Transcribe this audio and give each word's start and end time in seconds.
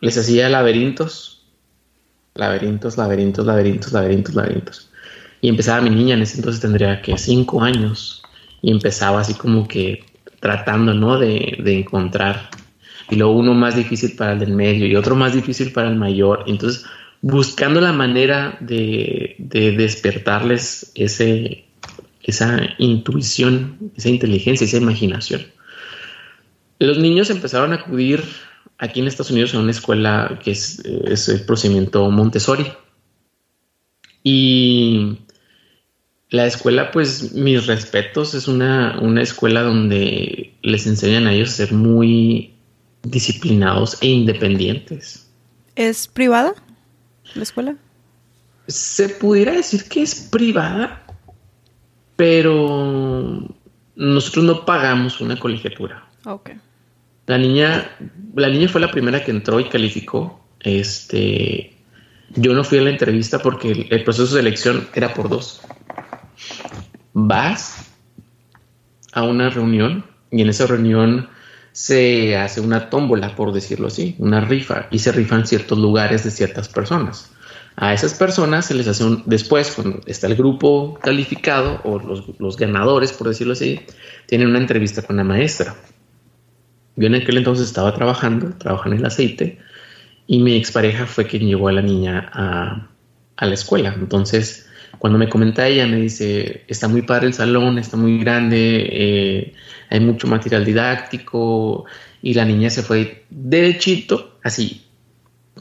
les 0.00 0.18
hacía 0.18 0.48
laberintos, 0.48 1.44
laberintos, 2.34 2.96
laberintos, 2.96 3.46
laberintos, 3.46 3.92
laberintos, 3.92 4.34
laberintos. 4.34 4.90
Y 5.40 5.48
empezaba 5.48 5.80
mi 5.80 5.90
niña, 5.90 6.14
en 6.14 6.22
ese 6.22 6.38
entonces 6.38 6.60
tendría 6.60 7.02
que 7.02 7.16
cinco 7.18 7.62
años, 7.62 8.22
y 8.62 8.70
empezaba 8.70 9.20
así 9.20 9.34
como 9.34 9.66
que 9.68 10.04
tratando, 10.40 10.94
¿no? 10.94 11.18
De, 11.18 11.58
de 11.62 11.78
encontrar. 11.80 12.50
Y 13.10 13.16
luego 13.16 13.36
uno 13.36 13.54
más 13.54 13.76
difícil 13.76 14.16
para 14.16 14.32
el 14.32 14.38
del 14.38 14.52
medio 14.52 14.86
y 14.86 14.96
otro 14.96 15.14
más 15.14 15.34
difícil 15.34 15.72
para 15.72 15.88
el 15.88 15.96
mayor. 15.96 16.44
Entonces, 16.46 16.84
buscando 17.20 17.80
la 17.80 17.92
manera 17.92 18.56
de, 18.60 19.36
de 19.38 19.72
despertarles 19.72 20.90
ese, 20.94 21.66
esa 22.22 22.60
intuición, 22.78 23.92
esa 23.96 24.08
inteligencia, 24.08 24.64
esa 24.64 24.78
imaginación. 24.78 25.42
Los 26.78 26.98
niños 26.98 27.30
empezaron 27.30 27.72
a 27.72 27.76
acudir 27.76 28.22
aquí 28.78 29.00
en 29.00 29.08
Estados 29.08 29.30
Unidos 29.30 29.54
a 29.54 29.60
una 29.60 29.70
escuela 29.70 30.38
que 30.42 30.52
es, 30.52 30.80
el 30.84 31.40
procedimiento 31.44 32.10
Montessori. 32.10 32.66
Y 34.22 35.18
la 36.30 36.46
escuela, 36.46 36.90
pues 36.90 37.32
mis 37.32 37.66
respetos, 37.66 38.34
es 38.34 38.48
una, 38.48 38.98
una 39.00 39.22
escuela 39.22 39.62
donde 39.62 40.54
les 40.62 40.86
enseñan 40.86 41.26
a 41.26 41.32
ellos 41.32 41.50
a 41.50 41.66
ser 41.66 41.72
muy 41.72 42.54
disciplinados 43.02 43.98
e 44.00 44.08
independientes. 44.08 45.28
¿Es 45.76 46.08
privada 46.08 46.54
la 47.34 47.42
escuela? 47.42 47.76
Se 48.66 49.08
pudiera 49.08 49.52
decir 49.52 49.84
que 49.84 50.02
es 50.02 50.14
privada, 50.14 51.06
pero 52.16 53.46
nosotros 53.94 54.44
no 54.44 54.64
pagamos 54.64 55.20
una 55.20 55.38
colegiatura. 55.38 56.04
Ok. 56.24 56.50
La 57.26 57.38
niña, 57.38 57.90
la 58.34 58.48
niña 58.48 58.68
fue 58.68 58.80
la 58.80 58.90
primera 58.90 59.24
que 59.24 59.32
entró 59.32 59.58
y 59.58 59.68
calificó. 59.68 60.40
Este, 60.60 61.76
yo 62.34 62.54
no 62.54 62.64
fui 62.64 62.78
a 62.78 62.82
la 62.82 62.90
entrevista 62.90 63.40
porque 63.40 63.86
el, 63.90 64.04
proceso 64.04 64.34
de 64.34 64.40
selección 64.40 64.88
era 64.94 65.12
por 65.12 65.28
dos. 65.28 65.60
Vas 67.12 67.90
a 69.12 69.22
una 69.22 69.50
reunión 69.50 70.04
y 70.30 70.42
en 70.42 70.48
esa 70.48 70.66
reunión 70.66 71.28
se 71.72 72.36
hace 72.36 72.60
una 72.60 72.90
tómbola, 72.90 73.34
por 73.34 73.52
decirlo 73.52 73.88
así, 73.88 74.16
una 74.18 74.40
rifa, 74.40 74.86
y 74.90 74.98
se 74.98 75.12
rifan 75.12 75.46
ciertos 75.46 75.78
lugares 75.78 76.24
de 76.24 76.30
ciertas 76.30 76.68
personas. 76.68 77.32
A 77.76 77.92
esas 77.92 78.14
personas 78.14 78.64
se 78.64 78.74
les 78.74 78.88
hace 78.88 79.04
un, 79.04 79.22
después, 79.26 79.70
cuando 79.72 80.00
está 80.06 80.26
el 80.26 80.36
grupo 80.36 80.98
calificado 81.02 81.80
o 81.84 81.98
los, 81.98 82.24
los 82.38 82.56
ganadores, 82.56 83.12
por 83.12 83.28
decirlo 83.28 83.52
así, 83.52 83.80
tienen 84.26 84.48
una 84.48 84.58
entrevista 84.58 85.02
con 85.02 85.16
la 85.16 85.24
maestra. 85.24 85.76
Yo 86.96 87.06
en 87.06 87.14
aquel 87.14 87.36
entonces 87.36 87.66
estaba 87.66 87.94
trabajando, 87.94 88.50
trabajando 88.58 88.96
en 88.96 89.00
el 89.00 89.06
aceite, 89.06 89.58
y 90.26 90.40
mi 90.40 90.56
expareja 90.56 91.06
fue 91.06 91.26
quien 91.26 91.46
llevó 91.46 91.68
a 91.68 91.72
la 91.72 91.82
niña 91.82 92.30
a, 92.32 92.88
la 93.46 93.54
escuela. 93.54 93.94
Entonces, 93.96 94.68
cuando 94.98 95.18
me 95.18 95.28
comenta 95.28 95.68
ella, 95.68 95.86
me 95.86 95.96
dice, 95.96 96.64
está 96.68 96.88
muy 96.88 97.02
padre 97.02 97.28
el 97.28 97.34
salón, 97.34 97.78
está 97.78 97.96
muy 97.96 98.18
grande, 98.18 98.88
eh, 98.90 99.54
hay 99.90 100.00
mucho 100.00 100.26
material 100.26 100.64
didáctico, 100.64 101.84
y 102.22 102.34
la 102.34 102.44
niña 102.44 102.70
se 102.70 102.82
fue 102.82 103.24
derechito, 103.30 104.38
así. 104.42 104.82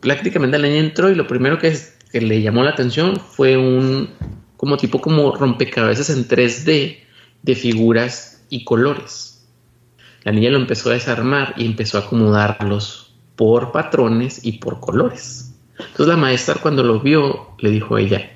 Prácticamente 0.01 0.57
la 0.57 0.67
niña 0.67 0.79
entró 0.79 1.09
y 1.09 1.15
lo 1.15 1.27
primero 1.27 1.59
que, 1.59 1.77
que 2.11 2.21
le 2.21 2.41
llamó 2.41 2.63
la 2.63 2.71
atención 2.71 3.17
fue 3.17 3.57
un, 3.57 4.09
como 4.57 4.77
tipo 4.77 4.99
como 4.99 5.35
rompecabezas 5.35 6.09
en 6.09 6.27
3D 6.27 6.97
de 7.43 7.55
figuras 7.55 8.43
y 8.49 8.63
colores. 8.63 9.24
La 10.25 10.31
niña 10.31 10.49
lo 10.49 10.57
empezó 10.57 10.89
a 10.89 10.93
desarmar 10.93 11.53
y 11.55 11.65
empezó 11.67 11.99
a 11.99 12.01
acomodarlos 12.01 13.13
por 13.35 13.71
patrones 13.71 14.43
y 14.43 14.53
por 14.53 14.79
colores. 14.79 15.53
Entonces 15.77 16.07
la 16.07 16.17
maestra 16.17 16.55
cuando 16.55 16.81
lo 16.81 16.99
vio 16.99 17.51
le 17.59 17.69
dijo 17.69 17.95
a 17.95 18.01
ella, 18.01 18.31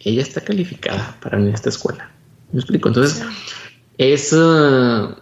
ella 0.00 0.22
está 0.22 0.42
calificada 0.42 1.16
para 1.20 1.40
ir 1.40 1.48
a 1.48 1.54
esta 1.54 1.70
escuela. 1.70 2.12
¿Me 2.52 2.60
explico? 2.60 2.88
Entonces 2.88 3.24
es 3.98 4.32
uh, 4.32 5.16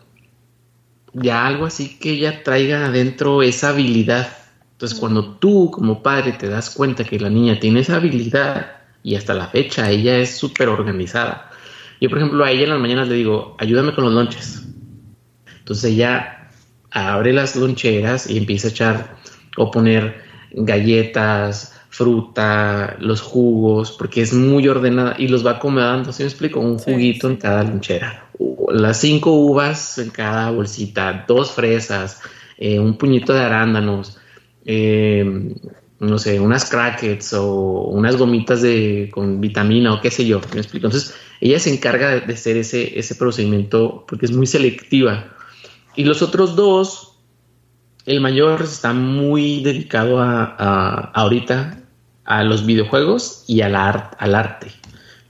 ya 1.14 1.46
algo 1.46 1.64
así 1.64 1.98
que 1.98 2.10
ella 2.10 2.42
traiga 2.42 2.84
adentro 2.84 3.42
esa 3.42 3.70
habilidad. 3.70 4.28
Entonces 4.72 4.98
cuando 4.98 5.36
tú 5.36 5.70
como 5.70 6.02
padre 6.02 6.32
te 6.32 6.48
das 6.48 6.68
cuenta 6.68 7.02
que 7.02 7.18
la 7.18 7.30
niña 7.30 7.58
tiene 7.58 7.80
esa 7.80 7.96
habilidad 7.96 8.72
y 9.02 9.14
hasta 9.14 9.32
la 9.32 9.46
fecha 9.46 9.88
ella 9.88 10.18
es 10.18 10.36
súper 10.36 10.68
organizada. 10.68 11.50
Yo 11.98 12.10
por 12.10 12.18
ejemplo 12.18 12.44
a 12.44 12.50
ella 12.50 12.64
en 12.64 12.70
las 12.70 12.80
mañanas 12.80 13.08
le 13.08 13.14
digo, 13.14 13.56
ayúdame 13.58 13.94
con 13.94 14.04
los 14.04 14.12
lonches. 14.12 14.66
Entonces 15.70 15.92
ella 15.92 16.48
abre 16.90 17.32
las 17.32 17.54
loncheras 17.54 18.28
y 18.28 18.38
empieza 18.38 18.66
a 18.66 18.70
echar 18.72 19.16
o 19.56 19.70
poner 19.70 20.20
galletas, 20.50 21.80
fruta, 21.90 22.96
los 22.98 23.20
jugos, 23.20 23.92
porque 23.92 24.20
es 24.20 24.32
muy 24.32 24.66
ordenada 24.66 25.14
y 25.16 25.28
los 25.28 25.46
va 25.46 25.52
acomodando. 25.52 26.12
¿Sí 26.12 26.24
me 26.24 26.28
explico? 26.28 26.58
Un 26.58 26.76
juguito 26.76 27.28
en 27.28 27.36
cada 27.36 27.62
lonchera, 27.62 28.24
las 28.72 28.98
cinco 29.00 29.30
uvas 29.30 29.98
en 29.98 30.10
cada 30.10 30.50
bolsita, 30.50 31.24
dos 31.28 31.52
fresas, 31.52 32.20
eh, 32.58 32.80
un 32.80 32.98
puñito 32.98 33.32
de 33.32 33.42
arándanos, 33.42 34.18
eh, 34.64 35.54
no 36.00 36.18
sé, 36.18 36.40
unas 36.40 36.68
crackets 36.68 37.32
o 37.34 37.82
unas 37.90 38.16
gomitas 38.16 38.60
de, 38.60 39.08
con 39.12 39.40
vitamina 39.40 39.94
o 39.94 40.00
qué 40.00 40.10
sé 40.10 40.26
yo. 40.26 40.40
¿Me 40.52 40.62
explico? 40.62 40.88
Entonces, 40.88 41.14
ella 41.40 41.60
se 41.60 41.72
encarga 41.72 42.08
de, 42.08 42.20
de 42.22 42.32
hacer 42.32 42.56
ese, 42.56 42.98
ese 42.98 43.14
procedimiento 43.14 44.04
porque 44.08 44.26
es 44.26 44.32
muy 44.32 44.48
selectiva. 44.48 45.36
Y 46.00 46.04
los 46.04 46.22
otros 46.22 46.56
dos, 46.56 47.12
el 48.06 48.22
mayor 48.22 48.62
está 48.62 48.94
muy 48.94 49.62
dedicado 49.62 50.18
a, 50.18 50.56
a 50.58 51.10
ahorita 51.12 51.78
a 52.24 52.42
los 52.42 52.64
videojuegos 52.64 53.44
y 53.46 53.60
al, 53.60 53.76
art, 53.76 54.14
al 54.16 54.34
arte. 54.34 54.68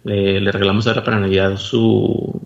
Le, 0.05 0.41
le, 0.41 0.53
regalamos 0.53 0.87
ahora 0.87 1.03
para 1.03 1.19
Navidad 1.19 1.57
su 1.57 2.41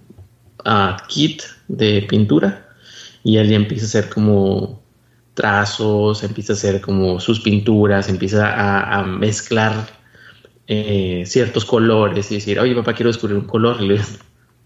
uh, 0.64 0.96
kit 1.06 1.42
de 1.68 2.00
pintura 2.08 2.66
y 3.22 3.36
él 3.36 3.50
ya 3.50 3.56
empieza 3.56 3.84
a 3.84 3.88
hacer 3.88 4.08
como 4.08 4.80
trazos, 5.34 6.24
empieza 6.24 6.54
a 6.54 6.56
hacer 6.56 6.80
como 6.80 7.20
sus 7.20 7.40
pinturas, 7.40 8.08
empieza 8.08 9.00
a, 9.00 9.02
mezclar 9.02 9.86
eh, 10.66 11.24
ciertos 11.26 11.66
colores 11.66 12.32
y 12.32 12.36
decir, 12.36 12.58
oye 12.58 12.74
papá, 12.74 12.94
quiero 12.94 13.10
descubrir 13.10 13.36
un 13.36 13.44
color. 13.46 13.82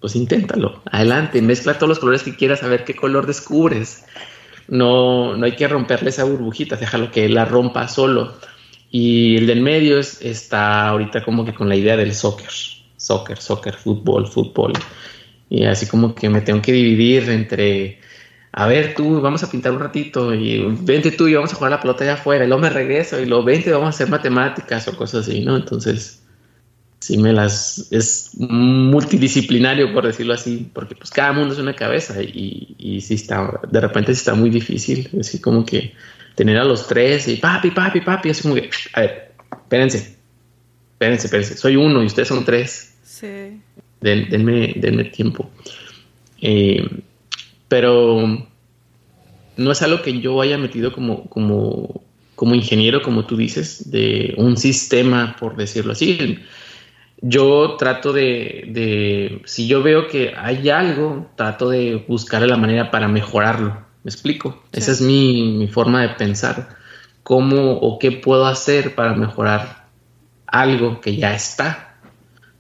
Pues 0.01 0.15
inténtalo, 0.15 0.83
adelante, 0.91 1.43
mezcla 1.43 1.75
todos 1.75 1.89
los 1.89 1.99
colores 1.99 2.23
que 2.23 2.37
quieras, 2.37 2.63
a 2.63 2.69
ver 2.69 2.85
qué 2.85 2.95
color 2.95 3.27
descubres. 3.27 4.05
No, 4.69 5.37
no 5.37 5.47
hay 5.47 5.57
que 5.57 5.67
romperle 5.67 6.11
esa 6.11 6.25
burbujita, 6.25 6.77
déjalo 6.77 7.11
que 7.11 7.29
la 7.29 7.45
rompa 7.45 7.89
solo. 7.89 8.35
Y 8.91 9.37
el 9.37 9.47
del 9.47 9.61
medio 9.61 9.99
es, 9.99 10.23
está 10.23 10.89
ahorita 10.89 11.25
como 11.25 11.45
que 11.45 11.55
con 11.55 11.69
la 11.69 11.77
idea 11.77 11.97
del 11.97 12.15
soccer, 12.15 12.51
soccer, 12.97 13.39
soccer, 13.39 13.75
fútbol, 13.75 14.29
fútbol. 14.29 14.73
Y 15.51 15.65
así 15.65 15.87
como 15.87 16.15
que 16.15 16.29
me 16.29 16.43
tengo 16.43 16.63
que 16.63 16.73
dividir 16.73 17.29
entre, 17.31 18.01
a 18.53 18.67
ver 18.67 18.95
tú, 18.95 19.21
vamos 19.21 19.43
a 19.43 19.51
pintar 19.51 19.73
un 19.73 19.81
ratito 19.81 20.35
y 20.35 20.63
vente 20.83 21.11
tú 21.11 21.27
y 21.29 21.35
vamos 21.35 21.53
a 21.53 21.57
jugar 21.57 21.73
la 21.73 21.81
pelota 21.81 22.05
allá 22.05 22.15
afuera 22.15 22.45
y 22.45 22.49
luego 22.49 22.63
me 22.63 22.71
regreso 22.71 23.19
y 23.21 23.27
luego 23.27 23.45
vente, 23.45 23.73
vamos 23.73 23.87
a 23.87 23.91
hacer 23.91 24.09
matemáticas 24.09 24.87
o 24.89 24.97
cosas 24.97 25.27
así, 25.27 25.41
¿no? 25.41 25.57
Entonces, 25.57 26.23
sí 27.01 27.17
me 27.19 27.33
las, 27.33 27.89
es 27.91 28.31
multidisciplinario 28.39 29.93
por 29.93 30.07
decirlo 30.07 30.35
así, 30.35 30.69
porque 30.73 30.95
pues 30.95 31.11
cada 31.11 31.33
mundo 31.33 31.55
es 31.55 31.61
una 31.61 31.75
cabeza 31.75 32.23
y, 32.23 32.75
y 32.79 33.01
sí 33.01 33.15
está, 33.15 33.61
de 33.71 33.81
repente 33.81 34.15
sí 34.15 34.19
está 34.19 34.35
muy 34.35 34.51
difícil, 34.51 35.09
así 35.21 35.41
como 35.41 35.65
que 35.65 35.95
tener 36.35 36.57
a 36.57 36.65
los 36.65 36.87
tres 36.87 37.27
y 37.29 37.37
papi, 37.37 37.71
papi, 37.71 38.01
papi, 38.01 38.31
así 38.31 38.43
como 38.43 38.55
que, 38.55 38.71
a 38.95 39.01
ver, 39.01 39.33
espérense, 39.51 40.17
espérense, 40.93 41.27
espérense, 41.27 41.57
soy 41.57 41.77
uno 41.77 42.03
y 42.03 42.07
ustedes 42.07 42.29
son 42.29 42.45
tres. 42.45 42.95
Sí. 43.03 43.61
Den, 44.01 44.29
denme, 44.31 44.75
denme, 44.77 45.05
tiempo. 45.05 45.51
Eh, 46.41 46.89
pero 47.67 48.47
no 49.57 49.73
es 49.73 49.83
algo 49.83 50.03
que 50.03 50.21
yo 50.21 50.41
haya 50.41 50.57
metido 50.59 50.93
como, 50.93 51.29
como, 51.29 52.03
como 52.37 52.55
ingeniero, 52.55 53.03
como 53.03 53.27
tú 53.27 53.37
dices, 53.37 53.91
de 53.91 54.35
un 54.37 54.56
sistema, 54.56 55.37
por 55.41 55.56
decirlo 55.56 55.93
así. 55.93 56.39
Yo 57.20 57.76
trato 57.76 58.12
de, 58.12 58.65
de, 58.69 59.43
si 59.44 59.67
yo 59.67 59.82
veo 59.82 60.06
que 60.06 60.35
hay 60.37 60.69
algo, 60.70 61.29
trato 61.37 61.69
de 61.69 62.05
buscar 62.06 62.43
la 62.43 62.56
manera 62.56 62.91
para 62.91 63.09
mejorarlo. 63.09 63.87
¿Me 64.05 64.11
explico? 64.11 64.62
Sí. 64.73 64.79
Esa 64.81 64.93
es 64.93 65.00
mi, 65.00 65.56
mi, 65.59 65.67
forma 65.67 66.03
de 66.03 66.11
pensar. 66.11 66.69
¿Cómo 67.25 67.73
o 67.73 67.99
qué 67.99 68.12
puedo 68.12 68.47
hacer 68.47 68.94
para 68.94 69.15
mejorar 69.15 69.87
algo 70.47 71.00
que 71.00 71.17
ya 71.17 71.35
está? 71.35 71.97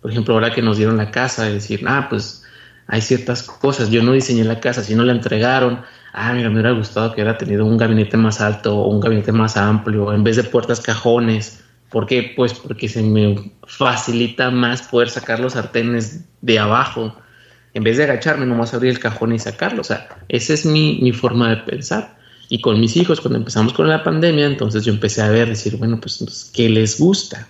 Por 0.02 0.10
ejemplo, 0.10 0.34
ahora 0.34 0.52
que 0.52 0.62
nos 0.62 0.76
dieron 0.76 0.96
la 0.96 1.10
casa, 1.10 1.44
de 1.44 1.54
decir, 1.54 1.84
ah, 1.86 2.08
pues 2.10 2.44
hay 2.88 3.00
ciertas 3.00 3.44
cosas. 3.44 3.90
Yo 3.90 4.02
no 4.02 4.12
diseñé 4.12 4.42
la 4.44 4.58
casa, 4.58 4.82
si 4.82 4.94
no 4.96 5.04
la 5.04 5.12
entregaron. 5.12 5.82
Ah, 6.12 6.32
mira, 6.32 6.48
me 6.48 6.54
hubiera 6.54 6.72
gustado 6.72 7.10
que 7.10 7.22
hubiera 7.22 7.38
tenido 7.38 7.64
un 7.64 7.76
gabinete 7.76 8.16
más 8.16 8.40
alto 8.40 8.76
o 8.76 8.88
un 8.88 8.98
gabinete 8.98 9.30
más 9.30 9.56
amplio, 9.56 10.12
en 10.12 10.24
vez 10.24 10.36
de 10.36 10.44
puertas 10.44 10.80
cajones. 10.80 11.62
¿Por 11.90 12.06
qué? 12.06 12.32
Pues 12.36 12.54
porque 12.54 12.88
se 12.88 13.02
me 13.02 13.52
facilita 13.66 14.50
más 14.50 14.82
poder 14.82 15.10
sacar 15.10 15.40
los 15.40 15.54
sartenes 15.54 16.24
de 16.42 16.58
abajo 16.58 17.14
en 17.74 17.84
vez 17.84 17.96
de 17.96 18.04
agacharme, 18.04 18.46
nomás 18.46 18.74
abrir 18.74 18.90
el 18.90 18.98
cajón 18.98 19.32
y 19.32 19.38
sacarlo. 19.38 19.82
O 19.82 19.84
sea, 19.84 20.08
esa 20.28 20.54
es 20.54 20.66
mi, 20.66 20.98
mi 21.00 21.12
forma 21.12 21.50
de 21.50 21.56
pensar. 21.58 22.18
Y 22.48 22.60
con 22.60 22.80
mis 22.80 22.96
hijos, 22.96 23.20
cuando 23.20 23.38
empezamos 23.38 23.72
con 23.72 23.88
la 23.88 24.02
pandemia, 24.02 24.46
entonces 24.46 24.84
yo 24.84 24.92
empecé 24.92 25.22
a 25.22 25.28
ver, 25.28 25.48
decir, 25.48 25.76
bueno, 25.76 26.00
pues, 26.00 26.50
¿qué 26.54 26.68
les 26.68 26.98
gusta? 26.98 27.46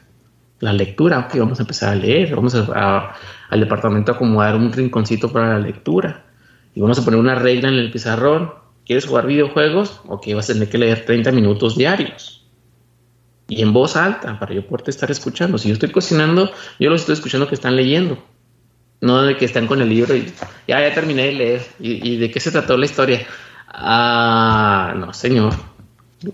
La 0.61 0.73
lectura, 0.73 1.21
ok, 1.21 1.39
vamos 1.39 1.61
a 1.61 1.63
empezar 1.63 1.93
a 1.93 1.95
leer, 1.95 2.35
vamos 2.35 2.55
a, 2.55 3.15
al 3.49 3.61
departamento 3.61 4.11
a 4.11 4.17
acomodar 4.17 4.57
un 4.57 4.73
rinconcito 4.73 5.33
para 5.33 5.55
la 5.55 5.61
lectura. 5.61 6.25
Y 6.75 6.81
vamos 6.81 6.99
a 6.99 7.05
poner 7.05 7.21
una 7.21 7.37
regla 7.37 7.69
en 7.69 7.75
el 7.75 7.91
pizarrón. 7.91 8.53
¿Quieres 8.85 9.07
jugar 9.07 9.27
videojuegos? 9.27 10.01
Ok, 10.09 10.27
vas 10.35 10.51
a 10.51 10.55
tener 10.55 10.69
que 10.69 10.79
leer 10.79 11.05
30 11.05 11.31
minutos 11.31 11.77
diarios. 11.77 12.38
Y 13.49 13.63
en 13.63 13.73
voz 13.73 13.97
alta, 13.97 14.39
para 14.39 14.55
yo 14.55 14.67
poder 14.67 14.89
estar 14.89 15.11
escuchando. 15.11 15.57
Si 15.57 15.69
yo 15.69 15.75
estoy 15.75 15.91
cocinando, 15.91 16.51
yo 16.79 16.91
los 16.91 17.01
estoy 17.01 17.15
escuchando 17.15 17.49
que 17.49 17.55
están 17.55 17.77
leyendo. 17.77 18.23
No 19.01 19.23
de 19.23 19.37
que 19.37 19.45
están 19.45 19.67
con 19.67 19.81
el 19.81 19.89
libro 19.89 20.15
y 20.15 20.31
ya, 20.67 20.81
ya 20.81 20.95
terminé 20.95 21.27
de 21.27 21.33
leer. 21.33 21.67
¿Y, 21.81 22.17
de 22.17 22.31
qué 22.31 22.41
se 22.41 22.51
trató 22.51 22.77
la 22.77 22.85
historia? 22.85 23.27
Ah, 23.69 24.95
no, 24.97 25.15
señor. 25.15 25.55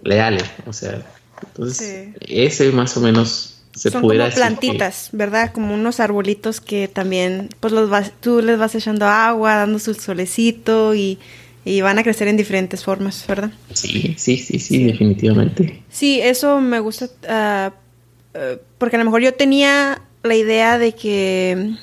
Leale. 0.02 0.42
O 0.66 0.72
sea, 0.72 1.02
entonces, 1.46 2.08
ese 2.20 2.72
más 2.72 2.96
o 2.96 3.00
menos 3.00 3.62
se 3.74 3.90
Son 3.90 4.02
como 4.02 4.14
plantitas, 4.14 5.10
¿verdad? 5.12 5.52
Como 5.52 5.74
unos 5.74 6.00
arbolitos 6.00 6.60
que 6.60 6.88
también, 6.88 7.48
pues 7.60 7.72
los 7.72 7.90
vas, 7.90 8.12
tú 8.20 8.40
les 8.40 8.58
vas 8.58 8.74
echando 8.74 9.06
agua, 9.06 9.56
dando 9.56 9.78
su 9.78 9.94
solecito 9.94 10.94
y, 10.94 11.18
van 11.80 11.98
a 11.98 12.02
crecer 12.02 12.28
en 12.28 12.36
diferentes 12.36 12.84
formas, 12.84 13.24
¿verdad? 13.26 13.50
Sí, 13.72 14.14
sí, 14.18 14.36
sí, 14.36 14.58
sí, 14.58 14.84
definitivamente. 14.84 15.82
Sí, 15.88 16.20
eso 16.20 16.60
me 16.60 16.78
gusta, 16.80 17.06
uh, 17.06 18.38
uh, 18.38 18.58
porque 18.78 18.96
a 18.96 18.98
lo 18.98 19.04
mejor 19.06 19.22
yo 19.22 19.34
tenía 19.34 20.02
la 20.22 20.34
idea 20.34 20.78
de 20.78 20.92
que 20.92 21.74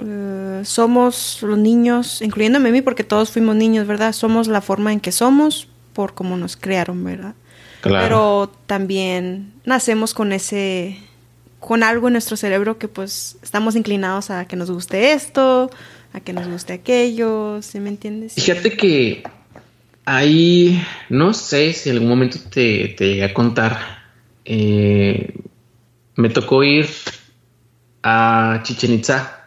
uh, 0.00 0.64
somos 0.64 1.38
los 1.42 1.58
niños, 1.58 2.22
incluyéndome 2.22 2.70
a 2.70 2.72
mí, 2.72 2.82
porque 2.82 3.04
todos 3.04 3.30
fuimos 3.30 3.54
niños, 3.56 3.86
¿verdad? 3.86 4.12
Somos 4.12 4.48
la 4.48 4.60
forma 4.60 4.92
en 4.92 5.00
que 5.00 5.12
somos 5.12 5.68
por 5.92 6.14
cómo 6.14 6.36
nos 6.36 6.56
crearon, 6.56 7.02
¿verdad? 7.04 7.34
Pero 7.82 8.52
también 8.66 9.52
nacemos 9.64 10.12
con 10.12 10.32
ese, 10.32 10.98
con 11.60 11.82
algo 11.82 12.08
en 12.08 12.12
nuestro 12.12 12.36
cerebro 12.36 12.78
que 12.78 12.88
pues 12.88 13.36
estamos 13.42 13.76
inclinados 13.76 14.30
a 14.30 14.46
que 14.46 14.56
nos 14.56 14.70
guste 14.70 15.12
esto, 15.12 15.70
a 16.12 16.20
que 16.20 16.32
nos 16.32 16.48
guste 16.48 16.72
aquello, 16.72 17.60
¿sí 17.62 17.80
me 17.80 17.90
entiendes? 17.90 18.34
Fíjate 18.34 18.76
que 18.76 19.22
ahí, 20.04 20.82
no 21.08 21.34
sé 21.34 21.72
si 21.72 21.90
en 21.90 21.96
algún 21.96 22.08
momento 22.08 22.38
te, 22.50 22.88
te 22.96 23.06
llegué 23.06 23.24
a 23.24 23.34
contar, 23.34 23.78
eh, 24.44 25.34
me 26.16 26.30
tocó 26.30 26.64
ir 26.64 26.88
a 28.02 28.60
Chichen 28.62 28.94
Itza 28.94 29.44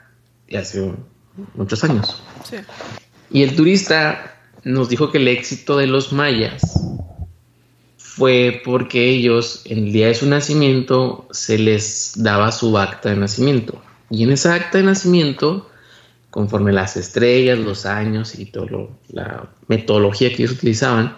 hace 0.55 0.93
muchos 1.55 1.83
años. 1.83 2.21
Sí. 2.47 2.57
Y 3.31 3.43
el 3.43 3.55
turista 3.55 4.37
nos 4.63 4.89
dijo 4.89 5.11
que 5.11 5.17
el 5.17 5.27
éxito 5.27 5.77
de 5.77 5.87
los 5.87 6.13
mayas 6.13 6.61
fue 7.97 8.61
porque 8.63 9.09
ellos, 9.09 9.61
en 9.65 9.87
el 9.87 9.93
día 9.93 10.07
de 10.07 10.15
su 10.15 10.27
nacimiento, 10.27 11.27
se 11.31 11.57
les 11.57 12.13
daba 12.17 12.51
su 12.51 12.77
acta 12.77 13.09
de 13.09 13.15
nacimiento. 13.15 13.81
Y 14.09 14.23
en 14.23 14.31
esa 14.31 14.53
acta 14.53 14.77
de 14.77 14.83
nacimiento, 14.83 15.70
conforme 16.31 16.71
las 16.71 16.97
estrellas, 16.97 17.59
los 17.59 17.85
años 17.85 18.39
y 18.39 18.45
toda 18.45 18.87
la 19.09 19.49
metodología 19.67 20.29
que 20.29 20.43
ellos 20.43 20.53
utilizaban, 20.53 21.15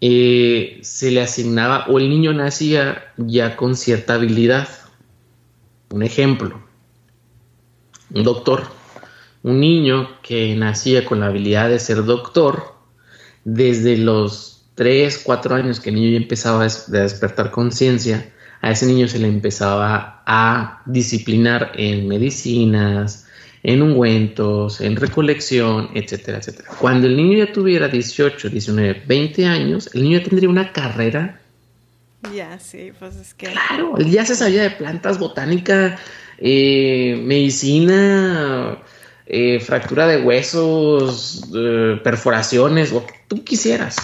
eh, 0.00 0.78
se 0.82 1.10
le 1.10 1.22
asignaba 1.22 1.86
o 1.88 1.98
el 1.98 2.08
niño 2.08 2.32
nacía 2.32 3.12
ya 3.16 3.56
con 3.56 3.74
cierta 3.74 4.14
habilidad. 4.14 4.68
Un 5.90 6.02
ejemplo, 6.02 6.62
un 8.14 8.22
doctor, 8.22 8.64
un 9.42 9.60
niño 9.60 10.20
que 10.22 10.54
nacía 10.54 11.04
con 11.04 11.20
la 11.20 11.26
habilidad 11.26 11.70
de 11.70 11.78
ser 11.78 12.04
doctor, 12.04 12.74
desde 13.44 13.96
los 13.96 14.66
tres, 14.74 15.22
cuatro 15.24 15.54
años 15.54 15.80
que 15.80 15.88
el 15.88 15.96
niño 15.96 16.10
ya 16.10 16.18
empezaba 16.18 16.64
a 16.64 16.68
despertar 16.88 17.50
conciencia, 17.50 18.30
a 18.60 18.72
ese 18.72 18.86
niño 18.86 19.08
se 19.08 19.18
le 19.18 19.28
empezaba 19.28 20.22
a 20.26 20.82
disciplinar 20.84 21.72
en 21.74 22.08
medicinas, 22.08 23.27
en 23.62 23.82
ungüentos, 23.82 24.80
en 24.80 24.96
recolección, 24.96 25.90
etcétera, 25.94 26.38
etcétera. 26.38 26.70
Cuando 26.78 27.06
el 27.06 27.16
niño 27.16 27.38
ya 27.44 27.52
tuviera 27.52 27.88
18, 27.88 28.48
19, 28.48 29.02
20 29.06 29.46
años, 29.46 29.90
el 29.94 30.02
niño 30.02 30.22
tendría 30.22 30.48
una 30.48 30.72
carrera. 30.72 31.40
Ya, 32.34 32.58
sí, 32.58 32.92
pues 32.98 33.16
es 33.16 33.34
que. 33.34 33.46
Claro, 33.46 33.96
ya 33.98 34.24
se 34.24 34.34
sabía 34.34 34.62
de 34.62 34.70
plantas, 34.70 35.18
botánica, 35.18 35.98
eh, 36.38 37.20
medicina, 37.24 38.78
eh, 39.26 39.60
fractura 39.60 40.06
de 40.06 40.22
huesos, 40.22 41.48
eh, 41.54 42.00
perforaciones, 42.02 42.92
lo 42.92 43.06
que 43.06 43.14
tú 43.28 43.44
quisieras. 43.44 43.96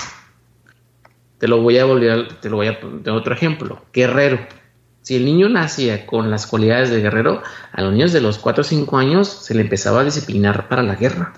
Te 1.38 1.48
lo 1.48 1.60
voy 1.60 1.78
a 1.78 1.84
volver, 1.84 2.28
te 2.40 2.48
lo 2.48 2.56
voy 2.56 2.68
a 2.68 2.80
poner 2.80 3.08
otro 3.10 3.34
ejemplo. 3.34 3.84
Guerrero. 3.92 4.46
Si 5.04 5.16
el 5.16 5.26
niño 5.26 5.50
nacía 5.50 6.06
con 6.06 6.30
las 6.30 6.46
cualidades 6.46 6.88
de 6.88 7.02
guerrero, 7.02 7.42
a 7.72 7.82
los 7.82 7.92
niños 7.92 8.14
de 8.14 8.22
los 8.22 8.38
4 8.38 8.62
o 8.62 8.64
5 8.64 8.96
años 8.96 9.28
se 9.28 9.54
le 9.54 9.60
empezaba 9.60 10.00
a 10.00 10.04
disciplinar 10.04 10.66
para 10.66 10.82
la 10.82 10.94
guerra. 10.94 11.34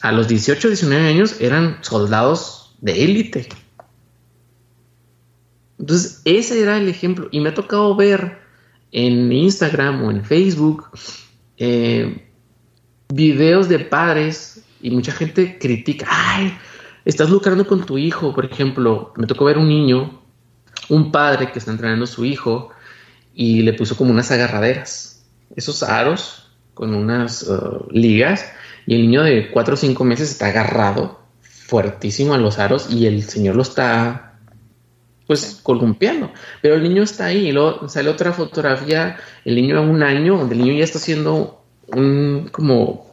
A 0.00 0.12
los 0.12 0.28
18 0.28 0.68
o 0.68 0.70
19 0.70 1.08
años 1.08 1.40
eran 1.40 1.78
soldados 1.82 2.76
de 2.80 3.04
élite. 3.04 3.48
Entonces, 5.80 6.22
ese 6.24 6.62
era 6.62 6.78
el 6.78 6.88
ejemplo. 6.88 7.26
Y 7.32 7.40
me 7.40 7.48
ha 7.48 7.54
tocado 7.54 7.96
ver 7.96 8.38
en 8.92 9.32
Instagram 9.32 10.04
o 10.04 10.12
en 10.12 10.24
Facebook 10.24 10.90
eh, 11.56 12.24
videos 13.12 13.68
de 13.68 13.80
padres 13.80 14.64
y 14.80 14.92
mucha 14.92 15.10
gente 15.10 15.58
critica, 15.58 16.06
ay, 16.08 16.56
estás 17.04 17.30
lucrando 17.30 17.66
con 17.66 17.84
tu 17.84 17.98
hijo, 17.98 18.32
por 18.32 18.44
ejemplo, 18.44 19.12
me 19.16 19.26
tocó 19.26 19.46
ver 19.46 19.58
un 19.58 19.68
niño, 19.68 20.19
un 20.90 21.10
padre 21.10 21.50
que 21.50 21.58
está 21.58 21.70
entrenando 21.70 22.04
a 22.04 22.08
su 22.08 22.24
hijo 22.24 22.70
y 23.34 23.62
le 23.62 23.72
puso 23.72 23.96
como 23.96 24.10
unas 24.10 24.30
agarraderas, 24.30 25.24
esos 25.56 25.82
aros 25.82 26.50
con 26.74 26.94
unas 26.94 27.42
uh, 27.44 27.86
ligas 27.90 28.52
y 28.86 28.94
el 28.94 29.02
niño 29.02 29.22
de 29.22 29.50
cuatro 29.50 29.74
o 29.74 29.76
cinco 29.76 30.04
meses 30.04 30.30
está 30.30 30.46
agarrado 30.46 31.20
fuertísimo 31.40 32.34
a 32.34 32.38
los 32.38 32.58
aros 32.58 32.88
y 32.90 33.06
el 33.06 33.22
señor 33.22 33.56
lo 33.56 33.62
está 33.62 34.38
pues 35.26 35.60
columpiando, 35.62 36.32
pero 36.60 36.74
el 36.74 36.82
niño 36.82 37.04
está 37.04 37.26
ahí 37.26 37.48
y 37.48 37.52
luego 37.52 37.88
sale 37.88 38.10
otra 38.10 38.32
fotografía, 38.32 39.16
el 39.44 39.54
niño 39.54 39.78
a 39.78 39.80
un 39.80 40.02
año, 40.02 40.36
donde 40.36 40.56
el 40.56 40.62
niño 40.62 40.78
ya 40.78 40.82
está 40.82 40.98
haciendo 40.98 41.62
un 41.86 42.48
como 42.50 43.10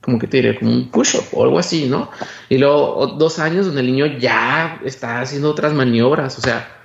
como 0.00 0.18
que 0.18 0.26
te 0.26 0.38
diré, 0.38 0.58
como 0.58 0.70
un 0.72 0.90
push-up 0.90 1.24
o 1.32 1.42
algo 1.42 1.58
así, 1.58 1.86
¿no? 1.86 2.10
Y 2.48 2.58
luego 2.58 3.16
dos 3.18 3.38
años 3.38 3.66
donde 3.66 3.80
el 3.80 3.88
niño 3.88 4.06
ya 4.18 4.80
está 4.84 5.20
haciendo 5.20 5.50
otras 5.50 5.72
maniobras, 5.74 6.38
o 6.38 6.40
sea, 6.40 6.79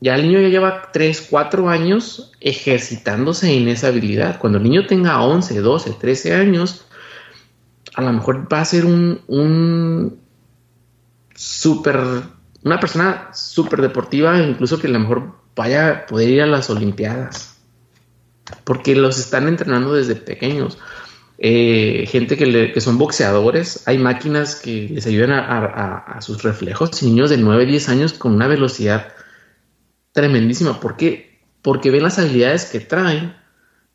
ya 0.00 0.14
el 0.14 0.22
niño 0.22 0.40
ya 0.40 0.48
lleva 0.48 0.90
tres, 0.92 1.26
cuatro 1.28 1.68
años 1.68 2.32
ejercitándose 2.40 3.52
en 3.56 3.68
esa 3.68 3.88
habilidad. 3.88 4.38
Cuando 4.38 4.58
el 4.58 4.64
niño 4.64 4.86
tenga 4.86 5.22
11, 5.22 5.60
12, 5.60 5.92
13 5.98 6.34
años, 6.34 6.86
a 7.94 8.02
lo 8.02 8.12
mejor 8.12 8.46
va 8.52 8.60
a 8.60 8.64
ser 8.64 8.84
un, 8.84 10.20
súper, 11.34 11.98
una 12.62 12.78
persona 12.78 13.30
súper 13.34 13.82
deportiva, 13.82 14.40
incluso 14.40 14.78
que 14.78 14.86
a 14.86 14.90
lo 14.90 15.00
mejor 15.00 15.34
vaya 15.56 15.88
a 15.88 16.06
poder 16.06 16.28
ir 16.28 16.42
a 16.42 16.46
las 16.46 16.70
Olimpiadas, 16.70 17.58
porque 18.62 18.94
los 18.94 19.18
están 19.18 19.48
entrenando 19.48 19.94
desde 19.94 20.14
pequeños. 20.14 20.78
Eh, 21.38 22.06
gente 22.08 22.36
que, 22.36 22.80
son 22.80 22.98
boxeadores, 22.98 23.82
hay 23.86 23.98
máquinas 23.98 24.56
que 24.56 24.88
les 24.90 25.06
ayudan 25.06 25.32
a, 25.32 26.18
sus 26.20 26.44
reflejos, 26.44 27.02
niños 27.02 27.30
de 27.30 27.38
9, 27.38 27.66
10 27.66 27.88
años 27.88 28.12
con 28.12 28.34
una 28.34 28.46
velocidad 28.46 29.12
tremendísima. 30.18 30.80
¿Por 30.80 30.96
qué? 30.96 31.38
Porque 31.62 31.92
ven 31.92 32.02
las 32.02 32.18
habilidades 32.18 32.64
que 32.64 32.80
traen 32.80 33.36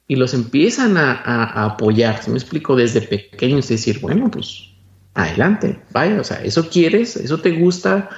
y 0.08 0.16
los 0.16 0.34
empiezan 0.34 0.96
a, 0.96 1.66
apoyar. 1.66 2.24
Si 2.24 2.32
me 2.32 2.38
explico, 2.38 2.78
desde 2.78 3.02
pequeños, 3.02 3.68
decir, 3.68 4.00
bueno, 4.00 4.32
pues 4.32 4.70
adelante, 5.16 5.82
vaya, 5.92 6.22
o 6.22 6.24
sea, 6.24 6.42
eso 6.42 6.70
quieres, 6.70 7.18
eso 7.18 7.42
te 7.42 7.52
gusta, 7.52 8.10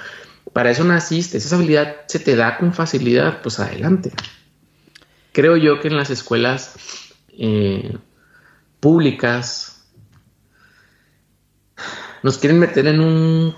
para 0.52 0.70
eso 0.70 0.84
naciste, 0.84 1.38
esa 1.38 1.56
habilidad 1.56 1.96
se 2.06 2.20
te 2.20 2.36
da 2.36 2.58
con 2.58 2.72
facilidad, 2.72 3.42
pues 3.42 3.58
adelante. 3.58 4.12
Creo 5.32 5.56
yo 5.56 5.80
que 5.80 5.88
en 5.88 5.96
las 5.96 6.10
escuelas 6.10 6.76
eh, 7.36 7.98
públicas 8.78 9.84
nos 12.22 12.38
quieren 12.38 12.60
meter 12.60 12.86
en 12.86 13.00
un 13.00 13.56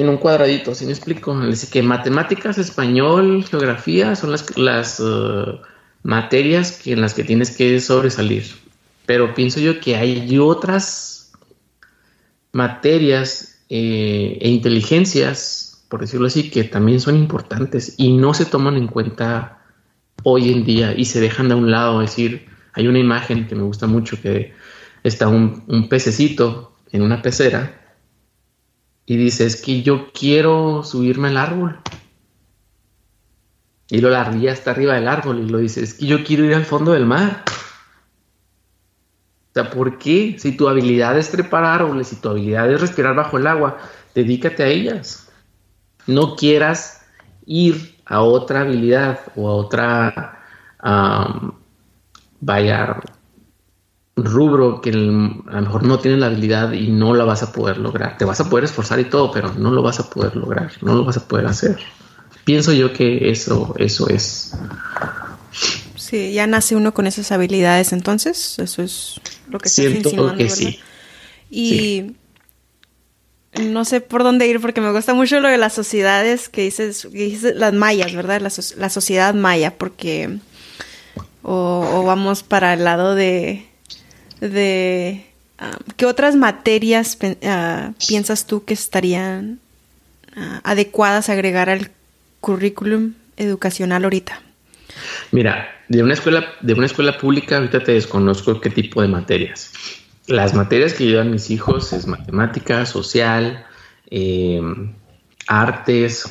en 0.00 0.08
un 0.08 0.18
cuadradito, 0.18 0.74
si 0.74 0.84
me 0.86 0.92
explico? 0.92 1.38
Dice 1.40 1.68
que 1.70 1.82
matemáticas, 1.82 2.58
español, 2.58 3.44
geografía 3.44 4.14
son 4.16 4.30
las, 4.30 4.56
las 4.56 5.00
uh, 5.00 5.58
materias 6.02 6.72
que, 6.72 6.92
en 6.92 7.00
las 7.00 7.14
que 7.14 7.24
tienes 7.24 7.56
que 7.56 7.80
sobresalir. 7.80 8.44
Pero 9.06 9.34
pienso 9.34 9.60
yo 9.60 9.80
que 9.80 9.96
hay 9.96 10.38
otras 10.38 11.32
materias 12.52 13.58
eh, 13.68 14.38
e 14.40 14.48
inteligencias, 14.48 15.84
por 15.88 16.00
decirlo 16.00 16.26
así, 16.26 16.50
que 16.50 16.64
también 16.64 17.00
son 17.00 17.16
importantes 17.16 17.94
y 17.96 18.12
no 18.12 18.34
se 18.34 18.44
toman 18.44 18.76
en 18.76 18.86
cuenta 18.86 19.58
hoy 20.22 20.52
en 20.52 20.64
día 20.64 20.94
y 20.96 21.04
se 21.04 21.20
dejan 21.20 21.48
de 21.48 21.54
un 21.54 21.70
lado, 21.70 22.00
decir, 22.00 22.46
hay 22.72 22.86
una 22.86 22.98
imagen 22.98 23.46
que 23.46 23.54
me 23.54 23.62
gusta 23.62 23.86
mucho 23.86 24.20
que 24.20 24.52
está 25.02 25.28
un, 25.28 25.88
pececito 25.88 26.76
en 26.92 27.02
una 27.02 27.22
pecera 27.22 27.87
y 29.08 29.16
dice, 29.16 29.46
es 29.46 29.62
que 29.62 29.82
yo 29.82 30.12
quiero 30.12 30.84
subirme 30.84 31.28
al 31.28 31.38
árbol. 31.38 31.80
Y 33.88 34.02
lo 34.02 34.10
la 34.10 34.20
ardilla 34.20 34.52
está 34.52 34.72
arriba 34.72 34.96
del 34.96 35.08
árbol 35.08 35.38
y 35.40 35.48
lo 35.48 35.56
dice, 35.56 35.82
es 35.82 35.94
que 35.94 36.04
yo 36.04 36.22
quiero 36.22 36.44
ir 36.44 36.54
al 36.54 36.66
fondo 36.66 36.92
del 36.92 37.06
mar. 37.06 37.42
O 39.48 39.54
sea, 39.54 39.70
¿por 39.70 39.96
qué? 39.96 40.36
Si 40.38 40.58
tu 40.58 40.68
habilidad 40.68 41.16
es 41.16 41.30
trepar 41.30 41.64
árboles, 41.64 42.08
si 42.08 42.16
tu 42.16 42.28
habilidad 42.28 42.70
es 42.70 42.82
respirar 42.82 43.14
bajo 43.14 43.38
el 43.38 43.46
agua, 43.46 43.78
dedícate 44.14 44.62
a 44.62 44.66
ellas. 44.66 45.32
No 46.06 46.36
quieras 46.36 47.06
ir 47.46 47.96
a 48.04 48.20
otra 48.20 48.60
habilidad 48.60 49.20
o 49.36 49.48
a 49.48 49.54
otra, 49.54 50.38
vaya, 52.40 53.00
rubro 54.24 54.80
que 54.80 54.90
a 54.90 54.92
lo 54.92 55.60
mejor 55.62 55.84
no 55.84 55.98
tienes 55.98 56.20
la 56.20 56.26
habilidad 56.26 56.72
y 56.72 56.88
no 56.88 57.14
la 57.14 57.24
vas 57.24 57.42
a 57.42 57.52
poder 57.52 57.78
lograr. 57.78 58.18
Te 58.18 58.24
vas 58.24 58.40
a 58.40 58.48
poder 58.48 58.64
esforzar 58.64 59.00
y 59.00 59.04
todo, 59.04 59.30
pero 59.30 59.52
no 59.54 59.70
lo 59.70 59.82
vas 59.82 60.00
a 60.00 60.10
poder 60.10 60.36
lograr, 60.36 60.72
no 60.82 60.94
lo 60.94 61.04
vas 61.04 61.16
a 61.16 61.26
poder 61.26 61.46
hacer. 61.46 61.78
Pienso 62.44 62.72
yo 62.72 62.92
que 62.92 63.30
eso, 63.30 63.74
eso 63.78 64.08
es. 64.08 64.54
Sí, 65.96 66.32
ya 66.32 66.46
nace 66.46 66.76
uno 66.76 66.94
con 66.94 67.06
esas 67.06 67.30
habilidades, 67.32 67.92
entonces, 67.92 68.58
eso 68.58 68.82
es 68.82 69.20
lo 69.50 69.58
que 69.58 69.68
Siento 69.68 70.34
que 70.36 70.48
sí. 70.48 70.80
Y 71.50 72.14
no 73.60 73.84
sé 73.84 74.00
por 74.00 74.22
dónde 74.22 74.46
ir 74.46 74.60
porque 74.60 74.80
me 74.80 74.92
gusta 74.92 75.14
mucho 75.14 75.40
lo 75.40 75.48
de 75.48 75.58
las 75.58 75.72
sociedades 75.72 76.48
que 76.48 76.62
dices, 76.62 77.06
las 77.54 77.72
mayas, 77.74 78.14
¿verdad? 78.14 78.40
La, 78.40 78.50
la 78.76 78.88
sociedad 78.90 79.34
maya, 79.34 79.76
porque 79.76 80.38
o, 81.50 82.04
vamos 82.04 82.42
para 82.42 82.74
el 82.74 82.84
lado 82.84 83.14
de, 83.14 83.67
de 84.40 85.26
um, 85.60 85.94
¿qué 85.96 86.06
otras 86.06 86.36
materias 86.36 87.18
uh, 87.22 87.92
piensas 88.06 88.46
tú 88.46 88.64
que 88.64 88.74
estarían 88.74 89.60
uh, 90.36 90.60
adecuadas 90.64 91.28
a 91.28 91.32
agregar 91.32 91.70
al 91.70 91.90
currículum 92.40 93.14
educacional 93.36 94.04
ahorita? 94.04 94.40
Mira, 95.32 95.68
de 95.88 96.02
una 96.02 96.14
escuela, 96.14 96.44
de 96.60 96.74
una 96.74 96.86
escuela 96.86 97.16
pública 97.18 97.56
ahorita 97.56 97.82
te 97.82 97.92
desconozco 97.92 98.60
qué 98.60 98.70
tipo 98.70 99.02
de 99.02 99.08
materias. 99.08 99.72
Las 100.26 100.54
materias 100.54 100.92
que 100.92 101.06
llevan 101.06 101.30
mis 101.30 101.50
hijos 101.50 101.92
es 101.92 102.06
matemática, 102.06 102.84
social, 102.84 103.64
eh, 104.10 104.60
artes. 105.46 106.30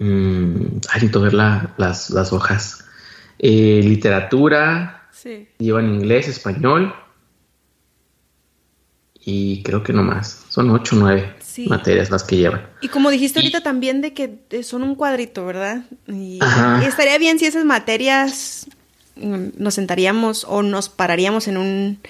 Mmm, 0.00 0.78
necesito 0.92 1.20
ver 1.20 1.34
las, 1.34 2.10
las, 2.10 2.32
hojas. 2.32 2.84
Eh, 3.38 3.80
literatura. 3.84 5.03
Sí. 5.14 5.48
Llevan 5.58 5.94
inglés, 5.94 6.28
español. 6.28 6.94
Y 9.24 9.62
creo 9.62 9.82
que 9.82 9.92
no 9.92 10.02
más. 10.02 10.44
Son 10.50 10.70
ocho 10.70 10.96
o 10.96 10.98
nueve 10.98 11.34
materias 11.66 12.10
las 12.10 12.24
que 12.24 12.36
llevan. 12.36 12.66
Y 12.80 12.88
como 12.88 13.10
dijiste 13.10 13.38
ahorita 13.38 13.62
también 13.62 14.00
de 14.00 14.12
que 14.12 14.62
son 14.62 14.82
un 14.82 14.94
cuadrito, 14.94 15.46
¿verdad? 15.46 15.84
y 16.08 16.40
estaría 16.86 17.16
bien 17.18 17.38
si 17.38 17.46
esas 17.46 17.64
materias 17.64 18.66
mm, 19.16 19.50
nos 19.56 19.74
sentaríamos 19.74 20.44
o 20.44 20.62
nos 20.62 20.88
pararíamos 20.88 21.48
en 21.48 21.56
un 21.56 22.00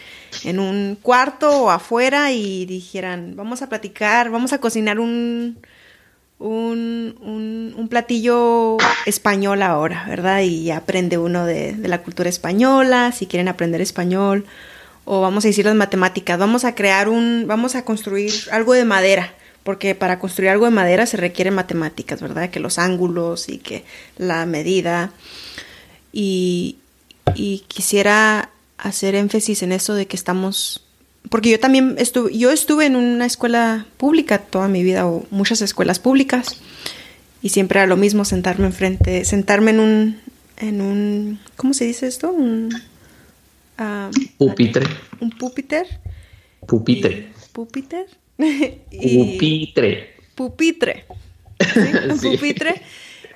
en 0.45 0.59
un 0.59 0.99
cuarto 1.01 1.65
o 1.65 1.71
afuera 1.71 2.33
y 2.33 2.67
dijeran, 2.67 3.37
vamos 3.37 3.63
a 3.63 3.69
platicar, 3.69 4.31
vamos 4.31 4.53
a 4.53 4.59
cocinar 4.59 4.99
un, 4.99 5.59
un, 6.45 7.73
un, 7.77 7.89
platillo 7.89 8.77
español 9.07 9.63
ahora, 9.63 10.05
¿verdad? 10.09 10.43
Y 10.43 10.71
aprende 10.71 11.17
uno 11.17 11.47
de, 11.47 11.73
de, 11.73 11.89
la 11.89 12.03
cultura 12.03 12.29
española, 12.29 13.13
si 13.13 13.27
quieren 13.27 13.49
aprender 13.49 13.81
español, 13.81 14.45
o 15.05 15.21
vamos 15.21 15.45
a 15.45 15.49
decir 15.49 15.65
las 15.65 15.75
matemáticas, 15.75 16.39
vamos 16.39 16.65
a 16.65 16.75
crear 16.75 17.09
un, 17.09 17.45
vamos 17.47 17.75
a 17.77 17.85
construir 17.85 18.33
algo 18.53 18.75
de 18.75 18.85
madera, 18.85 19.33
porque 19.63 19.95
para 19.95 20.19
construir 20.19 20.51
algo 20.51 20.67
de 20.67 20.71
madera 20.71 21.07
se 21.07 21.17
requieren 21.17 21.55
matemáticas, 21.55 22.21
¿verdad? 22.21 22.51
Que 22.51 22.61
los 22.61 22.79
ángulos 22.79 23.49
y 23.49 23.59
que 23.59 23.85
la 24.19 24.45
medida. 24.45 25.13
Y, 26.13 26.77
y 27.35 27.65
quisiera 27.69 28.51
hacer 28.77 29.15
énfasis 29.15 29.63
en 29.63 29.73
eso 29.73 29.95
de 29.95 30.07
que 30.07 30.17
estamos 30.17 30.84
porque 31.31 31.51
yo 31.51 31.59
también 31.59 31.97
estuve 31.99 32.37
yo 32.37 32.51
estuve 32.51 32.87
en 32.87 32.97
una 32.97 33.27
escuela 33.27 33.87
pública 33.97 34.39
toda 34.39 34.69
mi 34.69 34.83
vida 34.83 35.07
o 35.07 35.27
muchas 35.31 35.63
escuelas 35.63 35.99
públicas 35.99 36.61
y 37.43 37.51
siempre 37.51 37.81
era 37.81 37.87
lo 37.87 37.97
mismo 37.97 38.25
sentarme 38.25 38.67
enfrente 38.67 39.25
sentarme 39.25 39.73
en 39.73 39.81
un 39.81 40.21
en 40.59 40.81
un 40.81 41.41
cómo 41.57 41.75
se 41.75 41.85
dice 41.85 42.07
esto 42.07 42.31
un 42.31 42.71
uh, 43.79 44.11
pupitre. 44.39 44.87
un 45.21 45.31
pupitre. 45.39 45.87
Pupitre 46.67 47.29
pupitre. 47.53 48.09
pupitre. 48.99 50.15
Pupitre 50.35 51.07
un 52.11 52.21
pupitre 52.21 52.83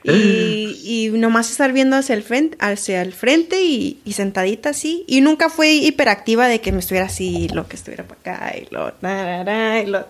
y, 0.04 1.10
nomás 1.14 1.50
estar 1.50 1.72
viendo 1.72 1.96
hacia 1.96 2.14
el 2.14 2.22
frente, 2.22 2.56
hacia 2.60 3.02
el 3.02 3.12
frente 3.12 3.62
y, 3.62 4.00
sentadita 4.12 4.70
así. 4.70 5.04
Y 5.06 5.20
nunca 5.20 5.48
fue 5.48 5.72
hiperactiva 5.72 6.48
de 6.48 6.60
que 6.60 6.72
me 6.72 6.78
estuviera 6.78 7.06
así, 7.06 7.48
lo 7.48 7.68
que 7.68 7.76
estuviera 7.76 8.04
para 8.04 8.20
acá 8.20 8.56
y 8.56 8.66
lo, 8.72 8.88
y 8.88 9.86
lo 9.86 10.06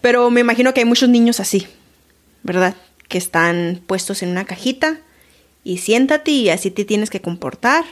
Pero 0.00 0.30
me 0.30 0.40
imagino 0.40 0.74
que 0.74 0.80
hay 0.80 0.86
muchos 0.86 1.08
niños 1.08 1.40
así, 1.40 1.66
¿verdad? 2.42 2.74
Que 3.08 3.18
están 3.18 3.80
puestos 3.86 4.22
en 4.22 4.30
una 4.30 4.44
cajita 4.44 4.98
y 5.62 5.78
siéntate 5.78 6.30
y 6.30 6.50
así 6.50 6.70
te 6.70 6.84
tienes 6.84 7.10
que 7.10 7.20
comportar. 7.20 7.84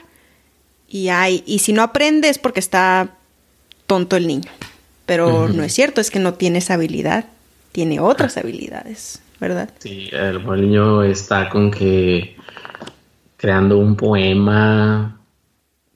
Y, 0.88 1.08
hay, 1.08 1.42
y 1.46 1.60
si 1.60 1.72
no 1.72 1.82
aprendes 1.82 2.32
es 2.32 2.38
porque 2.38 2.60
está 2.60 3.16
tonto 3.86 4.16
el 4.16 4.26
niño. 4.26 4.50
Pero 5.06 5.48
no 5.48 5.64
es 5.64 5.74
cierto, 5.74 6.00
es 6.00 6.10
que 6.10 6.20
no 6.20 6.34
tiene 6.34 6.58
esa 6.58 6.74
habilidad, 6.74 7.26
tiene 7.72 7.98
otras 7.98 8.36
habilidades. 8.36 9.20
¿Verdad? 9.42 9.70
Sí, 9.80 10.08
el 10.12 10.40
niño 10.60 11.02
está 11.02 11.48
con 11.48 11.72
que 11.72 12.36
creando 13.36 13.76
un 13.76 13.96
poema, 13.96 15.20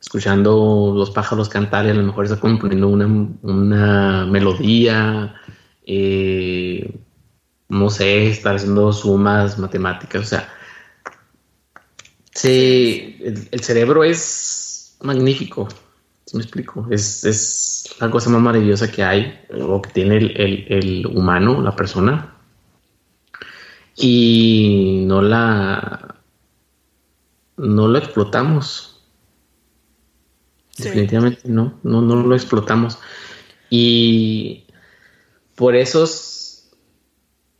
escuchando 0.01 0.93
los 0.97 1.13
pájaros 1.13 1.49
cantar 1.49 1.87
y 1.87 1.91
a 1.91 1.95
lo 1.95 2.03
mejor 2.03 2.25
está 2.25 2.41
componiendo 2.41 2.89
una, 2.89 4.27
melodía, 4.27 5.37
eh, 5.87 6.93
no 7.69 7.89
sé, 7.89 8.27
está 8.31 8.51
haciendo 8.51 8.93
sumas 8.93 9.61
matemáticas, 9.61 10.23
o 10.23 10.27
sea, 10.27 10.53
sí, 12.35 13.17
el, 13.53 13.61
cerebro 13.61 14.03
es 14.03 14.97
magnífico, 15.03 15.69
si 16.25 16.37
me 16.37 16.43
explico, 16.43 16.85
es, 16.91 17.95
la 18.01 18.11
cosa 18.11 18.29
más 18.29 18.43
maravillosa 18.43 18.91
que 18.91 19.05
hay, 19.05 19.39
o 19.53 19.81
que 19.81 19.91
tiene 19.91 20.17
el 20.17 21.07
humano, 21.07 21.63
la 21.63 21.77
persona, 21.77 22.36
y 23.97 25.03
no 25.07 25.23
la 25.23 26.17
no 27.57 27.89
lo 27.89 27.99
explotamos. 27.99 29.03
Definitivamente 30.77 31.43
no, 31.45 31.79
no, 31.83 32.03
no 32.03 32.17
lo 32.17 32.35
explotamos. 32.35 32.99
Y 33.71 34.67
por 35.55 35.75
esos 35.75 36.69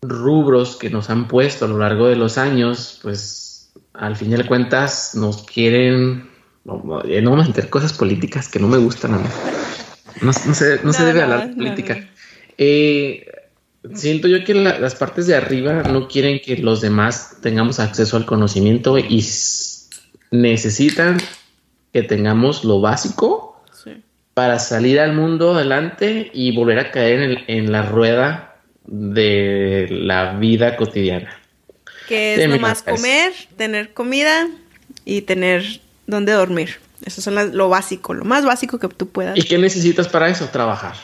rubros 0.03 0.77
que 0.77 0.91
nos 0.91 1.09
han 1.09 1.27
puesto 1.27 1.65
a 1.65 1.69
lo 1.69 1.79
largo 1.79 2.09
de 2.09 2.17
los 2.17 2.37
años, 2.37 3.01
pues 3.03 3.73
al 3.95 4.17
fin 4.17 4.31
de 4.31 4.47
cuentas 4.47 5.15
nos 5.15 5.45
quieren, 5.45 6.29
no, 6.65 6.79
vamos 6.79 7.45
a 7.45 7.49
meter 7.49 7.71
cosas 7.71 7.95
políticas 7.95 8.49
que 8.49 8.59
no 8.59 8.69
me 8.69 8.77
gustan 8.77 9.15
a 9.15 9.19
mí. 9.19 9.29
No, 10.21 10.33
se, 10.33 11.05
debe 11.05 11.23
hablar 11.23 11.49
de 11.49 11.55
política. 11.55 12.09
Eh, 12.59 13.27
siento 13.95 14.29
yo 14.29 14.45
que 14.45 14.55
las 14.55 14.95
partes 14.95 15.27
de 15.27 15.35
arriba 15.35 15.83
no 15.83 16.09
quieren 16.09 16.41
que 16.41 16.57
los 16.57 16.81
demás 16.81 17.37
tengamos 17.43 17.81
acceso 17.81 18.17
al 18.17 18.27
conocimiento 18.27 18.99
y 18.99 19.25
necesitan 20.31 21.19
que 21.93 22.03
tengamos 22.03 22.65
lo 22.65 22.81
básico 22.81 23.63
para 24.35 24.59
salir 24.59 25.01
al 25.01 25.15
mundo 25.15 25.55
adelante 25.55 26.31
y 26.35 26.55
volver 26.55 26.79
a 26.79 26.91
caer 26.91 27.45
en, 27.47 27.73
la 27.73 27.83
rueda 27.83 28.57
de 28.85 29.89
la 29.91 30.35
vida 30.35 30.77
cotidiana. 30.77 31.41
Que 32.07 32.35
es 32.35 32.49
nomás 32.49 32.83
comer, 32.83 33.33
tener 33.57 33.95
comida 33.95 34.47
y 35.07 35.23
tener 35.23 35.81
donde 36.07 36.33
dormir. 36.33 36.81
Eso 37.05 37.31
es 37.31 37.55
lo 37.55 37.69
básico, 37.69 38.13
lo 38.13 38.27
más 38.27 38.45
básico 38.45 38.79
que 38.79 38.89
tú 38.89 39.09
puedas. 39.09 39.39
¿Y 39.39 39.43
qué 39.43 39.57
necesitas 39.57 40.07
para 40.09 40.29
eso? 40.29 40.47
Trabajar. 40.51 40.97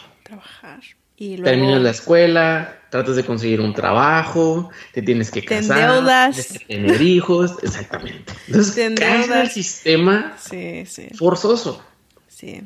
Terminas 1.42 1.82
la 1.82 1.90
escuela, 1.90 2.78
tratas 2.90 3.16
de 3.16 3.24
conseguir 3.24 3.60
un 3.60 3.74
trabajo, 3.74 4.70
te 4.92 5.02
tienes 5.02 5.30
que 5.30 5.44
casar, 5.44 6.04
tienes 6.04 6.52
que 6.52 6.64
tener 6.66 7.00
hijos, 7.00 7.56
exactamente. 7.62 8.32
Entonces, 8.48 8.92
caes 8.98 9.28
en 9.28 9.36
el 9.38 9.50
sistema 9.50 10.36
forzoso. 11.16 11.82
Sí. 12.28 12.62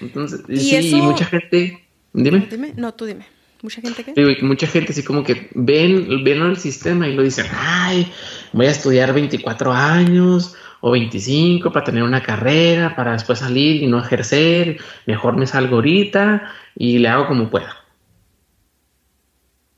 Entonces, 0.00 0.40
¿Y 0.48 0.58
sí, 0.58 0.90
y 0.90 1.00
mucha 1.00 1.24
gente, 1.24 1.86
dime. 2.12 2.48
No, 2.76 2.92
tú 2.94 3.06
dime. 3.06 3.26
¿Mucha 3.62 3.80
gente 3.80 4.04
qué? 4.04 4.12
Digo, 4.12 4.30
mucha 4.42 4.66
gente 4.66 4.92
así 4.92 5.02
como 5.02 5.24
que 5.24 5.48
ven, 5.54 6.22
ven 6.22 6.42
el 6.42 6.58
sistema 6.58 7.08
y 7.08 7.14
lo 7.14 7.22
dicen, 7.22 7.46
ay, 7.52 8.12
voy 8.52 8.66
a 8.66 8.70
estudiar 8.70 9.14
24 9.14 9.72
años 9.72 10.54
o 10.80 10.90
25 10.90 11.72
para 11.72 11.84
tener 11.84 12.02
una 12.02 12.22
carrera, 12.22 12.94
para 12.94 13.12
después 13.12 13.38
salir 13.38 13.82
y 13.82 13.86
no 13.86 13.98
ejercer, 13.98 14.78
mejor 15.06 15.36
me 15.36 15.46
salgo 15.46 15.76
ahorita 15.76 16.50
y 16.76 16.98
le 16.98 17.08
hago 17.08 17.26
como 17.26 17.50
pueda. 17.50 17.76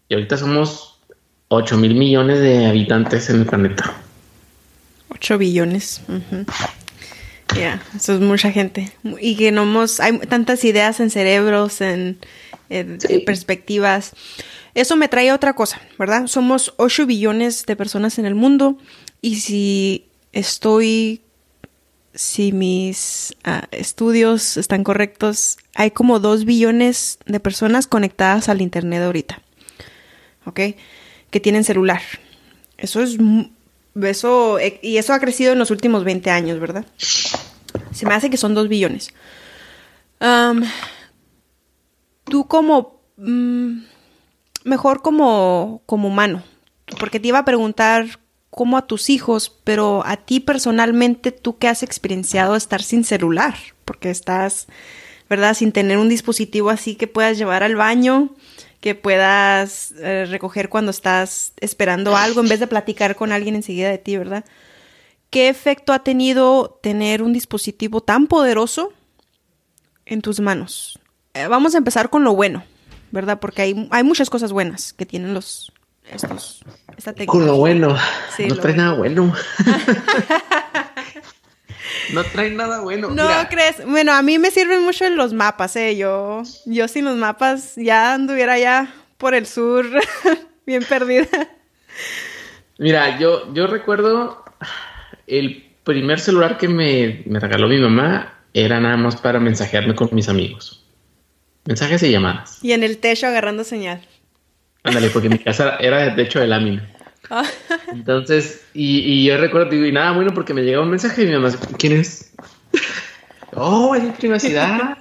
Y 0.08 0.14
ahorita 0.14 0.36
somos 0.36 1.00
8 1.48 1.76
mil 1.76 1.94
millones 1.94 2.40
de 2.40 2.66
habitantes 2.66 3.30
en 3.30 3.40
el 3.40 3.46
planeta. 3.46 3.94
8 5.10 5.38
billones. 5.38 6.02
Ya, 7.56 7.82
eso 7.96 8.14
es 8.14 8.20
mucha 8.20 8.52
gente. 8.52 8.92
Y 9.20 9.36
que 9.36 9.52
no 9.52 9.62
hemos, 9.62 10.00
hay 10.00 10.18
tantas 10.18 10.64
ideas 10.64 11.00
en 11.00 11.10
cerebros, 11.10 11.80
en, 11.80 12.18
en 12.68 12.98
perspectivas. 13.24 14.14
Eso 14.74 14.96
me 14.96 15.08
trae 15.08 15.30
a 15.30 15.34
otra 15.34 15.54
cosa, 15.54 15.80
¿verdad? 15.98 16.26
Somos 16.26 16.74
8 16.76 17.06
billones 17.06 17.66
de 17.66 17.76
personas 17.76 18.18
en 18.18 18.26
el 18.26 18.34
mundo 18.34 18.78
y 19.20 19.36
si 19.36 20.07
estoy, 20.38 21.22
si 22.14 22.52
mis 22.52 23.36
uh, 23.46 23.66
estudios 23.70 24.56
están 24.56 24.84
correctos, 24.84 25.58
hay 25.74 25.90
como 25.90 26.20
2 26.20 26.44
billones 26.44 27.18
de 27.26 27.40
personas 27.40 27.86
conectadas 27.86 28.48
al 28.48 28.60
Internet 28.60 29.02
ahorita, 29.02 29.42
¿ok? 30.44 30.60
Que 31.30 31.40
tienen 31.40 31.64
celular. 31.64 32.02
Eso 32.76 33.02
es, 33.02 33.18
eso, 34.02 34.58
y 34.82 34.96
eso 34.98 35.12
ha 35.12 35.20
crecido 35.20 35.52
en 35.52 35.58
los 35.58 35.70
últimos 35.70 36.04
20 36.04 36.30
años, 36.30 36.60
¿verdad? 36.60 36.86
Se 36.96 38.06
me 38.06 38.14
hace 38.14 38.30
que 38.30 38.36
son 38.36 38.54
2 38.54 38.68
billones. 38.68 39.12
Tú 42.24 42.46
como... 42.46 42.98
Um, 43.16 43.82
mejor 44.68 45.02
como, 45.02 45.82
como 45.86 46.08
humano, 46.08 46.42
porque 47.00 47.18
te 47.18 47.28
iba 47.28 47.38
a 47.38 47.44
preguntar 47.44 48.20
cómo 48.50 48.76
a 48.76 48.86
tus 48.86 49.10
hijos, 49.10 49.56
pero 49.64 50.02
a 50.04 50.16
ti 50.16 50.40
personalmente, 50.40 51.32
tú 51.32 51.58
que 51.58 51.68
has 51.68 51.82
experienciado 51.82 52.56
estar 52.56 52.82
sin 52.82 53.04
celular, 53.04 53.54
porque 53.84 54.10
estás, 54.10 54.66
¿verdad? 55.28 55.54
Sin 55.54 55.72
tener 55.72 55.98
un 55.98 56.08
dispositivo 56.08 56.70
así 56.70 56.96
que 56.96 57.06
puedas 57.06 57.38
llevar 57.38 57.62
al 57.62 57.76
baño, 57.76 58.34
que 58.80 58.94
puedas 58.94 59.92
eh, 59.98 60.26
recoger 60.28 60.68
cuando 60.68 60.90
estás 60.90 61.52
esperando 61.60 62.16
algo 62.16 62.40
en 62.40 62.48
vez 62.48 62.60
de 62.60 62.66
platicar 62.66 63.16
con 63.16 63.32
alguien 63.32 63.54
enseguida 63.56 63.90
de 63.90 63.98
ti, 63.98 64.16
¿verdad? 64.16 64.44
¿Qué 65.30 65.48
efecto 65.48 65.92
ha 65.92 66.04
tenido 66.04 66.78
tener 66.82 67.22
un 67.22 67.32
dispositivo 67.32 68.00
tan 68.00 68.26
poderoso 68.26 68.92
en 70.06 70.22
tus 70.22 70.40
manos? 70.40 70.98
Eh, 71.34 71.46
vamos 71.48 71.74
a 71.74 71.78
empezar 71.78 72.08
con 72.08 72.24
lo 72.24 72.34
bueno. 72.34 72.62
¿verdad? 73.10 73.40
Porque 73.40 73.62
hay, 73.62 73.88
hay 73.90 74.02
muchas 74.02 74.30
cosas 74.30 74.52
buenas 74.52 74.92
que 74.92 75.06
tienen 75.06 75.34
los 75.34 75.72
estos 76.12 76.62
esta 76.96 77.14
Con 77.26 77.46
lo 77.46 77.56
bueno. 77.56 77.96
no 78.48 78.56
trae 78.56 78.74
nada 78.74 78.94
bueno. 78.94 79.32
no 82.12 82.24
trae 82.24 82.50
nada 82.50 82.80
bueno. 82.80 83.10
No 83.10 83.28
crees. 83.48 83.86
Bueno, 83.86 84.12
a 84.12 84.22
mí 84.22 84.38
me 84.38 84.50
sirven 84.50 84.82
mucho 84.82 85.08
los 85.10 85.32
mapas, 85.32 85.76
eh. 85.76 85.96
Yo, 85.96 86.42
yo 86.66 86.88
sin 86.88 87.04
los 87.04 87.16
mapas 87.16 87.74
ya 87.76 88.14
anduviera 88.14 88.58
ya 88.58 88.92
por 89.16 89.34
el 89.34 89.46
sur, 89.46 89.86
bien 90.66 90.82
perdida. 90.84 91.28
Mira, 92.78 93.18
yo, 93.18 93.52
yo 93.54 93.68
recuerdo 93.68 94.44
el 95.28 95.70
primer 95.84 96.18
celular 96.18 96.58
que 96.58 96.68
me, 96.68 97.22
me 97.26 97.38
regaló 97.38 97.68
mi 97.68 97.78
mamá 97.78 98.34
era 98.54 98.80
nada 98.80 98.96
más 98.96 99.16
para 99.16 99.38
mensajearme 99.38 99.94
con 99.94 100.08
mis 100.12 100.28
amigos. 100.28 100.84
Mensajes 101.64 102.02
y 102.02 102.10
llamadas. 102.10 102.58
Y 102.62 102.72
en 102.72 102.82
el 102.82 102.98
techo 102.98 103.26
agarrando 103.26 103.62
señal. 103.62 104.00
Ándale, 104.84 105.10
porque 105.10 105.28
mi 105.28 105.38
casa 105.38 105.76
era 105.76 105.98
de 105.98 106.10
techo 106.12 106.40
de 106.40 106.46
lámina. 106.46 106.88
Ah. 107.30 107.44
Entonces, 107.92 108.62
y, 108.72 109.24
yo 109.24 109.36
recuerdo, 109.36 109.70
digo, 109.70 109.84
y 109.84 109.92
nada, 109.92 110.12
bueno, 110.12 110.32
porque 110.32 110.54
me 110.54 110.62
llegaba 110.62 110.84
un 110.84 110.90
mensaje 110.90 111.22
y 111.22 111.26
mi 111.26 111.32
mamá, 111.32 111.50
¿quién 111.78 111.92
es? 111.94 112.32
oh, 113.54 113.94
es 113.94 114.04
privacidad. 114.16 114.96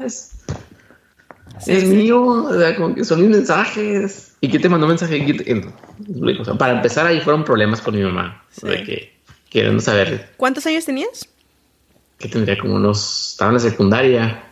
Es, 1.65 1.83
mío, 1.85 2.23
o 2.23 2.59
sea, 2.59 2.75
como 2.75 2.93
que 2.93 3.03
son 3.03 3.21
mis 3.21 3.29
mensajes. 3.29 4.35
¿Y 4.41 4.49
quién 4.49 4.61
te 4.61 4.69
mandó 4.69 4.87
mensaje? 4.87 5.25
para 6.59 6.73
empezar, 6.73 7.07
ahí 7.07 7.21
fueron 7.21 7.43
problemas 7.43 7.81
con 7.81 7.95
mi 7.95 8.03
mamá. 8.03 8.43
De 8.61 8.83
que 8.83 9.17
queriendo 9.49 9.81
saber. 9.81 10.33
¿Cuántos 10.37 10.65
años 10.67 10.85
tenías? 10.85 11.27
Que 12.19 12.27
tendría 12.27 12.57
como 12.57 12.75
unos. 12.75 13.31
Estaba 13.31 13.49
en 13.51 13.55
la 13.55 13.59
secundaria 13.59 14.43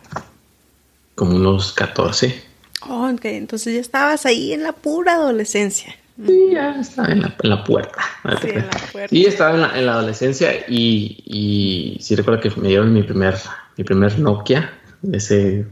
como 1.14 1.36
unos 1.36 1.72
14. 1.72 2.42
Oh, 2.88 3.10
ok, 3.10 3.24
entonces 3.24 3.74
ya 3.74 3.80
estabas 3.80 4.26
ahí 4.26 4.52
en 4.52 4.62
la 4.62 4.72
pura 4.72 5.14
adolescencia. 5.14 5.94
Sí, 6.24 6.48
ya 6.52 6.80
estaba 6.80 7.08
en 7.08 7.20
la, 7.20 7.64
puerta. 7.64 7.98
Sí, 8.40 8.48
en 8.48 8.66
la 8.66 8.70
puerta. 8.90 9.08
Sí, 9.08 9.24
estaba 9.26 9.76
en 9.76 9.86
la, 9.86 9.92
adolescencia 9.92 10.64
y, 10.66 11.22
y, 11.26 11.98
sí 12.00 12.16
recuerdo 12.16 12.40
que 12.40 12.50
me 12.58 12.68
dieron 12.68 12.92
mi 12.92 13.02
primer, 13.02 13.34
mi 13.76 13.84
primer 13.84 14.18
Nokia, 14.18 14.70
ese 15.12 15.66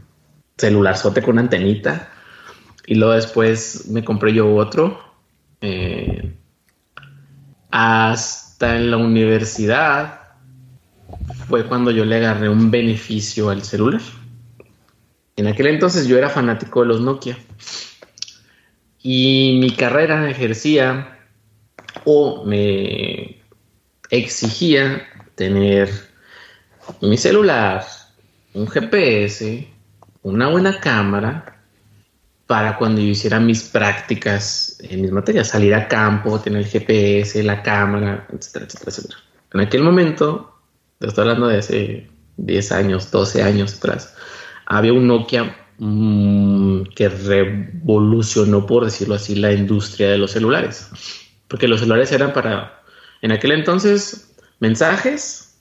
celularzote 0.57 1.23
con 1.23 1.39
antenita. 1.39 2.11
Y 2.85 2.95
luego 2.95 3.13
después 3.13 3.87
me 3.87 4.03
compré 4.03 4.33
yo 4.33 4.53
otro. 4.55 4.99
Eh, 5.61 6.35
hasta 7.71 8.75
en 8.75 8.91
la 8.91 8.97
universidad 8.97 10.21
fue 11.47 11.65
cuando 11.65 11.89
yo 11.91 12.05
le 12.05 12.17
agarré 12.17 12.49
un 12.49 12.69
beneficio 12.69 13.49
al 13.49 13.63
celular. 13.63 14.01
En 15.35 15.47
aquel 15.47 15.67
entonces 15.67 16.07
yo 16.07 16.17
era 16.17 16.29
fanático 16.29 16.81
de 16.81 16.87
los 16.87 17.01
Nokia 17.01 17.37
y 19.01 19.57
mi 19.59 19.71
carrera 19.71 20.29
ejercía 20.29 21.19
o 22.05 22.45
me 22.45 23.41
exigía 24.09 25.05
tener 25.35 25.89
mi 27.01 27.17
celular, 27.17 27.85
un 28.53 28.67
GPS, 28.67 29.67
una 30.21 30.49
buena 30.49 30.79
cámara 30.79 31.59
para 32.47 32.77
cuando 32.77 33.01
yo 33.01 33.07
hiciera 33.07 33.39
mis 33.39 33.63
prácticas 33.63 34.77
en 34.81 35.01
mis 35.01 35.11
materias, 35.11 35.49
salir 35.49 35.73
a 35.73 35.87
campo, 35.87 36.39
tener 36.39 36.61
el 36.61 36.67
GPS, 36.67 37.43
la 37.43 37.61
cámara, 37.63 38.27
etcétera, 38.31 38.65
etcétera, 38.65 38.91
etcétera. 38.91 39.19
En 39.53 39.59
aquel 39.61 39.83
momento, 39.83 40.55
te 40.99 41.07
estoy 41.07 41.23
hablando 41.23 41.47
de 41.47 41.57
hace 41.57 42.09
10 42.37 42.71
años, 42.71 43.11
12 43.11 43.43
años 43.43 43.75
atrás, 43.75 44.15
había 44.65 44.93
un 44.93 45.07
Nokia 45.07 45.55
mm, 45.77 46.83
que 46.95 47.09
revolucionó, 47.09 48.65
por 48.65 48.85
decirlo 48.85 49.15
así, 49.15 49.35
la 49.35 49.53
industria 49.53 50.09
de 50.09 50.17
los 50.17 50.31
celulares. 50.31 50.89
Porque 51.47 51.67
los 51.67 51.79
celulares 51.79 52.11
eran 52.11 52.33
para, 52.33 52.81
en 53.21 53.31
aquel 53.31 53.51
entonces, 53.51 54.35
mensajes, 54.59 55.59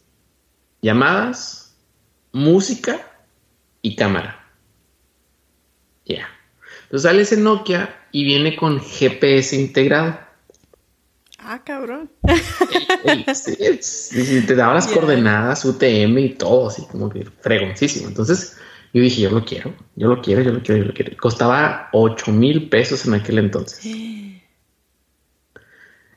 llamadas, 0.82 1.76
música 2.32 3.00
y 3.82 3.96
cámara. 3.96 4.44
Ya. 6.04 6.28
Entonces 6.84 7.02
sale 7.02 7.22
ese 7.22 7.36
Nokia 7.36 8.06
y 8.12 8.24
viene 8.24 8.56
con 8.56 8.80
GPS 8.80 9.56
integrado. 9.56 10.18
Ah, 11.38 11.62
cabrón. 11.62 12.10
te 14.46 14.54
daba 14.54 14.74
las 14.74 14.86
coordenadas, 14.92 15.64
UTM 15.64 16.18
y 16.18 16.30
todo, 16.30 16.68
así 16.68 16.86
como 16.90 17.10
que 17.10 17.24
fregoncísimo. 17.24 18.08
Entonces, 18.08 18.56
yo 18.94 19.02
dije, 19.02 19.22
yo 19.22 19.30
lo 19.30 19.44
quiero, 19.44 19.74
yo 19.96 20.06
lo 20.06 20.22
quiero, 20.22 20.40
yo 20.42 20.52
lo 20.52 20.62
quiero, 20.62 20.82
yo 20.82 20.86
lo 20.86 20.94
quiero. 20.94 21.16
Costaba 21.16 21.88
8 21.92 22.30
mil 22.30 22.68
pesos 22.68 23.04
en 23.06 23.14
aquel 23.14 23.38
entonces. 23.38 23.84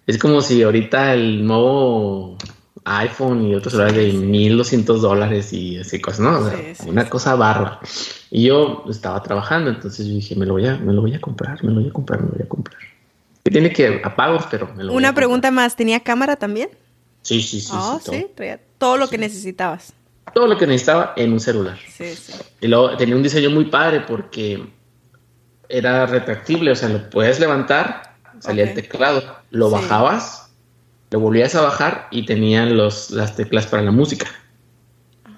Es 0.06 0.18
como 0.18 0.40
si 0.40 0.63
ahorita 0.63 1.13
el 1.16 1.46
nuevo 1.46 2.38
iPhone 2.86 3.46
y 3.46 3.56
otros 3.56 3.74
celulares 3.74 4.13
de 4.13 4.13
1200 4.13 5.02
dólares 5.02 5.52
y 5.52 5.80
así 5.80 6.00
cosas, 6.00 6.22
¿no? 6.22 6.50
una 6.90 7.10
cosa 7.10 7.36
barra. 7.36 7.82
Y 8.32 8.46
yo 8.46 8.86
estaba 8.90 9.22
trabajando, 9.22 9.70
entonces 9.70 10.08
yo 10.08 10.13
dije, 10.13 10.34
me 10.38 10.46
lo 10.46 10.54
voy 10.54 10.66
a, 10.66 10.78
me 10.78 10.94
lo 10.94 11.02
voy 11.02 11.13
a 11.13 11.20
comprar, 11.20 11.62
me 11.62 11.72
lo 11.72 11.82
voy 11.82 11.90
a 11.90 11.92
comprar, 11.92 12.22
me 12.22 12.28
lo 12.28 12.36
voy 12.36 12.44
a 12.44 12.48
comprar. 12.48 12.80
Que 13.44 13.52
tiene 13.52 13.74
que 13.74 14.00
apagos, 14.02 14.46
pero 14.50 14.74
me 14.74 14.86
lo 14.86 14.94
Una 14.94 15.13
pregunta 15.13 15.52
más, 15.52 15.76
¿tenía 15.76 16.00
cámara 16.00 16.38
también? 16.38 16.70
Sí, 17.22 17.42
sí, 17.42 17.60
sí. 17.60 17.74
Oh, 17.74 18.00
sí, 18.02 18.28
traía 18.34 18.62
todo 18.78 18.96
lo 18.96 19.10
que 19.10 19.18
necesitabas 19.18 19.94
todo 20.34 20.48
lo 20.48 20.58
que 20.58 20.68
necesitaba 20.68 21.13
en 21.16 21.34
un 21.34 21.40
celular. 21.40 21.78
Sí, 21.90 22.16
sí. 22.16 22.34
Y 22.62 22.68
luego 22.68 22.96
tenía 22.98 23.16
un 23.16 23.24
diseño 23.24 23.50
muy 23.50 23.66
padre 23.66 24.02
porque 24.02 24.68
era 25.70 26.06
retractible, 26.06 26.72
o 26.72 26.76
sea, 26.76 26.90
lo 26.90 27.10
puedes 27.10 27.40
levantar, 27.40 28.16
salía 28.40 28.63
el 28.63 28.74
teclado, 28.74 29.24
lo 29.50 29.70
bajabas, 29.70 30.52
lo 31.12 31.20
volvías 31.20 31.56
a 31.56 31.62
bajar 31.62 32.08
y 32.12 32.26
tenían 32.26 32.78
los, 32.78 33.12
las 33.12 33.36
teclas 33.36 33.68
para 33.68 33.84
la 33.84 33.92
música. 33.92 34.28
Ah. 35.26 35.32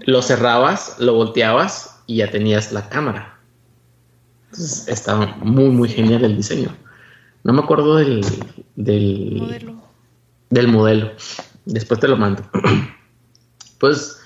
Lo 0.00 0.22
cerrabas, 0.22 0.96
lo 0.98 1.14
volteabas 1.14 2.00
y 2.06 2.16
ya 2.16 2.30
tenías 2.30 2.72
la 2.72 2.88
cámara. 2.88 3.38
Entonces 4.50 4.88
estaba 4.88 5.26
muy, 5.38 5.70
muy 5.70 5.88
genial 5.88 6.24
el 6.24 6.36
diseño. 6.36 6.74
No 7.44 7.52
me 7.52 7.60
acuerdo 7.60 7.96
del, 7.96 8.24
del 8.76 9.36
modelo. 9.38 9.82
Del 10.50 10.68
modelo. 10.68 11.12
Después 11.66 12.00
te 12.00 12.08
lo 12.08 12.16
mando. 12.16 12.42
pues 13.78 14.17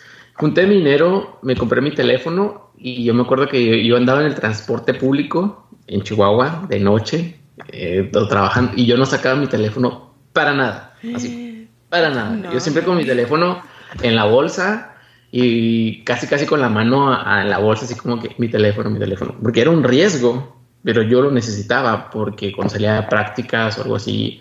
junté 0.43 0.67
mi 0.67 0.75
dinero, 0.75 1.39
me 1.43 1.55
compré 1.55 1.81
mi 1.81 1.93
teléfono 1.93 2.73
y 2.77 3.05
yo 3.05 3.15
me 3.15 3.23
acuerdo 3.23 3.47
que 3.47 3.85
yo, 3.87 3.97
andaba 3.97 4.23
en 4.23 4.27
el 4.27 4.35
transporte 4.35 4.93
público 4.93 5.69
en 5.87 6.03
Chihuahua 6.03 6.67
de 6.69 6.81
noche, 6.81 7.37
eh, 7.69 8.11
trabajando, 8.29 8.73
y 8.75 8.85
yo 8.85 8.97
no 8.97 9.07
sacaba 9.07 9.37
mi 9.37 9.47
teléfono 9.47 10.15
para 10.33 10.53
nada, 10.53 10.97
así, 11.15 11.69
para 11.89 12.11
nada. 12.11 12.51
Yo 12.53 12.59
siempre 12.59 12.83
con 12.83 12.97
mi 12.97 13.05
teléfono 13.05 13.63
en 14.03 14.17
la 14.17 14.25
bolsa 14.25 14.97
y 15.31 16.03
casi 16.03 16.27
casi 16.27 16.45
con 16.45 16.61
la 16.61 16.69
mano 16.69 17.13
en 17.41 17.49
la 17.49 17.59
bolsa, 17.59 17.85
así 17.85 17.95
como 17.95 18.19
que 18.19 18.35
mi 18.39 18.49
teléfono, 18.49 18.91
mi 18.91 18.99
teléfono, 18.99 19.37
porque 19.41 19.61
era 19.61 19.71
un 19.71 19.85
riesgo 19.85 20.63
pero 20.83 21.03
yo 21.03 21.23
lo 21.23 21.31
necesitaba 21.31 22.11
porque 22.11 22.53
cuando 22.53 22.73
salía 22.73 22.99
a 22.99 23.09
prácticas 23.09 23.79
o 23.79 23.83
algo 23.83 23.97
así, 23.97 24.41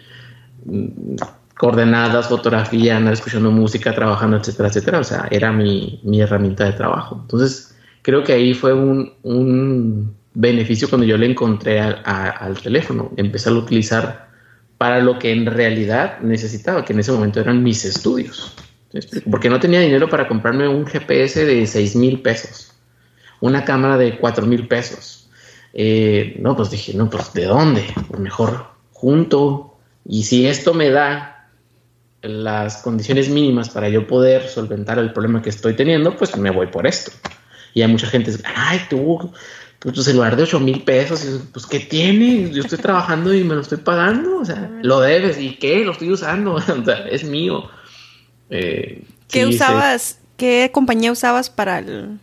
mm, 0.65 1.15
coordenadas, 1.61 2.27
fotografía, 2.27 2.97
andar 2.97 3.13
escuchando 3.13 3.51
música, 3.51 3.93
trabajando, 3.93 4.35
etcétera, 4.37 4.69
etcétera. 4.69 4.99
O 4.99 5.03
sea, 5.03 5.27
era 5.29 5.51
mi, 5.51 5.99
mi 6.01 6.19
herramienta 6.19 6.65
de 6.65 6.71
trabajo. 6.71 7.19
Entonces, 7.21 7.77
creo 8.01 8.23
que 8.23 8.33
ahí 8.33 8.55
fue 8.55 8.73
un, 8.73 9.13
un 9.21 10.15
beneficio 10.33 10.89
cuando 10.89 11.05
yo 11.05 11.19
le 11.19 11.27
encontré 11.27 11.79
al 11.79 12.59
teléfono. 12.63 13.11
Empecé 13.15 13.49
a 13.49 13.53
utilizar 13.53 14.27
para 14.79 15.01
lo 15.01 15.19
que 15.19 15.31
en 15.31 15.45
realidad 15.45 16.19
necesitaba, 16.21 16.83
que 16.83 16.93
en 16.93 16.99
ese 17.01 17.11
momento 17.11 17.39
eran 17.39 17.61
mis 17.61 17.85
estudios. 17.85 18.55
Porque 19.29 19.47
no 19.47 19.59
tenía 19.59 19.81
dinero 19.81 20.09
para 20.09 20.27
comprarme 20.27 20.67
un 20.67 20.87
GPS 20.87 21.45
de 21.45 21.67
6 21.67 21.95
mil 21.95 22.23
pesos, 22.23 22.73
una 23.39 23.63
cámara 23.63 23.97
de 23.97 24.17
4 24.17 24.47
mil 24.47 24.67
pesos. 24.67 25.29
Eh, 25.75 26.37
no, 26.39 26.55
pues 26.55 26.71
dije, 26.71 26.95
no, 26.95 27.07
pues 27.07 27.31
¿de 27.33 27.45
dónde? 27.45 27.85
Pues 28.07 28.19
mejor 28.19 28.65
junto. 28.93 29.77
Y 30.03 30.23
si 30.23 30.47
esto 30.47 30.73
me 30.73 30.89
da 30.89 31.37
las 32.21 32.77
condiciones 32.77 33.29
mínimas 33.29 33.69
para 33.69 33.89
yo 33.89 34.05
poder 34.05 34.47
solventar 34.47 34.99
el 34.99 35.11
problema 35.11 35.41
que 35.41 35.49
estoy 35.49 35.75
teniendo, 35.75 36.15
pues 36.15 36.35
me 36.37 36.51
voy 36.51 36.67
por 36.67 36.85
esto. 36.85 37.11
Y 37.73 37.81
hay 37.81 37.87
mucha 37.87 38.07
gente, 38.07 38.31
ay, 38.55 38.81
tú, 38.89 39.31
pues 39.79 39.95
tu 39.95 40.03
celular 40.03 40.35
de 40.35 40.43
8 40.43 40.59
mil 40.59 40.83
pesos, 40.83 41.25
pues 41.51 41.65
¿qué 41.65 41.79
tiene? 41.79 42.51
Yo 42.51 42.61
estoy 42.61 42.77
trabajando 42.77 43.33
y 43.33 43.43
me 43.43 43.55
lo 43.55 43.61
estoy 43.61 43.79
pagando, 43.79 44.39
o 44.39 44.45
sea, 44.45 44.69
lo 44.83 44.99
debes, 44.99 45.39
¿y 45.39 45.55
qué? 45.55 45.83
Lo 45.83 45.93
estoy 45.93 46.11
usando, 46.11 46.53
o 46.55 46.61
sea, 46.61 47.07
es 47.09 47.23
mío. 47.23 47.69
Eh, 48.49 49.03
¿Qué 49.27 49.45
usabas? 49.45 50.19
¿Qué 50.37 50.69
compañía 50.73 51.11
usabas 51.11 51.49
para 51.49 51.79
el, 51.79 52.19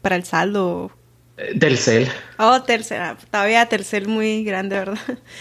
para 0.00 0.16
el 0.16 0.24
saldo? 0.24 0.92
Eh, 1.36 1.58
Telcel. 1.58 2.08
Oh, 2.38 2.62
Telcel. 2.62 3.00
Ah, 3.00 3.16
todavía 3.30 3.66
Telcel 3.66 4.08
muy 4.08 4.44
grande, 4.44 4.76
¿verdad? 4.76 4.98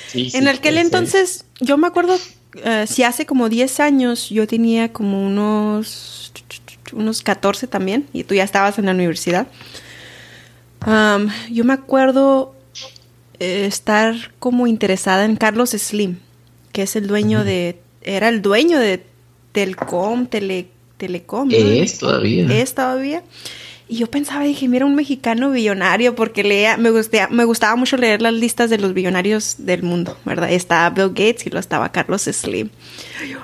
Sí, 0.07 0.31
en 0.33 0.47
aquel 0.47 0.77
entonces, 0.77 1.45
yo 1.59 1.77
me 1.77 1.87
acuerdo, 1.87 2.17
eh, 2.63 2.85
si 2.87 3.03
hace 3.03 3.25
como 3.25 3.49
10 3.49 3.79
años, 3.79 4.29
yo 4.29 4.47
tenía 4.47 4.91
como 4.91 5.25
unos, 5.25 6.31
unos 6.93 7.21
14 7.21 7.67
también, 7.67 8.07
y 8.13 8.23
tú 8.23 8.35
ya 8.35 8.43
estabas 8.43 8.77
en 8.79 8.85
la 8.85 8.91
universidad. 8.91 9.47
yo 11.51 11.63
me 11.63 11.73
acuerdo 11.73 12.53
estar 13.39 14.15
como 14.39 14.67
interesada 14.67 15.25
en 15.25 15.35
Carlos 15.35 15.71
Slim, 15.71 16.17
que 16.71 16.83
es 16.83 16.95
el 16.95 17.07
dueño 17.07 17.43
de, 17.43 17.79
era 18.01 18.29
el 18.29 18.41
dueño 18.41 18.79
de 18.79 19.03
Telcom, 19.51 20.27
Tele, 20.27 20.67
Telecom. 20.97 21.49
Es 21.51 21.99
todavía. 21.99 22.45
Es 22.51 22.73
todavía. 22.73 23.23
Y 23.89 23.97
yo 23.97 24.07
pensaba, 24.07 24.43
dije, 24.43 24.67
mira, 24.67 24.85
un 24.85 24.95
mexicano 24.95 25.51
billonario, 25.51 26.13
porque 26.13 26.43
leía, 26.43 26.75
me, 26.75 26.89
gustaba, 26.89 27.29
me 27.29 27.45
gustaba 27.45 27.75
mucho 27.77 27.95
leer 27.95 28.21
las 28.21 28.33
listas 28.33 28.69
de 28.69 28.77
los 28.77 28.93
billonarios 28.93 29.55
del 29.59 29.83
mundo, 29.83 30.17
¿verdad? 30.25 30.51
Estaba 30.51 30.89
Bill 30.89 31.09
Gates 31.09 31.45
y 31.45 31.49
luego 31.49 31.61
estaba 31.61 31.91
Carlos 31.93 32.23
Slim. 32.23 32.69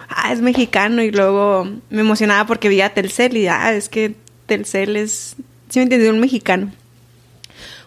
ah, 0.10 0.34
es 0.34 0.42
mexicano. 0.42 1.02
Y 1.02 1.12
luego 1.12 1.70
me 1.90 2.02
emocionaba 2.02 2.46
porque 2.46 2.68
vi 2.68 2.82
a 2.82 2.94
Telcel 2.94 3.38
y, 3.38 3.48
ah, 3.48 3.74
es 3.74 3.88
que 3.88 4.16
Telcel 4.46 4.98
es, 4.98 5.38
sí 5.70 5.80
me 5.80 5.84
entendí, 5.84 6.08
un 6.08 6.20
mexicano. 6.20 6.74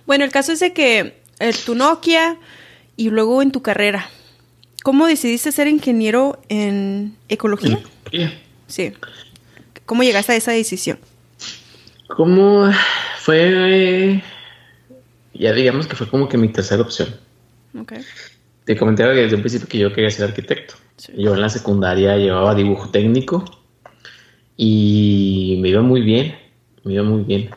Bueno, 0.07 0.25
el 0.25 0.31
caso 0.31 0.53
es 0.53 0.61
de 0.61 0.73
que 0.73 1.21
eh, 1.41 1.53
tu 1.67 1.75
Nokia 1.75 2.39
y 2.97 3.11
luego 3.11 3.43
en 3.43 3.51
tu 3.51 3.61
carrera, 3.61 4.09
¿cómo 4.83 5.07
decidiste 5.07 5.53
ser 5.53 5.69
ingeniero 5.69 6.41
en 6.49 7.17
ecología? 7.29 7.81
Sí. 8.67 8.95
¿Cómo 9.85 10.03
llegaste 10.03 10.33
a 10.33 10.37
esa 10.37 10.53
decisión? 10.53 10.99
¿Cómo 12.09 12.71
fue? 13.19 14.23
Ya 15.35 15.53
digamos 15.53 15.87
que 15.87 15.97
fue 15.97 16.09
como 16.09 16.29
que 16.29 16.39
mi 16.39 16.49
tercera 16.49 16.83
opción. 16.83 17.09
Okay. 17.81 18.03
Te 18.65 18.77
comentaba 18.77 19.13
desde 19.13 19.37
un 19.37 19.43
principio 19.43 19.69
que 19.69 19.79
yo 19.79 19.93
quería 19.93 20.11
ser 20.11 20.29
arquitecto. 20.29 20.75
Yo 21.17 21.35
en 21.35 21.41
la 21.41 21.49
secundaria 21.49 22.17
llevaba 22.17 22.55
dibujo 22.55 22.89
técnico 22.91 23.45
y 24.57 25.59
me 25.61 25.69
iba 25.69 25.83
muy 25.83 26.01
bien, 26.01 26.35
me 26.85 26.95
iba 26.95 27.03
muy 27.03 27.23
bien. 27.23 27.51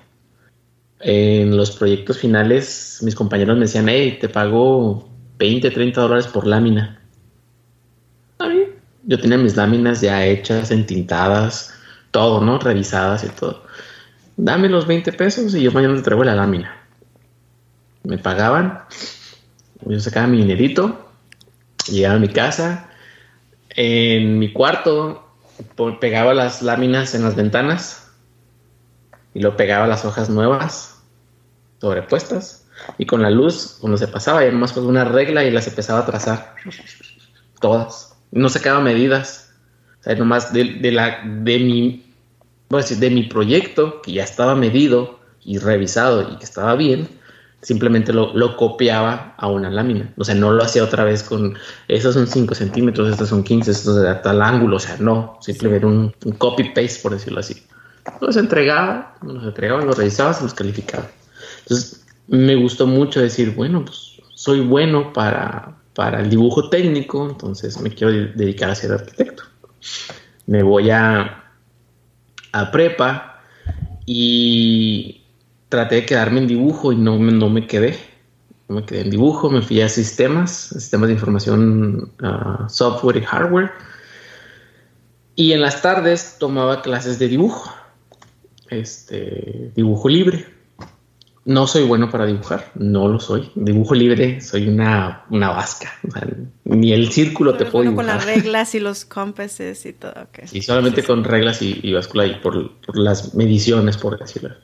En 0.99 1.55
los 1.55 1.71
proyectos 1.71 2.17
finales, 2.17 2.99
mis 3.01 3.15
compañeros 3.15 3.55
me 3.55 3.61
decían, 3.61 3.87
hey, 3.87 4.17
te 4.19 4.27
pago 4.27 5.09
20, 5.37 5.71
30 5.71 6.01
dólares 6.01 6.27
por 6.27 6.45
lámina 6.45 6.99
yo 9.09 9.19
tenía 9.19 9.39
mis 9.39 9.55
láminas 9.55 10.01
ya 10.01 10.23
hechas, 10.23 10.69
entintadas, 10.69 11.73
todo, 12.11 12.41
¿no? 12.41 12.59
Revisadas 12.59 13.23
y 13.23 13.29
todo. 13.29 13.63
Dame 14.41 14.69
los 14.69 14.87
20 14.87 15.13
pesos 15.13 15.53
y 15.55 15.61
yo 15.61 15.71
mañana 15.71 15.95
te 15.95 16.01
traigo 16.01 16.23
la 16.23 16.35
lámina. 16.35 16.75
Me 18.03 18.17
pagaban, 18.17 18.83
yo 19.85 19.99
sacaba 19.99 20.27
mi 20.27 20.37
dinerito, 20.37 21.11
llegaba 21.87 22.15
a 22.15 22.19
mi 22.19 22.29
casa, 22.29 22.89
en 23.69 24.39
mi 24.39 24.51
cuarto 24.51 25.25
pegaba 25.99 26.33
las 26.33 26.61
láminas 26.61 27.13
en 27.15 27.23
las 27.23 27.35
ventanas 27.35 28.11
y 29.33 29.41
lo 29.41 29.57
pegaba 29.57 29.87
las 29.87 30.05
hojas 30.05 30.29
nuevas 30.29 31.03
sobrepuestas 31.81 32.65
y 32.97 33.05
con 33.05 33.21
la 33.21 33.29
luz 33.29 33.77
cuando 33.81 33.97
se 33.97 34.07
pasaba 34.07 34.43
ya 34.43 34.51
nomás 34.51 34.71
con 34.71 34.85
una 34.85 35.03
regla 35.03 35.43
y 35.43 35.51
las 35.51 35.67
empezaba 35.67 35.99
a 35.99 36.05
trazar 36.05 36.55
todas 37.59 38.09
no 38.31 38.49
sacaba 38.49 38.79
medidas. 38.79 39.53
O 39.99 40.03
sea, 40.03 40.15
nomás 40.15 40.53
de, 40.53 40.91
la, 40.91 41.21
de 41.25 41.59
mi, 41.59 42.08
de 42.69 43.09
mi 43.09 43.23
proyecto, 43.23 44.01
que 44.01 44.13
ya 44.13 44.23
estaba 44.23 44.55
medido 44.55 45.19
y 45.43 45.57
revisado 45.57 46.33
y 46.33 46.37
que 46.37 46.43
estaba 46.43 46.75
bien, 46.75 47.07
simplemente 47.61 48.13
lo, 48.13 48.57
copiaba 48.57 49.33
a 49.37 49.47
una 49.47 49.69
lámina. 49.69 50.13
O 50.17 50.23
sea, 50.23 50.35
no 50.35 50.51
lo 50.51 50.63
hacía 50.63 50.83
otra 50.83 51.03
vez 51.03 51.23
con, 51.23 51.57
esos 51.87 52.13
son 52.13 52.27
5 52.27 52.55
centímetros, 52.55 53.09
estos 53.09 53.29
son 53.29 53.43
15, 53.43 53.71
estos 53.71 54.01
de 54.01 54.13
tal 54.15 54.41
ángulo. 54.41 54.77
O 54.77 54.79
sea, 54.79 54.97
no, 54.99 55.37
simplemente 55.41 55.85
un, 55.85 56.13
un 56.25 56.31
copy-paste, 56.33 56.99
por 57.01 57.13
decirlo 57.13 57.39
así. 57.39 57.55
Los 58.21 58.37
entregaba, 58.37 59.15
los 59.21 59.43
entregaba, 59.43 59.83
los 59.83 59.97
revisaba, 59.97 60.33
se 60.33 60.43
los 60.43 60.53
calificaba. 60.53 61.07
Entonces, 61.63 62.05
me 62.27 62.55
gustó 62.55 62.85
mucho 62.85 63.19
decir, 63.19 63.55
bueno, 63.55 63.83
pues 63.83 64.21
soy 64.35 64.61
bueno 64.61 65.11
para, 65.11 65.75
para 65.95 66.21
el 66.21 66.29
dibujo 66.29 66.69
técnico, 66.69 67.27
entonces 67.27 67.79
me 67.81 67.89
quiero 67.89 68.13
dedicar 68.35 68.69
a 68.69 68.75
ser 68.75 68.91
arquitecto. 68.91 69.43
Me 70.45 70.63
voy 70.63 70.89
a, 70.91 71.38
a 72.51 72.71
prepa 72.71 73.41
y 74.05 75.21
traté 75.69 75.95
de 75.95 76.05
quedarme 76.05 76.39
en 76.39 76.47
dibujo 76.47 76.91
y 76.91 76.95
no, 76.95 77.17
no 77.17 77.49
me 77.49 77.67
quedé. 77.67 77.97
No 78.67 78.75
me 78.75 78.85
quedé 78.85 79.01
en 79.01 79.09
dibujo, 79.09 79.49
me 79.49 79.61
fui 79.61 79.81
a 79.81 79.89
sistemas, 79.89 80.51
sistemas 80.51 81.07
de 81.07 81.13
información, 81.13 82.11
uh, 82.21 82.69
software 82.69 83.17
y 83.17 83.21
hardware. 83.21 83.71
Y 85.35 85.53
en 85.53 85.61
las 85.61 85.81
tardes 85.81 86.37
tomaba 86.39 86.81
clases 86.81 87.17
de 87.17 87.27
dibujo, 87.27 87.73
este, 88.69 89.71
dibujo 89.75 90.09
libre 90.09 90.58
no 91.49 91.65
soy 91.65 91.83
bueno 91.83 92.11
para 92.11 92.27
dibujar, 92.27 92.71
no 92.75 93.07
lo 93.07 93.19
soy. 93.19 93.49
Dibujo 93.55 93.95
libre, 93.95 94.39
soy 94.39 94.67
una, 94.67 95.25
una 95.31 95.49
vasca. 95.49 95.91
ni 96.63 96.93
el 96.93 97.11
círculo 97.11 97.57
te 97.57 97.65
puedo 97.65 97.95
con 97.95 98.05
las 98.05 98.23
reglas 98.23 98.75
y 98.75 98.79
los 98.79 99.03
compases 99.03 99.83
y 99.87 99.93
todo. 99.93 100.13
Y 100.51 100.61
solamente 100.61 101.01
con 101.01 101.23
reglas 101.23 101.63
y, 101.63 101.79
y 101.81 101.91
báscula 101.93 102.27
y 102.27 102.35
por, 102.35 102.71
las 102.95 103.33
mediciones, 103.33 103.97
por 103.97 104.19
decirlo. 104.19 104.55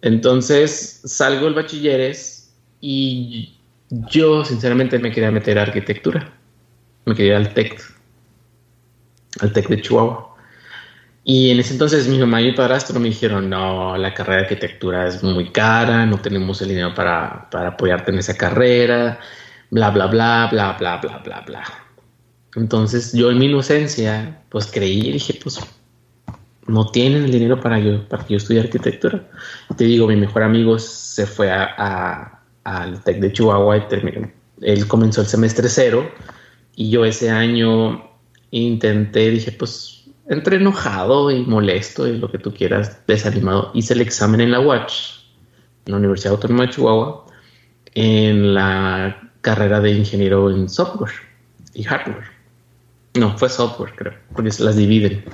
Entonces 0.00 1.00
salgo 1.04 1.46
del 1.46 1.54
bachilleres 1.54 2.54
y 2.80 3.58
yo 3.88 4.44
sinceramente 4.44 4.96
me 5.00 5.10
quería 5.10 5.32
meter 5.32 5.58
a 5.58 5.62
arquitectura. 5.62 6.32
Me 7.04 7.16
quería 7.16 7.36
al 7.36 7.52
TEC, 7.52 7.82
al 9.40 9.52
TEC 9.52 9.68
de 9.68 9.82
Chihuahua. 9.82 10.29
Y 11.24 11.50
en 11.50 11.60
ese 11.60 11.74
entonces 11.74 12.08
mi 12.08 12.18
mamá 12.18 12.40
y 12.40 12.46
mi 12.46 12.52
padrastro 12.52 12.98
me 12.98 13.08
dijeron, 13.08 13.50
no, 13.50 13.96
la 13.96 14.14
carrera 14.14 14.38
de 14.38 14.42
arquitectura 14.44 15.06
es 15.06 15.22
muy 15.22 15.50
cara, 15.50 16.06
no 16.06 16.18
tenemos 16.18 16.62
el 16.62 16.68
dinero 16.68 16.94
para, 16.94 17.48
apoyarte 17.52 18.10
en 18.10 18.18
esa 18.18 18.36
carrera, 18.36 19.20
bla, 19.70 19.90
bla, 19.90 20.06
bla, 20.06 20.48
bla, 20.50 20.76
bla, 20.78 20.96
bla, 20.96 21.18
bla, 21.18 21.40
bla. 21.42 21.64
Entonces 22.56 23.12
yo 23.12 23.30
en 23.30 23.38
mi 23.38 23.46
inocencia, 23.46 24.42
pues 24.48 24.66
creí 24.66 25.08
y 25.08 25.12
dije, 25.12 25.38
pues 25.42 25.60
no 26.66 26.86
tienen 26.86 27.24
el 27.24 27.32
dinero 27.32 27.60
para, 27.60 27.78
yo, 27.78 28.08
para 28.08 28.24
que 28.24 28.34
yo 28.34 28.36
estudie 28.38 28.60
arquitectura. 28.60 29.28
Te 29.76 29.84
digo, 29.84 30.06
mi 30.06 30.16
mejor 30.16 30.42
amigo 30.42 30.78
se 30.78 31.26
fue 31.26 31.50
a, 31.50 32.40
al 32.64 33.02
TEC 33.04 33.20
de 33.20 33.32
Chihuahua 33.32 33.76
y 33.76 33.88
terminó. 33.88 34.30
Él 34.62 34.86
comenzó 34.86 35.20
el 35.20 35.26
semestre 35.26 35.68
cero 35.68 36.10
y 36.76 36.90
yo 36.90 37.04
ese 37.04 37.30
año 37.30 38.10
intenté, 38.50 39.30
dije, 39.30 39.52
pues 39.52 39.99
entre 40.30 40.56
enojado 40.56 41.30
y 41.32 41.42
molesto 41.42 42.06
y 42.06 42.16
lo 42.16 42.30
que 42.30 42.38
tú 42.38 42.54
quieras, 42.54 43.04
desanimado, 43.06 43.72
hice 43.74 43.92
el 43.94 44.00
examen 44.00 44.40
en 44.40 44.52
la 44.52 44.60
Watch, 44.60 45.24
en 45.86 45.92
la 45.92 45.98
Universidad 45.98 46.34
Autónoma 46.34 46.66
de 46.66 46.70
Chihuahua, 46.70 47.26
en 47.94 48.54
la 48.54 49.32
carrera 49.40 49.80
de 49.80 49.90
ingeniero 49.90 50.52
en 50.52 50.68
software 50.68 51.10
y 51.74 51.82
hardware. 51.82 52.28
No, 53.14 53.36
fue 53.36 53.48
software, 53.48 53.92
creo, 53.96 54.14
porque 54.32 54.52
se 54.52 54.62
las 54.62 54.76
dividen. 54.76 55.24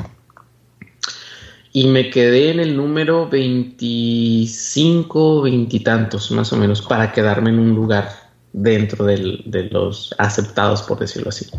y 1.75 1.89
me 1.89 2.09
quedé 2.09 2.53
en 2.53 2.61
el 2.61 2.75
número 2.75 3.29
25, 3.29 5.43
veintitantos 5.43 6.31
más 6.31 6.51
o 6.55 6.57
menos, 6.57 6.81
para 6.81 7.13
quedarme 7.13 7.51
en 7.51 7.59
un 7.59 7.75
lugar 7.75 8.09
dentro 8.55 9.05
de 9.05 9.69
los 9.71 10.15
aceptados, 10.17 10.81
por 10.85 10.99
decirlo 10.99 11.29
así. 11.29 11.51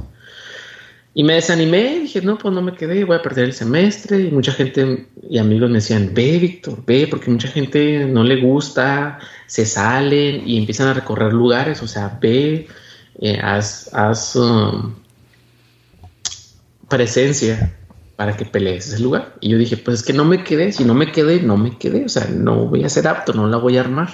Y 1.17 1.23
me 1.23 1.33
desanimé, 1.33 2.01
dije, 2.01 2.21
no, 2.21 2.37
pues 2.37 2.53
no 2.53 2.61
me 2.61 2.75
quedé, 2.75 3.03
voy 3.03 3.17
a 3.17 3.23
perder 3.23 3.45
el 3.45 3.53
semestre. 3.53 4.19
Y 4.19 4.29
mucha 4.29 4.51
gente 4.51 5.07
y 5.27 5.39
amigos 5.39 5.67
me 5.67 5.77
decían, 5.77 6.11
ve, 6.13 6.37
Víctor, 6.37 6.83
ve, 6.85 7.07
porque 7.09 7.31
mucha 7.31 7.47
gente 7.47 8.05
no 8.05 8.23
le 8.23 8.39
gusta, 8.39 9.17
se 9.47 9.65
salen 9.65 10.47
y 10.47 10.59
empiezan 10.59 10.89
a 10.89 10.93
recorrer 10.93 11.33
lugares, 11.33 11.81
o 11.81 11.87
sea, 11.87 12.19
ve, 12.21 12.67
eh, 13.19 13.39
haz, 13.41 14.35
um, 14.35 14.93
presencia 16.87 17.75
para 18.15 18.37
que 18.37 18.45
pelees 18.45 18.87
ese 18.89 18.99
lugar. 18.99 19.37
Y 19.41 19.49
yo 19.49 19.57
dije, 19.57 19.75
pues 19.75 20.01
es 20.01 20.05
que 20.05 20.13
no 20.13 20.23
me 20.23 20.43
quedé, 20.43 20.71
si 20.71 20.85
no 20.85 20.93
me 20.93 21.11
quedé, 21.11 21.41
no 21.41 21.57
me 21.57 21.79
quedé, 21.79 22.05
o 22.05 22.09
sea, 22.09 22.27
no 22.27 22.67
voy 22.67 22.83
a 22.83 22.89
ser 22.89 23.07
apto, 23.07 23.33
no 23.33 23.47
la 23.47 23.57
voy 23.57 23.77
a 23.77 23.81
armar. 23.81 24.09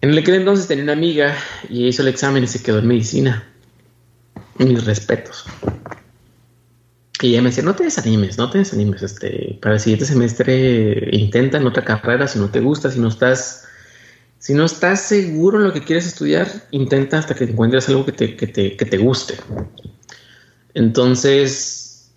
En 0.00 0.10
el 0.10 0.22
que 0.22 0.32
entonces 0.32 0.68
tenía 0.68 0.84
una 0.84 0.92
amiga 0.92 1.34
y 1.68 1.88
hizo 1.88 2.02
el 2.02 2.08
examen 2.08 2.44
y 2.44 2.46
se 2.46 2.62
quedó 2.62 2.78
en 2.78 2.86
medicina 2.86 3.48
mis 4.58 4.84
respetos. 4.84 5.44
Y 7.20 7.28
ella 7.28 7.42
me 7.42 7.50
decía, 7.50 7.62
no 7.62 7.76
te 7.76 7.84
desanimes, 7.84 8.36
no 8.36 8.50
te 8.50 8.58
desanimes, 8.58 9.02
este, 9.02 9.58
para 9.62 9.76
el 9.76 9.80
siguiente 9.80 10.06
semestre 10.06 11.08
intenta 11.12 11.58
en 11.58 11.66
otra 11.66 11.84
carrera, 11.84 12.26
si 12.26 12.40
no 12.40 12.50
te 12.50 12.60
gusta, 12.60 12.90
si 12.90 12.98
no 12.98 13.08
estás, 13.08 13.64
si 14.38 14.54
no 14.54 14.64
estás 14.64 15.02
seguro 15.02 15.58
en 15.58 15.64
lo 15.64 15.72
que 15.72 15.84
quieres 15.84 16.06
estudiar, 16.06 16.48
intenta 16.72 17.18
hasta 17.18 17.34
que 17.34 17.44
encuentres 17.44 17.88
algo 17.88 18.04
que 18.04 18.12
te, 18.12 18.36
que 18.36 18.48
te, 18.48 18.76
que 18.76 18.84
te 18.84 18.98
guste. 18.98 19.34
Entonces, 20.74 22.12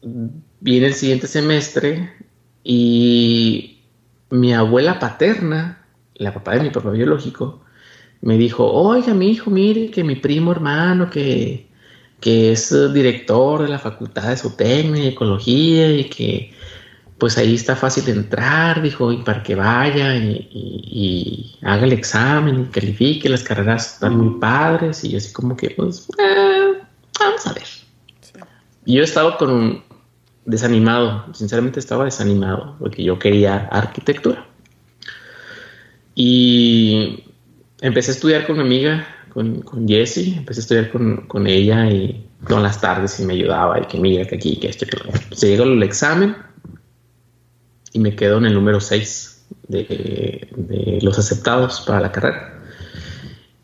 viene 0.59 0.87
el 0.87 0.95
siguiente 0.95 1.27
semestre 1.27 2.11
y 2.63 3.83
mi 4.31 4.53
abuela 4.53 4.97
paterna, 4.97 5.85
la 6.15 6.33
papá 6.33 6.55
de 6.55 6.61
mi 6.61 6.71
papá 6.71 6.89
biológico, 6.89 7.61
me 8.21 8.39
dijo, 8.39 8.65
oiga, 8.71 9.13
mi 9.13 9.29
hijo, 9.29 9.51
mire 9.51 9.91
que 9.91 10.03
mi 10.03 10.15
primo 10.15 10.51
hermano, 10.51 11.11
que 11.11 11.67
que 12.25 12.51
es 12.53 12.73
director 12.91 13.61
de 13.61 13.69
la 13.69 13.77
Facultad 13.77 14.29
de 14.29 14.35
Zootecnia 14.35 15.03
y 15.03 15.07
Ecología 15.09 15.91
y 15.91 16.05
que 16.05 16.51
pues 17.19 17.37
ahí 17.37 17.53
está 17.53 17.75
fácil 17.75 18.03
de 18.05 18.13
entrar, 18.13 18.81
dijo, 18.81 19.11
y 19.11 19.17
para 19.17 19.43
que 19.43 19.53
vaya 19.53 20.15
y, 20.15 21.55
haga 21.61 21.85
el 21.85 21.93
examen 21.93 22.61
y 22.61 22.65
califique, 22.71 23.29
las 23.29 23.43
carreras 23.43 23.93
están 23.93 24.17
muy 24.17 24.39
padres 24.39 25.03
y 25.03 25.15
así 25.15 25.31
como 25.33 25.55
que 25.55 25.69
pues 25.69 26.07
eh, 26.17 26.81
vamos 27.19 27.45
a 27.45 27.53
ver. 27.53 27.67
Y 28.85 28.95
yo 28.95 29.03
estaba 29.03 29.37
con 29.37 29.51
un 29.51 29.83
desanimado, 30.45 31.31
sinceramente 31.31 31.79
estaba 31.79 32.05
desanimado 32.05 32.75
porque 32.79 33.03
yo 33.03 33.19
quería 33.19 33.69
arquitectura. 33.71 34.47
Y 36.15 37.23
empecé 37.81 38.09
a 38.09 38.15
estudiar 38.15 38.47
con 38.47 38.57
mi 38.57 38.63
amiga 38.63 39.07
con, 39.35 39.61
con 39.63 39.85
Jessie, 39.85 40.37
empecé 40.37 40.61
a 40.61 40.63
estudiar 40.63 40.91
con, 40.91 41.27
con, 41.27 41.45
ella 41.45 41.89
y 41.89 42.25
todas 42.47 42.63
las 42.63 42.79
tardes 42.79 43.19
y 43.19 43.25
me 43.25 43.33
ayudaba 43.33 43.77
y 43.81 43.85
que 43.85 43.99
mira, 43.99 44.25
que 44.25 44.35
aquí, 44.35 44.55
que 44.55 44.69
esto, 44.69 44.85
que 44.85 45.35
Se 45.35 45.49
llegó 45.49 45.65
el 45.65 45.83
examen 45.83 46.37
y 47.91 47.99
me 47.99 48.15
quedo 48.15 48.37
en 48.37 48.45
el 48.45 48.53
número 48.53 48.79
6 48.79 49.45
de, 49.67 50.47
de 50.55 50.99
los 51.01 51.19
aceptados 51.19 51.81
para 51.81 51.99
la 51.99 52.13
carrera. 52.13 52.61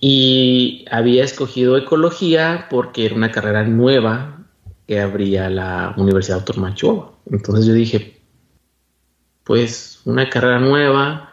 Y 0.02 0.84
había 0.92 1.24
escogido 1.24 1.78
ecología 1.78 2.68
porque 2.70 3.06
era 3.06 3.16
una 3.16 3.32
carrera 3.32 3.64
nueva 3.64 4.44
que 4.88 5.00
abría 5.00 5.50
la 5.50 5.94
Universidad 5.96 6.40
Autónoma 6.40 6.76
de. 6.76 7.18
Entonces 7.32 7.66
yo 7.66 7.72
dije, 7.72 8.20
pues 9.46 10.02
una 10.04 10.30
carrera 10.30 10.60
nueva, 10.60 11.32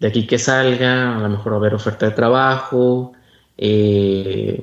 de 0.00 0.08
aquí 0.08 0.26
que 0.26 0.38
salga, 0.38 1.18
a 1.18 1.20
lo 1.20 1.28
mejor 1.28 1.52
va 1.52 1.56
a 1.56 1.60
haber 1.60 1.74
oferta 1.74 2.06
de 2.06 2.12
trabajo, 2.12 3.12
eh, 3.58 4.62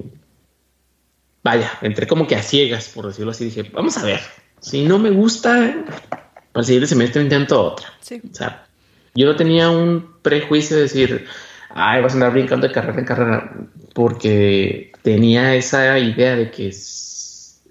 vaya, 1.44 1.72
entré 1.82 2.08
como 2.08 2.26
que 2.26 2.36
a 2.36 2.42
ciegas, 2.42 2.90
por 2.90 3.08
decirlo 3.08 3.32
así. 3.32 3.46
Dije, 3.46 3.70
vamos 3.74 3.98
a 3.98 4.06
ver, 4.06 4.22
si 4.62 4.84
no 4.86 4.98
me 4.98 5.12
gusta, 5.12 5.76
para 6.10 6.62
el 6.62 6.66
siguiente 6.66 6.88
semestre 6.88 7.22
intento 7.22 7.62
otra. 7.62 7.90
O 7.90 8.34
sea, 8.34 8.66
yo 9.14 9.28
no 9.28 9.36
tenía 9.36 9.70
un 9.70 10.16
prejuicio 10.22 10.78
de 10.78 10.84
decir, 10.84 11.28
ay, 11.70 12.02
vas 12.02 12.14
a 12.14 12.16
andar 12.16 12.32
brincando 12.32 12.68
de 12.68 12.74
carrera 12.74 13.00
en 13.00 13.06
carrera, 13.06 13.54
porque 13.94 14.94
tenía 15.04 15.54
esa 15.56 16.00
idea 16.00 16.36
de 16.36 16.50
que 16.50 16.74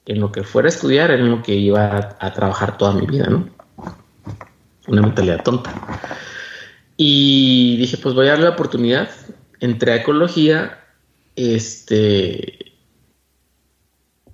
en 0.07 0.21
lo 0.21 0.31
que 0.31 0.45
fuera 0.45 0.69
a 0.69 0.71
estudiar 0.71 1.11
era 1.11 1.23
en 1.23 1.31
lo 1.31 1.43
que 1.43 1.55
iba 1.55 1.87
a, 1.87 2.17
a 2.21 2.33
trabajar 2.33 2.77
toda 2.77 2.93
mi 2.93 3.07
vida, 3.07 3.27
¿no? 3.27 3.49
Una 4.87 5.01
mentalidad 5.01 5.43
tonta. 5.43 5.73
Y 6.99 7.77
dije, 7.79 7.97
pues 7.97 8.15
voy 8.15 8.27
a 8.27 8.33
darle 8.33 8.45
la 8.45 8.51
oportunidad. 8.51 9.09
Entré 9.61 9.93
a 9.93 9.97
ecología 9.97 10.84
este. 11.37 12.73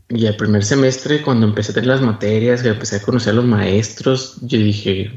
Y 0.08 0.26
el 0.26 0.36
primer 0.36 0.64
semestre, 0.64 1.22
cuando 1.22 1.46
empecé 1.46 1.70
a 1.70 1.74
tener 1.74 1.88
las 1.88 2.00
materias, 2.00 2.62
que 2.62 2.68
empecé 2.68 2.96
a 2.96 3.02
conocer 3.02 3.32
a 3.32 3.36
los 3.36 3.44
maestros, 3.44 4.38
yo 4.42 4.58
dije, 4.58 5.12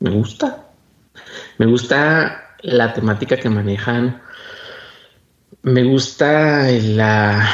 me 0.00 0.10
gusta. 0.10 0.66
Me 1.58 1.66
gusta 1.66 2.56
la 2.62 2.92
temática 2.92 3.38
que 3.38 3.48
manejan. 3.48 4.22
Me 5.62 5.84
gusta 5.84 6.68
la. 6.70 7.48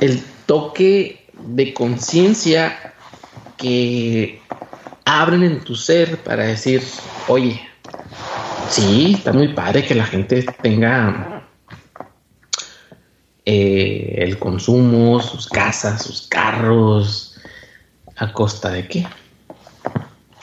El 0.00 0.22
toque 0.46 1.26
de 1.34 1.74
conciencia 1.74 2.94
que 3.56 4.40
abren 5.04 5.42
en 5.42 5.60
tu 5.60 5.74
ser 5.74 6.16
para 6.18 6.44
decir, 6.44 6.82
oye, 7.28 7.60
Sí, 8.70 9.14
está 9.16 9.32
muy 9.32 9.48
padre 9.48 9.84
que 9.84 9.96
la 9.96 10.06
gente 10.06 10.46
tenga 10.62 11.44
eh, 13.44 14.14
el 14.18 14.38
consumo, 14.38 15.20
sus 15.20 15.48
casas, 15.48 16.04
sus 16.04 16.28
carros, 16.28 17.40
a 18.14 18.32
costa 18.32 18.70
de 18.70 18.86
qué. 18.86 19.06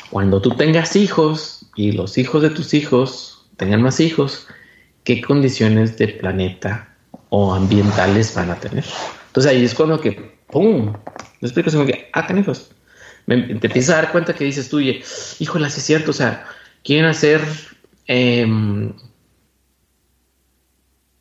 Cuando 0.09 0.41
tú 0.41 0.49
tengas 0.49 0.97
hijos 0.97 1.67
y 1.77 1.93
los 1.93 2.17
hijos 2.17 2.41
de 2.41 2.49
tus 2.49 2.73
hijos 2.73 3.45
tengan 3.55 3.81
más 3.81 4.01
hijos, 4.01 4.45
¿qué 5.05 5.21
condiciones 5.21 5.97
de 5.97 6.09
planeta 6.09 6.89
o 7.29 7.53
ambientales 7.53 8.35
van 8.35 8.51
a 8.51 8.59
tener? 8.59 8.83
Entonces 9.27 9.49
ahí 9.49 9.63
es 9.63 9.73
cuando 9.73 10.01
que, 10.01 10.37
¡pum! 10.51 10.91
La 11.39 11.47
explicación 11.47 11.87
que, 11.87 12.09
ah, 12.11 12.27
hijos. 12.37 12.71
te 13.25 13.33
empiezas 13.33 13.91
a 13.91 14.01
dar 14.01 14.11
cuenta 14.11 14.33
que 14.33 14.43
dices 14.43 14.67
tú, 14.67 14.81
híjole, 14.81 15.67
es 15.67 15.73
cierto, 15.75 16.11
o 16.11 16.13
sea, 16.13 16.45
quieren 16.83 17.05
hacer 17.05 17.41
Em, 18.07 18.93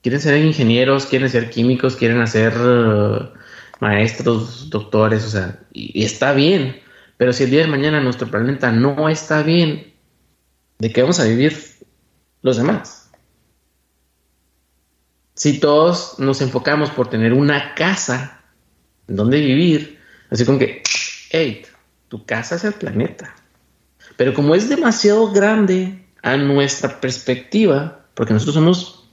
quieren 0.03 0.21
ser 0.21 0.45
ingenieros, 0.45 1.07
quieren 1.07 1.29
ser 1.29 1.51
químicos, 1.51 1.97
quieren 1.97 2.21
hacer 2.21 2.57
uh, 2.57 3.33
maestros, 3.81 4.71
doctores, 4.71 5.25
o 5.25 5.29
sea, 5.29 5.59
y, 5.73 6.05
está 6.05 6.33
bien, 6.33 6.81
pero 7.17 7.33
si 7.33 7.43
el 7.43 7.51
día 7.51 7.63
de 7.63 7.67
mañana 7.67 8.01
nuestro 8.01 8.31
planeta 8.31 8.71
no 8.71 9.09
está 9.09 9.43
bien, 9.43 9.95
¿de 10.79 10.93
qué 10.93 11.03
vamos 11.03 11.19
a 11.19 11.25
vivir 11.25 11.59
los 12.43 12.57
demás? 12.57 13.11
Si 15.35 15.59
todos 15.59 16.21
nos 16.21 16.41
enfocamos 16.41 16.91
por 16.91 17.11
tener 17.11 17.33
una 17.33 17.75
casa 17.75 18.45
donde 19.09 19.41
vivir, 19.41 19.99
así 20.31 20.45
como 20.45 20.61
que, 20.61 20.83
hey, 21.31 21.67
tu 22.09 22.25
casa 22.25 22.55
es 22.55 22.65
el 22.65 22.75
planeta. 22.75 23.35
Pero 24.17 24.33
como 24.33 24.55
es 24.55 24.69
demasiado 24.69 25.33
grande 25.33 26.06
a 26.27 26.37
nuestra 26.37 27.01
perspectiva, 27.01 28.01
porque 28.15 28.33
nosotros 28.33 28.57
somos 28.57 29.09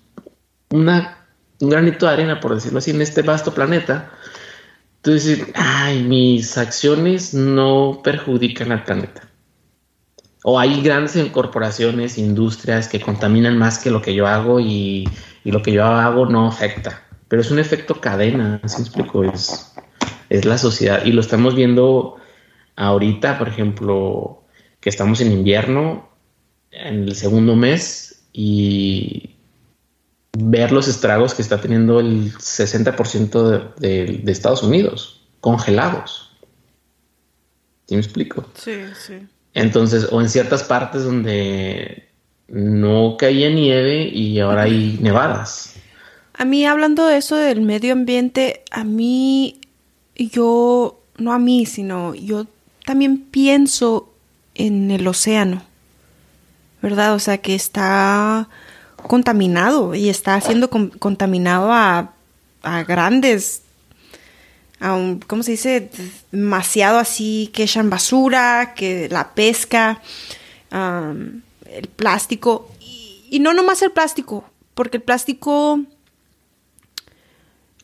una, 0.71 1.27
un 1.59 1.69
granito 1.69 2.07
de 2.07 2.13
arena, 2.13 2.39
por 2.39 2.55
decirlo 2.55 2.79
así, 2.79 2.89
en 2.89 3.03
este 3.03 3.21
vasto 3.21 3.53
planeta, 3.53 4.11
entonces, 4.95 5.45
ay, 5.53 6.01
mis 6.01 6.57
acciones 6.57 7.35
no 7.35 8.01
perjudican 8.03 8.71
al 8.71 8.83
planeta. 8.83 9.29
O 10.43 10.59
hay 10.59 10.81
grandes 10.81 11.15
corporaciones, 11.29 12.17
industrias 12.17 12.87
que 12.87 12.99
contaminan 12.99 13.59
más 13.59 13.77
que 13.77 13.91
lo 13.91 14.01
que 14.01 14.15
yo 14.15 14.25
hago 14.25 14.59
y, 14.59 15.07
lo 15.43 15.61
que 15.61 15.71
yo 15.71 15.85
hago 15.85 16.25
no 16.25 16.47
afecta. 16.47 17.03
Pero 17.27 17.43
es 17.43 17.51
un 17.51 17.59
efecto 17.59 18.01
cadena, 18.01 18.59
así 18.63 18.81
explico, 18.81 19.23
es, 19.23 19.75
es 20.29 20.45
la 20.45 20.57
sociedad. 20.57 21.05
Y 21.05 21.11
lo 21.11 21.21
estamos 21.21 21.53
viendo 21.53 22.17
ahorita, 22.75 23.37
por 23.37 23.49
ejemplo, 23.49 24.41
que 24.79 24.89
estamos 24.89 25.21
en 25.21 25.31
invierno, 25.31 26.12
en 26.73 27.03
el 27.03 27.15
segundo 27.15 27.55
mes 27.55 28.23
y 28.33 29.29
ver 30.37 30.71
los 30.71 30.87
estragos 30.87 31.33
que 31.33 31.41
está 31.41 31.61
teniendo 31.61 31.99
el 31.99 32.33
60% 32.33 33.75
de, 33.77 34.19
de, 34.23 34.31
Estados 34.31 34.63
Unidos, 34.63 35.21
congelados. 35.39 36.31
¿Sí 37.87 37.95
me 37.95 38.01
explico? 38.01 38.45
Sí, 38.55 38.73
sí. 38.95 39.27
Entonces, 39.53 40.07
o 40.11 40.19
en 40.21 40.29
ciertas 40.29 40.63
partes 40.63 41.03
donde 41.03 42.09
no 42.47 43.17
caía 43.17 43.49
nieve 43.51 44.07
y 44.07 44.39
ahora 44.39 44.63
hay 44.63 44.97
nevadas. 45.01 45.75
A 46.33 46.45
mí, 46.45 46.65
hablando 46.65 47.05
de 47.05 47.17
eso 47.17 47.35
del 47.35 47.61
medio 47.61 47.93
ambiente, 47.93 48.63
a 48.71 48.83
mí 48.83 49.61
yo 50.15 50.99
no 51.17 51.33
a 51.33 51.39
mí, 51.39 51.65
sino 51.65 52.15
yo 52.15 52.47
también 52.85 53.19
pienso 53.19 54.13
en 54.55 54.91
el 54.91 55.07
océano, 55.07 55.63
¿verdad? 56.83 57.13
O 57.13 57.19
sea, 57.19 57.37
que 57.37 57.55
está 57.55 58.49
contaminado 58.97 59.95
y 59.95 60.09
está 60.09 60.39
siendo 60.41 60.69
contaminado 60.69 61.71
a, 61.71 62.13
grandes, 62.85 63.61
a 64.81 64.93
un, 64.93 65.19
¿cómo 65.19 65.43
se 65.43 65.51
dice? 65.51 65.89
Demasiado 66.33 66.99
así, 66.99 67.49
que 67.53 67.63
echan 67.63 67.89
basura, 67.89 68.73
que 68.75 69.07
la 69.09 69.33
pesca, 69.33 70.01
el 70.71 71.87
plástico, 71.95 72.69
y, 72.81 73.27
y 73.31 73.39
no 73.39 73.53
nomás 73.53 73.81
el 73.81 73.91
plástico, 73.91 74.43
porque 74.73 74.97
el 74.97 75.03
plástico 75.03 75.79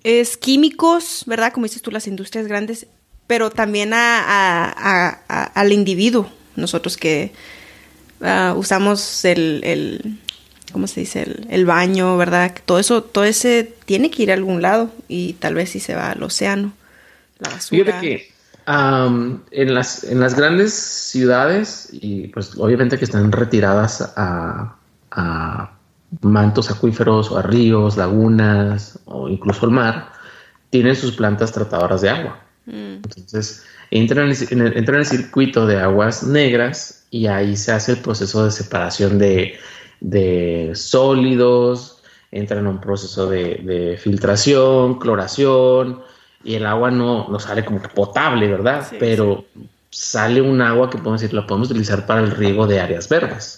es 0.03 0.35
químicos, 0.35 1.23
¿verdad? 1.25 1.53
Como 1.53 1.67
dices 1.67 1.81
tú, 1.81 1.89
las 1.89 2.05
industrias 2.05 2.47
grandes, 2.47 2.87
pero 3.27 3.49
también 3.49 3.93
al 3.93 5.71
individuo, 5.71 6.29
nosotros 6.57 6.97
que 6.97 7.31
ah, 8.21 8.53
usamos 8.57 9.25
el, 9.25 9.61
el, 9.63 10.19
¿cómo 10.71 10.87
se 10.87 11.01
dice? 11.01 11.45
El, 11.49 11.65
baño, 11.65 12.17
¿verdad? 12.17 12.55
Todo 12.65 12.79
eso, 12.79 13.03
todo 13.03 13.23
ese 13.23 13.73
tiene 13.85 14.11
que 14.11 14.23
ir 14.23 14.31
a 14.31 14.35
algún 14.35 14.61
lado 14.61 14.91
y 15.07 15.33
tal 15.33 15.55
vez 15.55 15.69
si 15.69 15.79
se 15.79 15.95
va 15.95 16.11
al 16.11 16.23
océano, 16.23 16.73
la 17.39 17.49
basura. 17.49 17.85
Fíjate 17.85 18.07
que 18.07 18.31
en, 19.51 19.73
las, 19.73 20.03
en 20.03 20.19
las 20.19 20.35
grandes 20.35 20.73
ciudades, 20.73 21.89
y 21.91 22.27
pues 22.27 22.57
obviamente 22.57 22.97
que 22.97 23.05
están 23.05 23.31
retiradas 23.31 24.13
a 24.15 24.75
mantos 26.21 26.71
acuíferos 26.71 27.31
o 27.31 27.37
a 27.37 27.41
ríos, 27.41 27.97
lagunas 27.97 28.99
o 29.05 29.29
incluso 29.29 29.65
el 29.65 29.71
mar, 29.71 30.11
tienen 30.69 30.95
sus 30.95 31.13
plantas 31.13 31.51
tratadoras 31.51 32.01
de 32.01 32.09
agua. 32.09 32.39
Mm. 32.65 33.01
Entonces, 33.03 33.63
entran 33.91 34.31
en, 34.31 34.61
el, 34.61 34.77
en 34.77 34.95
el 34.95 35.05
circuito 35.05 35.65
de 35.65 35.79
aguas 35.79 36.23
negras 36.23 36.99
y 37.11 37.27
ahí 37.27 37.55
se 37.55 37.71
hace 37.71 37.93
el 37.93 37.97
proceso 37.99 38.45
de 38.45 38.51
separación 38.51 39.17
de, 39.19 40.71
sólidos, 40.75 42.01
entran 42.31 42.61
en 42.61 42.67
un 42.67 42.81
proceso 42.81 43.29
de, 43.29 43.97
filtración, 44.01 44.99
cloración, 44.99 46.01
y 46.43 46.55
el 46.55 46.65
agua 46.65 46.91
no, 46.91 47.27
no 47.27 47.39
sale 47.39 47.65
como 47.65 47.81
potable, 47.81 48.47
¿verdad? 48.47 48.87
Pero 48.99 49.45
sale 49.89 50.41
un 50.41 50.61
agua 50.61 50.89
que 50.89 50.97
podemos 50.97 51.21
decir, 51.21 51.35
la 51.35 51.47
podemos 51.47 51.69
utilizar 51.69 52.05
para 52.05 52.21
el 52.21 52.31
riego 52.31 52.67
de 52.67 52.79
áreas 52.79 53.09
verdes. 53.09 53.57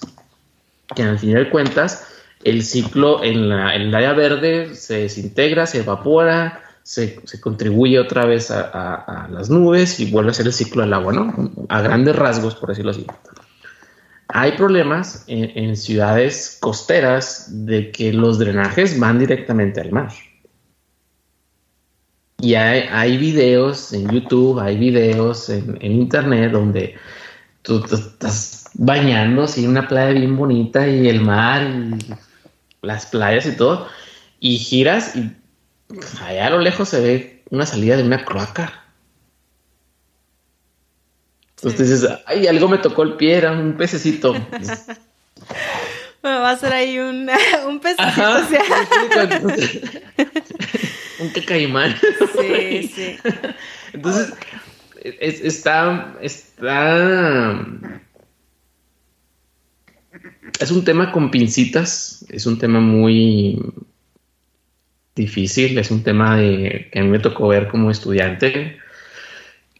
Que 0.95 1.03
al 1.03 1.19
fin 1.19 1.33
de 1.33 1.49
cuentas 1.49 2.07
el 2.43 2.63
ciclo 2.63 3.23
en, 3.23 3.49
la, 3.49 3.75
el 3.75 3.93
área 3.93 4.13
verde 4.13 4.73
se 4.75 5.01
desintegra, 5.01 5.67
se 5.67 5.79
evapora, 5.79 6.61
se, 6.83 7.21
contribuye 7.39 7.99
otra 7.99 8.25
vez 8.25 8.51
a, 8.51 9.27
las 9.29 9.49
nubes 9.49 9.99
y 9.99 10.11
vuelve 10.11 10.31
a 10.31 10.33
ser 10.33 10.47
el 10.47 10.53
ciclo 10.53 10.81
del 10.81 10.93
agua, 10.93 11.13
¿no? 11.13 11.51
A 11.69 11.81
grandes 11.81 12.15
rasgos, 12.15 12.55
por 12.55 12.69
decirlo 12.69 12.91
así. 12.91 13.05
Hay 14.27 14.53
problemas 14.53 15.25
en, 15.27 15.75
ciudades 15.75 16.57
costeras 16.61 17.65
de 17.65 17.91
que 17.91 18.13
los 18.13 18.39
drenajes 18.39 18.99
van 18.99 19.19
directamente 19.19 19.81
al 19.81 19.91
mar. 19.91 20.11
Y 22.39 22.55
hay, 22.55 23.17
videos 23.17 23.93
en 23.93 24.09
YouTube, 24.09 24.59
hay 24.59 24.77
videos 24.77 25.49
en, 25.49 25.77
Internet 25.81 26.51
donde 26.51 26.95
tú, 27.61 27.81
tú, 27.81 27.95
estás 27.95 28.69
bañando 28.73 29.43
así 29.43 29.67
una 29.67 29.87
playa 29.87 30.11
bien 30.17 30.35
bonita 30.35 30.87
y 30.87 31.07
el 31.07 31.21
mar 31.21 31.61
y 31.63 32.15
las 32.81 33.05
playas 33.05 33.45
y 33.45 33.55
todo, 33.55 33.87
y 34.39 34.57
giras 34.57 35.15
y 35.15 35.35
allá 36.21 36.47
a 36.47 36.49
lo 36.49 36.59
lejos 36.59 36.89
se 36.89 36.99
ve 36.99 37.43
una 37.49 37.65
salida 37.65 37.97
de 37.97 38.03
una 38.03 38.23
cloaca. 38.25 38.85
Entonces 41.57 41.89
dices, 41.89 42.19
ay, 42.25 42.47
algo 42.47 42.67
me 42.67 42.79
tocó 42.79 43.03
el 43.03 43.15
pie, 43.17 43.35
era 43.35 43.51
un 43.51 43.77
pececito. 43.77 44.33
va 46.23 46.51
a 46.51 46.57
ser 46.57 46.73
ahí 46.73 46.97
un, 46.97 47.29
un 47.67 47.79
pececito. 47.79 48.37
un 51.19 51.29
cacaimán. 51.29 51.95
Sí, 52.39 52.91
sí. 52.95 53.17
Entonces, 53.93 54.33
está, 55.19 56.15
está 56.21 57.65
es 60.59 60.71
un 60.71 60.83
tema 60.83 61.11
con 61.11 61.31
pincitas, 61.31 62.25
es 62.29 62.45
un 62.45 62.59
tema 62.59 62.79
muy 62.79 63.59
difícil, 65.21 65.77
es 65.77 65.91
un 65.91 66.03
tema 66.03 66.35
de, 66.37 66.89
que 66.91 66.99
a 66.99 67.03
mí 67.03 67.09
me 67.09 67.19
tocó 67.19 67.47
ver 67.47 67.67
como 67.67 67.89
estudiante, 67.89 68.77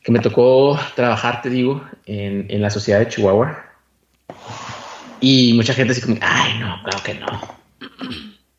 que 0.04 0.12
me 0.12 0.20
tocó 0.20 0.80
trabajar, 0.96 1.42
te 1.42 1.50
digo, 1.50 1.84
en, 2.06 2.62
la 2.62 2.70
sociedad 2.70 3.00
de 3.00 3.08
Chihuahua. 3.10 3.66
Y 5.20 5.54
mucha 5.54 5.74
gente 5.74 5.94
dice 5.94 6.06
como, 6.06 6.18
ay, 6.22 6.58
no, 6.60 6.82
claro 6.84 7.04
que 7.04 7.14
no. 7.16 7.28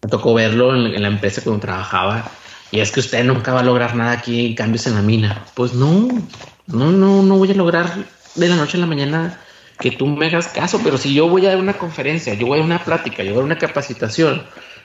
Me 0.03 0.09
tocó 0.09 0.35
verlo 0.35 0.75
en, 0.75 0.95
en 0.95 1.03
la 1.03 1.09
empresa 1.09 1.43
cuando 1.43 1.61
trabajaba. 1.61 2.31
Y 2.71 2.81
es 2.81 2.91
que 2.93 3.01
usted 3.01 3.25
nunca 3.25 3.53
va 3.53 3.61
a 3.61 3.65
lograr 3.65 3.95
nada 3.95 4.13
aquí, 4.13 4.55
cambios 4.55 4.87
en 4.87 4.95
la 4.95 5.03
mina. 5.03 5.45
Pues 5.55 5.75
no, 5.75 6.09
no, 6.67 6.91
no, 6.91 7.23
no 7.23 7.37
voy 7.37 7.51
a 7.51 7.55
lograr 7.55 7.93
de 8.35 8.49
la 8.49 8.57
noche 8.57 8.77
a 8.77 8.81
la 8.81 8.87
mañana 8.87 9.41
que 9.79 9.91
tú 9.91 10.07
me 10.07 10.27
hagas 10.27 10.49
caso, 10.49 10.81
pero 10.83 10.97
si 10.97 11.13
yo 11.13 11.29
voy 11.29 11.45
a 11.47 11.51
dar 11.51 11.59
una 11.59 11.75
conferencia, 11.75 12.35
yo 12.35 12.47
voy 12.47 12.61
a 12.61 12.63
una 12.63 12.83
plática, 12.85 13.23
yo 13.25 13.33
voy 13.33 13.43
a 13.43 13.45
una 13.45 13.59
capacitación, 13.59 14.43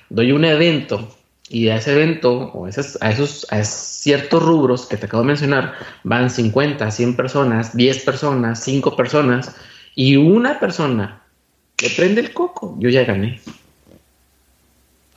doy 0.09 0.31
un 0.31 0.43
evento 0.43 1.15
y 1.49 1.69
a 1.69 1.77
ese 1.77 1.93
evento 1.93 2.51
o 2.53 2.65
a 2.65 2.69
esos, 2.69 2.97
a 3.01 3.11
esos 3.11 3.47
ciertos 3.63 4.43
rubros 4.43 4.85
que 4.85 4.97
te 4.97 5.05
acabo 5.05 5.23
de 5.23 5.27
mencionar 5.27 5.73
van 6.03 6.29
50, 6.29 6.89
100 6.89 7.15
personas, 7.15 7.75
10 7.75 8.03
personas, 8.03 8.63
5 8.63 8.95
personas 8.95 9.55
y 9.95 10.17
una 10.17 10.59
persona 10.59 11.23
que 11.75 11.89
prende 11.89 12.21
el 12.21 12.33
coco, 12.33 12.75
yo 12.79 12.89
ya 12.89 13.03
gané. 13.03 13.39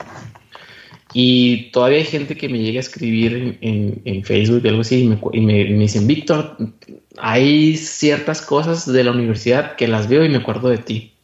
Y 1.13 1.69
todavía 1.71 1.97
hay 1.97 2.06
gente 2.06 2.38
que 2.38 2.47
me 2.47 2.60
llega 2.60 2.80
a 2.80 2.82
escribir 2.82 3.58
en, 3.60 4.23
Facebook 4.23 4.62
y 4.63 4.69
algo 4.69 4.82
así 4.82 5.04
y, 5.04 5.08
me, 5.08 5.19
y 5.34 5.41
me, 5.41 5.65
dicen, 5.65 6.08
Víctor, 6.08 6.56
hay 7.17 7.75
ciertas 7.75 8.41
cosas 8.41 8.89
de 8.91 9.04
la 9.04 9.12
universidad 9.12 9.75
que 9.75 9.89
las 9.89 10.08
veo 10.08 10.23
y 10.23 10.30
me 10.30 10.38
acuerdo 10.38 10.69
de 10.69 10.78
ti. 10.78 11.14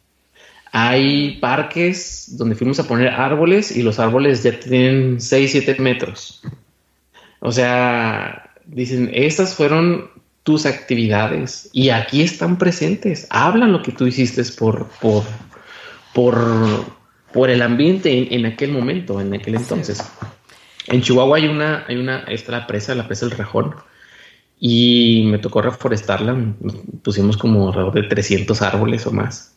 Hay 0.72 1.36
parques 1.36 2.36
donde 2.36 2.54
fuimos 2.54 2.80
a 2.80 2.88
poner 2.88 3.08
árboles 3.08 3.76
y 3.76 3.82
los 3.82 3.98
árboles 3.98 4.42
ya 4.42 4.58
tienen 4.58 5.20
6, 5.20 5.52
7 5.52 5.76
metros. 5.80 6.42
O 7.40 7.52
sea, 7.52 8.54
dicen, 8.64 9.10
estas 9.12 9.54
fueron 9.54 10.10
tus 10.44 10.64
actividades 10.64 11.68
y 11.72 11.90
aquí 11.90 12.22
están 12.22 12.56
presentes. 12.56 13.26
Hablan 13.28 13.72
lo 13.72 13.82
que 13.82 13.92
tú 13.92 14.06
hiciste 14.06 14.42
por, 14.58 14.88
por, 15.00 15.24
por, 16.14 16.36
por 17.32 17.50
el 17.50 17.60
ambiente 17.60 18.34
en, 18.34 18.46
aquel 18.46 18.72
momento, 18.72 19.20
en 19.20 19.34
aquel 19.34 19.56
entonces. 19.56 20.02
En 20.86 21.02
Chihuahua 21.02 21.36
hay 21.36 21.48
una, 21.48 21.84
hay 21.86 21.96
una, 21.96 22.20
está 22.20 22.52
la 22.52 22.66
presa, 22.66 22.94
la 22.94 23.06
presa 23.06 23.26
del 23.26 23.36
Rajón, 23.36 23.74
y 24.58 25.24
me 25.26 25.38
tocó 25.38 25.60
reforestarla. 25.60 26.54
Pusimos 27.02 27.36
como 27.36 27.68
alrededor 27.68 27.92
de 27.94 28.02
300 28.04 28.62
árboles 28.62 29.06
o 29.06 29.12
más. 29.12 29.51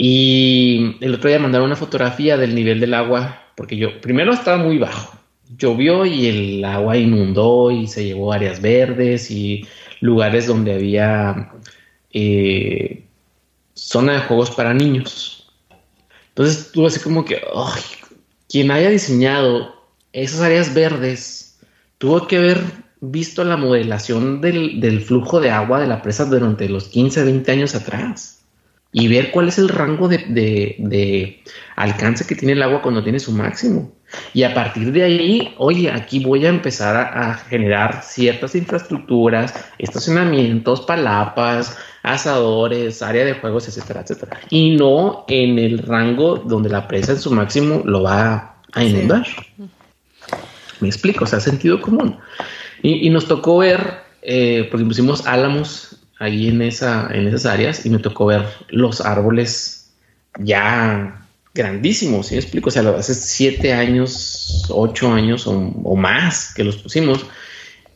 Y 0.00 0.96
el 1.00 1.14
otro 1.14 1.28
día 1.28 1.40
mandaron 1.40 1.66
una 1.66 1.76
fotografía 1.76 2.36
del 2.36 2.54
nivel 2.54 2.78
del 2.78 2.94
agua, 2.94 3.42
porque 3.56 3.76
yo 3.76 4.00
primero 4.00 4.32
estaba 4.32 4.56
muy 4.56 4.78
bajo. 4.78 5.18
Llovió 5.56 6.06
y 6.06 6.26
el 6.28 6.64
agua 6.64 6.96
inundó 6.96 7.72
y 7.72 7.88
se 7.88 8.04
llevó 8.04 8.32
áreas 8.32 8.62
verdes 8.62 9.28
y 9.32 9.66
lugares 10.00 10.46
donde 10.46 10.74
había 10.74 11.50
eh, 12.12 13.02
zona 13.74 14.12
de 14.12 14.20
juegos 14.20 14.52
para 14.52 14.72
niños. 14.72 15.50
Entonces 16.28 16.70
tuvo 16.70 16.86
así 16.86 17.00
como 17.00 17.24
que, 17.24 17.42
quien 18.48 18.70
haya 18.70 18.90
diseñado 18.90 19.74
esas 20.12 20.42
áreas 20.42 20.72
verdes 20.72 21.58
tuvo 21.98 22.28
que 22.28 22.36
haber 22.36 22.62
visto 23.00 23.42
la 23.42 23.56
modelación 23.56 24.40
del, 24.40 24.80
del 24.80 25.00
flujo 25.00 25.40
de 25.40 25.50
agua 25.50 25.80
de 25.80 25.88
la 25.88 26.02
presa 26.02 26.24
durante 26.24 26.68
los 26.68 26.84
15, 26.84 27.24
20 27.24 27.50
años 27.50 27.74
atrás 27.74 28.38
y 28.92 29.08
ver 29.08 29.30
cuál 29.30 29.48
es 29.48 29.58
el 29.58 29.68
rango 29.68 30.08
de, 30.08 31.42
alcance 31.76 32.26
que 32.26 32.34
tiene 32.34 32.52
el 32.52 32.62
agua 32.62 32.82
cuando 32.82 33.02
tiene 33.02 33.20
su 33.20 33.32
máximo. 33.32 33.92
Y 34.32 34.42
a 34.44 34.54
partir 34.54 34.90
de 34.92 35.02
ahí, 35.02 35.54
oye, 35.58 35.90
aquí 35.90 36.24
voy 36.24 36.46
a 36.46 36.48
empezar 36.48 36.96
a, 36.96 37.34
generar 37.34 38.02
ciertas 38.02 38.54
infraestructuras, 38.54 39.54
estacionamientos, 39.78 40.80
palapas, 40.80 41.76
asadores, 42.02 43.02
área 43.02 43.26
de 43.26 43.34
juegos, 43.34 43.68
etcétera, 43.68 44.00
etcétera. 44.00 44.40
Y 44.48 44.76
no 44.76 45.26
en 45.28 45.58
el 45.58 45.78
rango 45.80 46.36
donde 46.36 46.70
la 46.70 46.88
presa 46.88 47.12
en 47.12 47.20
su 47.20 47.30
máximo 47.30 47.82
lo 47.84 48.02
va 48.02 48.56
a 48.72 48.84
inundar. 48.84 49.26
Me 50.80 50.88
explico, 50.88 51.24
o 51.24 51.26
sea, 51.26 51.40
sentido 51.40 51.82
común. 51.82 52.16
Y, 52.82 53.10
nos 53.10 53.26
tocó 53.26 53.58
ver, 53.58 54.02
eh, 54.22 54.68
porque 54.70 54.86
pusimos 54.86 55.26
álamos 55.26 55.97
ahí 56.18 56.48
en, 56.48 56.62
esa, 56.62 57.08
en 57.12 57.28
esas 57.28 57.46
áreas 57.46 57.86
y 57.86 57.90
me 57.90 57.98
tocó 57.98 58.26
ver 58.26 58.44
los 58.68 59.00
árboles 59.00 59.90
ya 60.38 61.26
grandísimos, 61.54 62.28
¿sí 62.28 62.34
me 62.34 62.40
explico? 62.40 62.68
O 62.68 62.72
sea, 62.72 62.88
hace 62.90 63.14
siete 63.14 63.72
años, 63.72 64.66
ocho 64.68 65.12
años 65.12 65.46
o, 65.46 65.96
más 65.96 66.54
que 66.54 66.64
los 66.64 66.76
pusimos. 66.76 67.26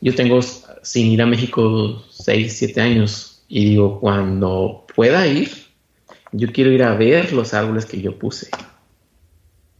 Yo 0.01 0.13
tengo 0.15 0.41
sin 0.81 1.07
ir 1.07 1.21
a 1.21 1.25
México 1.25 2.03
seis, 2.11 2.57
siete 2.57 2.81
años 2.81 3.43
y 3.47 3.65
digo, 3.65 3.99
cuando 3.99 4.85
pueda 4.93 5.25
ir, 5.27 5.49
yo 6.31 6.51
quiero 6.51 6.71
ir 6.71 6.83
a 6.83 6.95
ver 6.95 7.31
los 7.31 7.53
árboles 7.53 7.85
que 7.85 8.01
yo 8.01 8.17
puse. 8.17 8.49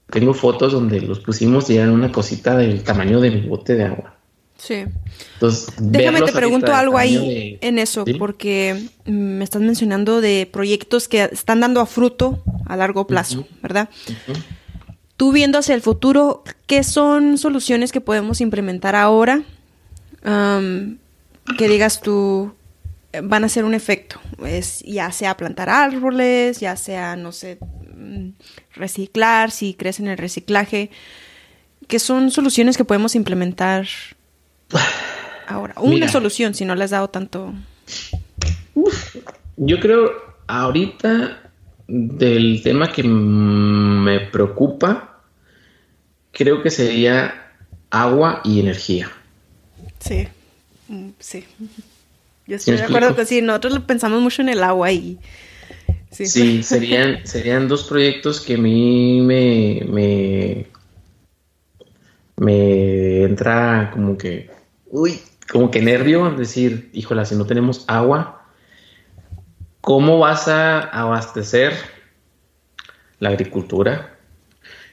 Tengo 0.09 0.33
fotos 0.33 0.71
donde 0.71 1.01
los 1.01 1.19
pusimos 1.19 1.69
y 1.69 1.77
eran 1.77 1.89
una 1.89 2.11
cosita 2.11 2.55
del 2.55 2.83
tamaño 2.83 3.19
de 3.19 3.31
mi 3.31 3.41
bote 3.41 3.75
de 3.75 3.85
agua. 3.85 4.15
Sí. 4.57 4.85
Entonces, 5.33 5.73
Déjame 5.77 6.21
te 6.21 6.31
pregunto 6.31 6.73
algo 6.73 6.97
ahí 6.97 7.57
en 7.61 7.79
eso, 7.79 8.05
porque 8.17 8.87
me 9.05 9.43
estás 9.43 9.61
mencionando 9.61 10.21
de 10.21 10.47
proyectos 10.51 11.07
que 11.07 11.23
están 11.31 11.59
dando 11.59 11.81
a 11.81 11.85
fruto 11.85 12.43
a 12.65 12.77
largo 12.77 13.05
plazo, 13.07 13.45
¿verdad? 13.61 13.89
Tú 15.17 15.31
viendo 15.31 15.57
hacia 15.57 15.75
el 15.75 15.81
futuro, 15.81 16.43
¿qué 16.65 16.83
son 16.83 17.37
soluciones 17.37 17.91
que 17.91 18.01
podemos 18.01 18.41
implementar 18.41 18.95
ahora? 18.95 19.43
que 21.57 21.67
digas 21.67 21.99
tú, 21.99 22.53
van 23.21 23.43
a 23.43 23.49
ser 23.49 23.65
un 23.65 23.73
efecto. 23.73 24.21
Es, 24.45 24.79
ya 24.79 25.11
sea 25.11 25.35
plantar 25.35 25.69
árboles, 25.69 26.59
ya 26.59 26.75
sea, 26.77 27.15
no 27.15 27.31
sé, 27.31 27.57
mm, 27.95 28.29
reciclar, 28.75 29.51
si 29.51 29.73
crees 29.73 29.99
en 29.99 30.07
el 30.07 30.17
reciclaje. 30.17 30.89
¿Qué 31.87 31.99
son 31.99 32.31
soluciones 32.31 32.77
que 32.77 32.85
podemos 32.85 33.15
implementar 33.15 33.87
Ahora, 35.47 35.73
una 35.77 36.07
solución 36.09 36.53
si 36.53 36.65
no 36.65 36.75
le 36.75 36.83
has 36.83 36.91
dado 36.91 37.09
tanto. 37.09 37.53
yo 39.57 39.79
creo 39.79 40.11
ahorita 40.47 41.51
del 41.87 42.61
tema 42.63 42.91
que 42.91 43.03
me 43.03 44.19
preocupa, 44.21 45.19
creo 46.31 46.61
que 46.61 46.69
sería 46.69 47.51
agua 47.89 48.41
y 48.43 48.59
energía. 48.59 49.11
Sí, 49.99 50.27
mm, 50.87 51.09
sí. 51.19 51.45
Yo 52.47 52.57
estoy 52.57 52.77
de 52.77 52.83
acuerdo 52.83 53.15
que 53.15 53.25
sí, 53.25 53.41
nosotros 53.41 53.79
pensamos 53.85 54.21
mucho 54.21 54.41
en 54.41 54.49
el 54.49 54.63
agua 54.63 54.91
y... 54.91 55.17
Sí, 56.11 56.61
serían, 56.63 57.19
serían 57.25 57.67
dos 57.67 57.85
proyectos 57.85 58.41
que 58.41 58.55
a 58.55 58.57
mí 58.57 59.21
me, 59.21 59.83
me, 59.87 60.67
me 62.37 63.23
entra 63.23 63.91
como 63.93 64.17
que 64.17 64.49
uy, 64.93 65.19
como 65.51 65.71
que 65.71 65.81
nervio, 65.81 66.29
decir, 66.29 66.91
híjola, 66.93 67.25
si 67.25 67.35
no 67.35 67.47
tenemos 67.47 67.83
agua, 67.87 68.45
¿cómo 69.81 70.19
vas 70.19 70.47
a 70.47 70.81
abastecer 70.81 71.73
la 73.17 73.29
agricultura? 73.29 74.15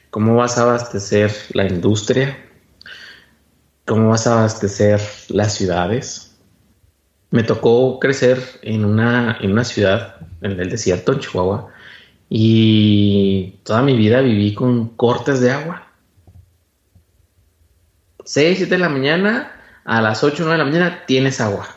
¿Cómo 0.09 0.35
vas 0.35 0.57
a 0.57 0.63
abastecer 0.63 1.31
la 1.53 1.67
industria? 1.67 2.35
¿Cómo 3.85 4.09
vas 4.09 4.25
a 4.25 4.39
abastecer 4.39 4.99
las 5.29 5.53
ciudades? 5.53 6.35
Me 7.29 7.43
tocó 7.43 7.99
crecer 7.99 8.41
en 8.63 8.83
una, 8.83 9.37
en 9.39 9.51
una 9.51 9.63
ciudad, 9.63 10.15
en 10.41 10.59
el 10.59 10.69
desierto, 10.71 11.13
en 11.13 11.19
Chihuahua, 11.19 11.71
y 12.27 13.59
toda 13.63 13.83
mi 13.83 13.95
vida 13.95 14.21
viví 14.21 14.55
con 14.55 14.89
cortes 14.95 15.41
de 15.41 15.51
agua. 15.51 15.87
6, 18.25 18.57
7 18.57 18.73
de 18.73 18.79
la 18.79 18.89
mañana, 18.89 19.60
a 19.83 20.01
las 20.01 20.23
8 20.23 20.43
o 20.43 20.45
9 20.45 20.51
de 20.51 20.57
la 20.57 20.69
mañana 20.69 21.05
tienes 21.05 21.41
agua. 21.41 21.67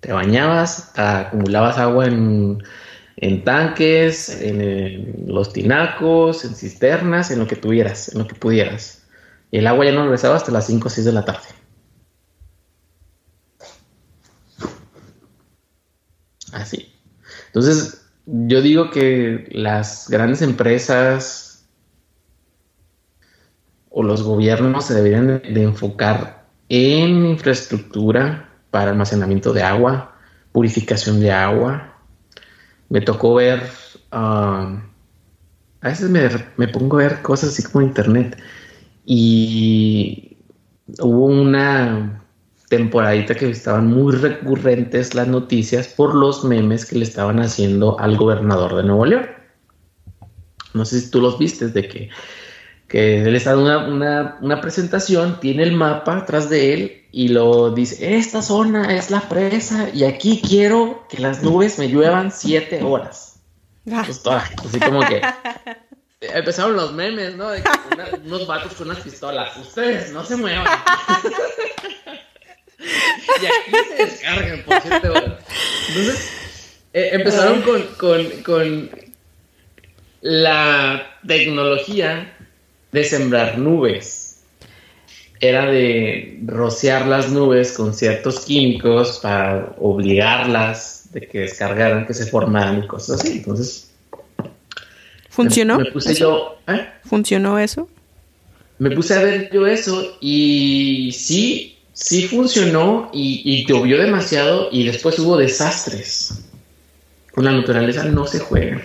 Te 0.00 0.12
bañabas, 0.12 0.92
acumulabas 0.98 1.78
agua 1.78 2.06
en, 2.06 3.44
tanques, 3.44 4.28
en, 4.40 5.26
los 5.26 5.52
tinacos, 5.52 6.44
en 6.44 6.54
cisternas, 6.54 7.30
en 7.30 7.38
lo 7.38 7.46
que 7.46 7.56
tuvieras, 7.56 8.12
en 8.12 8.20
lo 8.20 8.26
que 8.26 8.34
pudieras. 8.34 9.04
Y 9.50 9.58
el 9.58 9.66
agua 9.66 9.84
ya 9.84 9.92
no 9.92 10.04
regresaba 10.04 10.36
hasta 10.36 10.52
las 10.52 10.66
5 10.66 10.86
o 10.86 10.90
6 10.90 11.04
de 11.04 11.12
la 11.12 11.24
tarde. 11.24 11.48
Así. 16.52 16.92
Entonces, 17.46 18.06
yo 18.26 18.62
digo 18.62 18.90
que 18.90 19.48
las 19.50 20.08
grandes 20.08 20.40
empresas 20.40 21.68
o 23.90 24.02
los 24.02 24.22
gobiernos 24.22 24.86
se 24.86 24.94
deberían 24.94 25.42
de 25.42 25.62
enfocar 25.62 26.39
en 26.70 27.26
infraestructura 27.26 28.48
para 28.70 28.92
almacenamiento 28.92 29.52
de 29.52 29.62
agua, 29.62 30.16
purificación 30.52 31.20
de 31.20 31.32
agua. 31.32 31.94
Me 32.88 33.00
tocó 33.00 33.34
ver, 33.34 33.62
um, 34.12 34.80
a 35.80 35.88
veces 35.88 36.08
me, 36.56 36.68
pongo 36.68 36.98
a 36.98 37.02
ver 37.02 37.22
cosas 37.22 37.50
así 37.50 37.64
como 37.64 37.84
internet 37.84 38.40
y 39.04 40.36
hubo 41.00 41.26
una 41.26 42.22
temporadita 42.68 43.34
que 43.34 43.50
estaban 43.50 43.88
muy 43.88 44.14
recurrentes 44.14 45.14
las 45.14 45.26
noticias 45.26 45.88
por 45.88 46.14
los 46.14 46.44
memes 46.44 46.86
que 46.86 46.98
le 46.98 47.04
estaban 47.04 47.40
haciendo 47.40 47.98
al 47.98 48.16
gobernador 48.16 48.76
de 48.76 48.84
Nuevo 48.84 49.06
León. 49.06 49.26
No 50.72 50.84
sé 50.84 51.00
si 51.00 51.10
tú 51.10 51.20
los 51.20 51.36
viste, 51.36 51.66
de 51.66 51.88
que 51.88 52.10
que 52.90 53.22
él 53.22 53.34
está 53.36 53.54
dando 53.54 54.36
una, 54.40 54.60
presentación, 54.60 55.38
tiene 55.38 55.62
el 55.62 55.70
mapa 55.70 56.16
atrás 56.18 56.50
de 56.50 56.74
él 56.74 57.06
y 57.12 57.28
lo 57.28 57.70
dice, 57.70 58.16
esta 58.16 58.42
zona 58.42 58.96
es 58.96 59.12
la 59.12 59.28
presa 59.28 59.90
y 59.94 60.02
aquí 60.02 60.42
quiero 60.44 61.06
que 61.08 61.18
las 61.18 61.40
nubes 61.40 61.78
me 61.78 61.88
lluevan 61.88 62.32
siete 62.32 62.82
horas. 62.82 63.36
Ah. 63.92 64.02
Pues 64.04 64.20
así 64.26 64.80
como 64.80 65.06
que 65.06 65.22
empezaron 66.20 66.74
los 66.74 66.92
memes, 66.92 67.36
¿no? 67.36 67.50
De 67.50 67.62
que 67.62 67.70
unos 68.24 68.48
vatos 68.48 68.74
con 68.74 68.90
unas 68.90 69.04
pistolas, 69.04 69.56
ustedes 69.56 70.12
no 70.12 70.24
se 70.24 70.34
muevan. 70.34 70.66
y 72.80 73.46
aquí 73.46 73.70
se 73.88 74.04
descargan 74.04 74.64
por 74.64 74.82
siete 74.82 75.10
horas. 75.10 75.34
Entonces, 75.90 76.32
eh, 76.92 77.10
empezaron 77.12 77.62
con, 77.62 77.86
con, 77.96 78.26
con 78.42 78.90
la 80.22 81.06
tecnología 81.24 82.36
de 82.92 83.04
sembrar 83.04 83.58
nubes. 83.58 84.40
Era 85.40 85.70
de 85.70 86.38
rociar 86.44 87.06
las 87.06 87.30
nubes 87.30 87.72
con 87.72 87.94
ciertos 87.94 88.40
químicos 88.40 89.20
para 89.22 89.74
obligarlas 89.78 91.08
de 91.12 91.26
que 91.26 91.40
descargaran, 91.40 92.06
que 92.06 92.14
se 92.14 92.26
formaran 92.26 92.84
y 92.84 92.86
cosas 92.86 93.20
así. 93.20 93.38
Entonces, 93.38 93.90
¿funcionó? 95.30 95.78
Me, 95.78 95.86
puse 95.86 96.14
yo. 96.14 96.58
¿eh? 96.68 96.86
¿Funcionó 97.04 97.58
eso? 97.58 97.88
Me 98.78 98.90
puse 98.90 99.14
a 99.14 99.22
ver 99.22 99.50
yo 99.52 99.66
eso 99.66 100.16
y 100.20 101.10
sí, 101.12 101.78
sí 101.92 102.28
funcionó 102.28 103.10
y, 103.12 103.42
y 103.44 103.66
llovió 103.66 103.98
demasiado 103.98 104.68
y 104.70 104.84
después 104.84 105.18
hubo 105.18 105.36
desastres. 105.36 106.44
Con 107.32 107.44
la 107.44 107.52
naturaleza 107.52 108.04
no 108.04 108.26
se 108.26 108.40
juega. 108.40 108.82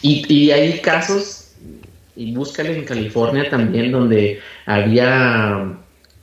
Y, 0.00 0.32
y 0.32 0.50
hay 0.52 0.80
casos 0.80 1.45
y 2.16 2.32
búscale 2.32 2.76
en 2.76 2.84
California 2.84 3.48
también 3.48 3.92
donde 3.92 4.40
había 4.64 5.78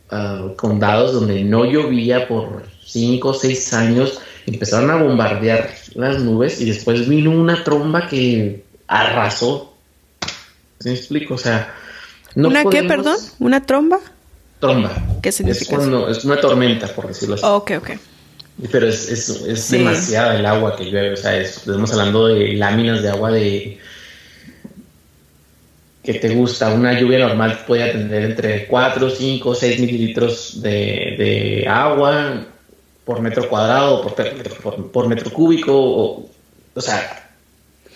ah, 0.09 0.47
condados 0.57 1.13
donde 1.13 1.43
no 1.43 1.65
llovía 1.65 2.27
por 2.27 2.65
cinco 2.83 3.29
o 3.29 3.33
seis 3.33 3.73
años, 3.73 4.19
empezaron 4.45 4.89
a 4.89 4.95
bombardear 4.95 5.69
las 5.93 6.19
nubes 6.19 6.59
y 6.59 6.65
después 6.65 7.07
vino 7.07 7.31
una 7.31 7.63
tromba 7.63 8.07
que 8.07 8.63
arrasó. 8.87 9.73
¿Se 10.79 10.89
me 10.89 10.95
explico? 10.95 11.35
O 11.35 11.37
sea, 11.37 11.73
no 12.35 12.49
¿Una 12.49 12.65
qué, 12.65 12.83
perdón? 12.83 13.17
¿Una 13.39 13.65
tromba? 13.65 13.99
Tromba. 14.59 14.91
¿Qué 15.21 15.31
significa? 15.31 15.71
Es, 15.71 15.77
cuando, 15.77 16.09
es 16.09 16.25
una 16.25 16.41
tormenta, 16.41 16.87
por 16.87 17.07
decirlo 17.07 17.35
así. 17.35 17.43
ok, 17.45 17.71
ok. 17.77 17.89
Pero 18.71 18.87
es, 18.87 19.09
es, 19.09 19.29
es 19.29 19.71
demasiada 19.71 20.37
el 20.37 20.45
agua 20.45 20.75
que 20.75 20.85
llueve, 20.85 21.13
o 21.13 21.17
sea, 21.17 21.35
estamos 21.37 21.91
hablando 21.91 22.27
de 22.27 22.53
láminas 22.53 23.01
de 23.01 23.09
agua 23.09 23.31
de 23.31 23.79
que 26.03 26.15
te 26.15 26.29
gusta. 26.29 26.69
Una 26.73 26.99
lluvia 26.99 27.19
normal 27.19 27.63
puede 27.65 27.91
tener 27.91 28.23
entre 28.23 28.67
4, 28.67 29.09
5, 29.09 29.55
6 29.55 29.79
mililitros 29.79 30.61
de, 30.61 31.65
agua 31.69 32.45
por 33.05 33.21
metro 33.21 33.49
cuadrado, 33.49 34.01
por, 34.01 34.15
por, 34.61 34.91
por 34.91 35.07
metro 35.07 35.31
cúbico. 35.31 36.29
O, 36.75 36.81
sea, 36.81 37.31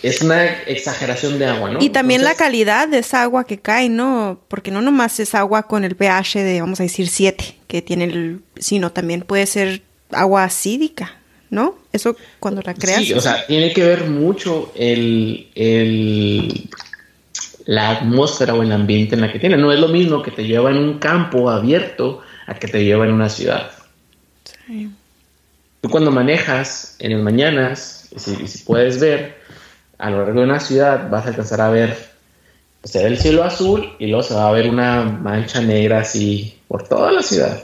es 0.01 0.21
una 0.21 0.45
exageración 0.63 1.37
de 1.39 1.45
agua, 1.45 1.71
¿no? 1.71 1.79
Y 1.81 1.89
también 1.89 2.23
la 2.23 2.35
calidad 2.35 2.87
de 2.87 2.99
esa 2.99 3.23
agua 3.23 3.45
que 3.45 3.57
cae, 3.57 3.89
¿no? 3.89 4.39
Porque 4.47 4.71
no 4.71 4.81
nomás 4.81 5.19
es 5.19 5.35
agua 5.35 5.63
con 5.63 5.83
el 5.83 5.95
pH 5.95 6.43
de, 6.43 6.61
vamos 6.61 6.79
a 6.79 6.83
decir, 6.83 7.07
7, 7.07 7.55
que 7.67 7.81
tiene 7.81 8.05
el, 8.05 8.41
sino 8.57 8.91
también 8.91 9.21
puede 9.21 9.45
ser 9.47 9.81
agua 10.11 10.45
acídica, 10.45 11.17
¿no? 11.49 11.77
Eso 11.91 12.15
cuando 12.39 12.61
la 12.61 12.73
creas. 12.73 13.03
Sí, 13.03 13.13
o 13.13 13.21
sea, 13.21 13.45
tiene 13.47 13.73
que 13.73 13.83
ver 13.83 14.05
mucho 14.05 14.71
el, 14.75 15.49
el, 15.55 16.69
la 17.67 17.91
atmósfera 17.91 18.55
o 18.55 18.63
el 18.63 18.71
ambiente 18.71 19.15
en 19.15 19.21
la 19.21 19.31
que 19.31 19.39
tiene. 19.39 19.57
No 19.57 19.71
es 19.71 19.79
lo 19.79 19.89
mismo 19.89 20.23
que 20.23 20.31
te 20.31 20.45
lleva 20.45 20.71
en 20.71 20.77
un 20.77 20.99
campo 20.99 21.49
abierto 21.49 22.21
a 22.47 22.55
que 22.55 22.67
te 22.67 22.83
lleva 22.83 23.05
en 23.05 23.13
una 23.13 23.29
ciudad. 23.29 23.71
Sí. 24.65 24.89
Tú 25.81 25.89
cuando 25.89 26.09
manejas 26.09 26.95
en 26.99 27.11
el 27.11 27.21
mañanas, 27.21 28.09
y 28.15 28.47
si 28.47 28.63
puedes 28.63 28.99
ver, 28.99 29.37
a 29.97 30.09
lo 30.09 30.23
largo 30.23 30.39
de 30.39 30.45
una 30.45 30.59
ciudad 30.59 31.09
vas 31.09 31.25
a 31.25 31.29
alcanzar 31.29 31.61
a 31.61 31.69
ver, 31.69 31.95
se 32.83 33.03
ve 33.03 33.09
el 33.09 33.17
cielo 33.17 33.43
azul 33.43 33.93
y 33.99 34.07
luego 34.07 34.23
se 34.23 34.33
va 34.33 34.47
a 34.47 34.51
ver 34.51 34.69
una 34.69 35.03
mancha 35.03 35.61
negra 35.61 35.99
así 35.99 36.57
por 36.69 36.87
toda 36.87 37.11
la 37.11 37.21
ciudad. 37.21 37.61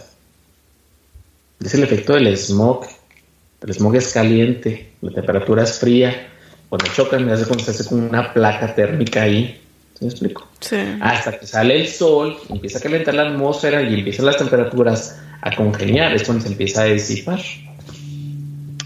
Es 1.64 1.74
el 1.76 1.84
efecto 1.84 2.14
del 2.14 2.36
smog. 2.38 2.86
El 3.62 3.74
smog 3.74 3.96
es 3.96 4.12
caliente, 4.12 4.92
la 5.02 5.12
temperatura 5.12 5.64
es 5.64 5.80
fría. 5.80 6.28
Cuando 6.68 6.92
chocan, 6.94 7.26
me 7.26 7.38
se 7.38 7.72
hace 7.72 7.86
como 7.86 8.06
una 8.06 8.34
placa 8.34 8.76
térmica 8.76 9.22
ahí. 9.22 9.63
¿Sí 10.04 10.08
me 10.08 10.12
explico? 10.12 10.48
Sí. 10.60 10.78
Hasta 11.02 11.40
que 11.40 11.48
sale 11.48 11.80
el 11.80 11.88
sol, 11.88 12.38
empieza 12.50 12.80
a 12.80 12.82
calentar 12.82 13.14
la 13.14 13.30
atmósfera 13.30 13.82
y 13.82 13.94
empiezan 13.94 14.26
las 14.26 14.38
temperaturas 14.38 15.20
a 15.42 15.56
congeniar. 15.56 16.14
Es 16.14 16.24
cuando 16.24 16.44
se 16.44 16.50
empieza 16.52 16.82
a 16.82 16.86
disipar 16.86 17.40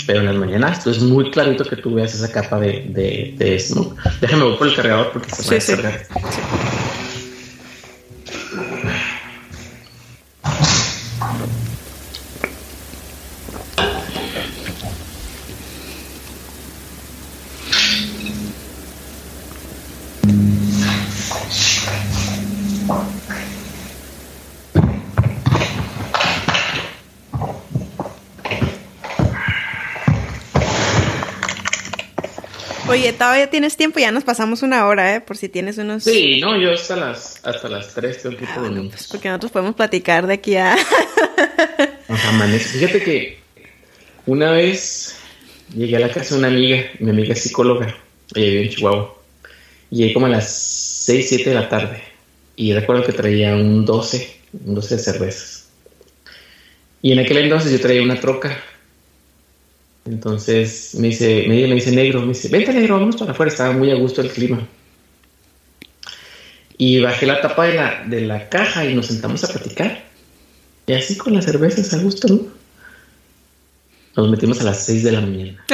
pero 0.07 0.21
en 0.21 0.25
las 0.27 0.35
mañanas 0.35 0.87
es 0.87 1.01
muy 1.01 1.29
clarito 1.31 1.65
que 1.65 1.75
tú 1.75 1.93
veas 1.93 2.13
esa 2.13 2.31
capa 2.31 2.57
de, 2.59 2.85
de, 2.87 3.35
de 3.37 3.59
smog. 3.59 3.93
Déjame 4.21 4.45
voy 4.45 4.55
por 4.55 4.67
el 4.67 4.75
cargador 4.75 5.11
porque 5.11 5.35
se 5.35 5.43
puede 5.43 5.59
sí, 5.59 5.73
cargar. 5.73 6.05
Sí. 6.05 6.13
Oye, 6.15 6.76
todavía 33.17 33.49
tienes 33.49 33.75
tiempo, 33.77 33.99
ya 33.99 34.11
nos 34.11 34.23
pasamos 34.23 34.61
una 34.61 34.85
hora, 34.87 35.15
¿eh? 35.15 35.21
Por 35.21 35.37
si 35.37 35.49
tienes 35.49 35.77
unos... 35.77 36.03
Sí, 36.03 36.39
no, 36.39 36.59
yo 36.59 36.71
hasta 36.71 36.95
las, 36.95 37.39
hasta 37.43 37.67
las 37.69 37.93
3 37.93 38.21
tengo 38.21 38.37
que 38.37 38.43
ir 38.43 38.49
por 38.49 38.89
pues 38.89 39.07
porque 39.07 39.27
nosotros 39.29 39.51
podemos 39.51 39.75
platicar 39.75 40.27
de 40.27 40.35
aquí 40.35 40.55
a... 40.55 40.75
sea, 42.07 42.59
Fíjate 42.59 43.03
que 43.03 43.39
una 44.25 44.51
vez 44.51 45.17
llegué 45.75 45.97
a 45.97 45.99
la 45.99 46.09
casa 46.09 46.35
de 46.35 46.39
una 46.39 46.47
amiga, 46.47 46.85
mi 46.99 47.09
amiga 47.09 47.33
es 47.33 47.41
psicóloga, 47.41 47.97
ella 48.35 48.49
vive 48.49 48.63
en 48.63 48.69
Chihuahua, 48.69 49.15
y 49.91 49.97
llegué 49.97 50.13
como 50.13 50.25
a 50.25 50.29
las 50.29 50.49
6, 51.05 51.29
7 51.29 51.49
de 51.49 51.55
la 51.55 51.69
tarde, 51.69 52.03
y 52.55 52.73
recuerdo 52.73 53.03
que 53.03 53.13
traía 53.13 53.55
un 53.55 53.85
12, 53.85 54.39
un 54.65 54.75
12 54.75 54.95
de 54.95 55.01
cervezas. 55.01 55.69
Y 57.01 57.11
en 57.11 57.19
aquel 57.19 57.37
entonces 57.37 57.71
yo 57.71 57.79
traía 57.79 58.01
una 58.01 58.19
troca 58.19 58.57
entonces 60.09 60.95
me 60.95 61.07
dice, 61.07 61.45
me, 61.47 61.55
dice 61.73 61.91
negro, 61.91 62.21
me 62.21 62.29
dice, 62.29 62.49
vente 62.49 62.73
negro, 62.73 62.99
vamos 62.99 63.17
para 63.17 63.31
afuera, 63.31 63.51
estaba 63.51 63.73
muy 63.73 63.91
a 63.91 63.95
gusto 63.95 64.21
el 64.21 64.31
clima. 64.31 64.67
Y 66.77 66.99
bajé 66.99 67.25
la 67.25 67.41
tapa 67.41 67.65
de 67.65 67.73
la, 67.73 68.03
de 68.05 68.21
la 68.21 68.49
caja 68.49 68.85
y 68.85 68.93
nos 68.93 69.07
sentamos 69.07 69.43
a 69.43 69.47
platicar. 69.47 70.03
Y 70.85 70.93
así 70.93 71.17
con 71.17 71.33
las 71.33 71.45
cervezas 71.45 71.93
a 71.93 71.97
gusto, 71.97 72.27
¿no? 72.27 72.41
Nos 74.15 74.31
metimos 74.31 74.61
a 74.61 74.63
las 74.63 74.85
6 74.85 75.03
de 75.03 75.11
la 75.11 75.21
mañana. 75.21 75.65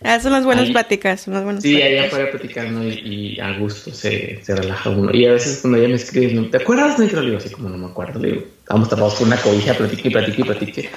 Ah, 0.00 0.20
son 0.20 0.32
las 0.32 0.44
buenas 0.44 0.70
pláticas, 0.70 1.22
son 1.22 1.34
las 1.34 1.42
buenas 1.42 1.62
Sí, 1.62 1.82
allá 1.82 2.04
afuera 2.06 2.30
platicando 2.30 2.84
y, 2.84 3.34
y, 3.36 3.40
a 3.40 3.58
gusto 3.58 3.92
se, 3.92 4.42
se, 4.42 4.54
relaja 4.54 4.90
uno. 4.90 5.12
Y 5.12 5.26
a 5.26 5.32
veces 5.32 5.58
cuando 5.60 5.76
ella 5.78 5.88
me 5.88 5.96
escribe, 5.96 6.40
¿te 6.50 6.56
acuerdas, 6.56 6.98
negro? 6.98 7.20
Le 7.20 7.26
digo 7.26 7.38
así 7.38 7.50
como 7.50 7.68
no 7.68 7.76
me 7.76 7.86
acuerdo, 7.86 8.20
le 8.20 8.28
digo, 8.28 8.44
estamos 8.68 8.90
tapados 8.90 9.14
con 9.14 9.28
una 9.28 9.38
cobija, 9.38 9.72
platique, 9.72 10.10
platique, 10.10 10.44
platique. 10.44 10.90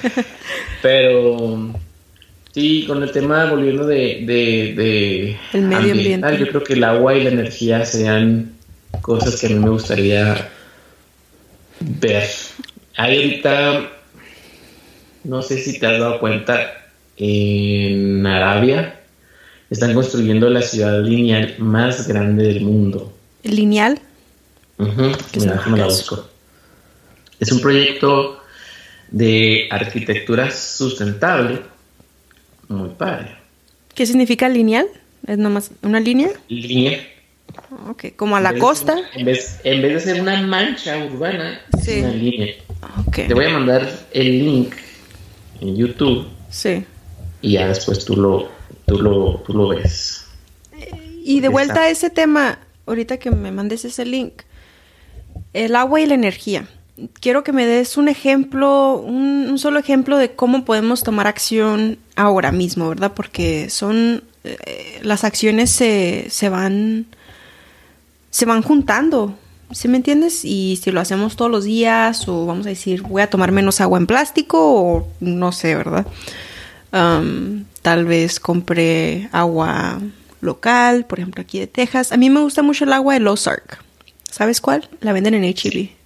Pero 0.82 1.72
sí, 2.52 2.84
con 2.86 3.02
el 3.02 3.10
tema 3.12 3.46
volviendo 3.46 3.86
de, 3.86 4.24
de, 4.26 4.74
de 4.76 5.36
el 5.54 5.62
medio 5.62 5.92
ambiente, 5.92 6.38
yo 6.38 6.48
creo 6.48 6.64
que 6.64 6.74
el 6.74 6.84
agua 6.84 7.14
y 7.14 7.24
la 7.24 7.30
energía 7.30 7.82
serían 7.86 8.52
cosas 9.00 9.40
que 9.40 9.46
a 9.46 9.50
mí 9.50 9.54
me 9.54 9.70
gustaría 9.70 10.50
ver. 11.80 12.28
Hay 12.98 13.16
ahorita, 13.16 13.90
no 15.24 15.40
sé 15.40 15.56
si 15.56 15.78
te 15.78 15.86
has 15.86 15.98
dado 15.98 16.20
cuenta, 16.20 16.74
en 17.16 18.26
Arabia 18.26 19.00
están 19.70 19.94
construyendo 19.94 20.50
la 20.50 20.60
ciudad 20.60 21.02
lineal 21.02 21.54
más 21.56 22.06
grande 22.06 22.48
del 22.48 22.60
mundo. 22.60 23.10
¿Lineal? 23.44 23.98
Es 27.42 27.52
un 27.52 27.60
proyecto 27.60 28.42
de 29.10 29.68
arquitectura 29.70 30.50
sustentable 30.50 31.60
muy 32.68 32.90
padre. 32.90 33.36
¿Qué 33.94 34.06
significa 34.06 34.48
lineal? 34.48 34.86
¿Es 35.26 35.38
nomás 35.38 35.70
una 35.82 36.00
línea? 36.00 36.30
Línea. 36.48 37.06
Ok, 37.88 38.16
como 38.16 38.36
a 38.36 38.40
la 38.40 38.54
costa. 38.54 38.96
en, 39.14 39.26
vez, 39.26 39.62
de 39.62 40.00
ser 40.00 40.20
una 40.20 40.40
mancha 40.40 40.96
urbana, 41.04 41.60
es 41.78 41.88
una 41.98 42.12
línea. 42.12 42.54
Te 43.12 43.34
voy 43.34 43.44
a 43.44 43.50
mandar 43.50 43.88
el 44.12 44.38
link 44.38 44.74
en 45.60 45.76
YouTube. 45.76 46.26
Sí 46.48 46.84
y 47.42 47.52
ya 47.54 47.68
después 47.68 48.04
tú 48.04 48.16
lo, 48.16 48.48
tú 48.86 48.98
lo, 48.98 49.42
tú 49.44 49.52
lo 49.52 49.68
ves. 49.68 50.24
Y 51.24 51.40
de 51.40 51.48
vuelta 51.48 51.82
a 51.82 51.90
ese 51.90 52.08
tema, 52.08 52.60
ahorita 52.86 53.18
que 53.18 53.30
me 53.30 53.50
mandes 53.50 53.84
ese 53.84 54.06
link, 54.06 54.42
el 55.52 55.76
agua 55.76 56.00
y 56.00 56.06
la 56.06 56.14
energía. 56.14 56.66
Quiero 57.20 57.44
que 57.44 57.52
me 57.52 57.66
des 57.66 57.96
un 57.96 58.08
ejemplo, 58.08 58.96
un, 58.96 59.58
solo 59.58 59.78
ejemplo 59.78 60.16
de 60.16 60.34
cómo 60.34 60.64
podemos 60.64 61.02
tomar 61.02 61.26
acción 61.26 61.98
ahora 62.16 62.52
mismo, 62.52 62.88
¿verdad? 62.88 63.12
Porque 63.14 63.70
son, 63.70 64.24
eh, 64.44 65.00
las 65.02 65.24
acciones 65.24 65.70
se, 65.70 66.26
se 66.30 66.48
van, 66.48 67.06
se 68.30 68.46
van 68.46 68.62
juntando, 68.62 69.34
¿sí 69.72 69.88
me 69.88 69.96
entiendes? 69.96 70.44
Y 70.44 70.78
si 70.82 70.90
lo 70.90 71.00
hacemos 71.00 71.36
todos 71.36 71.50
los 71.50 71.64
días, 71.64 72.28
o 72.28 72.46
vamos 72.46 72.66
a 72.66 72.70
decir, 72.70 73.02
voy 73.02 73.22
a 73.22 73.30
tomar 73.30 73.52
menos 73.52 73.80
agua 73.80 73.98
en 73.98 74.06
plástico, 74.06 74.58
o 74.60 75.08
no 75.20 75.52
sé, 75.52 75.74
¿verdad? 75.74 76.06
tal 77.80 78.04
vez 78.04 78.38
compré 78.38 79.30
agua 79.32 79.98
local, 80.42 81.06
por 81.06 81.18
ejemplo 81.18 81.40
aquí 81.40 81.58
de 81.58 81.66
Texas. 81.66 82.12
A 82.12 82.18
mí 82.18 82.28
me 82.28 82.40
gusta 82.40 82.62
mucho 82.62 82.84
el 82.84 82.92
agua 82.92 83.18
de 83.18 83.26
Ozark. 83.26 83.82
¿Sabes 84.30 84.60
cuál? 84.60 84.88
La 85.00 85.12
venden 85.12 85.34
en 85.34 85.44
HEB. 85.44 86.01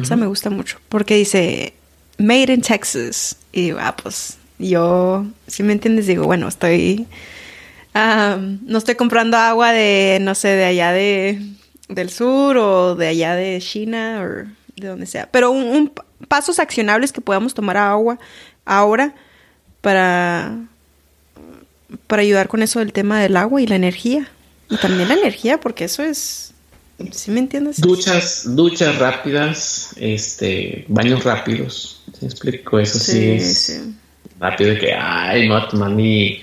Esa 0.00 0.16
me 0.16 0.26
gusta 0.26 0.50
mucho 0.50 0.78
porque 0.88 1.16
dice 1.16 1.74
Made 2.18 2.52
in 2.52 2.62
Texas. 2.62 3.36
Y 3.52 3.62
digo, 3.62 3.78
ah, 3.80 3.96
pues 3.96 4.38
yo, 4.58 5.26
si 5.46 5.62
me 5.62 5.72
entiendes, 5.72 6.06
digo, 6.06 6.24
bueno, 6.24 6.48
estoy... 6.48 7.06
no 7.94 8.78
estoy 8.78 8.94
comprando 8.96 9.36
agua 9.36 9.72
de, 9.72 10.18
no 10.20 10.34
sé, 10.34 10.48
de 10.48 10.64
allá 10.64 10.92
de, 10.92 11.40
del 11.88 12.10
sur 12.10 12.56
o 12.56 12.94
de 12.96 13.08
allá 13.08 13.34
de 13.34 13.60
China 13.60 14.22
o 14.22 14.48
de 14.80 14.88
donde 14.88 15.06
sea. 15.06 15.28
Pero 15.30 15.50
un 15.50 15.92
pasos 16.28 16.58
accionables 16.58 17.12
que 17.12 17.20
podamos 17.20 17.54
tomar 17.54 17.76
agua 17.76 18.18
ahora 18.64 19.14
para, 19.80 20.58
para 22.06 22.22
ayudar 22.22 22.48
con 22.48 22.62
eso 22.62 22.78
del 22.78 22.92
tema 22.92 23.20
del 23.20 23.36
agua 23.36 23.60
y 23.60 23.66
la 23.66 23.76
energía. 23.76 24.28
Y 24.70 24.78
también 24.78 25.08
la 25.08 25.14
energía, 25.14 25.60
porque 25.60 25.84
eso 25.84 26.02
es... 26.02 26.53
¿Sí 27.10 27.30
me 27.30 27.40
entiendes? 27.40 27.80
Duchas, 27.80 28.54
duchas 28.54 28.98
rápidas, 28.98 29.94
este, 29.96 30.84
baños 30.88 31.24
rápidos. 31.24 32.02
¿Sí 32.18 32.26
explico? 32.26 32.78
Eso 32.78 32.98
sí, 32.98 33.30
es 33.32 33.82
rápido 34.38 34.70
de 34.70 34.78
que, 34.78 34.92
ay, 34.92 35.48
no 35.48 35.56
a 35.56 35.68
tomar 35.68 35.90
mi, 35.90 36.40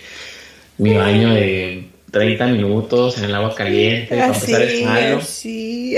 mi 0.78 0.94
baño 0.94 1.34
de 1.34 1.90
30 2.12 2.48
minutos 2.48 3.18
en 3.18 3.26
el 3.26 3.36
agua 3.36 3.56
caliente 3.56 4.10
para 4.10 4.28
empezar 4.28 4.62
el 4.62 4.84
malo. 4.84 5.22
Sí. 5.22 5.96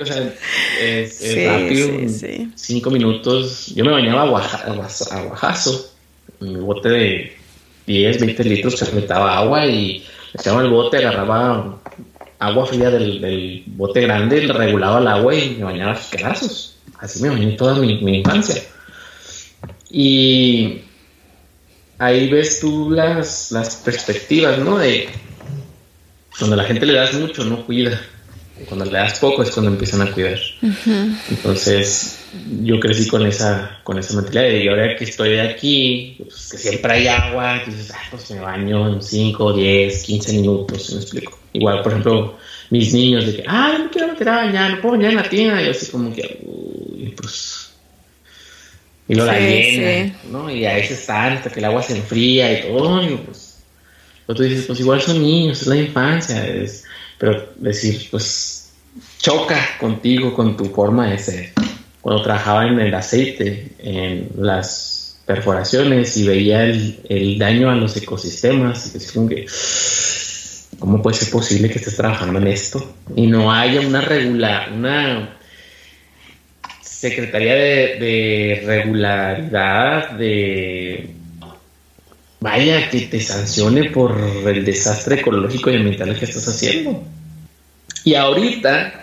o 0.00 0.06
sea, 0.06 0.34
es, 0.80 1.46
rápido. 1.46 1.88
Cinco 2.56 2.90
minutos. 2.90 3.68
Yo 3.74 3.84
me 3.84 3.92
bañaba 3.92 4.22
a, 4.22 5.22
guajazo 5.22 5.92
mi 6.40 6.56
bote 6.56 6.88
de 6.88 7.32
10, 7.86 8.20
20 8.20 8.44
litros 8.44 8.82
que 8.82 8.92
metaba 8.92 9.38
agua 9.38 9.66
y 9.66 10.04
echaba 10.34 10.62
el 10.62 10.70
bote, 10.70 10.96
agarraba 10.98 11.80
agua 12.42 12.66
fría 12.66 12.90
del, 12.90 13.62
bote 13.66 14.00
grande, 14.00 14.42
le 14.42 14.52
regulaba 14.52 14.98
el 14.98 15.06
agua 15.06 15.34
y 15.34 15.56
me 15.56 15.64
bañaba 15.64 15.96
sus 15.96 16.06
pedazos. 16.06 16.76
Así 16.98 17.22
me 17.22 17.30
bañé 17.30 17.52
toda 17.52 17.74
mi, 17.76 17.92
infancia. 17.92 18.62
Y 19.90 20.80
ahí 21.98 22.28
ves 22.28 22.60
tú 22.60 22.90
las, 22.90 23.52
las 23.52 23.76
perspectivas, 23.76 24.58
¿no? 24.58 24.78
De 24.78 25.08
cuando 26.38 26.56
la 26.56 26.64
gente 26.64 26.84
le 26.86 26.94
das 26.94 27.14
mucho, 27.14 27.44
no 27.44 27.64
cuida. 27.64 28.00
Cuando 28.66 28.84
le 28.84 28.92
das 28.92 29.18
poco 29.18 29.42
es 29.42 29.50
cuando 29.50 29.70
empiezan 29.70 30.02
a 30.02 30.12
cuidar. 30.12 30.38
Entonces, 31.30 32.18
yo 32.62 32.78
crecí 32.80 33.08
con 33.08 33.26
esa, 33.26 33.80
con 33.82 33.98
esa 33.98 34.14
mentalidad 34.14 34.48
y 34.48 34.68
ahora 34.68 34.96
que 34.96 35.04
estoy 35.04 35.38
aquí, 35.38 36.16
pues, 36.18 36.48
que 36.50 36.58
siempre 36.58 36.92
hay 36.92 37.08
agua, 37.08 37.62
dices, 37.66 37.90
ah, 37.94 38.02
pues 38.10 38.30
me 38.30 38.40
baño 38.40 38.94
en 38.94 39.02
5, 39.02 39.52
10, 39.52 40.02
15 40.02 40.32
minutos, 40.34 40.92
me 40.92 41.00
explico. 41.00 41.38
Igual, 41.52 41.82
por 41.82 41.92
ejemplo, 41.92 42.38
mis 42.70 42.94
niños 42.94 43.26
de 43.26 43.36
que, 43.36 43.44
ah, 43.46 43.76
no 43.78 43.90
quiero 43.90 44.08
meter 44.08 44.28
a 44.28 44.36
bañar, 44.36 44.70
no 44.70 44.80
puedo 44.80 44.96
bañar 44.96 45.10
en 45.10 45.16
la 45.16 45.28
tienda, 45.28 45.60
y 45.60 45.66
yo 45.66 45.70
así 45.72 45.90
como 45.90 46.14
que, 46.14 46.40
uy, 46.42 47.14
pues... 47.16 47.70
Y 49.08 49.14
lo 49.14 49.26
la 49.26 49.38
llena, 49.38 50.14
¿no? 50.30 50.50
Y 50.50 50.64
a 50.64 50.74
veces 50.74 51.00
están 51.00 51.34
hasta 51.34 51.50
que 51.50 51.58
el 51.58 51.66
agua 51.66 51.82
se 51.82 51.96
enfría 51.96 52.60
y 52.60 52.62
todo, 52.62 53.02
y 53.02 53.16
pues... 53.16 53.58
Pero 54.26 54.36
tú 54.36 54.42
dices, 54.44 54.66
pues 54.66 54.80
igual 54.80 55.02
son 55.02 55.20
niños, 55.20 55.60
es 55.60 55.66
la 55.66 55.76
infancia, 55.76 56.46
es, 56.46 56.84
pero 57.22 57.52
decir, 57.54 58.08
pues 58.10 58.72
choca 59.20 59.56
contigo, 59.78 60.34
con 60.34 60.56
tu 60.56 60.64
forma 60.64 61.08
de 61.08 61.18
ser 61.20 61.52
cuando 62.00 62.20
trabajaba 62.20 62.66
en 62.66 62.80
el 62.80 62.92
aceite, 62.92 63.68
en 63.78 64.28
las 64.38 65.20
perforaciones 65.24 66.16
y 66.16 66.26
veía 66.26 66.64
el, 66.64 67.38
daño 67.38 67.70
a 67.70 67.76
los 67.76 67.96
ecosistemas, 67.96 68.96
es 68.96 69.12
como 69.12 69.28
que, 69.28 69.46
¿cómo 70.80 71.00
puede 71.00 71.16
ser 71.16 71.30
posible 71.30 71.70
que 71.70 71.78
estés 71.78 71.94
trabajando 71.94 72.40
en 72.40 72.48
esto? 72.48 72.92
Y 73.14 73.28
no 73.28 73.52
haya 73.52 73.86
una 73.86 74.00
regular, 74.00 74.72
una 74.72 75.36
Secretaría 76.80 77.54
de 77.54 78.64
Regularidad, 78.66 80.10
de 80.10 81.21
vaya, 82.42 82.90
que 82.90 83.02
te 83.02 83.20
sancione 83.20 83.90
por 83.90 84.18
el 84.46 84.64
desastre 84.64 85.20
ecológico 85.20 85.70
y 85.70 85.76
ambiental 85.76 86.18
que 86.18 86.24
estás 86.24 86.48
haciendo. 86.48 87.02
Y 88.04 88.14
ahorita 88.14 89.02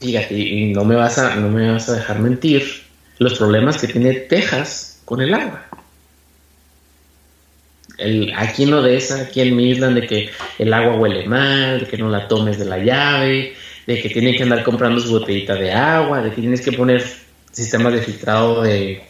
fíjate, 0.00 0.34
y 0.34 0.72
no 0.72 0.84
me 0.84 0.96
vas 0.96 1.18
a, 1.18 1.36
no 1.36 1.48
me 1.48 1.70
vas 1.70 1.88
a 1.88 1.94
dejar 1.94 2.18
mentir, 2.18 2.64
los 3.18 3.34
problemas 3.34 3.78
que 3.78 3.86
tiene 3.86 4.14
Texas 4.14 5.02
con 5.04 5.20
el 5.20 5.34
agua. 5.34 5.66
El, 7.98 8.32
aquí 8.34 8.62
en 8.62 8.72
Odessa, 8.72 9.20
aquí 9.20 9.42
en 9.42 9.54
Midland, 9.54 10.00
de 10.00 10.06
que 10.06 10.30
el 10.58 10.72
agua 10.72 10.96
huele 10.96 11.26
mal, 11.26 11.80
de 11.80 11.86
que 11.86 11.98
no 11.98 12.08
la 12.08 12.28
tomes 12.28 12.58
de 12.58 12.64
la 12.64 12.78
llave, 12.78 13.54
de 13.86 14.00
que 14.00 14.08
tienes 14.08 14.36
que 14.36 14.44
andar 14.44 14.64
comprando 14.64 15.00
su 15.00 15.10
botellita 15.10 15.54
de 15.54 15.70
agua, 15.72 16.22
de 16.22 16.30
que 16.30 16.40
tienes 16.40 16.62
que 16.62 16.72
poner 16.72 17.04
sistemas 17.52 17.92
de 17.92 18.00
filtrado 18.00 18.62
de 18.62 19.02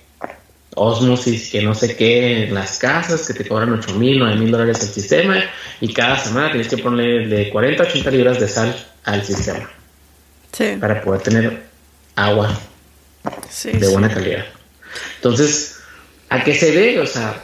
osmosis, 0.75 1.51
que 1.51 1.63
no 1.63 1.75
sé 1.75 1.97
qué, 1.97 2.45
en 2.45 2.55
las 2.55 2.79
casas, 2.79 3.27
que 3.27 3.35
te 3.35 3.47
cobran 3.47 3.73
8 3.73 3.95
mil, 3.95 4.19
9 4.19 4.37
mil 4.37 4.51
dólares 4.51 4.81
el 4.83 4.89
sistema, 4.89 5.43
y 5.81 5.93
cada 5.93 6.19
semana 6.19 6.51
tienes 6.51 6.69
que 6.69 6.79
poner 6.79 7.29
de 7.29 7.51
40 7.51 7.83
a 7.83 7.87
80 7.87 8.11
libras 8.11 8.41
de 8.41 8.49
sal 8.49 8.87
al 9.05 9.25
sistema 9.25 9.69
para 10.79 11.01
poder 11.03 11.23
tener 11.23 11.63
agua 12.17 12.59
de 13.65 13.89
buena 13.89 14.13
calidad. 14.13 14.45
Entonces, 15.17 15.81
¿a 16.29 16.43
qué 16.45 16.55
se 16.55 16.73
debe? 16.73 17.01
O 17.01 17.07
sea, 17.07 17.43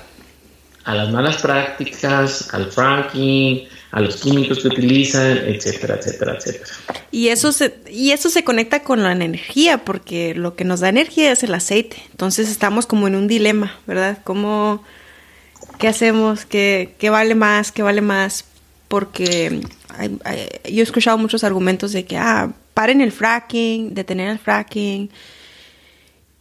a 0.85 0.95
las 0.95 1.11
malas 1.11 1.39
prácticas, 1.39 2.53
al 2.53 2.71
fracking, 2.71 3.69
a 3.91 4.01
los 4.01 4.17
químicos 4.17 4.61
que 4.61 4.69
utilizan, 4.69 5.39
etcétera, 5.39 5.97
etcétera, 5.97 6.37
etcétera. 6.39 6.67
Y 7.11 7.29
eso 7.29 7.53
se, 7.53 7.75
y 7.91 8.11
eso 8.11 8.29
se 8.31 8.45
conecta 8.45 8.83
con 8.83 9.03
la 9.03 9.13
energía, 9.13 9.85
porque 9.85 10.35
lo 10.35 10.57
que 10.57 10.65
nos 10.65 10.81
da 10.81 10.89
energía 10.89 11.33
es 11.33 11.43
el 11.43 11.55
aceite. 11.55 11.97
Entonces 12.11 12.51
estamos 12.51 12.87
como 12.87 13.07
en 13.07 13.15
un 13.15 13.29
dilema, 13.29 13.79
¿verdad? 13.87 14.19
¿Cómo, 14.25 14.83
qué 15.79 15.89
hacemos? 15.89 16.45
¿Qué, 16.45 16.95
qué 16.99 17.11
vale 17.11 17.35
más? 17.35 17.73
¿Qué 17.73 17.83
vale 17.83 18.01
más? 18.01 18.45
Porque 18.89 19.63
yo 20.65 20.81
he 20.81 20.83
escuchado 20.83 21.19
muchos 21.19 21.45
argumentos 21.45 21.93
de 21.93 22.05
que, 22.05 22.17
ah, 22.17 22.53
paren 22.75 23.01
el 23.01 23.13
fracking, 23.13 23.95
detener 23.95 24.29
el 24.29 24.39
fracking. 24.39 25.11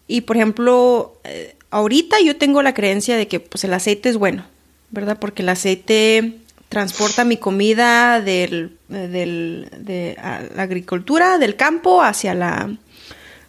Y 0.08 0.22
por 0.22 0.36
ejemplo, 0.36 1.20
eh, 1.24 1.56
ahorita 1.72 2.18
yo 2.24 2.36
tengo 2.36 2.62
la 2.62 2.74
creencia 2.74 3.18
de 3.18 3.28
que 3.28 3.40
pues 3.40 3.64
el 3.64 3.74
aceite 3.74 4.10
es 4.10 4.18
bueno, 4.18 4.46
¿verdad? 4.92 5.18
Porque 5.20 5.42
el 5.42 5.50
aceite 5.50 6.40
transporta 6.76 7.24
mi 7.24 7.38
comida 7.38 8.20
del, 8.20 8.78
del, 8.90 9.70
de 9.80 10.18
la 10.18 10.62
agricultura, 10.62 11.38
del 11.38 11.56
campo, 11.56 12.04
hacia 12.04 12.34
la, 12.34 12.70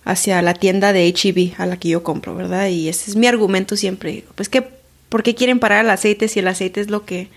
hacia 0.05 0.43
la 0.43 0.55
tienda 0.55 0.93
de 0.93 1.09
HEB 1.09 1.55
a 1.59 1.66
la 1.66 1.77
que 1.77 1.89
yo 1.89 2.05
compro, 2.05 2.37
¿verdad? 2.37 2.68
Y 2.68 2.89
ese 2.89 3.11
es 3.11 3.16
mi 3.16 3.27
argumento 3.27 3.74
siempre. 3.74 4.24
Pues 4.37 4.49
que, 4.49 4.62
¿por 5.09 5.24
qué 5.24 5.35
quieren 5.35 5.59
parar 5.59 5.85
el 5.85 5.91
aceite 5.91 6.29
si 6.29 6.39
el 6.39 6.47
aceite 6.47 6.81
es 6.81 6.89
lo 6.89 7.05
que 7.05 7.29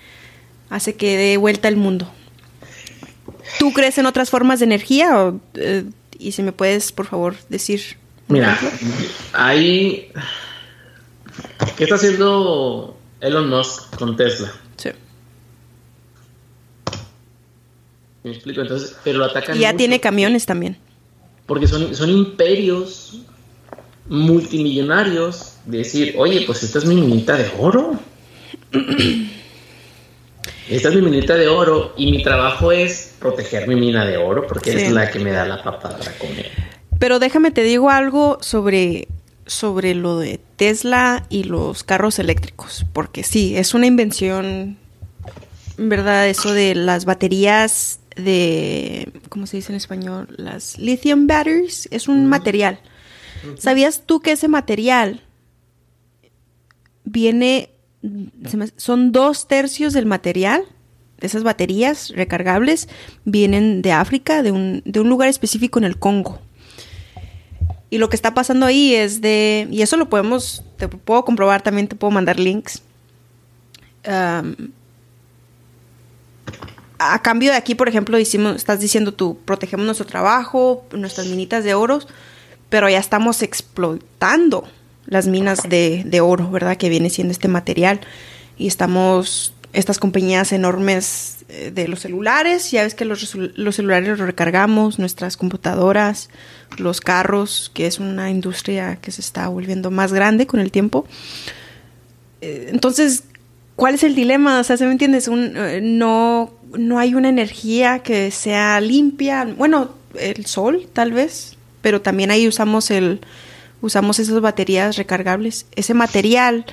hace 0.69 0.93
que 0.93 1.17
dé 1.17 1.37
vuelta 1.37 1.67
el 1.67 1.77
mundo? 1.77 2.07
¿Tú 3.57 3.73
crees 3.73 3.97
en 3.97 4.05
otras 4.05 4.29
formas 4.29 4.59
de 4.59 4.65
energía? 4.65 5.33
Eh, 5.55 5.85
y 6.19 6.33
si 6.33 6.43
me 6.43 6.51
puedes, 6.51 6.91
por 6.91 7.07
favor, 7.07 7.35
decir. 7.49 7.97
Mira, 8.27 8.59
ahí. 9.33 10.11
¿Qué 11.75 11.85
está 11.85 11.95
haciendo 11.95 12.95
Elon 13.21 13.49
Musk 13.49 13.95
con 13.97 14.15
Tesla? 14.15 14.53
Sí. 14.77 14.91
Me 18.23 18.31
explico, 18.31 18.61
entonces, 18.61 18.95
pero 19.03 19.19
lo 19.19 19.25
atacan. 19.25 19.55
Y 19.55 19.61
ya 19.61 19.75
tiene 19.75 19.99
camiones 19.99 20.45
también. 20.45 20.77
Porque 21.45 21.67
son, 21.67 21.95
son 21.95 22.09
imperios 22.09 23.21
multimillonarios 24.07 25.53
de 25.65 25.79
decir, 25.79 26.15
oye, 26.17 26.43
pues 26.45 26.63
esta 26.63 26.79
es 26.79 26.85
mi 26.85 26.95
minita 26.95 27.37
de 27.37 27.49
oro. 27.57 27.99
Esta 30.69 30.89
es 30.89 30.95
mi 30.95 31.01
minita 31.01 31.33
de 31.33 31.47
oro 31.47 31.95
y 31.97 32.11
mi 32.11 32.21
trabajo 32.21 32.71
es 32.71 33.15
proteger 33.17 33.67
mi 33.67 33.75
mina 33.75 34.05
de 34.05 34.17
oro 34.17 34.45
porque 34.45 34.71
es 34.71 34.91
la 34.91 35.09
que 35.09 35.17
me 35.17 35.31
da 35.31 35.43
la 35.43 35.63
papa 35.63 35.97
para 35.97 36.11
comer. 36.19 36.51
Pero 36.99 37.17
déjame 37.17 37.49
te 37.49 37.63
digo 37.63 37.89
algo 37.89 38.37
sobre 38.39 39.07
sobre 39.47 39.95
lo 39.95 40.19
de 40.19 40.39
Tesla 40.57 41.25
y 41.29 41.43
los 41.43 41.83
carros 41.83 42.19
eléctricos, 42.19 42.85
porque 42.93 43.23
sí, 43.23 43.57
es 43.57 43.73
una 43.73 43.87
invención, 43.87 44.77
¿verdad? 45.77 46.29
Eso 46.29 46.53
de 46.53 46.75
las 46.75 47.05
baterías 47.05 47.99
de, 48.19 49.11
¿cómo 49.29 49.47
se 49.47 49.57
dice 49.57 49.71
en 49.71 49.77
español? 49.77 50.27
Las 50.37 50.77
lithium 50.77 51.27
batteries, 51.27 51.87
es 51.91 52.07
un 52.07 52.27
material. 52.27 52.79
¿Sabías 53.57 54.03
tú 54.05 54.19
que 54.19 54.33
ese 54.33 54.47
material 54.47 55.21
viene 57.05 57.69
son 58.77 59.11
dos 59.11 59.47
tercios 59.47 59.93
del 59.93 60.05
material 60.05 60.63
de 61.19 61.27
esas 61.27 61.43
baterías 61.43 62.09
recargables 62.15 62.87
vienen 63.25 63.81
de 63.81 63.91
África, 63.91 64.41
de 64.41 64.51
un, 64.51 64.81
de 64.85 64.99
un 64.99 65.09
lugar 65.09 65.29
específico 65.29 65.79
en 65.79 65.85
el 65.85 65.99
Congo. 65.99 66.39
Y 67.89 67.97
lo 67.97 68.09
que 68.09 68.15
está 68.15 68.33
pasando 68.33 68.65
ahí 68.65 68.95
es 68.95 69.19
de, 69.19 69.67
y 69.71 69.81
eso 69.81 69.97
lo 69.97 70.09
podemos, 70.09 70.63
te 70.77 70.87
puedo 70.87 71.25
comprobar 71.25 71.61
también, 71.61 71.87
te 71.87 71.95
puedo 71.95 72.11
mandar 72.11 72.39
links. 72.39 72.83
A 76.99 77.21
cambio 77.21 77.51
de 77.51 77.57
aquí, 77.57 77.75
por 77.75 77.87
ejemplo, 77.87 78.19
hicimos, 78.19 78.57
estás 78.57 78.79
diciendo 78.79 79.13
tú, 79.13 79.39
protegemos 79.45 79.85
nuestro 79.85 80.05
trabajo, 80.05 80.85
nuestras 80.91 81.27
minitas 81.27 81.63
de 81.63 81.73
oro, 81.73 81.99
pero 82.69 82.89
ya 82.89 82.99
estamos 82.99 83.41
explotando 83.41 84.67
las 85.05 85.25
minas 85.25 85.63
de, 85.67 86.21
oro, 86.21 86.51
¿verdad? 86.51 86.77
Que 86.77 86.89
viene 86.89 87.09
siendo 87.09 87.31
este 87.31 87.47
material. 87.47 88.01
Y 88.57 88.67
estamos, 88.67 89.53
estas 89.71 89.97
compañías 89.97 90.51
enormes 90.51 91.37
eh, 91.47 91.71
de 91.73 91.87
los 91.87 92.01
celulares, 92.01 92.69
ya 92.69 92.83
ves 92.83 92.93
que 92.95 93.05
los, 93.05 93.33
los 93.33 93.75
celulares 93.75 94.09
los 94.09 94.19
recargamos, 94.19 94.99
nuestras 94.99 95.37
computadoras, 95.37 96.29
los 96.77 96.99
carros, 96.99 97.71
que 97.73 97.87
es 97.87 97.99
una 97.99 98.29
industria 98.29 98.97
que 98.97 99.11
se 99.11 99.21
está 99.21 99.47
volviendo 99.47 99.89
más 99.89 100.11
grande 100.11 100.45
con 100.45 100.59
el 100.59 100.69
tiempo. 100.69 101.07
Eh, 102.41 102.67
entonces, 102.69 103.23
¿cuál 103.79 103.95
es 103.95 104.03
el 104.03 104.13
dilema? 104.13 104.59
O 104.59 104.63
sea, 104.63 104.77
¿se 104.77 104.85
me 104.85 104.91
entiendes? 104.91 105.27
Un, 105.27 105.53
eh, 105.55 105.79
no, 105.81 106.53
no 106.77 106.99
hay 106.99 107.15
una 107.15 107.29
energía 107.29 107.99
que 107.99 108.29
sea 108.29 108.79
limpia. 108.81 109.45
Bueno, 109.57 109.91
el 110.19 110.45
sol, 110.45 110.87
tal 110.93 111.13
vez, 111.13 111.57
pero 111.81 112.01
también 112.01 112.29
ahí 112.29 112.47
usamos 112.47 112.91
el, 112.91 113.21
usamos 113.81 114.19
esas 114.19 114.39
baterías 114.41 114.97
recargables, 114.97 115.65
ese 115.75 115.93
material 115.93 116.65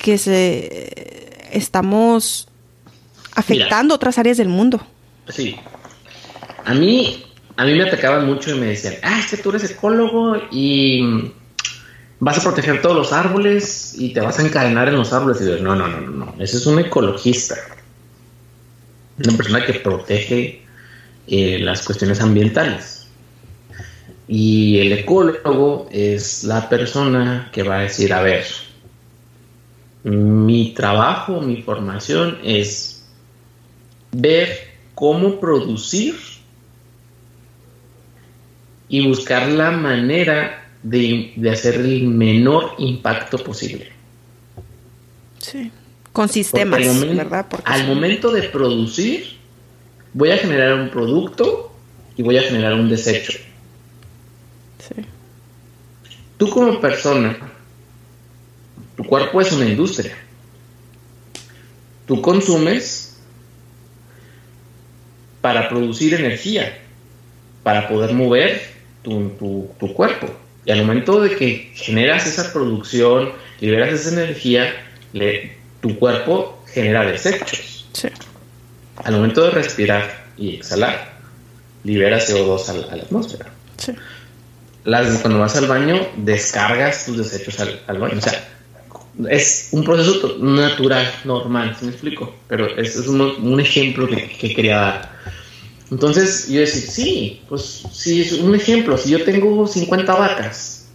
que 0.00 0.18
se 0.18 1.48
estamos 1.52 2.48
afectando 3.34 3.94
otras 3.94 4.18
áreas 4.18 4.38
del 4.38 4.48
mundo. 4.48 4.80
Sí. 5.28 5.56
A 6.64 6.74
mí, 6.74 7.24
a 7.56 7.64
mí 7.64 7.74
me 7.74 7.82
atacaban 7.84 8.26
mucho 8.26 8.54
y 8.56 8.58
me 8.58 8.66
decían, 8.66 8.94
ah, 9.02 9.18
es 9.18 9.26
que 9.26 9.36
tú 9.36 9.50
eres 9.50 9.70
ecólogo 9.70 10.36
y 10.50 11.32
vas 12.24 12.38
a 12.38 12.42
proteger 12.42 12.80
todos 12.80 12.94
los 12.94 13.12
árboles 13.12 13.96
y 13.98 14.12
te 14.12 14.20
vas 14.20 14.38
a 14.38 14.42
encadenar 14.46 14.88
en 14.88 14.94
los 14.94 15.12
árboles. 15.12 15.40
Y 15.40 15.46
yo, 15.46 15.58
no, 15.58 15.74
no, 15.74 15.88
no, 15.88 16.00
no, 16.02 16.10
no. 16.12 16.34
Ese 16.38 16.58
es 16.58 16.66
un 16.66 16.78
ecologista. 16.78 17.56
Una 19.18 19.36
persona 19.36 19.66
que 19.66 19.74
protege 19.74 20.62
eh, 21.26 21.58
las 21.58 21.82
cuestiones 21.82 22.20
ambientales. 22.20 23.08
Y 24.28 24.78
el 24.78 24.92
ecólogo 24.92 25.88
es 25.90 26.44
la 26.44 26.68
persona 26.68 27.50
que 27.52 27.64
va 27.64 27.78
a 27.78 27.82
decir, 27.82 28.12
a 28.12 28.22
ver, 28.22 28.44
mi 30.04 30.74
trabajo, 30.74 31.40
mi 31.40 31.60
formación 31.60 32.38
es 32.44 33.04
ver 34.12 34.76
cómo 34.94 35.40
producir 35.40 36.14
y 38.88 39.08
buscar 39.08 39.48
la 39.48 39.72
manera 39.72 40.61
de, 40.82 41.32
hacer 41.50 41.76
el 41.76 42.04
menor 42.04 42.74
impacto 42.78 43.38
posible. 43.38 43.90
Sí, 45.38 45.70
con 46.12 46.28
sistemas, 46.28 46.80
¿verdad? 47.00 47.46
al 47.64 47.86
momento 47.86 48.30
de 48.30 48.42
producir, 48.44 49.36
voy 50.12 50.30
a 50.30 50.36
generar 50.36 50.74
un 50.74 50.90
producto 50.90 51.72
y 52.16 52.22
voy 52.22 52.36
a 52.36 52.42
generar 52.42 52.74
un 52.74 52.88
desecho. 52.88 53.32
Sí. 54.78 55.02
Tú 56.36 56.50
como 56.50 56.80
persona, 56.80 57.38
tu 58.96 59.04
cuerpo 59.04 59.40
es 59.40 59.52
una 59.52 59.66
industria. 59.66 60.16
Tú 62.06 62.20
consumes 62.20 63.16
para 65.40 65.68
producir 65.68 66.14
energía, 66.14 66.78
para 67.62 67.88
poder 67.88 68.14
mover 68.14 68.62
tu, 69.02 69.36
cuerpo. 69.94 70.28
Y 70.64 70.70
al 70.70 70.84
momento 70.84 71.20
de 71.20 71.36
que 71.36 71.72
generas 71.74 72.26
esa 72.26 72.52
producción, 72.52 73.32
liberas 73.60 73.92
esa 73.92 74.10
energía, 74.10 74.72
tu 75.80 75.98
cuerpo 75.98 76.62
genera 76.72 77.04
desechos. 77.04 77.86
Sí. 77.92 78.08
Al 79.04 79.14
momento 79.14 79.44
de 79.44 79.50
respirar 79.50 80.26
y 80.36 80.56
exhalar, 80.56 81.12
libera 81.84 82.18
CO2 82.18 82.68
a, 82.68 82.96
la 82.96 83.02
atmósfera. 83.02 83.46
Sí. 83.76 83.92
cuando 84.84 85.38
vas 85.40 85.56
al 85.56 85.66
baño, 85.66 86.06
descargas 86.16 87.06
tus 87.06 87.18
desechos 87.18 87.58
al, 87.60 87.98
baño. 87.98 88.18
O 88.18 88.20
sea, 88.20 88.48
es 89.28 89.68
un 89.72 89.84
proceso 89.84 90.38
natural, 90.38 91.10
normal, 91.24 91.76
¿se 91.78 91.86
me 91.86 91.90
explico? 91.90 92.34
Pero 92.48 92.66
es, 92.78 92.96
es 92.96 93.08
un, 93.08 93.60
ejemplo 93.60 94.08
que, 94.08 94.28
que, 94.28 94.54
quería 94.54 94.76
dar. 94.76 95.12
Entonces 95.92 96.48
yo 96.48 96.60
decía, 96.60 96.90
sí, 96.90 97.42
pues 97.50 97.84
sí, 97.92 98.22
es 98.22 98.32
un 98.32 98.54
ejemplo. 98.54 98.96
Si 98.96 99.10
yo 99.10 99.22
tengo 99.24 99.66
50 99.66 100.14
vacas 100.14 100.88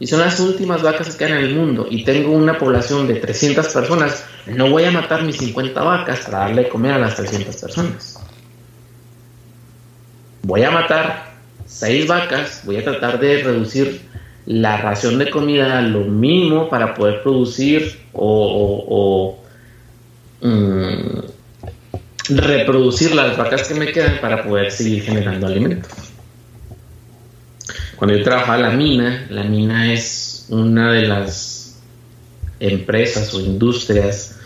y 0.00 0.08
son 0.08 0.18
las 0.18 0.40
últimas 0.40 0.82
vacas 0.82 1.14
que 1.14 1.24
hay 1.24 1.30
en 1.30 1.38
el 1.38 1.54
mundo 1.54 1.86
y 1.88 2.02
tengo 2.02 2.32
una 2.32 2.58
población 2.58 3.06
de 3.06 3.14
300 3.14 3.68
personas, 3.68 4.24
no 4.46 4.70
voy 4.70 4.82
a 4.84 4.90
matar 4.90 5.22
mis 5.22 5.36
50 5.36 5.80
vacas 5.80 6.22
para 6.24 6.38
darle 6.38 6.64
de 6.64 6.68
comer 6.68 6.94
a 6.94 6.98
las 6.98 7.14
300 7.14 7.56
personas. 7.58 8.18
Voy 10.42 10.64
a 10.64 10.72
matar 10.72 11.34
6 11.66 12.08
vacas, 12.08 12.62
voy 12.64 12.78
a 12.78 12.84
tratar 12.84 13.20
de 13.20 13.44
reducir 13.44 14.00
la 14.46 14.78
ración 14.78 15.20
de 15.20 15.30
comida 15.30 15.80
lo 15.80 16.00
mínimo 16.00 16.68
para 16.68 16.92
poder 16.92 17.22
producir 17.22 18.00
o, 18.12 19.38
mm, 20.40 21.37
reproducir 22.28 23.14
las 23.14 23.36
vacas 23.36 23.68
que 23.68 23.74
me 23.74 23.92
quedan 23.92 24.20
para 24.20 24.44
poder 24.44 24.70
seguir 24.70 25.02
generando 25.02 25.46
alimentos. 25.46 25.90
Cuando 27.96 28.16
yo 28.16 28.22
trabajaba 28.22 28.56
en 28.56 28.62
la 28.62 28.70
mina, 28.70 29.26
la 29.30 29.44
mina 29.44 29.92
es 29.92 30.46
una 30.48 30.92
de 30.92 31.02
las 31.02 31.78
empresas 32.60 33.32
o 33.34 33.40
industrias 33.40 34.36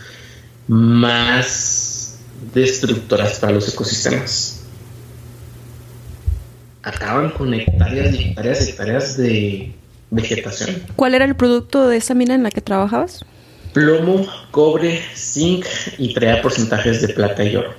más 0.67 2.17
destructoras 2.53 3.39
para 3.39 3.53
los 3.53 3.67
ecosistemas. 3.69 4.61
Acaban 6.81 7.31
con 7.31 7.53
hectáreas 7.53 8.13
y 8.13 8.23
hectáreas 8.23 8.65
y 8.65 8.69
hectáreas 8.69 9.17
de 9.17 9.75
vegetación. 10.09 10.83
¿Cuál 10.95 11.13
era 11.13 11.25
el 11.25 11.35
producto 11.35 11.87
de 11.87 11.97
esa 11.97 12.13
mina 12.13 12.35
en 12.35 12.43
la 12.43 12.51
que 12.51 12.61
trabajabas? 12.61 13.25
Plomo, 13.73 14.25
cobre, 14.51 15.01
zinc 15.15 15.65
y 15.97 16.13
traía 16.13 16.41
porcentajes 16.41 17.01
de 17.01 17.13
plata 17.13 17.43
y 17.43 17.55
oro. 17.55 17.73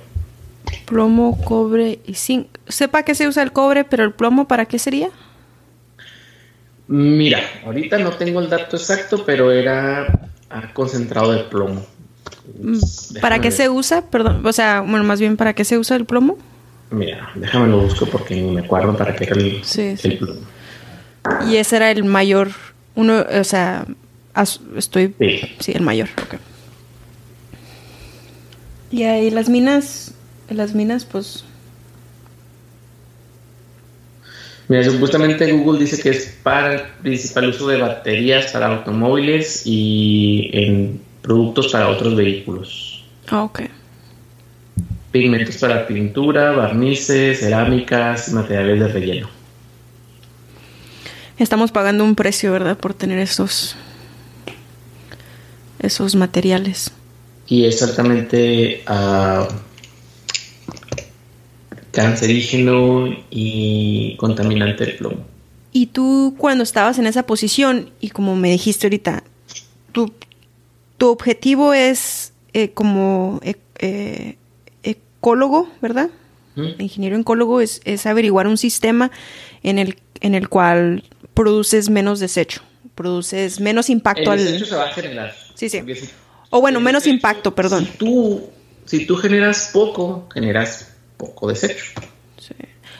Plomo, 0.85 1.41
cobre 1.43 1.99
y 2.05 2.13
zinc. 2.13 2.47
Sepa 2.67 3.03
que 3.03 3.15
se 3.15 3.27
usa 3.27 3.43
el 3.43 3.51
cobre, 3.51 3.85
pero 3.85 4.03
el 4.03 4.11
plomo, 4.11 4.47
¿para 4.47 4.65
qué 4.65 4.77
sería? 4.77 5.09
Mira, 6.87 7.39
ahorita 7.65 7.97
no 7.97 8.11
tengo 8.11 8.39
el 8.41 8.49
dato 8.49 8.77
exacto, 8.77 9.23
pero 9.25 9.51
era 9.51 10.29
concentrado 10.73 11.31
de 11.31 11.43
plomo. 11.45 11.85
Mm, 12.59 13.19
¿Para 13.21 13.39
qué 13.39 13.49
se 13.49 13.69
usa? 13.69 14.03
Perdón, 14.03 14.45
o 14.45 14.53
sea, 14.53 14.81
bueno, 14.81 15.03
más 15.03 15.19
bien, 15.19 15.37
¿para 15.37 15.53
qué 15.53 15.65
se 15.65 15.77
usa 15.77 15.95
el 15.95 16.05
plomo? 16.05 16.37
Mira, 16.91 17.31
déjame 17.35 17.67
lo 17.67 17.79
busco 17.79 18.05
porque 18.05 18.35
me 18.41 18.61
acuerdo 18.61 18.95
para 18.95 19.15
qué 19.15 19.23
era 19.23 19.35
el 19.35 20.17
plomo. 20.19 20.41
Y 21.47 21.55
ese 21.55 21.77
era 21.77 21.89
el 21.89 22.03
mayor, 22.03 22.51
uno, 22.93 23.25
o 23.39 23.43
sea, 23.43 23.85
estoy, 24.75 25.13
sí, 25.59 25.71
el 25.73 25.81
mayor. 25.81 26.09
Y 28.91 29.03
ahí 29.03 29.29
las 29.29 29.49
minas, 29.49 30.13
las 30.49 30.73
minas, 30.73 31.05
pues... 31.05 31.43
Mira, 34.67 34.83
supuestamente 34.83 35.51
Google 35.51 35.79
dice 35.79 36.01
que 36.01 36.09
es 36.09 36.37
para 36.41 36.73
el 36.73 36.81
principal 37.03 37.49
uso 37.49 37.67
de 37.67 37.77
baterías 37.77 38.51
para 38.51 38.67
automóviles 38.67 39.61
y 39.65 40.49
en 40.53 41.01
productos 41.21 41.71
para 41.71 41.87
otros 41.89 42.15
vehículos. 42.15 43.05
Ah, 43.27 43.43
ok. 43.43 43.61
Pigmentos 45.11 45.57
para 45.57 45.85
pintura, 45.85 46.51
barnices, 46.51 47.39
cerámicas, 47.41 48.33
materiales 48.33 48.79
de 48.79 48.87
relleno 48.87 49.35
estamos 51.37 51.71
pagando 51.71 52.03
un 52.03 52.15
precio, 52.15 52.51
¿verdad? 52.51 52.77
Por 52.77 52.93
tener 52.93 53.19
esos, 53.19 53.75
esos 55.79 56.15
materiales. 56.15 56.91
Y 57.47 57.65
exactamente 57.65 58.83
uh, 58.89 59.45
cancerígeno 61.91 63.07
y 63.29 64.15
contaminante 64.17 64.83
el 64.83 64.97
plomo. 64.97 65.25
Y 65.71 65.87
tú 65.87 66.35
cuando 66.37 66.63
estabas 66.63 66.99
en 66.99 67.07
esa 67.07 67.23
posición, 67.23 67.91
y 67.99 68.09
como 68.09 68.35
me 68.35 68.49
dijiste 68.49 68.87
ahorita, 68.87 69.23
tu, 69.91 70.13
tu 70.97 71.09
objetivo 71.09 71.73
es 71.73 72.33
eh, 72.53 72.71
como 72.71 73.39
e, 73.43 73.55
eh, 73.79 74.37
ecólogo, 74.83 75.69
¿verdad? 75.81 76.09
Ingeniero 76.79 77.17
ecólogo 77.17 77.59
es, 77.59 77.81
es, 77.83 78.05
averiguar 78.05 78.47
un 78.47 78.57
sistema 78.57 79.11
en 79.61 79.77
el, 79.77 79.97
en 80.21 80.35
el 80.35 80.47
cual 80.47 81.03
produces 81.33 81.89
menos 81.89 82.21
desecho, 82.21 82.61
produces 82.95 83.59
menos 83.59 83.89
impacto 83.89 84.31
el 84.31 84.45
desecho 84.45 84.65
se 84.65 84.75
va 84.75 84.85
a 84.85 84.93
generar. 84.93 85.35
Sí, 85.55 85.69
sí. 85.69 85.81
o 86.49 86.61
bueno, 86.61 86.79
menos 86.79 87.07
impacto, 87.07 87.55
perdón. 87.55 87.85
Si 87.85 87.97
tú, 87.97 88.49
si 88.85 89.05
tú 89.05 89.15
generas 89.15 89.71
poco, 89.73 90.27
generas 90.33 90.93
poco 91.17 91.47
desecho. 91.47 91.85
Sí. 92.37 92.53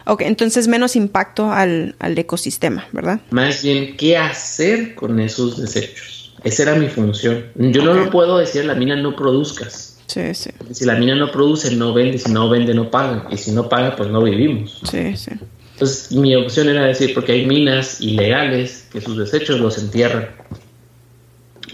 Ok, 0.05 0.21
entonces 0.21 0.67
menos 0.67 0.95
impacto 0.95 1.51
al, 1.51 1.95
ecosistema, 1.99 2.87
¿verdad? 2.91 3.21
Más 3.31 3.63
bien, 3.63 3.97
¿qué 3.97 4.17
hacer 4.17 4.95
con 4.95 5.19
esos 5.19 5.59
desechos? 5.59 6.33
Esa 6.43 6.63
era 6.63 6.75
mi 6.75 6.87
función. 6.87 7.45
Yo 7.55 7.83
no 7.83 7.93
lo 7.93 8.11
puedo 8.11 8.37
decir, 8.37 8.65
la 8.65 8.75
mina 8.75 8.95
no 8.95 9.15
produzcas. 9.15 9.97
Sí, 10.05 10.35
sí. 10.35 10.51
si 10.71 10.85
la 10.85 10.95
mina 10.95 11.15
no 11.15 11.31
produce, 11.31 11.75
no 11.75 11.91
vende. 11.91 12.19
Si 12.19 12.31
no 12.31 12.47
vende, 12.47 12.75
no 12.75 12.91
paga. 12.91 13.27
Y 13.31 13.37
si 13.37 13.51
no 13.51 13.67
paga, 13.67 13.95
pues 13.95 14.09
no 14.09 14.21
vivimos. 14.21 14.79
Sí, 14.89 15.17
sí. 15.17 15.31
Entonces 15.73 16.11
mi 16.11 16.35
opción 16.35 16.69
era 16.69 16.85
decir, 16.85 17.13
porque 17.13 17.33
hay 17.33 17.45
minas 17.47 17.99
ilegales 17.99 18.87
que 18.93 19.01
sus 19.01 19.17
desechos 19.17 19.59
los 19.59 19.77
entierran, 19.77 20.29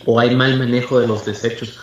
o 0.06 0.20
hay 0.20 0.36
mal 0.36 0.58
manejo 0.58 1.00
de 1.00 1.08
los 1.08 1.26
desechos, 1.26 1.80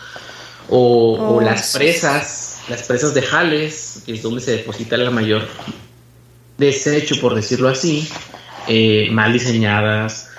o, 0.69 1.17
oh, 1.19 1.41
las 1.41 1.73
presas, 1.73 2.61
las 2.69 2.83
presas 2.83 3.13
de 3.13 3.21
Jales, 3.21 4.03
que 4.05 4.13
es 4.13 4.21
donde 4.21 4.41
se 4.41 4.51
deposita 4.51 4.97
la 4.97 5.09
mayor 5.09 5.47
desecho, 6.57 7.19
por 7.19 7.33
decirlo 7.33 7.69
así, 7.69 8.07
eh, 8.67 9.07
mal 9.11 9.33
diseñadas, 9.33 10.29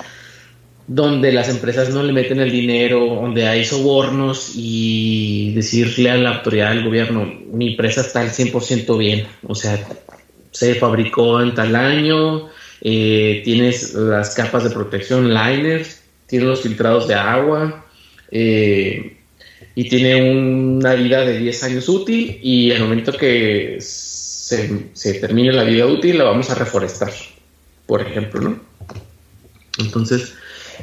donde 0.86 1.32
las 1.32 1.48
empresas 1.48 1.90
no 1.90 2.02
le 2.02 2.12
meten 2.12 2.40
el 2.40 2.50
dinero, 2.50 3.06
donde 3.06 3.46
hay 3.46 3.64
sobornos 3.64 4.52
y 4.56 5.52
decirle 5.54 6.10
a 6.10 6.16
la 6.16 6.36
autoridad 6.36 6.70
del 6.70 6.84
gobierno, 6.84 7.32
mi 7.52 7.76
presa 7.76 8.00
está 8.00 8.20
al 8.20 8.30
100% 8.30 8.98
bien, 8.98 9.26
o 9.46 9.54
sea, 9.54 9.78
se 10.50 10.74
fabricó 10.74 11.40
en 11.40 11.54
tal 11.54 11.76
año, 11.76 12.48
eh, 12.80 13.40
tienes 13.44 13.94
las 13.94 14.34
capas 14.34 14.64
de 14.64 14.70
protección 14.70 15.32
liners, 15.32 15.99
tienes 16.30 16.48
los 16.48 16.62
filtrados 16.62 17.08
de 17.08 17.14
agua 17.14 17.84
eh, 18.30 19.16
y 19.74 19.88
tiene 19.88 20.30
una 20.30 20.94
vida 20.94 21.24
de 21.24 21.38
10 21.38 21.64
años 21.64 21.88
útil 21.88 22.38
y 22.40 22.70
al 22.70 22.80
momento 22.80 23.12
que 23.12 23.78
se, 23.80 25.14
termine 25.20 25.52
la 25.52 25.64
vida 25.64 25.86
útil 25.86 26.18
la 26.18 26.24
vamos 26.24 26.48
a 26.50 26.54
reforestar, 26.54 27.12
por 27.86 28.00
ejemplo, 28.00 28.40
¿no? 28.40 28.60
Entonces, 29.78 30.34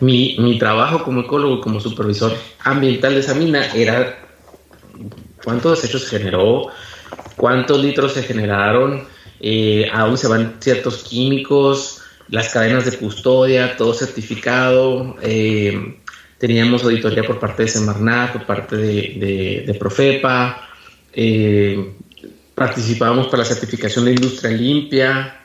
mi, 0.02 0.36
mi 0.40 0.60
trabajo 0.60 1.04
como 1.04 1.22
ecólogo, 1.22 1.62
como 1.62 1.80
supervisor 1.80 2.36
ambiental 2.60 3.14
de 3.14 3.22
esa 3.22 3.34
mina 3.34 3.66
era 3.74 4.20
cuántos 5.44 5.82
desechos 5.82 6.04
se 6.04 6.18
generó, 6.18 6.68
cuántos 7.38 7.82
litros 7.82 8.14
se 8.14 8.24
generaron, 8.24 9.08
eh, 9.40 9.90
a 9.94 10.02
dónde 10.02 10.18
se 10.18 10.28
van 10.28 10.58
ciertos 10.60 11.04
químicos, 11.04 12.02
las 12.30 12.50
cadenas 12.50 12.86
de 12.86 12.98
custodia, 12.98 13.78
todo 13.78 13.94
certificado, 13.94 15.16
eh, 15.22 15.98
teníamos 16.38 16.84
auditoría 16.84 17.24
por 17.24 17.40
parte 17.40 17.64
de 17.64 17.70
Semarnat, 17.70 18.34
por 18.34 18.46
parte 18.46 18.76
de, 18.76 19.76
Profepa, 19.80 20.68
eh, 21.14 21.94
participábamos 22.54 23.28
para 23.28 23.44
la 23.44 23.46
certificación 23.46 24.06
de 24.06 24.12
industria 24.12 24.52
limpia, 24.52 25.40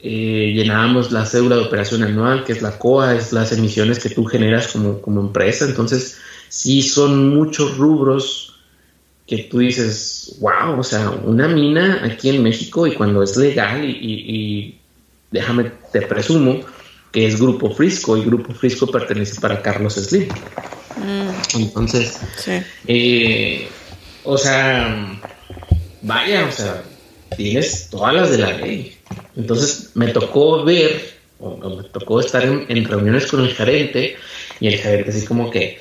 eh, 0.00 0.52
llenábamos 0.54 1.10
la 1.10 1.24
cédula 1.24 1.56
de 1.56 1.62
operación 1.62 2.04
anual, 2.04 2.44
que 2.44 2.52
es 2.52 2.62
la 2.62 2.78
COA, 2.78 3.16
es 3.16 3.32
las 3.32 3.52
emisiones 3.52 3.98
que 3.98 4.10
tú 4.10 4.24
generas 4.24 4.68
como, 4.68 5.00
como 5.00 5.20
empresa. 5.20 5.64
Entonces, 5.64 6.18
sí 6.48 6.82
son 6.82 7.34
muchos 7.34 7.76
rubros 7.76 8.48
que 9.26 9.38
tú 9.44 9.58
dices, 9.58 10.36
wow, 10.40 10.78
o 10.78 10.82
sea, 10.82 11.10
una 11.10 11.48
mina 11.48 12.00
aquí 12.02 12.30
en 12.30 12.42
México 12.42 12.86
y 12.86 12.94
cuando 12.94 13.22
es 13.22 13.36
legal 13.36 13.84
y, 13.84 14.78
déjame, 15.30 15.72
te 15.92 16.02
presumo 16.02 16.60
que 17.12 17.26
es 17.26 17.40
Grupo 17.40 17.70
Frisco 17.70 18.16
y 18.16 18.24
Grupo 18.24 18.52
Frisco 18.52 18.86
pertenece 18.86 19.40
para 19.40 19.62
Carlos 19.62 19.94
Slim. 19.94 20.28
Mm. 20.96 21.60
Entonces, 21.60 22.20
eh, 22.86 23.68
o 24.24 24.36
sea, 24.36 25.20
vaya, 26.02 26.46
o 26.46 26.52
sea, 26.52 26.82
tienes 27.36 27.88
todas 27.90 28.14
las 28.14 28.30
de 28.30 28.38
la 28.38 28.52
ley. 28.52 28.96
Entonces 29.36 29.92
me 29.94 30.08
tocó 30.08 30.64
ver, 30.64 31.14
o, 31.38 31.56
me 31.56 31.84
tocó 31.84 32.20
estar 32.20 32.44
en, 32.44 32.66
en, 32.68 32.84
reuniones 32.84 33.26
con 33.26 33.40
el 33.40 33.54
gerente 33.54 34.16
y 34.60 34.68
el 34.68 34.76
gerente 34.76 35.10
así 35.10 35.24
como 35.24 35.50
que, 35.50 35.78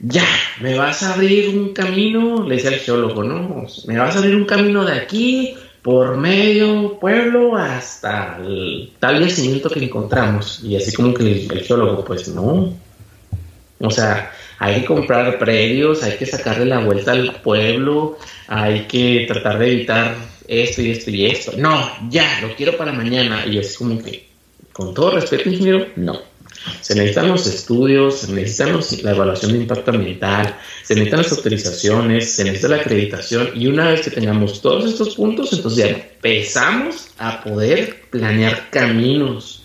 ya, 0.00 0.26
me 0.60 0.76
vas 0.76 1.02
a 1.02 1.14
abrir 1.14 1.56
un 1.56 1.72
camino, 1.72 2.46
le 2.46 2.56
decía 2.56 2.70
el 2.70 2.80
geólogo, 2.80 3.22
¿no? 3.22 3.66
Me 3.86 3.98
vas 3.98 4.14
a 4.14 4.18
abrir 4.18 4.36
un 4.36 4.44
camino 4.44 4.84
de 4.84 4.92
aquí 4.92 5.56
por 5.86 6.16
medio 6.16 6.98
pueblo 6.98 7.56
hasta 7.56 8.38
el 8.44 8.90
tal 8.98 9.24
yacimiento 9.24 9.70
que 9.70 9.84
encontramos. 9.84 10.58
Y 10.64 10.74
así 10.74 10.92
como 10.92 11.14
que 11.14 11.46
el, 11.46 11.62
geólogo, 11.62 12.04
pues 12.04 12.26
no. 12.26 12.74
O 13.78 13.90
sea, 13.92 14.32
hay 14.58 14.80
que 14.80 14.84
comprar 14.84 15.38
predios, 15.38 16.02
hay 16.02 16.16
que 16.18 16.26
sacarle 16.26 16.64
la 16.66 16.80
vuelta 16.80 17.12
al 17.12 17.40
pueblo, 17.40 18.18
hay 18.48 18.80
que 18.88 19.26
tratar 19.28 19.60
de 19.60 19.70
evitar 19.74 20.16
esto 20.48 20.82
y 20.82 20.90
esto 20.90 21.10
y 21.12 21.26
esto. 21.26 21.52
No, 21.56 21.88
ya, 22.10 22.40
lo 22.42 22.56
quiero 22.56 22.76
para 22.76 22.90
mañana. 22.90 23.46
Y 23.46 23.58
es 23.58 23.78
como 23.78 24.02
que, 24.02 24.26
con 24.72 24.92
todo 24.92 25.12
respeto, 25.12 25.48
ingeniero, 25.48 25.86
no. 25.94 26.20
Se 26.80 26.94
necesitan 26.94 27.28
los 27.28 27.46
estudios, 27.46 28.20
se 28.20 28.32
necesitan 28.32 28.78
la 29.02 29.10
evaluación 29.10 29.52
de 29.52 29.58
impacto 29.58 29.90
ambiental, 29.90 30.56
se 30.82 30.94
necesitan 30.94 31.22
las 31.22 31.32
autorizaciones, 31.32 32.32
se 32.32 32.44
necesita 32.44 32.68
la 32.68 32.76
acreditación 32.76 33.50
y 33.54 33.66
una 33.66 33.90
vez 33.90 34.02
que 34.02 34.10
tengamos 34.10 34.60
todos 34.60 34.84
estos 34.84 35.14
puntos, 35.14 35.52
entonces 35.52 35.78
ya 35.78 35.88
empezamos 35.88 37.08
a 37.18 37.42
poder 37.42 38.08
planear 38.10 38.70
caminos, 38.70 39.62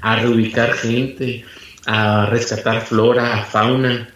a 0.00 0.16
reubicar 0.16 0.72
gente, 0.74 1.44
a 1.86 2.26
rescatar 2.26 2.82
flora, 2.86 3.40
a 3.40 3.44
fauna. 3.44 4.10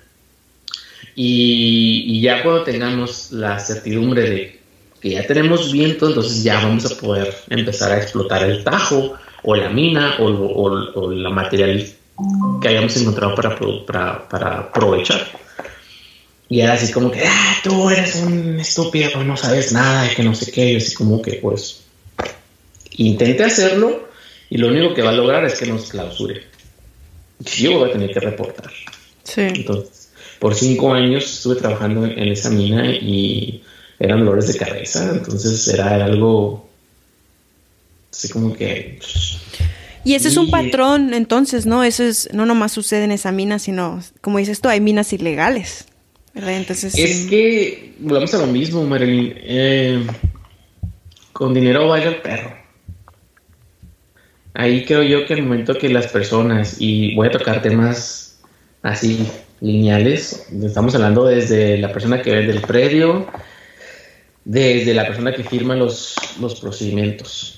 Y, 1.14 2.20
ya 2.20 2.42
cuando 2.42 2.62
tengamos 2.62 3.32
la 3.32 3.58
certidumbre 3.58 4.22
de 4.22 4.60
que 5.00 5.10
ya 5.10 5.26
tenemos 5.26 5.72
viento, 5.72 6.08
entonces 6.08 6.44
ya 6.44 6.60
vamos 6.60 6.90
a 6.90 6.96
poder 6.96 7.34
empezar 7.50 7.92
a 7.92 7.98
explotar 7.98 8.48
el 8.48 8.62
tajo 8.62 9.14
o 9.42 9.56
la 9.56 9.68
mina 9.68 10.16
o, 10.20 10.26
o 10.26 11.10
la 11.12 11.30
material 11.30 11.84
que 12.60 12.68
hayamos 12.68 12.96
encontrado 12.96 13.34
para, 13.34 14.28
para, 14.28 14.58
aprovechar. 14.58 15.26
Y 16.48 16.60
era 16.60 16.74
así 16.74 16.92
como 16.92 17.10
que, 17.10 17.22
ah, 17.26 17.56
tú 17.62 17.90
eres 17.90 18.16
un 18.16 18.58
estúpido, 18.58 19.22
no 19.22 19.36
sabes 19.36 19.72
nada, 19.72 20.08
que 20.14 20.22
no 20.22 20.34
sé 20.34 20.50
qué, 20.50 20.72
y 20.72 20.76
así 20.76 20.94
como 20.94 21.20
que, 21.20 21.34
pues, 21.34 21.84
intente 22.92 23.44
hacerlo 23.44 24.08
y 24.50 24.58
lo 24.58 24.68
único 24.68 24.94
que 24.94 25.02
va 25.02 25.10
a 25.10 25.14
lograr 25.14 25.44
es 25.44 25.58
que 25.58 25.66
nos 25.66 25.90
clausure. 25.90 26.42
Yo 27.38 27.78
voy 27.78 27.90
a 27.90 27.92
tener 27.92 28.12
que 28.12 28.20
reportar. 28.20 28.72
Sí. 29.22 29.42
Entonces, 29.42 30.10
por 30.38 30.54
cinco 30.54 30.92
años 30.92 31.24
estuve 31.24 31.56
trabajando 31.56 32.06
en 32.06 32.28
esa 32.28 32.50
mina 32.50 32.90
y 32.90 33.62
eran 33.98 34.20
dolores 34.20 34.48
de 34.48 34.58
cabeza, 34.58 35.10
entonces 35.12 35.66
era 35.68 36.04
algo 36.04 36.68
así 38.10 38.28
como 38.28 38.54
que 38.54 38.98
y 40.04 40.14
ese 40.14 40.28
es 40.28 40.36
un 40.36 40.50
patrón, 40.50 41.12
entonces, 41.14 41.66
¿no? 41.66 41.84
Eso 41.84 42.04
es, 42.04 42.28
no 42.32 42.46
nomás 42.46 42.72
sucede 42.72 43.04
en 43.04 43.12
esa 43.12 43.32
mina, 43.32 43.58
sino, 43.58 44.00
como 44.20 44.38
dices 44.38 44.60
tú, 44.60 44.68
hay 44.68 44.80
minas 44.80 45.12
ilegales. 45.12 45.86
¿verdad? 46.34 46.56
Entonces, 46.56 46.96
es 46.96 47.26
que, 47.26 47.94
volvemos 47.98 48.32
a 48.34 48.38
lo 48.38 48.46
mismo, 48.46 48.84
Marilyn. 48.84 49.34
Eh, 49.36 50.06
con 51.32 51.54
dinero 51.54 51.88
vaya 51.88 52.08
el 52.08 52.16
perro. 52.16 52.52
Ahí 54.54 54.84
creo 54.84 55.02
yo 55.02 55.26
que 55.26 55.34
el 55.34 55.42
momento 55.42 55.76
que 55.76 55.88
las 55.88 56.08
personas, 56.08 56.76
y 56.80 57.14
voy 57.14 57.28
a 57.28 57.30
tocar 57.30 57.62
temas 57.62 58.40
así 58.82 59.26
lineales, 59.60 60.48
estamos 60.62 60.94
hablando 60.94 61.24
desde 61.24 61.78
la 61.78 61.92
persona 61.92 62.22
que 62.22 62.32
vende 62.32 62.52
el 62.52 62.60
predio, 62.62 63.26
desde 64.44 64.94
la 64.94 65.06
persona 65.06 65.32
que 65.32 65.44
firma 65.44 65.76
los, 65.76 66.16
los 66.40 66.60
procedimientos 66.60 67.57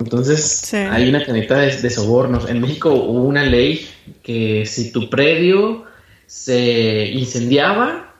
entonces, 0.00 0.72
hay 0.72 1.08
una 1.08 1.24
caneta 1.24 1.58
de, 1.58 1.90
sobornos. 1.90 2.48
En 2.48 2.60
México 2.60 2.90
hubo 2.90 3.22
una 3.22 3.44
ley 3.44 3.86
que 4.22 4.64
si 4.64 4.92
tu 4.92 5.10
predio 5.10 5.84
se 6.26 7.10
incendiaba, 7.12 8.14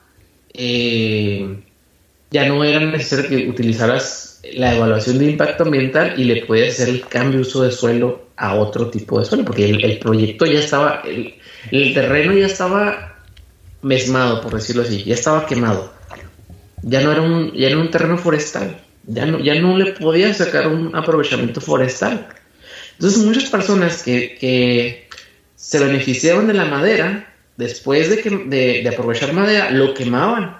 eh, 0.53 1.59
ya 2.29 2.47
no 2.47 2.63
era 2.63 2.79
necesario 2.79 3.29
que 3.29 3.49
utilizaras 3.49 4.41
la 4.53 4.75
evaluación 4.75 5.17
de 5.17 5.31
impacto 5.31 5.63
ambiental 5.63 6.13
y 6.17 6.25
le 6.25 6.45
podías 6.45 6.75
hacer 6.75 6.89
el 6.89 7.01
cambio 7.07 7.39
de 7.39 7.41
uso 7.41 7.63
de 7.63 7.71
suelo 7.71 8.27
a 8.37 8.55
otro 8.55 8.89
tipo 8.89 9.19
de 9.19 9.25
suelo, 9.25 9.43
porque 9.43 9.67
el, 9.69 9.97
proyecto 9.97 10.45
ya 10.45 10.59
estaba, 10.59 11.01
el, 11.03 11.35
el, 11.71 11.93
terreno 11.95 12.33
ya 12.33 12.45
estaba 12.45 13.23
mesmado, 13.81 14.41
por 14.41 14.53
decirlo 14.53 14.83
así, 14.83 15.03
ya 15.03 15.15
estaba 15.15 15.47
quemado. 15.47 15.91
Ya 16.83 17.01
no 17.01 17.11
era 17.11 17.21
un, 17.21 17.53
ya 17.53 17.67
era 17.67 17.77
un 17.79 17.89
terreno 17.89 18.17
forestal 18.17 18.81
ya 19.07 19.25
no, 19.25 19.39
ya 19.39 19.55
no 19.55 19.77
le 19.77 19.93
podía 19.93 20.33
sacar 20.33 20.67
un 20.67 20.95
aprovechamiento 20.95 21.61
forestal. 21.61 22.27
Entonces 22.93 23.23
muchas 23.23 23.49
personas 23.49 24.03
que, 24.03 25.07
se 25.55 25.79
beneficiaban 25.79 26.47
de 26.47 26.53
la 26.53 26.65
madera, 26.65 27.33
después 27.57 28.09
de, 28.09 28.21
que, 28.21 28.29
de, 28.29 28.87
aprovechar 28.87 29.33
madera, 29.33 29.71
lo 29.71 29.93
quemaban. 29.93 30.57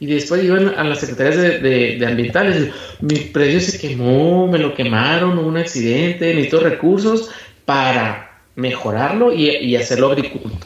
Y 0.00 0.06
después 0.06 0.44
iban 0.44 0.68
a 0.76 0.84
las 0.84 0.98
secretarías 0.98 1.36
de, 1.36 2.04
ambientales, 2.06 2.70
mi 3.00 3.16
predio 3.16 3.60
se 3.60 3.78
quemó, 3.78 4.48
me 4.48 4.58
lo 4.58 4.74
quemaron, 4.74 5.38
hubo 5.38 5.48
un 5.48 5.56
accidente, 5.56 6.34
necesito 6.34 6.60
recursos 6.60 7.30
para 7.64 8.40
mejorarlo 8.56 9.32
y, 9.32 9.74
hacerlo, 9.76 10.14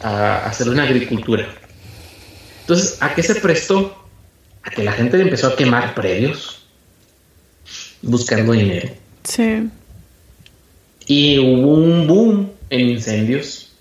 hacerlo 0.03 0.73
en 0.73 0.81
agricultura. 0.81 1.47
Entonces, 2.63 2.99
¿a 3.01 3.15
qué 3.15 3.23
se 3.23 3.37
prestó? 3.37 3.98
Que 4.75 4.83
la 4.83 4.93
gente 4.93 5.21
empezó 5.21 5.49
a 5.49 5.57
quemar 5.57 5.95
predios 5.95 6.63
buscando 8.03 8.53
dinero. 8.53 8.89
Sí. 9.25 9.69
Y 11.07 11.39
hubo 11.39 11.75
un 11.75 12.07
boom 12.07 12.53
en 12.71 12.81
incendios. 12.81 13.73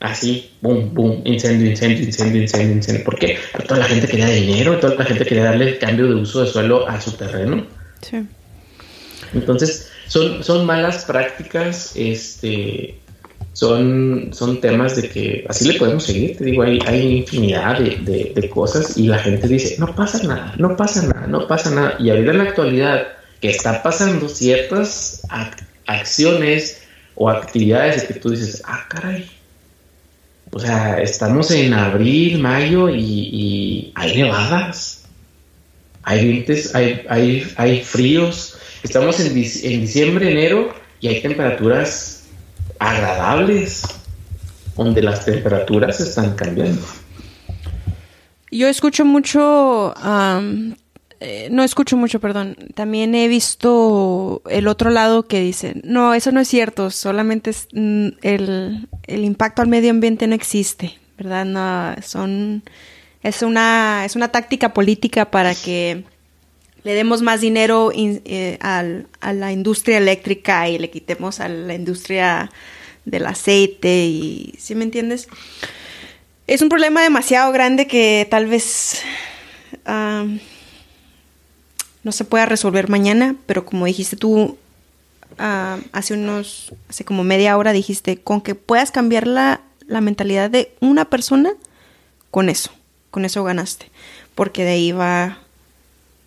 Así, 0.00 0.50
boom, 0.60 0.92
boom, 0.92 1.22
incendio, 1.24 1.70
incendio, 1.70 2.04
incendio, 2.04 2.42
incendio, 2.42 2.76
incendio. 2.76 3.04
¿Por 3.04 3.18
qué? 3.18 3.38
Porque 3.52 3.68
toda 3.68 3.80
la 3.80 3.86
gente 3.86 4.06
quería 4.06 4.28
dinero, 4.28 4.78
toda 4.78 4.96
la 4.96 5.04
gente 5.04 5.24
quería 5.24 5.44
darle 5.44 5.78
cambio 5.78 6.06
de 6.06 6.14
uso 6.16 6.44
de 6.44 6.50
suelo 6.50 6.86
a 6.86 7.00
su 7.00 7.12
terreno. 7.12 7.66
Sí. 8.02 8.26
Entonces, 9.32 9.90
son, 10.06 10.44
son 10.44 10.66
malas 10.66 11.04
prácticas, 11.04 11.92
este, 11.94 12.98
son, 13.54 14.30
son 14.32 14.60
temas 14.60 14.96
de 14.96 15.08
que 15.08 15.46
así 15.48 15.72
le 15.72 15.78
podemos 15.78 16.02
seguir, 16.02 16.36
te 16.36 16.44
digo, 16.44 16.64
hay, 16.64 16.80
hay 16.86 17.18
infinidad 17.18 17.78
de, 17.78 18.32
de, 18.34 18.50
cosas 18.50 18.98
y 18.98 19.06
la 19.06 19.18
gente 19.18 19.46
dice, 19.46 19.76
no 19.78 19.94
pasa 19.94 20.22
nada, 20.24 20.54
no 20.58 20.76
pasa 20.76 21.02
nada, 21.06 21.26
no 21.28 21.46
pasa 21.46 21.70
nada. 21.70 21.96
Y 22.00 22.10
ahorita 22.10 22.32
en 22.32 22.38
la 22.38 22.44
actualidad 22.44 23.06
que 23.40 23.50
está 23.50 23.80
pasando 23.80 24.28
ciertas 24.28 25.22
acciones 25.86 26.82
o 27.14 27.30
actividades 27.30 28.02
que 28.04 28.14
tú 28.14 28.30
dices, 28.30 28.60
ah, 28.66 28.86
caray. 28.88 29.30
O 30.50 30.58
sea, 30.58 31.00
estamos 31.00 31.52
en 31.52 31.74
abril, 31.74 32.40
mayo 32.40 32.88
y, 32.88 33.92
hay 33.94 34.16
nevadas, 34.16 35.04
hay 36.02 36.28
vientos, 36.28 36.74
hay, 36.74 37.02
hay, 37.08 37.46
hay 37.56 37.82
fríos. 37.82 38.58
Estamos 38.82 39.20
en, 39.20 39.28
en 39.28 39.80
diciembre, 39.80 40.32
enero 40.32 40.74
y 41.00 41.06
hay 41.06 41.22
temperaturas 41.22 42.13
agradables, 42.78 43.82
donde 44.76 45.02
las 45.02 45.24
temperaturas 45.24 46.00
están 46.00 46.34
cambiando. 46.34 46.82
Yo 48.50 48.68
escucho 48.68 49.04
mucho, 49.04 49.94
eh, 51.20 51.48
no 51.50 51.62
escucho 51.64 51.96
mucho, 51.96 52.20
perdón, 52.20 52.56
también 52.74 53.14
he 53.14 53.26
visto 53.26 54.42
el 54.48 54.68
otro 54.68 54.90
lado 54.90 55.24
que 55.24 55.40
dice, 55.40 55.80
no, 55.82 56.14
eso 56.14 56.30
no 56.30 56.40
es 56.40 56.48
cierto, 56.48 56.90
solamente 56.90 57.50
es, 57.50 57.66
mm, 57.72 58.08
el, 58.22 58.88
el, 59.06 59.24
impacto 59.24 59.62
al 59.62 59.68
medio 59.68 59.90
ambiente 59.90 60.26
no 60.26 60.34
existe, 60.34 60.98
¿verdad? 61.18 61.44
No, 61.44 62.00
son, 62.02 62.62
es 63.22 63.42
una, 63.42 64.04
es 64.04 64.14
una 64.14 64.28
táctica 64.28 64.72
política 64.72 65.30
para 65.30 65.54
que 65.54 66.04
le 66.84 66.94
demos 66.94 67.22
más 67.22 67.40
dinero 67.40 67.90
eh, 67.94 68.58
a 68.60 69.32
la 69.32 69.52
industria 69.52 69.98
eléctrica 69.98 70.68
y 70.68 70.78
le 70.78 70.90
quitemos 70.90 71.40
a 71.40 71.48
la 71.48 71.74
industria 71.74 72.50
del 73.06 73.26
aceite 73.26 74.04
y, 74.04 74.54
¿sí 74.58 74.74
me 74.74 74.84
entiendes? 74.84 75.28
Es 76.46 76.60
un 76.60 76.68
problema 76.68 77.02
demasiado 77.02 77.50
grande 77.52 77.86
que 77.86 78.26
tal 78.30 78.46
vez 78.46 79.02
no 79.86 80.38
se 82.12 82.24
pueda 82.24 82.46
resolver 82.46 82.88
mañana, 82.88 83.36
pero 83.46 83.64
como 83.64 83.86
dijiste 83.86 84.16
tú 84.16 84.58
hace 85.38 86.14
unos, 86.14 86.72
hace 86.88 87.04
como 87.04 87.24
media 87.24 87.56
hora 87.56 87.72
dijiste, 87.72 88.18
con 88.18 88.40
que 88.40 88.54
puedas 88.54 88.90
cambiar 88.90 89.26
la, 89.26 89.62
la 89.86 90.00
mentalidad 90.00 90.50
de 90.50 90.74
una 90.80 91.06
persona, 91.06 91.52
con 92.30 92.48
eso, 92.48 92.70
con 93.10 93.24
eso 93.24 93.42
ganaste, 93.42 93.90
porque 94.34 94.64
de 94.64 94.72
ahí 94.72 94.92
va 94.92 95.38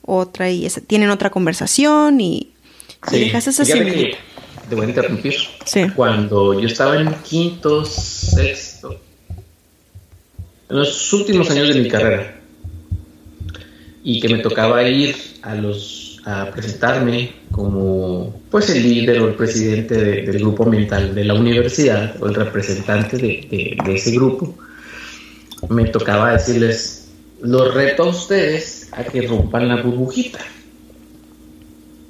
otra 0.08 0.50
y 0.50 0.68
tienen 0.88 1.12
otra 1.12 1.30
conversación 1.30 2.20
y, 2.20 2.54
sí, 3.08 3.20
dejas 3.20 3.48
esa 3.48 3.64
Te 3.64 4.76
voy 4.76 4.86
a 4.86 4.90
interrumpir. 4.90 5.36
Sí. 5.66 5.86
Cuando 5.96 6.60
yo 6.60 6.66
estaba 6.68 7.00
en 7.00 7.14
quinto, 7.24 7.86
sexto, 7.86 9.00
en 10.70 10.78
los 10.78 11.14
últimos 11.14 11.50
años 11.52 11.68
de 11.68 11.76
mi 11.76 11.88
carrera, 11.88 12.40
y 14.04 14.20
que 14.20 14.30
me 14.30 14.40
tocaba 14.40 14.82
ir 14.84 15.16
a 15.44 15.54
los 15.56 16.22
a 16.26 16.52
presentarme 16.52 17.32
como 17.52 18.42
pues 18.52 18.70
el 18.70 18.84
líder 18.84 19.22
o 19.22 19.30
el 19.30 19.36
presidente 19.36 19.96
del 19.96 20.40
grupo 20.40 20.66
mental 20.66 21.16
de 21.16 21.24
la 21.24 21.34
universidad 21.34 22.22
o 22.22 22.28
el 22.28 22.36
representante 22.36 23.16
de, 23.16 23.78
de 23.86 23.96
ese 23.96 24.12
grupo, 24.12 24.54
me 25.70 25.86
tocaba 25.86 26.34
decirles, 26.34 27.08
los 27.42 27.74
reto 27.74 28.04
a 28.04 28.10
ustedes 28.10 28.77
a 28.92 29.04
que 29.04 29.22
rompan 29.22 29.68
la 29.68 29.82
burbujita. 29.82 30.40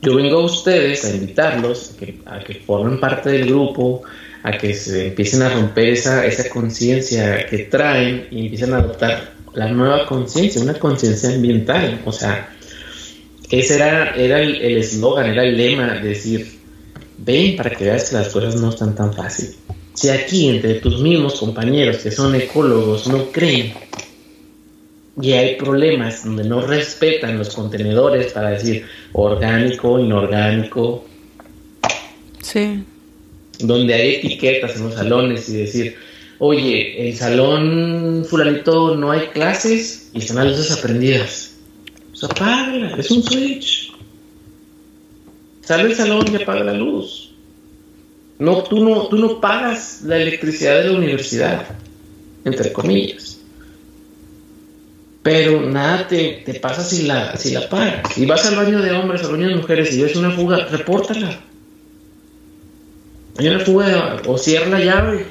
Yo 0.01 0.15
vengo 0.15 0.39
a 0.39 0.45
ustedes 0.45 1.03
a 1.05 1.09
invitarlos 1.09 1.91
a 1.91 1.97
que, 1.97 2.19
a 2.25 2.39
que 2.39 2.55
formen 2.55 2.99
parte 2.99 3.29
del 3.29 3.47
grupo, 3.47 4.03
a 4.43 4.51
que 4.51 4.73
se 4.73 5.07
empiecen 5.07 5.41
a 5.41 5.49
romper 5.49 5.89
esa, 5.89 6.25
esa 6.25 6.49
conciencia 6.49 7.45
que 7.47 7.59
traen 7.59 8.27
y 8.31 8.45
empiecen 8.45 8.73
a 8.73 8.77
adoptar 8.77 9.33
la 9.53 9.67
nueva 9.69 10.05
conciencia, 10.05 10.61
una 10.61 10.75
conciencia 10.75 11.29
ambiental. 11.29 12.01
O 12.05 12.11
sea, 12.11 12.55
ese 13.49 13.75
era, 13.75 14.15
era 14.15 14.39
el 14.41 14.77
eslogan, 14.77 15.25
era 15.31 15.43
el 15.43 15.57
lema, 15.57 15.95
decir, 15.95 16.57
ven 17.17 17.55
para 17.55 17.71
que 17.71 17.85
veas 17.85 18.09
que 18.09 18.15
las 18.15 18.29
cosas 18.29 18.55
no 18.55 18.69
están 18.69 18.95
tan 18.95 19.13
fáciles. 19.13 19.57
Si 19.93 20.09
aquí 20.09 20.49
entre 20.49 20.75
tus 20.75 21.01
mismos 21.01 21.39
compañeros 21.39 21.97
que 21.97 22.11
son 22.11 22.35
ecólogos 22.35 23.07
no 23.07 23.31
creen 23.31 23.73
y 25.19 25.33
hay 25.33 25.55
problemas 25.55 26.23
donde 26.23 26.43
no 26.43 26.61
respetan 26.61 27.37
los 27.37 27.55
contenedores 27.55 28.33
para 28.33 28.51
decir 28.51 28.85
orgánico, 29.13 29.99
inorgánico. 29.99 31.05
Sí. 32.41 32.83
Donde 33.59 33.93
hay 33.93 34.15
etiquetas 34.15 34.75
en 34.75 34.83
los 34.83 34.93
salones 34.93 35.49
y 35.49 35.57
decir, 35.57 35.95
oye, 36.37 37.09
el 37.09 37.17
salón 37.17 38.25
fulanito 38.29 38.95
no 38.95 39.11
hay 39.11 39.27
clases 39.27 40.11
y 40.13 40.19
están 40.19 40.37
las 40.37 40.57
luces 40.57 40.77
aprendidas. 40.77 41.55
Pues 42.11 42.23
apágala, 42.23 42.95
es 42.97 43.09
un 43.09 43.23
switch. 43.23 43.93
Sale 45.61 45.83
el 45.83 45.95
salón 45.95 46.25
y 46.31 46.41
apaga 46.41 46.63
la 46.63 46.73
luz. 46.73 47.33
No, 48.37 48.63
tú 48.63 48.85
no, 48.85 49.07
tú 49.07 49.17
no 49.17 49.41
pagas 49.41 50.03
la 50.03 50.17
electricidad 50.17 50.83
de 50.83 50.91
la 50.91 50.97
universidad, 50.97 51.67
entre 52.45 52.71
comillas. 52.71 53.26
Pero 55.27 55.59
nada 55.59 56.07
te, 56.07 56.41
pasa 56.61 56.81
si 56.85 57.03
la, 57.03 57.35
si 57.35 57.51
la 57.51 57.67
pagas. 57.67 58.13
Si 58.13 58.25
vas 58.25 58.45
al 58.45 58.55
baño 58.55 58.81
de 58.81 58.93
hombres, 58.93 59.25
al 59.25 59.33
baño 59.33 59.49
de 59.49 59.55
mujeres 59.55 59.93
y 59.93 60.01
ves 60.01 60.15
una 60.15 60.31
fuga, 60.31 60.67
repórtala. 60.71 61.37
Hay 63.37 63.49
una 63.49 63.59
fuga 63.59 64.21
o 64.25 64.37
cierra 64.37 64.69
la 64.69 64.79
llave. 64.79 65.25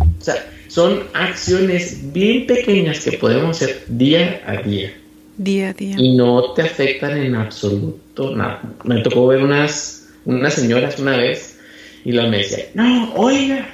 O 0.00 0.24
sea, 0.24 0.50
son 0.66 1.04
acciones 1.12 2.12
bien 2.12 2.48
pequeñas 2.48 2.98
que 2.98 3.18
podemos 3.18 3.62
hacer 3.62 3.84
día 3.86 4.42
a 4.44 4.56
día. 4.62 4.92
Día 5.36 5.68
a 5.68 5.72
día. 5.74 5.94
Y 5.96 6.16
no 6.16 6.54
te 6.54 6.62
afectan 6.62 7.18
en 7.18 7.36
absoluto 7.36 8.34
nada. 8.34 8.62
Me 8.82 9.00
tocó 9.02 9.28
ver 9.28 9.44
unas, 9.44 10.08
unas 10.24 10.54
señoras 10.54 10.98
una 10.98 11.16
vez 11.16 11.56
y 12.04 12.10
la 12.10 12.26
me 12.26 12.38
decía, 12.38 12.64
no, 12.74 13.14
oiga, 13.14 13.72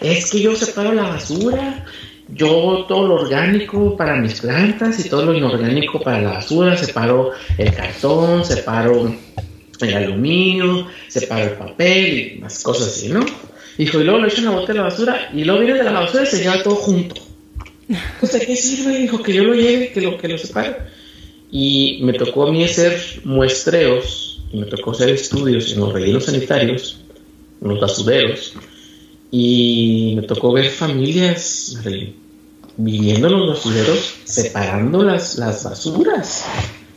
es 0.00 0.28
que 0.28 0.40
yo 0.40 0.56
separo 0.56 0.92
la 0.92 1.04
basura, 1.04 1.84
yo 2.34 2.84
todo 2.88 3.06
lo 3.06 3.14
orgánico 3.16 3.96
para 3.96 4.16
mis 4.16 4.40
plantas 4.40 5.04
y 5.04 5.08
todo 5.08 5.24
lo 5.26 5.34
inorgánico 5.34 6.00
para 6.00 6.20
la 6.20 6.30
basura, 6.32 6.76
separo 6.76 7.32
el 7.58 7.72
cartón, 7.74 8.44
separo 8.44 9.14
el 9.80 9.94
aluminio, 9.94 10.86
separo 11.08 11.44
el 11.44 11.58
papel 11.58 12.34
y 12.36 12.40
más 12.40 12.62
cosas 12.62 12.88
así, 12.88 13.08
¿no? 13.08 13.20
Dijo, 13.78 14.00
y 14.00 14.04
luego 14.04 14.20
lo 14.20 14.28
echo 14.28 14.38
en 14.38 14.54
la 14.54 14.66
de 14.66 14.74
la 14.74 14.82
basura 14.82 15.30
y 15.32 15.44
luego 15.44 15.60
viene 15.60 15.78
de 15.78 15.84
la 15.84 15.92
basura 15.92 16.24
y 16.24 16.26
se 16.26 16.38
lleva 16.38 16.62
todo 16.62 16.76
junto. 16.76 17.30
¿de 17.88 18.46
qué 18.46 18.56
sirve? 18.56 18.98
Dijo 18.98 19.22
que 19.22 19.32
yo 19.32 19.44
lo 19.44 19.54
lleve, 19.54 19.90
que 19.90 20.00
lo, 20.00 20.16
que 20.18 20.28
lo 20.28 20.38
separe. 20.38 20.76
Y 21.50 22.00
me 22.02 22.12
tocó 22.12 22.46
a 22.46 22.52
mí 22.52 22.62
hacer 22.62 23.00
muestreos, 23.24 24.42
y 24.52 24.58
me 24.58 24.66
tocó 24.66 24.92
hacer 24.92 25.08
estudios 25.10 25.72
en 25.72 25.80
los 25.80 25.92
rellenos 25.92 26.24
sanitarios, 26.24 27.00
en 27.60 27.68
los 27.68 27.80
basureros, 27.80 28.54
y 29.30 30.14
me 30.16 30.22
tocó 30.22 30.52
ver 30.52 30.66
familias 30.66 31.78
viviendo 32.76 33.28
en 33.28 33.32
los 33.32 33.48
basureros, 33.48 34.14
separando 34.24 35.02
las, 35.02 35.36
las 35.38 35.64
basuras, 35.64 36.44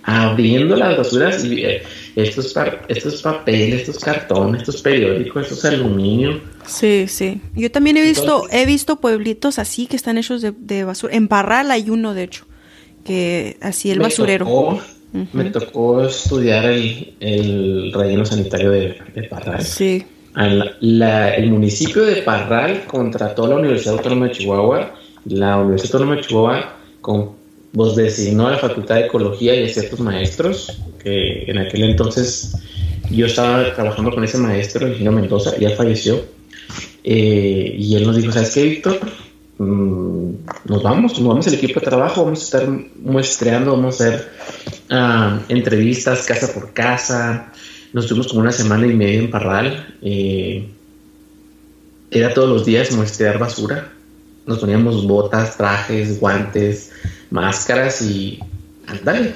abriendo 0.03 0.75
las 0.75 0.97
basuras 0.97 1.43
y 1.43 1.63
eh, 1.63 1.83
estos, 2.15 2.53
estos 2.87 3.21
papeles, 3.21 3.81
estos 3.81 4.03
cartones, 4.03 4.61
estos 4.61 4.81
periódicos, 4.81 5.43
estos 5.43 5.65
aluminio. 5.65 6.41
Sí, 6.65 7.05
sí. 7.07 7.41
Yo 7.55 7.71
también 7.71 7.97
he 7.97 8.01
visto, 8.01 8.45
he 8.51 8.65
visto 8.65 8.99
pueblitos 8.99 9.59
así 9.59 9.87
que 9.87 9.95
están 9.95 10.17
hechos 10.17 10.41
de, 10.41 10.83
basura. 10.83 11.13
En 11.13 11.27
Parral 11.27 11.71
hay 11.71 11.89
uno, 11.89 12.13
de 12.13 12.23
hecho, 12.23 12.45
que 13.03 13.57
así 13.61 13.91
el 13.91 13.99
basurero. 13.99 14.79
Me 15.31 15.51
tocó 15.51 16.03
estudiar 16.05 16.65
el, 16.65 17.13
el 17.19 17.93
relleno 17.93 18.25
sanitario 18.25 18.71
de, 18.71 18.95
Parral. 19.29 19.63
Sí. 19.63 20.05
El 20.35 21.49
municipio 21.49 22.03
de 22.03 22.21
Parral 22.23 22.85
contrató 22.87 23.45
a 23.45 23.49
la 23.49 23.55
Universidad 23.55 23.95
Autónoma 23.95 24.27
de 24.27 24.31
Chihuahua. 24.33 24.93
La 25.25 25.57
Universidad 25.57 25.95
Autónoma 25.95 26.15
de 26.17 26.21
Chihuahua 26.27 26.75
con 27.01 27.43
vos 27.73 27.95
designó 27.95 28.47
a 28.47 28.51
la 28.51 28.57
Facultad 28.57 28.95
de 28.95 29.05
Ecología 29.05 29.55
y 29.55 29.65
a 29.65 29.69
ciertos 29.69 29.99
maestros, 29.99 30.79
que 31.03 31.43
en 31.47 31.57
aquel 31.57 31.83
entonces 31.83 32.55
yo 33.09 33.25
estaba 33.25 33.73
trabajando 33.73 34.11
con 34.11 34.23
ese 34.23 34.37
maestro, 34.37 34.93
Gino 34.93 35.11
Mendoza, 35.11 35.57
ya 35.57 35.71
falleció, 35.71 36.23
eh, 37.03 37.75
y 37.77 37.95
él 37.95 38.05
nos 38.05 38.15
dijo, 38.15 38.31
¿sabes 38.31 38.53
qué, 38.53 38.63
Víctor? 38.63 38.99
Mm, 39.57 40.31
nos 40.65 40.83
vamos, 40.83 41.19
nos 41.19 41.27
vamos 41.27 41.47
al 41.47 41.55
equipo 41.55 41.79
de 41.79 41.85
trabajo, 41.85 42.23
vamos 42.23 42.41
a 42.41 42.43
estar 42.43 42.69
muestreando, 43.03 43.71
vamos 43.71 43.99
a 43.99 44.05
hacer 44.05 44.29
ah, 44.89 45.39
entrevistas 45.49 46.25
casa 46.25 46.53
por 46.53 46.73
casa, 46.73 47.51
nos 47.93 48.07
tuvimos 48.07 48.27
como 48.27 48.41
una 48.41 48.51
semana 48.51 48.85
y 48.85 48.93
media 48.93 49.19
en 49.19 49.31
Parral, 49.31 49.95
eh, 50.01 50.67
era 52.11 52.33
todos 52.33 52.49
los 52.49 52.65
días 52.65 52.91
muestrear 52.91 53.39
basura, 53.39 53.91
nos 54.45 54.59
poníamos 54.59 55.07
botas, 55.07 55.57
trajes, 55.57 56.19
guantes, 56.19 56.91
máscaras 57.29 58.01
y 58.01 58.39
andale. 58.87 59.33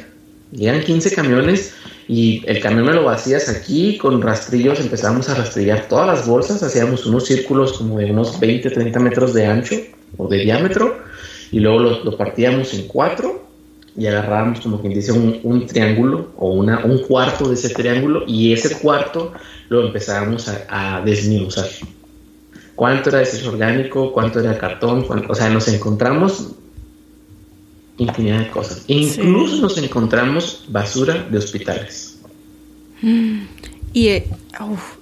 Llegan 0.51 0.81
15 0.81 1.13
camiones 1.13 1.73
y 2.07 2.43
el 2.47 2.59
camión 2.59 2.85
me 2.85 2.93
lo 2.93 3.03
vacías 3.03 3.49
aquí 3.49 3.97
con 3.97 4.21
rastrillos, 4.21 4.79
empezamos 4.79 5.27
a 5.29 5.35
rastrillar 5.35 5.87
todas 5.87 6.07
las 6.07 6.27
bolsas, 6.27 6.63
hacíamos 6.63 7.05
unos 7.05 7.25
círculos 7.25 7.73
como 7.73 7.99
de 7.99 8.11
unos 8.11 8.39
20, 8.39 8.69
30 8.69 8.99
metros 8.99 9.33
de 9.33 9.45
ancho 9.45 9.75
o 10.17 10.27
de 10.27 10.39
diámetro 10.39 10.97
y 11.51 11.59
luego 11.59 11.79
lo, 11.79 12.17
partíamos 12.17 12.73
en 12.73 12.87
cuatro 12.87 13.46
y 13.97 14.05
agarrábamos 14.07 14.61
como 14.61 14.79
quien 14.79 14.93
dice 14.93 15.11
un, 15.11 15.65
triángulo 15.65 16.29
o 16.37 16.51
una, 16.51 16.85
un 16.85 16.99
cuarto 16.99 17.47
de 17.49 17.55
ese 17.55 17.69
triángulo 17.69 18.23
y 18.27 18.53
ese 18.53 18.77
cuarto 18.77 19.33
lo 19.69 19.87
empezábamos 19.87 20.47
a, 20.47 20.97
a 20.97 21.01
desminuzar. 21.01 21.67
¿Cuánto 22.75 23.09
era 23.09 23.23
ese 23.23 23.45
orgánico? 23.47 24.13
¿Cuánto 24.13 24.39
era 24.39 24.55
cartón? 24.57 25.03
O 25.27 25.33
sea, 25.33 25.49
nos 25.49 25.67
encontramos 25.67 26.51
infinidad 27.97 28.39
de 28.39 28.49
cosas. 28.49 28.83
Incluso 28.87 29.61
nos 29.61 29.77
encontramos 29.77 30.65
basura 30.67 31.27
de 31.29 31.37
hospitales. 31.37 32.19
Y, 33.93 34.07
eh, 34.09 34.27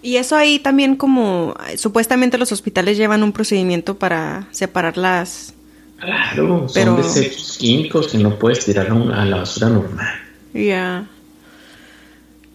y 0.01 0.15
eso 0.17 0.35
ahí 0.35 0.59
también 0.59 0.95
como 0.95 1.55
supuestamente 1.75 2.37
los 2.37 2.51
hospitales 2.51 2.97
llevan 2.97 3.23
un 3.23 3.31
procedimiento 3.31 3.97
para 3.97 4.47
separar 4.51 4.97
las... 4.97 5.53
Claro, 5.99 6.67
son 6.67 6.97
desechos 6.97 7.57
químicos 7.57 8.07
que 8.07 8.17
no 8.17 8.37
puedes 8.37 8.65
tirar 8.65 8.87
a 8.87 9.25
la 9.25 9.37
basura 9.37 9.69
normal. 9.69 10.13
Ya. 10.53 11.05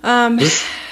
Um, 0.02 0.38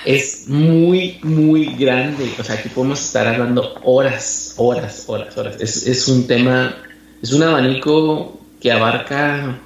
es, 0.05 0.49
muy, 0.49 1.19
muy 1.23 1.67
grande. 1.77 2.31
O 2.39 2.45
sea, 2.45 2.57
aquí 2.57 2.69
podemos 2.69 3.01
estar 3.01 3.27
hablando 3.27 3.75
horas, 3.85 4.55
horas, 4.57 5.05
horas, 5.07 5.37
horas. 5.37 5.57
Es, 5.61 5.87
es 5.87 6.09
un 6.09 6.27
tema, 6.27 6.75
es 7.23 7.33
un 7.33 7.43
abanico 7.43 8.39
que 8.61 8.73
abarca 8.73 9.59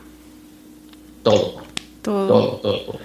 todo. 1.22 1.62
Todo. 2.02 2.56
Todo, 2.56 2.98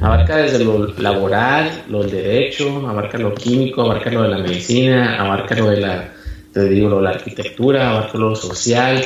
Abarca 0.00 0.38
desde 0.38 0.64
lo 0.64 0.88
laboral, 0.98 1.84
lo 1.88 2.00
del 2.00 2.10
derecho, 2.10 2.88
abarca 2.88 3.18
lo 3.18 3.34
químico, 3.34 3.82
abarca 3.82 4.10
lo 4.10 4.22
de 4.22 4.28
la 4.30 4.38
medicina, 4.38 5.20
abarca 5.20 5.54
lo 5.54 5.68
de 5.68 5.76
la, 5.80 6.12
te 6.52 6.68
digo, 6.68 7.00
la 7.00 7.10
arquitectura, 7.10 7.90
abarca 7.90 8.18
lo 8.18 8.34
social, 8.36 9.04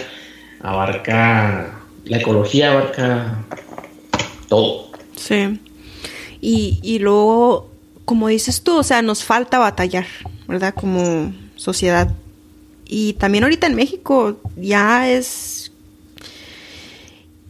abarca 0.60 1.80
la 2.04 2.16
ecología, 2.18 2.72
abarca 2.72 3.44
todo. 4.48 4.90
Sí. 5.16 5.60
Y, 6.40 6.78
y 6.82 6.98
luego, 6.98 7.70
como 8.04 8.28
dices 8.28 8.62
tú, 8.62 8.78
o 8.78 8.82
sea, 8.82 9.02
nos 9.02 9.24
falta 9.24 9.58
batallar, 9.58 10.06
¿verdad? 10.46 10.74
Como 10.74 11.32
sociedad. 11.56 12.12
Y 12.84 13.14
también 13.14 13.44
ahorita 13.44 13.66
en 13.66 13.74
México 13.74 14.38
ya 14.56 15.10
es 15.10 15.72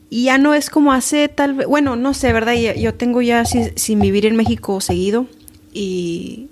y 0.09 0.25
ya 0.25 0.39
no 0.39 0.55
es 0.55 0.71
como 0.71 0.93
hace 0.93 1.29
tal 1.29 1.55
vez, 1.55 1.67
bueno, 1.67 1.97
no 1.97 2.15
sé, 2.15 2.33
¿verdad? 2.33 2.55
Yo 2.55 2.95
tengo 2.95 3.23
ya 3.23 3.45
sin, 3.45 4.01
vivir 4.01 4.27
en 4.27 4.37
México 4.37 4.81
seguido 4.81 5.27
y 5.73 6.49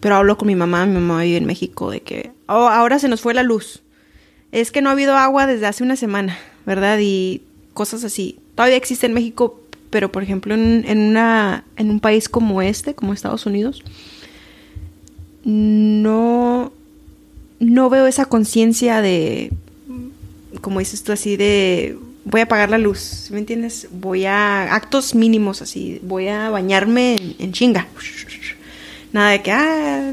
pero 0.00 0.16
hablo 0.16 0.38
con 0.38 0.48
mi 0.48 0.54
mamá, 0.54 0.86
mi 0.86 0.94
mamá 0.94 1.22
vive 1.22 1.36
en 1.36 1.46
México 1.46 1.90
de 1.90 2.00
que 2.00 2.30
oh, 2.46 2.68
ahora 2.68 2.98
se 2.98 3.08
nos 3.08 3.20
fue 3.20 3.34
la 3.34 3.42
luz. 3.42 3.82
Es 4.52 4.70
que 4.70 4.80
no 4.80 4.88
ha 4.88 4.92
habido 4.92 5.16
agua 5.16 5.46
desde 5.46 5.66
hace 5.66 5.82
una 5.82 5.96
semana, 5.96 6.38
¿verdad? 6.64 6.98
Y 7.00 7.42
cosas 7.74 8.04
así. 8.04 8.38
Todavía 8.54 8.76
existe 8.76 9.06
en 9.06 9.14
México, 9.14 9.60
pero 9.90 10.10
por 10.10 10.22
ejemplo 10.22 10.54
en, 10.54 10.84
en 10.86 10.98
una 10.98 11.64
en 11.76 11.90
un 11.90 12.00
país 12.00 12.28
como 12.28 12.62
este, 12.62 12.94
como 12.94 13.12
Estados 13.12 13.46
Unidos, 13.46 13.82
no 15.44 16.72
no 17.58 17.90
veo 17.90 18.06
esa 18.06 18.26
conciencia 18.26 19.00
de 19.00 19.52
como 20.60 20.80
dices 20.80 21.02
tú 21.02 21.12
así 21.12 21.36
de 21.36 21.96
voy 22.26 22.40
a 22.40 22.44
apagar 22.44 22.70
la 22.70 22.78
luz, 22.78 23.28
¿me 23.30 23.38
entiendes? 23.38 23.88
Voy 23.92 24.26
a 24.26 24.74
actos 24.74 25.14
mínimos 25.14 25.62
así, 25.62 26.00
voy 26.02 26.26
a 26.28 26.50
bañarme 26.50 27.16
en, 27.38 27.52
chinga. 27.52 27.86
Nada 29.16 29.30
de 29.30 29.40
que, 29.40 29.50
ah, 29.50 30.12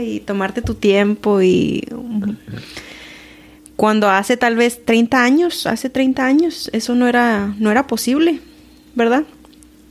y 0.00 0.20
tomarte 0.20 0.62
tu 0.62 0.74
tiempo 0.74 1.42
y... 1.42 1.86
Cuando 3.76 4.08
hace 4.08 4.38
tal 4.38 4.56
vez 4.56 4.86
30 4.86 5.22
años, 5.22 5.66
hace 5.66 5.90
30 5.90 6.24
años, 6.24 6.70
eso 6.72 6.94
no 6.94 7.06
era, 7.06 7.54
no 7.58 7.70
era 7.70 7.86
posible, 7.86 8.40
¿verdad? 8.94 9.24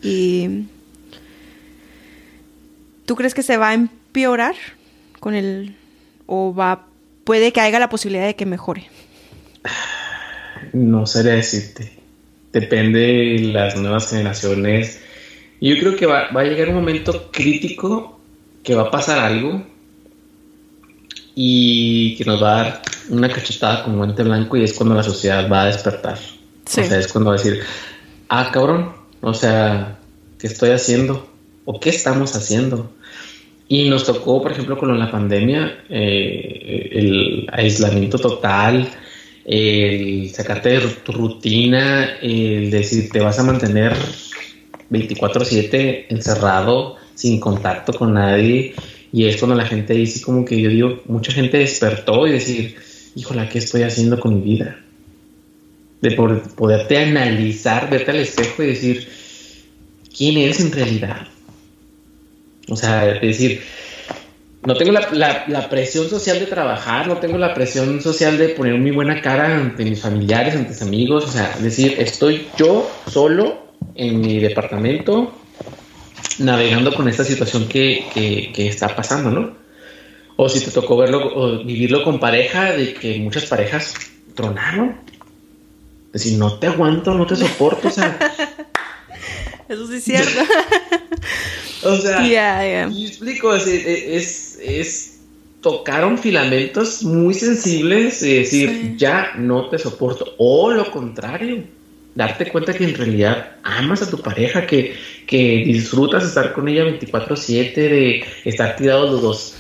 Y... 0.02 0.64
¿Tú 3.06 3.16
crees 3.16 3.36
que 3.36 3.44
se 3.44 3.58
va 3.58 3.70
a 3.70 3.74
empeorar 3.76 4.56
con 5.20 5.36
el... 5.36 5.76
o 6.26 6.52
va... 6.56 6.88
puede 7.26 7.54
que 7.54 7.62
haya 7.62 7.78
la 7.78 7.90
posibilidad 7.90 8.26
de 8.26 8.36
que 8.36 8.48
mejore? 8.48 8.88
no 10.74 11.06
sé 11.06 11.22
decirte. 11.22 11.92
Depende 12.52 13.00
de 13.00 13.40
las 13.54 13.76
nuevas 13.76 14.10
generaciones. 14.10 15.00
Yo 15.64 15.80
creo 15.80 15.96
que 15.96 16.06
va, 16.06 16.28
a 16.28 16.44
llegar 16.44 16.68
un 16.68 16.76
momento 16.76 17.30
crítico 17.32 18.20
que 18.64 18.76
va 18.76 18.82
a 18.82 18.92
pasar 18.92 19.20
algo 19.20 19.66
y 21.36 22.18
que 22.18 22.26
nos 22.26 22.44
va 22.44 22.52
a 22.52 22.64
dar 22.64 22.82
una 23.10 23.30
cachetada 23.30 23.86
con 23.86 23.96
guante 23.96 24.24
blanco 24.24 24.58
y 24.58 24.66
es 24.66 24.74
cuando 24.74 24.94
la 24.94 25.04
sociedad 25.04 25.50
va 25.50 25.62
a 25.62 25.66
despertar. 25.68 26.18
O 26.18 26.70
sea, 26.70 27.00
es 27.00 27.08
cuando 27.08 27.30
va 27.30 27.38
a 27.38 27.40
decir, 27.42 27.62
ah, 28.28 28.50
cabrón, 28.52 28.92
o 29.22 29.34
sea, 29.34 30.00
¿qué 30.38 30.48
estoy 30.48 30.72
haciendo? 30.72 31.30
¿O 31.64 31.80
qué 31.80 31.92
estamos 31.92 32.36
haciendo? 32.36 32.92
Y 33.70 33.88
nos 33.88 34.04
tocó, 34.04 34.42
por 34.42 34.52
ejemplo, 34.52 34.78
con 34.78 35.00
la 35.00 35.10
pandemia, 35.10 35.86
eh, 35.88 36.90
el 36.92 37.48
aislamiento 37.54 38.20
total, 38.20 38.90
el 39.46 40.30
sacarte 40.30 40.78
de 40.78 40.88
tu 41.06 41.14
rutina, 41.14 42.18
el 42.22 42.70
decir 42.70 43.10
te 43.10 43.22
vas 43.22 43.40
a 43.40 43.44
mantener 43.44 43.96
24/7 44.94 46.06
encerrado, 46.10 46.98
sin 47.16 47.40
contacto 47.40 47.94
con 47.94 48.14
nadie. 48.14 48.74
Y 49.12 49.26
es 49.26 49.38
cuando 49.38 49.56
la 49.56 49.66
gente 49.66 49.94
dice 49.94 50.22
como 50.22 50.46
que 50.46 50.60
yo 50.62 50.70
digo, 50.70 51.02
mucha 51.06 51.32
gente 51.32 51.58
despertó 51.58 52.26
y 52.28 52.32
decir, 52.32 52.76
híjole, 53.16 53.50
¿qué 53.50 53.60
estoy 53.60 53.84
haciendo 53.84 54.20
con 54.20 54.36
mi 54.36 54.42
vida? 54.42 54.80
De 56.02 56.12
poderte 56.12 56.98
analizar, 56.98 57.90
verte 57.90 58.12
al 58.12 58.18
espejo 58.18 58.64
y 58.64 58.68
decir, 58.68 59.08
¿quién 60.16 60.38
eres 60.38 60.60
en 60.60 60.72
realidad? 60.72 61.28
O 62.70 62.76
sea, 62.76 63.06
decir, 63.06 63.62
no 64.66 64.76
tengo 64.76 64.94
la, 64.94 65.70
presión 65.70 66.10
social 66.10 66.40
de 66.40 66.46
trabajar, 66.46 67.08
no 67.08 67.18
tengo 67.18 67.38
la 67.38 67.54
presión 67.54 68.02
social 68.02 68.38
de 68.38 68.50
poner 68.50 68.76
muy 68.76 68.92
buena 68.92 69.22
cara 69.22 69.58
ante 69.58 69.84
mis 69.84 70.00
familiares, 70.00 70.56
ante 70.56 70.70
mis 70.70 70.82
amigos, 70.82 71.26
o 71.26 71.28
sea, 71.28 71.56
decir, 71.60 71.96
estoy 71.98 72.48
yo 72.58 72.90
solo 73.12 73.64
en 73.96 74.22
mi 74.22 74.40
departamento 74.40 75.34
navegando 76.40 76.94
con 76.94 77.08
esta 77.08 77.24
situación 77.24 77.68
que, 77.68 78.52
está 78.56 78.96
pasando, 78.96 79.30
¿no? 79.30 79.56
O 80.36 80.50
si 80.50 80.62
te 80.62 80.72
tocó 80.72 80.98
verlo 80.98 81.32
o 81.36 81.64
vivirlo 81.64 82.04
con 82.04 82.20
pareja, 82.20 82.72
de 82.72 82.94
que 82.94 83.20
muchas 83.20 83.46
parejas 83.46 83.94
tronaron. 84.36 84.96
Decir, 86.12 86.38
no 86.38 86.58
te 86.58 86.68
aguanto, 86.68 87.14
no 87.14 87.28
te 87.28 87.36
soporto, 87.36 87.88
o 87.88 87.92
sea. 87.92 88.18
Eso 89.70 89.88
sí 89.88 89.96
es 89.96 90.04
cierto. 90.04 90.42
o 91.84 91.98
sea, 91.98 92.22
explico, 93.06 93.56
es 93.56 93.68
es 94.62 95.14
tocaron 95.64 96.18
filamentos 96.18 97.04
muy 97.04 97.34
sensibles 97.34 98.22
y 98.22 98.40
decir, 98.40 98.96
ya 98.98 99.32
no 99.38 99.70
te 99.70 99.80
soporto. 99.80 100.36
O 100.38 100.72
lo 100.72 100.92
contrario, 100.92 101.64
darte 102.16 102.50
cuenta 102.52 102.74
que 102.74 102.84
en 102.84 102.96
realidad 102.96 103.58
amas 103.64 104.02
a 104.02 104.10
tu 104.10 104.22
pareja, 104.22 104.66
que, 104.66 104.96
que 105.26 105.64
disfrutas 105.66 106.24
estar 106.24 106.54
con 106.54 106.68
ella 106.68 106.86
24/7, 106.86 107.74
de 107.74 108.26
estar 108.46 108.76
tirados 108.76 109.12
los 109.12 109.22
dos 109.22 109.56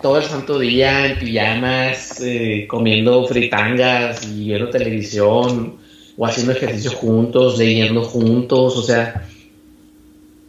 todo 0.00 0.18
el 0.18 0.24
santo 0.24 0.58
día 0.58 1.06
en 1.06 1.18
pijamas, 1.18 2.20
eh, 2.20 2.66
comiendo 2.68 3.26
fritangas 3.26 4.24
y 4.26 4.44
viendo 4.44 4.70
televisión, 4.70 5.76
o 6.16 6.26
haciendo 6.26 6.52
ejercicio 6.52 6.92
juntos, 6.92 7.58
leyendo 7.58 8.02
juntos, 8.02 8.76
o 8.76 8.82
sea, 8.82 9.26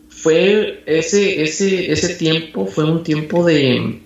fue 0.10 0.84
ese, 0.86 1.42
ese, 1.44 1.92
ese 1.92 2.16
tiempo 2.16 2.66
fue 2.66 2.84
un 2.84 3.04
tiempo 3.04 3.46
de 3.46 4.00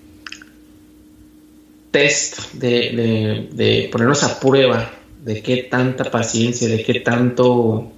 test, 1.90 2.52
de, 2.54 3.88
ponernos 3.90 4.22
a 4.24 4.40
prueba 4.40 4.92
de 5.24 5.40
qué 5.40 5.62
tanta 5.62 6.10
paciencia, 6.10 6.68
de 6.68 6.84
qué 6.84 7.00
tanto 7.00 7.90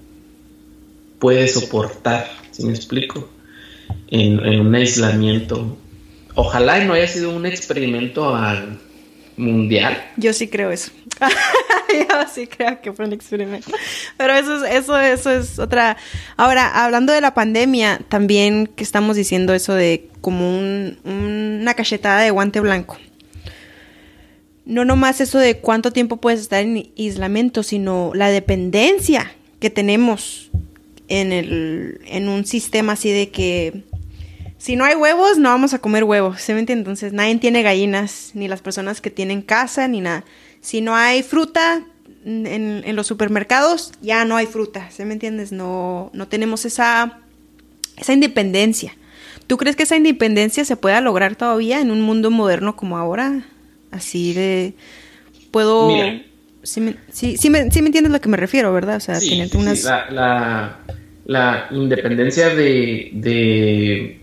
puede 1.19 1.49
soportar, 1.49 2.29
si 2.53 2.65
me 2.65 2.73
explico, 2.73 3.29
en, 4.09 4.39
un 4.61 4.75
aislamiento. 4.75 5.77
Ojalá 6.37 6.85
no 6.85 6.93
haya 6.93 7.09
sido 7.09 7.35
un 7.35 7.45
experimento 7.45 8.33
mundial. 9.37 10.05
Yo 10.17 10.33
sí 10.33 10.47
creo 10.47 10.71
eso. 10.71 10.93
Yo 11.93 12.27
sí 12.33 12.47
creo 12.47 12.81
que 12.81 12.93
fue 12.93 13.07
un 13.07 13.13
experimento. 13.13 13.73
Pero 14.17 14.35
eso 14.35 14.65
es, 14.65 14.75
eso, 14.75 14.97
eso 14.97 15.31
es 15.33 15.59
otra. 15.59 15.97
Ahora, 16.37 16.85
hablando 16.85 17.13
de 17.13 17.21
la 17.21 17.35
pandemia, 17.35 18.03
también 18.09 18.69
que 18.69 18.85
estamos 18.85 19.17
diciendo 19.17 19.53
eso 19.53 19.75
de 19.75 20.11
como 20.21 20.59
una 20.59 21.75
cachetada 21.75 22.21
de 22.21 22.31
guante 22.31 22.61
blanco. 22.61 22.99
No 24.67 24.85
nomás 24.85 25.21
eso 25.21 25.39
de 25.39 25.59
cuánto 25.59 25.93
tiempo 25.93 26.19
puedes 26.19 26.41
estar 26.41 26.63
en 26.63 26.91
aislamiento, 26.99 27.63
sino 27.63 28.11
la 28.15 28.29
dependencia 28.29 29.33
que 29.61 29.71
tenemos 29.71 30.51
en, 31.09 31.33
el, 31.33 32.01
en 32.05 32.29
un 32.29 32.45
sistema 32.45 32.93
así 32.93 33.11
de 33.11 33.31
que 33.31 33.85
si 34.59 34.75
no 34.75 34.85
hay 34.85 34.97
huevos, 34.97 35.39
no 35.39 35.51
vamos 35.51 35.75
a 35.75 35.79
comer 35.79 36.03
huevos, 36.03 36.41
¿se 36.41 36.53
me 36.53 36.61
entiende? 36.61 36.81
Entonces 36.81 37.13
nadie 37.13 37.37
tiene 37.37 37.63
gallinas, 37.63 38.33
ni 38.35 38.49
las 38.49 38.63
personas 38.63 39.01
que 39.01 39.11
tienen 39.11 39.43
casa, 39.43 39.87
ni 39.87 40.01
nada. 40.01 40.25
Si 40.61 40.81
no 40.81 40.97
hay 40.97 41.23
fruta 41.23 41.85
en, 42.25 42.97
los 42.97 43.07
supermercados, 43.07 43.93
ya 44.03 44.25
no 44.25 44.37
hay 44.37 44.47
fruta, 44.47 44.91
¿se 44.91 45.05
me 45.05 45.13
entiendes? 45.13 45.53
No, 45.53 46.11
no 46.13 46.27
tenemos 46.27 46.65
esa, 46.65 47.21
esa 47.97 48.13
independencia. 48.13 48.97
¿Tú 49.47 49.57
crees 49.59 49.77
que 49.77 49.85
esa 49.85 49.97
independencia 49.97 50.65
se 50.65 50.77
pueda 50.77 51.01
lograr 51.01 51.37
todavía 51.37 51.81
en 51.81 51.93
un 51.93 52.01
mundo 52.01 52.33
moderno 52.33 52.75
como 52.75 52.99
ahora? 52.99 53.47
Así 53.97 54.33
de... 54.33 54.75
Puedo... 55.51 55.91
Si 56.63 56.81
me, 56.81 56.97
sí, 57.13 57.37
me, 57.49 57.61
entiendes 57.61 58.07
a 58.07 58.09
lo 58.09 58.21
que 58.21 58.29
me 58.29 58.37
refiero, 58.37 58.73
¿verdad? 58.73 58.97
O 58.97 59.01
sea, 59.01 59.21
tener 59.21 59.49
unas... 59.57 59.85
La, 59.85 60.81
la, 61.25 61.69
independencia 61.71 62.49
de, 62.49 63.11
de, 63.13 64.21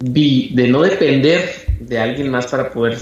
de 0.00 0.68
no 0.68 0.82
depender 0.82 1.50
de 1.80 1.98
alguien 1.98 2.30
más 2.30 2.46
para 2.46 2.70
poder 2.72 2.98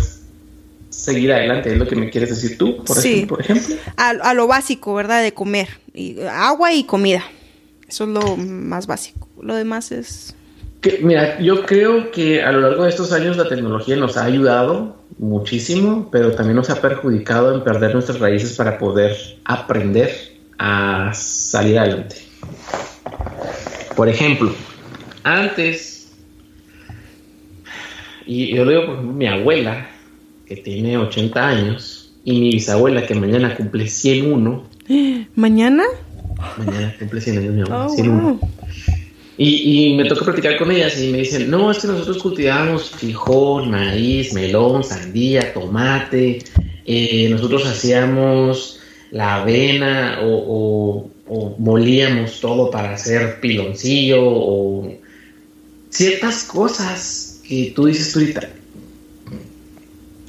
seguir 0.90 1.32
adelante, 1.32 1.72
es 1.72 1.78
lo 1.78 1.86
que 1.86 1.96
me 1.96 2.10
quieres 2.10 2.30
decir 2.30 2.58
tú, 2.58 2.84
por, 2.84 2.98
ejemplo, 2.98 3.36
por 3.36 3.44
ejemplo. 3.44 3.76
A, 3.96 4.34
lo 4.34 4.46
básico, 4.46 4.94
¿verdad? 4.94 5.22
De 5.22 5.32
comer, 5.32 5.68
y, 5.94 6.20
agua 6.22 6.72
y 6.72 6.84
comida. 6.84 7.24
Eso 7.88 8.04
es 8.04 8.10
lo 8.10 8.36
más 8.36 8.86
básico. 8.86 9.28
Lo 9.40 9.54
demás 9.54 9.92
es... 9.92 10.34
mira, 11.02 11.38
yo 11.40 11.62
creo 11.64 12.10
que 12.10 12.42
a 12.42 12.52
lo 12.52 12.60
largo 12.60 12.84
de 12.84 12.90
estos 12.90 13.12
años 13.12 13.36
la 13.36 13.48
tecnología 13.48 13.96
nos 13.96 14.16
ha 14.16 14.24
ayudado 14.24 14.96
muchísimo, 15.18 16.08
pero 16.10 16.32
también 16.32 16.56
nos 16.56 16.70
ha 16.70 16.80
perjudicado 16.80 17.54
en 17.54 17.62
perder 17.62 17.92
nuestras 17.92 18.18
raíces 18.18 18.56
para 18.56 18.78
poder 18.78 19.16
aprender 19.44 20.10
a 20.58 21.12
salir 21.14 21.78
adelante. 21.78 22.16
Por 23.94 24.08
ejemplo, 24.08 24.52
antes, 25.24 26.12
y 28.24 28.54
yo 28.54 28.66
digo 28.66 28.86
por 28.86 29.02
mi 29.02 29.26
abuela, 29.26 29.88
que 30.46 30.56
tiene 30.56 30.96
80 30.96 31.48
años, 31.48 32.12
y 32.24 32.40
mi 32.40 32.50
bisabuela, 32.52 33.06
que 33.06 33.14
mañana 33.14 33.54
cumple 33.54 33.88
101. 33.88 34.64
¿Mañana? 35.34 35.84
Mañana 36.56 36.94
cumple 36.98 37.20
100 37.20 37.38
años 37.38 37.54
mi 37.54 37.60
abuela, 37.62 37.88
101. 37.88 38.40
Y, 39.42 39.94
me 39.94 40.04
toca 40.04 40.26
platicar 40.26 40.58
con 40.58 40.70
ellas 40.70 41.00
y 41.00 41.08
me 41.08 41.18
dicen, 41.18 41.48
no, 41.48 41.70
es 41.70 41.78
que 41.78 41.86
nosotros 41.86 42.18
cultivábamos 42.18 42.90
frijol, 42.90 43.70
maíz, 43.70 44.34
melón, 44.34 44.84
sandía, 44.84 45.54
tomate, 45.54 46.40
eh, 46.84 47.26
nosotros 47.30 47.66
hacíamos 47.66 48.80
la 49.10 49.36
avena 49.36 50.18
o, 50.22 51.08
molíamos 51.58 52.38
todo 52.40 52.70
para 52.70 52.92
hacer 52.92 53.40
piloncillo 53.40 54.18
o 54.22 54.94
ciertas 55.88 56.44
cosas 56.44 57.40
que 57.48 57.72
tú 57.74 57.86
dices 57.86 58.14
ahorita, 58.14 58.46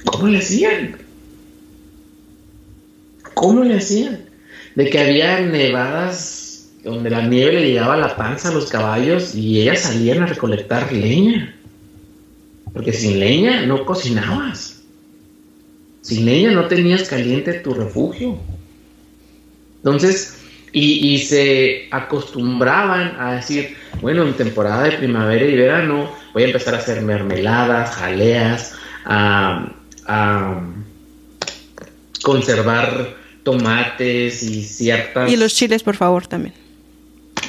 ¿cómo 0.06 0.28
le 0.28 0.38
hacían? 0.38 0.96
¿Cómo 3.34 3.62
le 3.62 3.74
hacían? 3.74 4.24
De 4.74 4.88
que 4.88 4.98
había 4.98 5.40
nevadas 5.40 6.41
donde 6.82 7.10
la 7.10 7.22
nieve 7.22 7.60
le 7.60 7.68
llegaba 7.68 7.94
a 7.94 7.98
la 7.98 8.16
panza 8.16 8.48
a 8.48 8.52
los 8.52 8.68
caballos 8.70 9.34
y 9.34 9.60
ellas 9.60 9.80
salían 9.80 10.22
a 10.22 10.26
recolectar 10.26 10.92
leña. 10.92 11.54
Porque 12.72 12.92
sin 12.92 13.20
leña 13.20 13.66
no 13.66 13.84
cocinabas. 13.84 14.82
Sin 16.00 16.24
leña 16.24 16.50
no 16.50 16.66
tenías 16.66 17.08
caliente 17.08 17.54
tu 17.54 17.74
refugio. 17.74 18.38
Entonces, 19.76 20.38
y, 20.72 21.18
se 21.18 21.88
acostumbraban 21.90 23.20
a 23.20 23.34
decir, 23.34 23.76
bueno, 24.00 24.22
en 24.26 24.32
temporada 24.34 24.84
de 24.84 24.92
primavera 24.92 25.44
y 25.44 25.54
verano 25.54 26.10
voy 26.32 26.44
a 26.44 26.46
empezar 26.46 26.74
a 26.74 26.78
hacer 26.78 27.02
mermeladas, 27.02 27.90
jaleas, 27.90 28.74
a 29.04 29.70
conservar 32.22 33.16
tomates 33.42 34.42
y 34.42 34.62
ciertas... 34.62 35.30
Y 35.30 35.36
los 35.36 35.54
chiles, 35.54 35.82
por 35.82 35.96
favor, 35.96 36.26
también. 36.26 36.61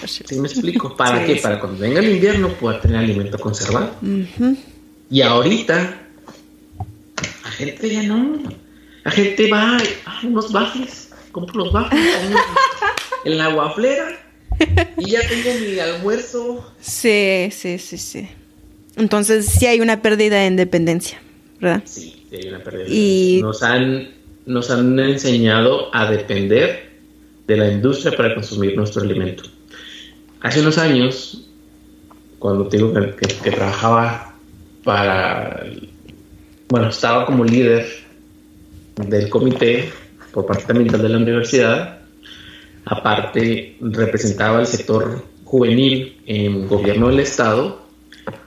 ¿Sí 0.08 0.40
me 0.40 0.48
explico? 0.48 0.96
¿Para 0.96 1.26
qué? 1.26 1.36
Para 1.38 1.60
cuando 1.60 1.80
venga 1.80 2.00
el 2.00 2.10
invierno 2.16 2.50
pueda 2.50 2.80
tener 2.82 2.98
alimento 2.98 3.38
conservado. 3.40 3.92
Y 5.10 5.22
ahorita, 5.22 6.02
la 7.44 7.52
gente 7.52 7.90
ya 7.90 8.04
no. 8.04 8.40
La 9.04 9.12
gente 9.12 9.50
va 9.50 9.78
a 10.06 10.26
unos 10.26 10.52
bafles, 10.52 11.10
compro 11.32 11.66
los 11.66 11.74
bafles 11.74 12.02
en 13.26 13.38
la 13.38 13.50
guaflera 13.50 14.18
y 14.98 15.12
ya 15.12 15.20
tengo 15.28 15.60
mi 15.60 15.80
almuerzo. 15.80 16.74
Sí, 16.80 17.50
sí, 17.52 17.78
sí, 17.80 17.98
sí. 17.98 18.30
Entonces 18.96 19.46
sí 19.46 19.66
hay 19.66 19.82
una 19.82 20.02
pérdida 20.02 20.40
de 20.40 20.48
independencia, 20.48 21.22
¿verdad? 21.60 21.84
Sí, 21.86 22.26
sí 22.30 22.36
hay 22.38 22.48
una 22.50 22.60
pérdida. 22.60 22.86
Y 22.88 23.40
nos 23.42 23.62
han, 23.62 24.12
nos 24.46 24.70
han 24.70 24.98
enseñado 25.00 25.94
a 25.94 26.10
depender 26.10 26.92
de 27.48 27.58
la 27.58 27.72
industria 27.72 28.16
para 28.16 28.34
consumir 28.36 28.76
nuestro 28.78 29.02
alimento. 29.02 29.44
Hace 30.44 30.60
unos 30.60 30.78
años, 30.78 31.42
cuando 32.38 32.68
te 32.68 32.76
digo 32.76 32.94
que, 32.94 33.50
trabajaba 33.50 34.36
para, 34.84 35.64
bueno, 36.68 36.90
estaba 36.90 37.26
como 37.26 37.46
líder 37.46 37.88
del 38.98 39.30
comité 39.30 39.90
por 40.34 40.46
parte 40.46 40.66
también 40.66 40.90
de 40.90 41.08
la 41.08 41.18
universidad, 41.18 42.00
aparte 42.84 43.78
representaba 43.80 44.60
el 44.60 44.68
sector 44.68 45.24
juvenil 45.46 46.22
en 46.26 46.68
gobierno 46.68 47.08
del 47.08 47.22
estado 47.22 47.88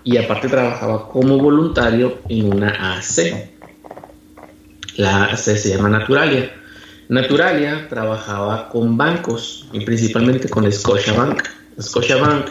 y 0.05 0.19
aparte 0.19 0.49
trabajaba 0.49 1.09
como 1.09 1.39
voluntario 1.39 2.19
en 2.29 2.53
una 2.53 2.99
AC. 2.99 3.53
La 4.99 5.25
AC 5.25 5.57
se 5.57 5.71
llama 5.71 5.89
Naturalia. 5.89 6.53
Naturalia 7.09 7.89
trabajaba 7.89 8.69
con 8.69 8.99
bancos 8.99 9.67
y 9.73 9.83
principalmente 9.83 10.51
con 10.51 10.71
Scotiabank. 10.71 11.57
Scotiabank 11.81 12.49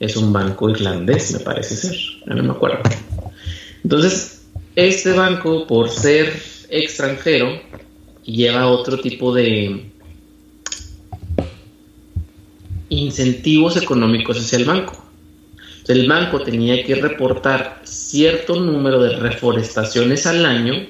es 0.00 0.16
un 0.16 0.32
banco 0.32 0.68
irlandés, 0.68 1.32
me 1.32 1.40
parece 1.40 1.76
ser, 1.76 1.96
no 2.26 2.42
me 2.42 2.50
acuerdo. 2.50 2.80
Entonces, 3.82 4.46
este 4.74 5.12
banco, 5.12 5.66
por 5.66 5.88
ser 5.88 6.42
extranjero, 6.68 7.60
lleva 8.24 8.66
otro 8.66 8.98
tipo 9.00 9.32
de 9.32 9.90
incentivos 12.88 13.76
económicos 13.76 14.38
hacia 14.38 14.58
el 14.58 14.64
banco. 14.64 15.00
el 15.86 16.08
banco 16.08 16.40
tenía 16.42 16.82
que 16.84 16.94
reportar 16.94 17.82
cierto 17.84 18.58
número 18.58 19.02
de 19.02 19.16
reforestaciones 19.16 20.26
al 20.26 20.46
año 20.46 20.86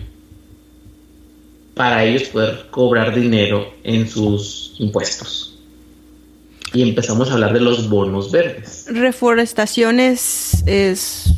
para 1.75 2.05
ellos 2.05 2.29
poder 2.29 2.67
cobrar 2.71 3.15
dinero 3.15 3.75
en 3.83 4.09
sus 4.09 4.77
impuestos 4.79 5.54
y 6.75 6.83
empezamos 6.83 7.31
a 7.31 7.35
hablar 7.35 7.53
de 7.55 7.61
los 7.61 7.89
bonos 7.89 8.33
verdes. 8.33 8.87
Reforestaciones 8.89 10.65
es... 10.67 11.33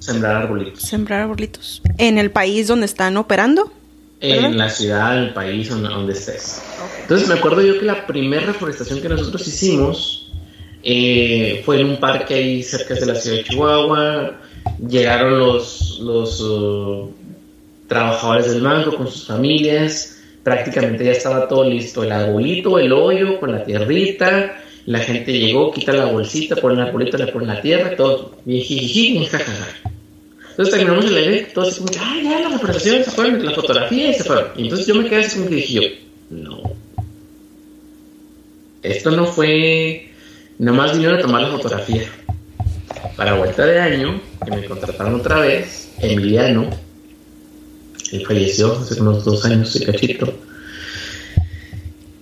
sembrar 0.00 0.36
arbolitos. 0.36 0.82
Sembrar 0.82 1.22
arbolitos. 1.22 1.80
¿En 1.96 2.18
el 2.18 2.32
país 2.32 2.66
donde 2.66 2.86
están 2.86 3.16
operando? 3.16 3.72
En 4.20 4.58
la 4.58 4.68
ciudad, 4.68 5.16
el 5.16 5.32
país 5.32 5.68
donde, 5.68 6.12
estés. 6.12 6.60
Entonces 7.02 7.28
me 7.28 7.34
acuerdo 7.34 7.62
yo 7.62 7.78
que 7.78 7.84
la 7.84 8.06
primera 8.06 8.46
reforestación 8.46 9.00
que 9.00 9.08
nosotros 9.08 9.46
hicimos 9.46 10.32
eh, 10.82 11.62
fue 11.64 11.80
en 11.80 11.90
un 11.90 12.00
parque 12.00 12.34
ahí 12.34 12.62
cerca 12.62 12.94
de 12.94 13.06
la 13.06 13.14
ciudad 13.14 13.36
de 13.36 13.44
Chihuahua. 13.44 14.40
Llegaron 14.88 15.38
los, 15.38 16.00
los 16.00 16.40
uh, 16.40 17.12
trabajadores 17.86 18.50
del 18.50 18.62
banco 18.62 18.96
con 18.96 19.06
sus 19.06 19.26
familias 19.26 20.15
prácticamente 20.46 21.04
ya 21.04 21.10
estaba 21.10 21.48
todo 21.48 21.68
listo, 21.68 22.04
el 22.04 22.12
arbolito, 22.12 22.78
el 22.78 22.92
hoyo 22.92 23.40
con 23.40 23.50
la 23.50 23.64
tierrita, 23.64 24.62
la 24.84 25.00
gente 25.00 25.36
llegó, 25.36 25.72
quita 25.72 25.92
la 25.92 26.04
bolsita, 26.04 26.54
pone 26.54 26.76
el 26.76 26.86
arbolito, 26.86 27.18
le 27.18 27.26
pone 27.26 27.46
la 27.46 27.60
tierra, 27.60 27.96
todo, 27.96 28.36
y 28.46 29.26
jajaja. 29.28 29.90
Entonces 30.50 30.72
terminamos 30.72 31.04
el 31.06 31.18
evento, 31.18 31.50
todos 31.52 31.70
así 31.70 31.80
como, 31.80 31.90
ah, 32.00 32.20
ya 32.22 32.38
la 32.38 32.48
representación 32.50 33.02
se 33.02 33.10
fueron, 33.10 33.44
la 33.44 33.50
fotografía 33.50 34.10
y 34.10 34.14
se 34.14 34.22
fueron. 34.22 34.46
Y 34.56 34.62
entonces 34.62 34.86
yo 34.86 34.94
me 34.94 35.08
quedé 35.08 35.24
así 35.24 35.36
como 35.36 35.50
que 35.50 35.56
dije 35.56 35.74
yo, 35.74 35.82
no. 36.30 36.62
Esto 38.84 39.10
no 39.10 39.26
fue, 39.26 40.12
nomás 40.60 40.92
vinieron 40.92 41.18
a 41.18 41.22
tomar 41.22 41.42
la 41.42 41.48
fotografía. 41.48 42.04
Para 43.16 43.34
vuelta 43.34 43.66
de 43.66 43.80
año, 43.80 44.20
que 44.44 44.50
me 44.52 44.64
contrataron 44.64 45.16
otra 45.16 45.40
vez, 45.40 45.92
Emiliano, 46.00 46.70
él 48.12 48.26
falleció 48.26 48.72
hace 48.72 49.00
unos 49.00 49.24
dos 49.24 49.44
años, 49.44 49.74
el 49.76 49.86
cachito. 49.86 50.32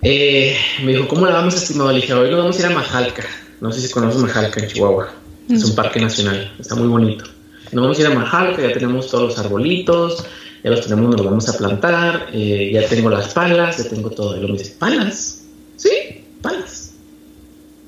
Eh, 0.01 0.55
me 0.83 0.93
dijo, 0.93 1.07
¿cómo 1.07 1.25
la 1.25 1.33
vamos, 1.33 1.55
estimado? 1.55 1.91
Le 1.91 2.01
dije, 2.01 2.13
hoy 2.13 2.29
nos 2.29 2.39
vamos 2.39 2.57
a 2.57 2.59
ir 2.59 2.65
a 2.67 2.69
Majalca. 2.69 3.25
No 3.61 3.71
sé 3.71 3.81
si 3.81 3.91
conoces 3.91 4.21
Majalca 4.21 4.61
en 4.61 4.67
Chihuahua. 4.67 5.13
Es 5.49 5.63
un 5.63 5.75
parque 5.75 5.99
nacional, 5.99 6.53
está 6.59 6.75
muy 6.75 6.87
bonito. 6.87 7.25
Nos 7.71 7.81
vamos 7.83 7.97
a 7.97 8.01
ir 8.01 8.07
a 8.07 8.15
Majalca, 8.15 8.61
ya 8.61 8.73
tenemos 8.73 9.07
todos 9.07 9.29
los 9.29 9.39
arbolitos, 9.39 10.25
ya 10.63 10.71
los 10.71 10.81
tenemos, 10.81 11.09
nos 11.09 11.17
los 11.17 11.25
vamos 11.25 11.49
a 11.49 11.57
plantar, 11.57 12.29
eh, 12.33 12.71
ya 12.73 12.87
tengo 12.87 13.09
las 13.09 13.33
palas, 13.33 13.77
ya 13.77 13.89
tengo 13.89 14.09
todo. 14.09 14.37
Y 14.37 14.41
lo 14.41 14.47
me 14.47 14.57
dice, 14.57 14.75
¿palas? 14.79 15.43
Sí, 15.75 16.23
palas. 16.41 16.93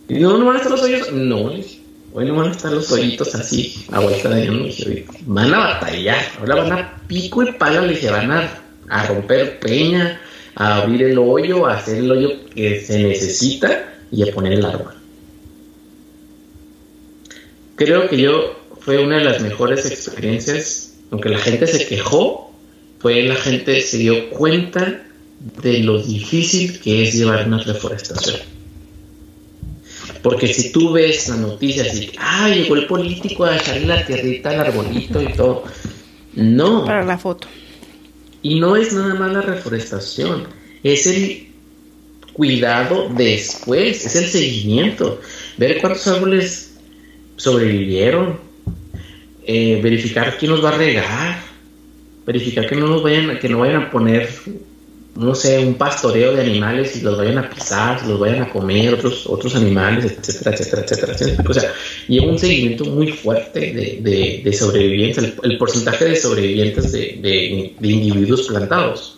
Y 0.07 0.19
no, 0.19 0.37
¿no 0.37 0.45
van 0.45 0.55
a 0.55 0.57
estar 0.57 0.71
los 0.71 0.81
hoyos? 0.81 1.11
No, 1.11 1.49
le 1.49 1.57
dije. 1.57 1.81
Hoy 2.13 2.25
no 2.25 2.35
van 2.35 2.47
a 2.47 2.51
estar 2.51 2.71
los 2.71 2.91
hoyitos 2.91 3.35
así, 3.35 3.85
a 3.91 3.99
vuelta 3.99 4.29
de 4.29 4.43
año. 4.43 4.65
Van 5.25 5.53
a 5.53 5.57
batallar. 5.57 6.23
Ahora 6.39 6.55
van 6.55 6.71
a 6.71 7.01
pico 7.07 7.43
y 7.43 7.51
pala. 7.51 7.81
Le 7.81 7.93
dije, 7.93 8.09
van 8.09 8.31
a, 8.31 9.07
romper 9.07 9.59
peña, 9.59 10.19
a 10.55 10.77
abrir 10.77 11.03
el 11.03 11.17
hoyo, 11.17 11.67
a 11.67 11.75
hacer 11.75 11.97
el 11.97 12.11
hoyo 12.11 12.45
que 12.53 12.81
se 12.81 13.03
necesita 13.03 13.93
y 14.11 14.27
a 14.27 14.33
poner 14.33 14.53
el 14.53 14.65
árbol. 14.65 14.93
Creo 17.75 18.09
que 18.09 18.17
yo 18.17 18.57
fue 18.79 19.03
una 19.03 19.17
de 19.17 19.25
las 19.25 19.41
mejores 19.41 19.85
experiencias, 19.85 20.95
aunque 21.11 21.29
la 21.29 21.37
gente 21.37 21.67
se 21.67 21.85
quejó, 21.85 22.51
fue 22.99 23.21
la 23.23 23.35
gente 23.35 23.81
se 23.81 23.97
dio 23.97 24.29
cuenta 24.31 25.03
de 25.61 25.79
lo 25.79 26.01
difícil 26.01 26.79
que 26.79 27.03
es 27.03 27.13
llevar 27.13 27.47
una 27.47 27.59
reforestación. 27.59 28.56
Porque 30.21 30.47
si 30.53 30.71
tú 30.71 30.91
ves 30.91 31.29
la 31.29 31.37
noticia 31.37 31.83
así, 31.83 32.11
ah, 32.17 32.49
llegó 32.49 32.75
el 32.75 32.87
político 32.87 33.45
a 33.45 33.57
echarle 33.57 33.87
la 33.87 34.05
tierrita 34.05 34.49
al 34.49 34.59
arbolito 34.61 35.21
y 35.21 35.33
todo. 35.33 35.63
No. 36.33 36.85
Para 36.85 37.03
la 37.03 37.17
foto. 37.17 37.47
Y 38.41 38.59
no 38.59 38.75
es 38.75 38.93
nada 38.93 39.15
más 39.15 39.33
la 39.33 39.41
reforestación, 39.41 40.47
es 40.83 41.07
el 41.07 41.47
cuidado 42.33 43.09
después, 43.15 44.05
es 44.05 44.15
el 44.15 44.25
seguimiento. 44.25 45.19
Ver 45.57 45.81
cuántos 45.81 46.07
árboles 46.07 46.77
sobrevivieron, 47.35 48.39
eh, 49.45 49.79
verificar 49.81 50.37
quién 50.37 50.51
nos 50.51 50.63
va 50.63 50.69
a 50.69 50.77
regar, 50.77 51.41
verificar 52.25 52.67
que 52.67 52.75
no 52.75 52.87
nos 52.87 53.01
vayan, 53.01 53.39
que 53.39 53.49
no 53.49 53.59
vayan 53.59 53.83
a 53.83 53.91
poner 53.91 54.29
no 55.17 55.33
sé, 55.33 55.59
un 55.59 55.73
pastoreo 55.73 56.33
de 56.33 56.41
animales 56.41 56.95
y 56.95 57.01
los 57.01 57.17
vayan 57.17 57.39
a 57.39 57.49
pisar, 57.49 58.05
los 58.05 58.19
vayan 58.19 58.43
a 58.43 58.49
comer 58.49 58.93
otros, 58.93 59.25
otros 59.25 59.55
animales, 59.55 60.05
etcétera, 60.05 60.55
etcétera, 60.55 60.83
etcétera. 60.83 61.43
O 61.49 61.53
sea, 61.53 61.73
lleva 62.07 62.27
un 62.27 62.37
seguimiento 62.37 62.85
muy 62.85 63.11
fuerte 63.11 63.59
de, 63.59 64.41
de, 64.43 64.53
sobrevivientes, 64.53 65.33
el, 65.41 65.57
porcentaje 65.57 66.05
de 66.05 66.15
sobrevivientes 66.15 66.91
de, 66.91 67.19
de, 67.79 67.87
individuos 67.87 68.47
plantados. 68.47 69.17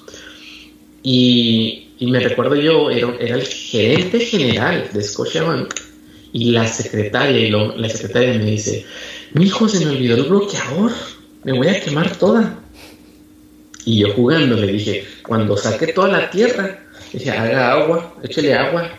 Y, 1.04 1.90
y, 2.00 2.08
me 2.08 2.20
recuerdo 2.20 2.56
yo, 2.56 2.90
era, 2.90 3.14
era 3.20 3.36
el 3.36 3.46
gerente 3.46 4.22
general 4.22 4.90
de 4.94 5.02
Scotiabank 5.04 5.74
y 6.32 6.52
la 6.52 6.66
secretaria, 6.68 7.40
y 7.40 7.50
la 7.50 7.90
secretaria 7.90 8.34
me 8.36 8.52
dice, 8.52 8.86
mi 9.34 9.46
hijo 9.46 9.68
se 9.68 9.86
me 9.86 9.92
olvidó 9.92 10.16
el 10.16 10.24
bloqueador, 10.24 10.92
me 11.44 11.54
voy 11.54 11.68
a 11.68 11.82
quemar 11.82 12.16
toda. 12.16 12.60
Y 13.86 14.00
yo 14.00 14.14
jugando 14.14 14.56
le 14.56 14.68
dije, 14.68 15.06
cuando 15.26 15.58
saque 15.58 15.88
toda 15.88 16.10
la 16.10 16.30
tierra, 16.30 16.80
dije, 17.14 17.32
haga 17.32 17.72
agua, 17.72 18.16
échele 18.24 18.54
agua, 18.54 18.90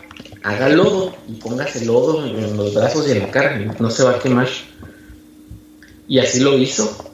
haga 0.43 0.69
lodo 0.69 1.15
y 1.29 1.33
póngase 1.33 1.85
lodo 1.85 2.25
en 2.25 2.57
los 2.57 2.73
brazos 2.73 3.07
y 3.07 3.11
en 3.11 3.19
la 3.19 3.31
cara, 3.31 3.57
no 3.79 3.89
se 3.89 4.03
va 4.03 4.11
a 4.11 4.19
quemar. 4.19 4.47
Y 6.07 6.19
así 6.19 6.39
lo 6.39 6.57
hizo. 6.57 7.13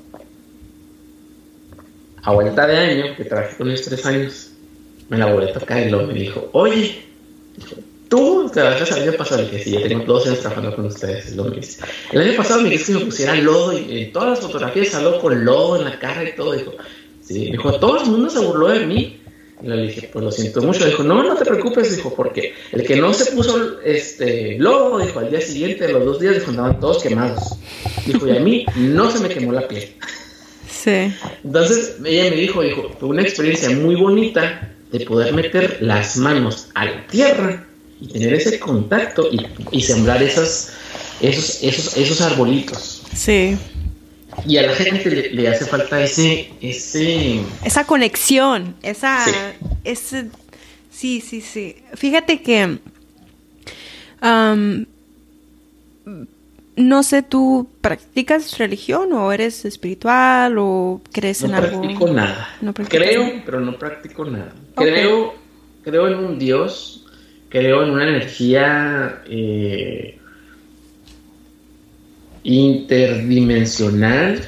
A 2.23 2.33
vuelta 2.33 2.67
de 2.67 2.77
año, 2.77 3.15
que 3.15 3.25
trabajé 3.25 3.55
con 3.55 3.69
ellos 3.69 3.83
tres 3.83 4.05
años, 4.05 4.49
me 5.09 5.17
la 5.17 5.31
volví 5.31 5.49
a 5.49 5.53
tocar 5.53 5.85
y 5.85 5.89
luego 5.89 6.07
me 6.07 6.13
dijo, 6.13 6.49
oye, 6.51 7.05
tú 8.09 8.49
trabajas 8.53 8.91
el 8.91 9.03
año 9.03 9.13
pasado, 9.17 9.43
le 9.43 9.49
dije, 9.49 9.63
sí, 9.63 9.71
ya 9.71 9.87
tengo 9.87 10.03
dos 10.05 10.27
años 10.27 10.39
trabajando 10.39 10.75
con 10.75 10.85
ustedes, 10.85 11.35
lo 11.35 11.45
El 12.11 12.21
año 12.21 12.35
pasado 12.35 12.61
me 12.61 12.69
dijiste 12.69 12.93
que 12.93 12.99
me 12.99 13.05
pusiera 13.05 13.35
lodo 13.35 13.77
y 13.77 14.03
en 14.03 14.11
todas 14.11 14.29
las 14.29 14.39
fotografías 14.39 14.89
salgo 14.89 15.19
con 15.19 15.45
lodo 15.45 15.77
en 15.77 15.85
la 15.85 15.99
cara 15.99 16.23
y 16.27 16.35
todo, 16.35 16.53
dijo, 16.53 16.73
Sí, 17.27 17.51
dijo, 17.51 17.73
todo 17.79 18.01
el 18.01 18.09
mundo 18.09 18.29
se 18.29 18.39
burló 18.39 18.69
de 18.69 18.85
mí. 18.85 19.21
Y 19.61 19.67
le 19.67 19.87
dije, 19.87 20.09
pues 20.13 20.23
lo 20.23 20.31
siento 20.31 20.61
mucho. 20.61 20.85
Dijo, 20.85 21.03
no, 21.03 21.23
no 21.23 21.35
te 21.35 21.43
preocupes, 21.43 21.95
dijo, 21.95 22.13
porque 22.13 22.53
el 22.71 22.83
que 22.83 22.95
no 22.95 23.11
se 23.13 23.31
puso 23.31 23.81
este 23.81 24.57
logo, 24.59 24.99
dijo, 24.99 25.19
al 25.19 25.31
día 25.31 25.41
siguiente, 25.41 25.91
los 25.91 26.05
dos 26.05 26.19
días, 26.19 26.35
dijo, 26.35 26.51
andaban 26.51 26.79
todos 26.79 27.01
quemados. 27.01 27.57
Dijo, 28.05 28.27
y 28.27 28.37
a 28.37 28.39
mí 28.39 28.65
no 28.75 29.09
se 29.09 29.19
me 29.19 29.29
quemó 29.29 29.51
la 29.51 29.67
piel. 29.67 29.93
Sí. 30.69 31.11
Entonces 31.43 31.97
ella 32.05 32.29
me 32.29 32.35
dijo, 32.35 32.61
dijo, 32.61 32.91
fue 32.99 33.09
una 33.09 33.23
experiencia 33.23 33.69
muy 33.71 33.95
bonita 33.95 34.75
de 34.91 35.05
poder 35.05 35.33
meter 35.33 35.79
las 35.81 36.17
manos 36.17 36.69
a 36.75 36.85
la 36.85 37.07
tierra 37.07 37.65
y 37.99 38.07
tener 38.07 38.35
ese 38.35 38.59
contacto 38.59 39.27
y, 39.31 39.47
y 39.71 39.81
sembrar 39.81 40.21
esas, 40.21 40.73
esos, 41.19 41.63
esos, 41.63 41.97
esos 41.97 42.21
arbolitos. 42.21 43.03
Sí. 43.13 43.57
Y 44.45 44.57
a 44.57 44.67
la 44.67 44.75
gente 44.75 45.29
le, 45.31 45.47
hace 45.47 45.65
falta 45.65 46.01
ese, 46.01 46.49
ese... 46.61 47.41
Esa 47.65 47.85
conexión, 47.85 48.75
esa... 48.81 49.25
Sí. 49.25 49.31
Ese, 49.83 50.29
sí, 50.91 51.21
sí, 51.21 51.41
sí. 51.41 51.77
Fíjate 51.95 52.41
que... 52.41 52.77
no 56.75 57.03
sé, 57.03 57.23
¿tú 57.23 57.67
practicas 57.81 58.57
religión 58.57 59.11
o 59.13 59.31
eres 59.31 59.65
espiritual 59.65 60.57
o 60.59 61.01
crees 61.11 61.43
en 61.43 61.55
algo? 61.55 61.81
Practico 61.81 62.07
nada. 62.07 62.55
No 62.61 62.73
practico 62.73 63.03
nada. 63.03 63.11
Creo, 63.11 63.41
pero 63.45 63.59
no 63.59 63.77
practico 63.77 64.25
nada. 64.25 64.53
Creo, 64.75 65.33
creo 65.83 66.07
en 66.07 66.15
un 66.15 66.39
Dios, 66.39 67.05
creo 67.49 67.83
en 67.83 67.89
una 67.89 68.03
energía 68.03 69.23
eh, 69.27 70.16
interdimensional, 72.47 74.41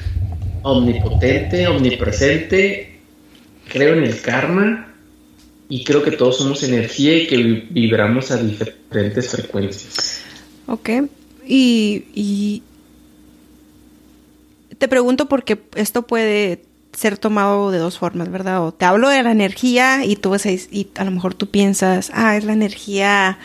omnipotente, 0.62 1.68
omnipresente. 1.68 2.98
Creo 3.68 3.94
en 3.94 4.04
el 4.04 4.20
karma 4.20 4.94
y 5.68 5.84
creo 5.84 6.02
que 6.02 6.12
todos 6.12 6.38
somos 6.38 6.62
energía 6.62 7.16
y 7.16 7.26
que 7.26 7.36
vibramos 7.70 8.30
a 8.30 8.42
diferentes 8.42 9.28
frecuencias. 9.28 10.22
Ok. 10.66 10.90
Y, 11.46 12.62
te 14.78 14.88
pregunto 14.88 15.28
porque 15.28 15.60
esto 15.74 16.06
puede 16.06 16.62
ser 16.92 17.18
tomado 17.18 17.70
de 17.70 17.78
dos 17.78 17.98
formas, 17.98 18.30
¿verdad? 18.30 18.64
O 18.64 18.72
te 18.72 18.86
hablo 18.86 19.10
de 19.10 19.22
la 19.22 19.30
energía 19.30 20.06
y 20.06 20.16
tú 20.16 20.34
y 20.70 20.88
a 20.96 21.04
lo 21.04 21.10
mejor 21.10 21.34
tú 21.34 21.48
piensas, 21.48 22.10
ah, 22.14 22.36
es 22.36 22.44
la 22.44 22.54
energía, 22.54 23.38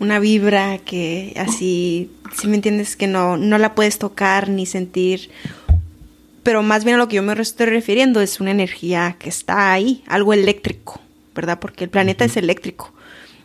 una 0.00 0.18
vibra 0.18 0.78
que 0.78 1.34
así 1.36 2.10
si 2.34 2.48
me 2.48 2.56
entiendes 2.56 2.96
que 2.96 3.06
no, 3.06 3.36
no 3.36 3.58
la 3.58 3.74
puedes 3.74 3.98
tocar 3.98 4.48
ni 4.48 4.66
sentir, 4.66 5.30
pero 6.42 6.62
más 6.62 6.84
bien 6.84 6.96
a 6.96 6.98
lo 6.98 7.08
que 7.08 7.16
yo 7.16 7.22
me 7.22 7.32
estoy 7.40 7.66
refiriendo 7.66 8.20
es 8.20 8.40
una 8.40 8.50
energía 8.50 9.16
que 9.18 9.28
está 9.28 9.72
ahí, 9.72 10.02
algo 10.06 10.32
eléctrico, 10.32 11.00
¿verdad? 11.34 11.58
Porque 11.60 11.84
el 11.84 11.90
planeta 11.90 12.24
es 12.24 12.36
eléctrico. 12.36 12.92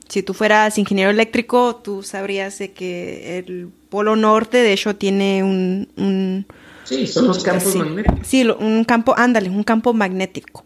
Si 0.08 0.22
tú 0.22 0.34
fueras 0.34 0.78
ingeniero 0.78 1.10
eléctrico, 1.10 1.78
tú 1.78 2.04
sabrías 2.04 2.60
de 2.60 2.72
que 2.72 3.40
el 3.40 3.70
polo 3.90 4.16
norte, 4.16 4.58
de 4.58 4.74
hecho, 4.74 4.96
tiene 4.96 5.44
un... 5.44 6.46
sí, 6.84 7.08
son 7.08 7.28
los 7.28 7.44
campos 7.44 7.76
magnéticos. 7.76 8.28
Sí, 8.28 8.48
un 8.60 8.84
campo, 8.84 9.16
ándale, 9.18 9.50
un 9.50 9.64
campo 9.64 9.94
magnético. 9.94 10.64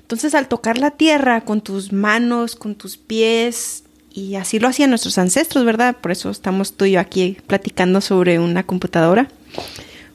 Entonces, 0.00 0.34
al 0.34 0.48
tocar 0.48 0.76
la 0.76 0.90
tierra 0.90 1.40
con 1.46 1.62
tus 1.62 1.92
manos, 1.92 2.56
con 2.56 2.74
tus 2.74 2.98
pies, 2.98 3.83
y 4.14 4.36
así 4.36 4.60
lo 4.60 4.68
hacían 4.68 4.90
nuestros 4.90 5.18
ancestros, 5.18 5.64
¿verdad? 5.64 5.96
Por 6.00 6.12
eso 6.12 6.30
estamos 6.30 6.74
tú 6.74 6.84
y 6.84 6.92
yo 6.92 7.00
aquí 7.00 7.36
platicando 7.48 8.00
sobre 8.00 8.38
una 8.38 8.62
computadora, 8.64 9.28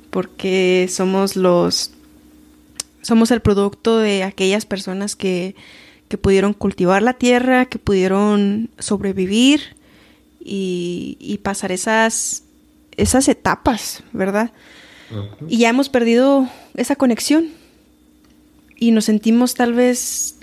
porque 0.10 0.88
somos 0.90 1.36
los, 1.36 1.92
somos 3.02 3.30
el 3.32 3.42
producto 3.42 3.98
de 3.98 4.24
aquellas 4.24 4.66
personas 4.66 5.18
que, 5.18 5.54
que 6.08 6.18
pudieron 6.18 6.54
cultivar 6.54 7.04
la 7.04 7.14
tierra, 7.14 7.66
que 7.66 7.78
pudieron 7.78 8.70
sobrevivir 8.80 9.76
y, 10.40 11.18
y 11.20 11.40
pasar 11.40 11.74
esas, 11.74 12.44
esas 12.96 13.28
etapas, 13.28 14.04
¿verdad? 14.14 14.54
Y 15.50 15.58
ya 15.58 15.70
hemos 15.70 15.90
perdido 15.90 16.48
esa 16.76 16.96
conexión 16.96 17.50
y 18.78 18.92
nos 18.92 19.06
sentimos 19.06 19.56
tal 19.56 19.74
vez, 19.74 20.38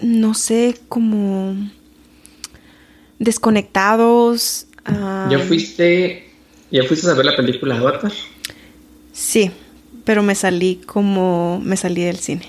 no 0.00 0.32
sé, 0.32 0.78
como 0.88 1.54
desconectados. 3.18 4.66
¿Ya 5.30 5.38
fuiste, 5.38 6.30
ya 6.70 6.84
fuiste 6.84 7.08
a 7.10 7.14
ver 7.14 7.26
la 7.26 7.36
película 7.36 7.76
Avatar? 7.78 8.12
Sí, 9.12 9.50
pero 10.04 10.22
me 10.22 10.34
salí 10.34 10.80
como 10.86 11.60
me 11.64 11.76
salí 11.76 12.02
del 12.02 12.18
cine. 12.18 12.48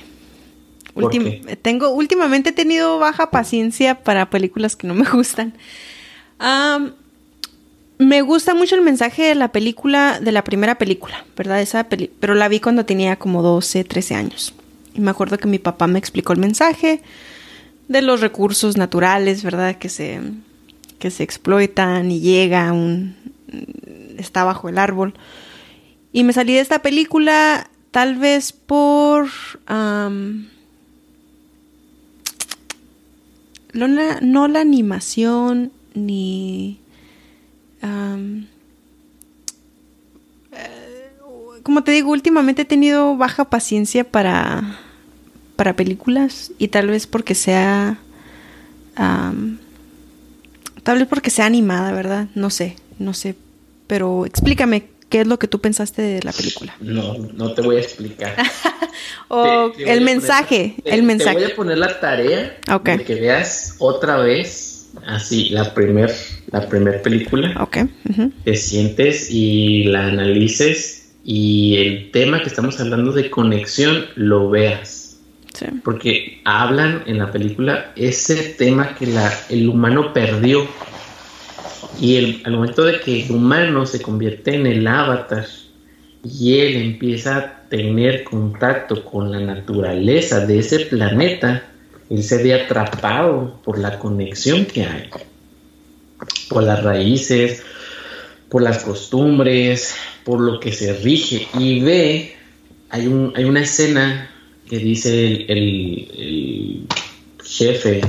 Tengo 1.62 1.90
últimamente 1.90 2.50
he 2.50 2.54
tenido 2.54 3.00
baja 3.00 3.30
paciencia 3.30 4.04
para 4.04 4.30
películas 4.30 4.76
que 4.76 4.88
no 4.88 4.94
me 4.94 5.10
gustan. 5.12 5.54
me 7.98 8.22
gusta 8.22 8.54
mucho 8.54 8.76
el 8.76 8.82
mensaje 8.82 9.24
de 9.24 9.36
la 9.36 9.52
película, 9.52 10.20
de 10.22 10.32
la 10.32 10.44
primera 10.44 10.78
película, 10.78 11.26
¿verdad? 11.36 11.62
Esa 11.62 11.88
pero 11.88 12.36
la 12.36 12.48
vi 12.48 12.60
cuando 12.60 12.86
tenía 12.86 13.18
como 13.18 13.42
12, 13.42 13.84
13 13.84 14.16
años. 14.16 14.54
Y 14.94 15.02
me 15.02 15.12
acuerdo 15.12 15.38
que 15.38 15.48
mi 15.48 15.60
papá 15.60 15.88
me 15.88 16.00
explicó 16.00 16.32
el 16.32 16.40
mensaje 16.40 17.02
de 17.90 18.02
los 18.02 18.22
recursos 18.22 18.78
naturales, 18.78 19.44
¿verdad? 19.44 19.78
Que 19.78 19.90
se, 19.90 20.22
que 21.00 21.12
se 21.12 21.24
explotan 21.24 22.12
y 22.12 22.20
llega 22.20 22.72
un 22.72 23.16
está 24.18 24.44
bajo 24.44 24.70
el 24.70 24.78
árbol. 24.78 25.14
Y 26.12 26.24
me 26.24 26.34
salí 26.34 26.54
de 26.54 26.60
esta 26.62 26.80
película 26.80 27.70
tal 27.92 28.16
vez 28.18 28.52
por 28.52 29.28
no, 33.74 34.48
la, 34.48 34.60
animación 34.60 35.72
ni 35.94 36.80
eh, 37.82 38.38
como 41.64 41.84
te 41.84 41.92
digo, 41.92 42.12
últimamente 42.12 42.64
he 42.64 42.66
tenido 42.66 43.18
baja 43.18 43.50
paciencia 43.50 44.04
para 44.04 44.80
para 45.56 45.76
películas 45.76 46.52
y 46.58 46.68
tal 46.68 46.88
vez 46.88 47.08
porque 47.08 47.36
sea 47.36 47.98
Tal 50.86 51.00
vez 51.00 51.08
porque 51.08 51.32
sea 51.32 51.48
animada, 51.48 51.92
¿verdad? 51.94 52.28
No 52.36 52.52
sé, 52.52 52.76
no 53.00 53.16
sé. 53.16 53.34
Pero 53.88 54.24
explícame, 54.28 54.86
¿qué 55.10 55.22
es 55.22 55.28
lo 55.28 55.40
que 55.40 55.48
tú 55.48 55.60
pensaste 55.60 56.04
de 56.04 56.22
la 56.22 56.32
película? 56.32 56.76
No, 56.80 57.18
no 57.18 57.54
te 57.54 57.64
voy 57.64 57.78
a 57.78 57.80
explicar. 57.80 58.36
o 59.28 59.74
el 59.80 60.02
mensaje, 60.02 60.76
el 60.86 61.02
mensaje. 61.02 61.38
Te 61.38 61.44
voy 61.44 61.52
a 61.54 61.56
poner 61.56 61.80
la 61.80 62.00
tarea 62.00 62.60
de 62.84 63.04
que 63.04 63.16
veas 63.16 63.78
otra 63.80 64.18
vez 64.18 64.92
así 65.08 65.50
la 65.50 65.74
primer, 65.74 66.14
la 66.52 66.70
primer 66.70 67.02
película. 67.02 67.56
Ok. 67.60 67.78
Te 68.44 68.56
sientes 68.56 69.32
y 69.32 69.86
la 69.86 70.06
analices 70.06 71.14
y 71.24 71.78
el 71.78 72.12
tema 72.12 72.44
que 72.44 72.50
estamos 72.50 72.80
hablando 72.80 73.12
de 73.12 73.32
conexión 73.32 74.06
lo 74.14 74.52
veas 74.52 75.05
porque 75.84 76.42
hablan 76.44 77.04
en 77.06 77.18
la 77.20 77.32
película 77.32 77.92
ese 77.96 78.56
tema 78.58 78.96
que 78.96 79.08
la, 79.08 79.32
el 79.50 79.70
humano 79.70 80.14
perdió. 80.14 80.68
Y 82.00 82.18
el, 82.18 82.42
al 82.46 82.54
momento 82.54 82.84
de 82.84 83.00
que 83.00 83.24
el 83.24 83.32
humano 83.32 83.86
se 83.86 84.02
convierte 84.02 84.56
en 84.56 84.68
el 84.68 84.86
avatar 84.86 85.46
y 86.24 86.60
él 86.60 86.76
empieza 86.78 87.38
a 87.38 87.70
tener 87.70 88.24
contacto 88.24 89.04
con 89.04 89.32
la 89.32 89.40
naturaleza 89.40 90.46
de 90.46 90.60
ese 90.60 90.80
planeta, 90.82 91.64
Él 92.10 92.24
se 92.24 92.42
ve 92.42 92.54
atrapado 92.54 93.60
por 93.64 93.78
la 93.78 94.00
conexión 94.00 94.66
que 94.66 94.86
hay, 94.86 95.10
por 96.50 96.64
las 96.64 96.84
raíces, 96.84 97.64
por 98.50 98.62
las 98.62 98.84
costumbres, 98.84 99.96
por 100.24 100.42
lo 100.42 100.60
que 100.60 100.72
se 100.72 100.94
rige 100.94 101.48
y 101.60 101.82
ve, 101.82 102.36
hay, 102.90 103.08
un, 103.08 103.34
hay 103.36 103.44
una 103.46 103.62
escena 103.62 104.32
que 104.68 104.78
dice 104.80 105.26
el, 105.26 106.08
el, 106.18 106.88
jefe, 107.44 108.02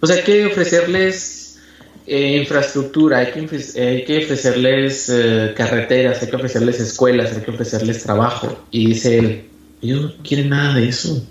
o 0.00 0.06
sea, 0.06 0.16
hay 0.16 0.22
que 0.22 0.46
ofrecerles 0.46 1.60
eh, 2.06 2.38
infraestructura, 2.38 3.18
hay 3.18 3.32
que, 3.32 3.80
hay 3.80 4.04
que 4.04 4.24
ofrecerles 4.24 5.08
eh, 5.08 5.52
carreteras, 5.56 6.22
hay 6.22 6.28
que 6.28 6.36
ofrecerles 6.36 6.80
escuelas, 6.80 7.36
hay 7.36 7.42
que 7.42 7.50
ofrecerles 7.50 8.02
trabajo. 8.02 8.66
Y 8.70 8.86
dice 8.86 9.18
él, 9.18 9.44
ellos 9.82 10.00
no 10.00 10.12
quieren 10.22 10.48
nada 10.48 10.74
de 10.74 10.88
eso. 10.88 11.24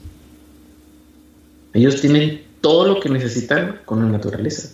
Ellos 1.73 1.99
tienen 1.99 2.43
todo 2.61 2.88
lo 2.88 2.99
que 2.99 3.09
necesitan 3.09 3.81
con 3.85 3.99
la 3.99 4.09
naturaleza. 4.09 4.69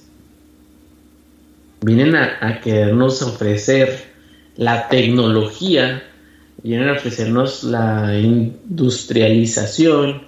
Vienen 1.82 2.16
a, 2.16 2.38
a 2.42 2.60
querernos 2.60 3.22
ofrecer 3.22 4.08
la 4.58 4.90
tecnología, 4.90 6.04
vienen 6.64 6.90
a 6.90 6.94
ofrecernos 6.94 7.64
la 7.64 8.18
industrialización, 8.18 10.24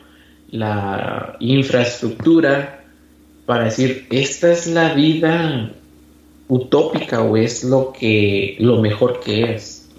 la 0.52 1.36
infraestructura, 1.40 2.84
para 3.46 3.66
decir, 3.66 4.08
esta 4.12 4.52
es 4.52 4.68
la 4.68 4.94
vida 4.94 5.72
utópica 6.48 7.22
o 7.22 7.38
es 7.38 7.64
lo 7.64 7.94
que 7.98 8.56
lo 8.60 8.82
mejor 8.82 9.22
que 9.22 9.54
es. 9.54 9.90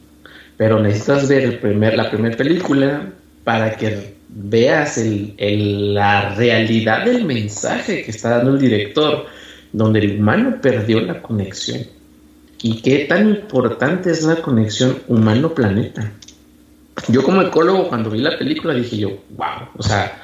Pero 0.57 0.81
necesitas 0.81 1.29
ver 1.29 1.43
el 1.43 1.59
primer, 1.59 1.97
la 1.97 2.11
primera 2.11 2.37
película 2.37 3.13
para 3.45 3.77
que 3.77 4.15
veas 4.29 5.01
la 5.03 6.35
realidad 6.35 7.05
del 7.05 7.25
mensaje 7.25 8.03
que 8.03 8.11
está 8.11 8.37
dando 8.37 8.53
el 8.53 8.61
director, 8.61 9.27
donde 9.73 10.01
el 10.01 10.21
humano 10.21 10.59
perdió 10.61 11.01
la 11.01 11.23
conexión. 11.23 11.81
Y 12.63 12.83
qué 12.83 13.07
tan 13.07 13.31
importante 13.31 14.11
es 14.11 14.23
la 14.23 14.37
conexión 14.37 14.99
humano-planeta. 15.09 16.13
Yo 17.09 17.23
como 17.23 17.43
ecólogo 17.43 17.89
cuando 17.89 18.11
vi 18.11 18.21
la 18.21 18.39
película 18.39 18.75
dije 18.75 18.99
yo, 18.99 19.09
wow, 19.31 19.69
o 19.77 19.83
sea, 19.83 20.21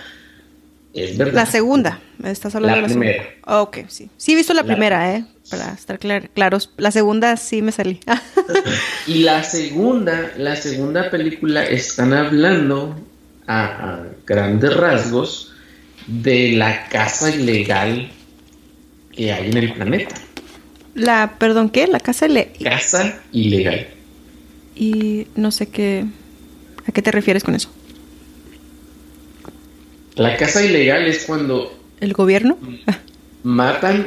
es 0.96 1.16
verdad. 1.16 1.34
La 1.34 1.46
segunda, 1.46 2.00
estás 2.24 2.54
hablando 2.54 2.80
la 2.80 2.82
de 2.82 2.94
la 2.94 3.00
primera. 3.00 3.22
segunda. 3.22 3.62
ok, 3.62 3.78
sí. 3.88 4.10
Sí 4.16 4.32
he 4.32 4.36
visto 4.36 4.54
la, 4.54 4.64
primera, 4.64 5.14
¿eh? 5.14 5.24
Para 5.50 5.72
estar 5.72 5.98
claros. 5.98 6.70
La 6.78 6.90
segunda 6.90 7.36
sí 7.36 7.60
me 7.60 7.70
salí. 7.70 8.00
y 9.06 9.22
la 9.22 9.42
segunda, 9.42 10.32
la 10.38 10.56
segunda 10.56 11.10
película 11.10 11.64
están 11.64 12.14
hablando 12.14 12.96
a, 13.46 14.04
grandes 14.26 14.74
rasgos 14.74 15.52
de 16.06 16.52
la 16.52 16.88
casa 16.88 17.34
ilegal 17.34 18.10
que 19.12 19.32
hay 19.32 19.50
en 19.50 19.56
el 19.56 19.72
planeta. 19.74 20.14
La, 20.94 21.36
perdón, 21.38 21.68
¿qué? 21.68 21.86
La 21.86 22.00
casa 22.00 22.26
ilegal. 22.26 22.56
Casa 22.62 23.20
ilegal. 23.32 23.86
Y 24.74 25.26
no 25.36 25.50
sé 25.50 25.66
qué. 25.66 26.06
¿A 26.88 26.92
qué 26.92 27.02
te 27.02 27.10
refieres 27.10 27.44
con 27.44 27.54
eso? 27.54 27.70
La 30.14 30.36
casa 30.36 30.64
ilegal 30.64 31.06
es 31.06 31.24
cuando... 31.24 31.78
¿El 32.00 32.12
gobierno? 32.12 32.58
Matan 33.42 34.06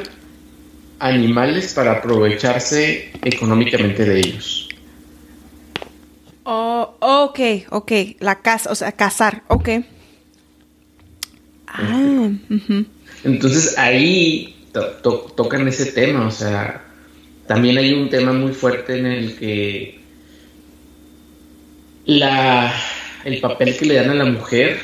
animales 0.98 1.72
para 1.72 1.92
aprovecharse 1.92 3.10
económicamente 3.22 4.04
de 4.04 4.18
ellos. 4.18 4.68
Oh, 6.44 6.96
ok, 7.00 7.40
ok. 7.70 7.92
La 8.20 8.40
casa, 8.40 8.70
o 8.70 8.74
sea, 8.74 8.92
cazar, 8.92 9.44
ok. 9.48 9.68
Ah, 11.68 12.28
Entonces 13.24 13.78
ahí 13.78 14.56
tocan 15.02 15.68
ese 15.68 15.86
tema, 15.92 16.26
o 16.26 16.30
sea, 16.30 16.84
también 17.46 17.78
hay 17.78 17.94
un 17.94 18.08
tema 18.08 18.32
muy 18.32 18.52
fuerte 18.52 18.98
en 18.98 19.06
el 19.06 19.36
que 19.36 19.99
la, 22.10 22.74
el 23.24 23.40
papel 23.40 23.76
que 23.76 23.86
le 23.86 23.94
dan 23.94 24.10
a 24.10 24.14
la 24.14 24.24
mujer, 24.24 24.80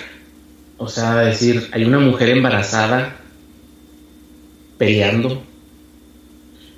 o 0.79 0.89
sea, 0.89 1.17
decir, 1.17 1.69
hay 1.73 1.85
una 1.85 1.99
mujer 1.99 2.29
embarazada 2.29 3.17
peleando, 4.79 5.43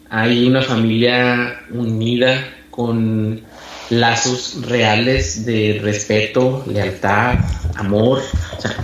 hay 0.09 0.47
una 0.47 0.63
familia 0.63 1.67
unida 1.71 2.49
con 2.71 3.43
lazos 3.91 4.63
reales 4.67 5.45
de 5.45 5.81
respeto, 5.83 6.65
lealtad, 6.67 7.41
amor. 7.75 8.23
O 8.57 8.61
sea, 8.61 8.75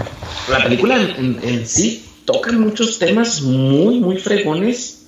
la 0.50 0.64
película 0.64 0.96
en, 1.16 1.66
sí 1.66 2.04
toca 2.26 2.52
muchos 2.52 2.98
temas 2.98 3.40
muy, 3.40 4.00
muy 4.00 4.18
fregones. 4.18 5.06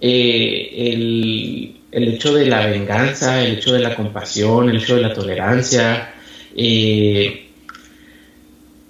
Eh, 0.00 1.76
el, 1.92 2.08
hecho 2.08 2.34
de 2.34 2.46
la 2.46 2.66
venganza, 2.66 3.42
el 3.44 3.58
hecho 3.58 3.72
de 3.72 3.80
la 3.80 3.94
compasión, 3.94 4.68
el 4.68 4.78
hecho 4.78 4.96
de 4.96 5.02
la 5.02 5.14
tolerancia, 5.14 6.14
eh, 6.56 7.48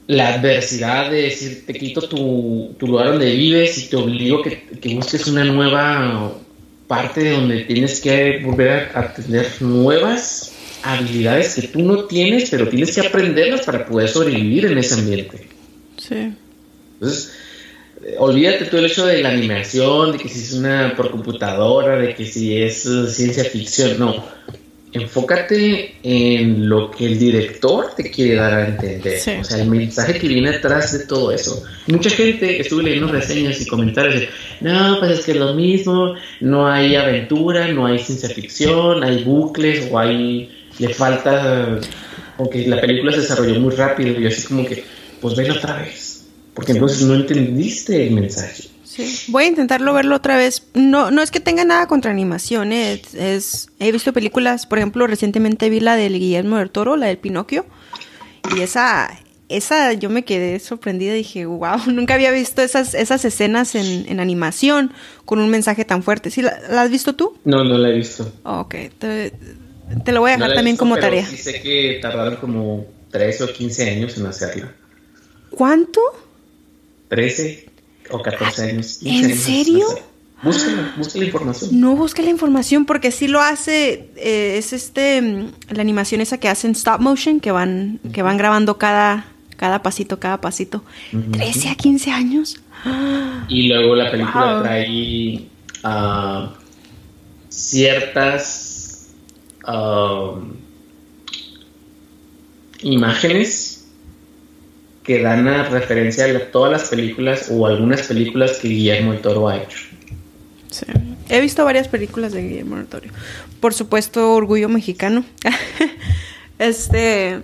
la 0.06 0.34
adversidad 0.34 1.10
de 1.10 1.22
decir, 1.22 1.64
te 1.66 1.74
quito 1.74 2.08
tu, 2.08 2.74
lugar 2.80 3.08
donde 3.08 3.34
vives 3.34 3.78
y 3.78 3.88
te 3.88 3.96
obligo 3.96 4.42
que, 4.42 4.62
que 4.80 4.94
busques 4.94 5.26
una 5.26 5.44
nueva 5.44 6.32
parte 6.86 7.30
donde 7.30 7.64
tienes 7.64 8.00
que 8.00 8.40
volver 8.44 8.90
a, 8.94 9.14
tener 9.14 9.46
nuevas 9.60 10.52
habilidades 10.82 11.54
que 11.54 11.68
tú 11.68 11.80
no 11.80 12.04
tienes, 12.04 12.50
pero 12.50 12.68
tienes 12.68 12.94
que 12.94 13.06
aprenderlas 13.06 13.62
para 13.62 13.86
poder 13.86 14.08
sobrevivir 14.08 14.66
en 14.66 14.76
ese 14.76 14.94
ambiente. 14.94 15.48
Sí. 15.96 16.34
Entonces, 16.94 17.32
olvídate 18.18 18.66
todo 18.66 18.80
el 18.80 18.86
hecho 18.86 19.06
de 19.06 19.22
la 19.22 19.30
animación, 19.30 20.12
de 20.12 20.18
que 20.18 20.28
si 20.28 20.40
es 20.40 20.52
una 20.54 20.94
por 20.96 21.10
computadora, 21.10 21.98
de 21.98 22.14
que 22.14 22.26
si 22.26 22.60
es 22.60 22.86
uh, 22.86 23.06
ciencia 23.06 23.44
ficción, 23.44 23.98
no 23.98 24.24
enfócate 24.92 25.94
en 26.02 26.68
lo 26.68 26.90
que 26.90 27.06
el 27.06 27.18
director 27.18 27.94
te 27.96 28.10
quiere 28.10 28.34
dar 28.34 28.52
a 28.52 28.68
entender. 28.68 29.18
O 29.40 29.44
sea, 29.44 29.62
el 29.62 29.68
mensaje 29.68 30.18
que 30.18 30.28
viene 30.28 30.50
atrás 30.50 30.92
de 30.92 31.06
todo 31.06 31.32
eso. 31.32 31.64
Mucha 31.86 32.10
gente, 32.10 32.60
estuve 32.60 32.84
leyendo 32.84 33.10
reseñas 33.10 33.60
y 33.60 33.66
comentarios 33.66 34.20
de, 34.20 34.28
no, 34.60 34.98
pues 34.98 35.12
es 35.12 35.24
que 35.24 35.32
es 35.32 35.38
lo 35.38 35.54
mismo, 35.54 36.14
no 36.40 36.68
hay 36.68 36.94
aventura, 36.94 37.68
no 37.68 37.86
hay 37.86 37.98
ciencia 37.98 38.28
ficción, 38.28 39.02
hay 39.02 39.24
bucles 39.24 39.88
o 39.90 39.98
hay, 39.98 40.50
le 40.78 40.88
falta, 40.90 41.80
o 42.36 42.50
que 42.50 42.66
la 42.66 42.80
película 42.80 43.12
se 43.12 43.20
desarrolló 43.20 43.58
muy 43.60 43.74
rápido 43.74 44.20
y 44.20 44.26
así 44.26 44.46
como 44.46 44.66
que, 44.66 44.84
pues 45.22 45.34
ven 45.36 45.50
otra 45.52 45.80
vez, 45.80 46.11
porque 46.54 46.72
entonces 46.72 47.02
no 47.02 47.14
entendiste 47.14 48.06
el 48.06 48.14
mensaje. 48.14 48.64
Sí. 48.84 49.16
Voy 49.28 49.44
a 49.44 49.46
intentarlo 49.46 49.94
verlo 49.94 50.16
otra 50.16 50.36
vez. 50.36 50.66
No, 50.74 51.10
no 51.10 51.22
es 51.22 51.30
que 51.30 51.40
tenga 51.40 51.64
nada 51.64 51.86
contra 51.86 52.10
animación, 52.10 52.72
¿eh? 52.72 53.00
es, 53.14 53.68
he 53.78 53.90
visto 53.90 54.12
películas, 54.12 54.66
por 54.66 54.78
ejemplo, 54.78 55.06
recientemente 55.06 55.70
vi 55.70 55.80
la 55.80 55.96
del 55.96 56.18
Guillermo 56.18 56.58
del 56.58 56.70
Toro, 56.70 56.96
la 56.96 57.06
del 57.06 57.16
Pinocchio, 57.16 57.64
y 58.54 58.60
esa, 58.60 59.10
esa 59.48 59.94
yo 59.94 60.10
me 60.10 60.24
quedé 60.24 60.58
sorprendida, 60.58 61.14
dije, 61.14 61.46
wow, 61.46 61.78
nunca 61.86 62.14
había 62.14 62.30
visto 62.32 62.60
esas, 62.60 62.92
esas 62.94 63.24
escenas 63.24 63.74
en, 63.74 64.06
en 64.08 64.20
animación 64.20 64.92
con 65.24 65.38
un 65.38 65.48
mensaje 65.48 65.86
tan 65.86 66.02
fuerte. 66.02 66.30
¿Sí 66.30 66.42
la, 66.42 66.50
has 66.50 66.90
visto 66.90 67.14
tú? 67.14 67.38
No, 67.44 67.64
no 67.64 67.78
la 67.78 67.88
he 67.88 67.92
visto. 67.92 68.30
ok, 68.42 68.74
te, 68.98 69.32
lo 70.12 70.20
voy 70.20 70.32
a 70.32 70.36
dejar 70.36 70.54
también 70.54 70.76
como 70.76 70.98
tarea. 70.98 71.26
Sí 71.26 71.38
sé 71.38 71.62
que 71.62 71.98
tardaron 72.02 72.36
como 72.36 72.84
13 73.10 73.44
o 73.44 73.52
15 73.52 73.90
años 73.90 74.18
en 74.18 74.26
hacerla. 74.26 74.74
¿Cuánto? 75.50 76.00
13 77.12 77.66
o 78.10 78.22
14 78.22 78.70
años. 78.70 79.00
¿En 79.04 79.36
serio? 79.36 79.86
Búsquela, 80.42 80.94
la 80.96 81.24
información. 81.24 81.78
No 81.78 81.94
busque 81.94 82.22
la 82.22 82.30
información 82.30 82.86
porque 82.86 83.12
sí 83.12 83.28
lo 83.28 83.40
hace, 83.40 84.08
eh, 84.16 84.56
es 84.56 84.72
este, 84.72 85.20
mm, 85.20 85.52
la 85.68 85.82
animación 85.82 86.22
esa 86.22 86.38
que 86.38 86.48
hacen 86.48 86.72
stop 86.72 87.00
motion, 87.00 87.38
que 87.38 87.52
van, 87.52 88.00
que 88.14 88.22
van 88.22 88.38
grabando 88.38 88.78
cada, 88.78 89.26
cada 89.56 89.82
pasito, 89.82 90.18
cada 90.18 90.40
pasito. 90.40 90.84
13 91.32 91.68
a 91.68 91.74
15 91.74 92.10
años. 92.10 92.60
Y 93.48 93.68
luego 93.68 93.94
la 93.94 94.10
película 94.10 94.62
trae 94.62 95.44
uh, 95.84 96.48
ciertas 97.50 99.10
uh, 99.68 100.40
imágenes 102.80 103.81
que 105.02 105.20
dan 105.22 105.48
a 105.48 105.68
referencia 105.68 106.24
a 106.24 106.50
todas 106.50 106.70
las 106.70 106.88
películas 106.88 107.48
o 107.50 107.66
algunas 107.66 108.02
películas 108.02 108.58
que 108.58 108.68
Guillermo 108.68 109.12
del 109.12 109.20
Toro 109.20 109.48
ha 109.48 109.56
hecho. 109.56 109.78
Sí. 110.70 110.86
He 111.28 111.40
visto 111.40 111.64
varias 111.64 111.88
películas 111.88 112.32
de 112.32 112.42
Guillermo 112.42 112.76
del 112.76 112.86
Toro. 112.86 113.08
Por 113.60 113.74
supuesto, 113.74 114.34
Orgullo 114.34 114.68
Mexicano. 114.68 115.24
este 116.58 117.42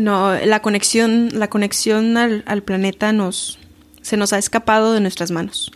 no, 0.00 0.34
la 0.44 0.60
conexión, 0.60 1.30
la 1.32 1.48
conexión 1.48 2.16
al, 2.16 2.62
planeta 2.62 3.12
nos 3.12 3.58
se 4.02 4.16
nos 4.16 4.32
ha 4.32 4.38
escapado 4.38 4.92
de 4.92 5.00
nuestras 5.00 5.30
manos. 5.30 5.72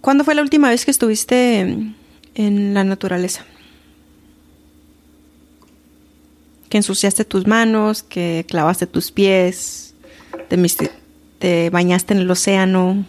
¿Cuándo 0.00 0.24
fue 0.24 0.34
la 0.34 0.42
última 0.42 0.68
vez 0.68 0.84
que 0.84 0.90
estuviste 0.90 1.60
en 2.34 2.74
la 2.74 2.84
naturaleza? 2.84 3.44
Que 6.72 6.78
ensuciaste 6.78 7.26
tus 7.26 7.46
manos, 7.46 8.02
que 8.02 8.46
clavaste 8.48 8.86
tus 8.86 9.10
pies. 9.10 9.92
te, 10.48 10.90
te 11.38 11.68
bañaste 11.68 12.14
en 12.14 12.20
el 12.20 12.30
océano, 12.30 13.04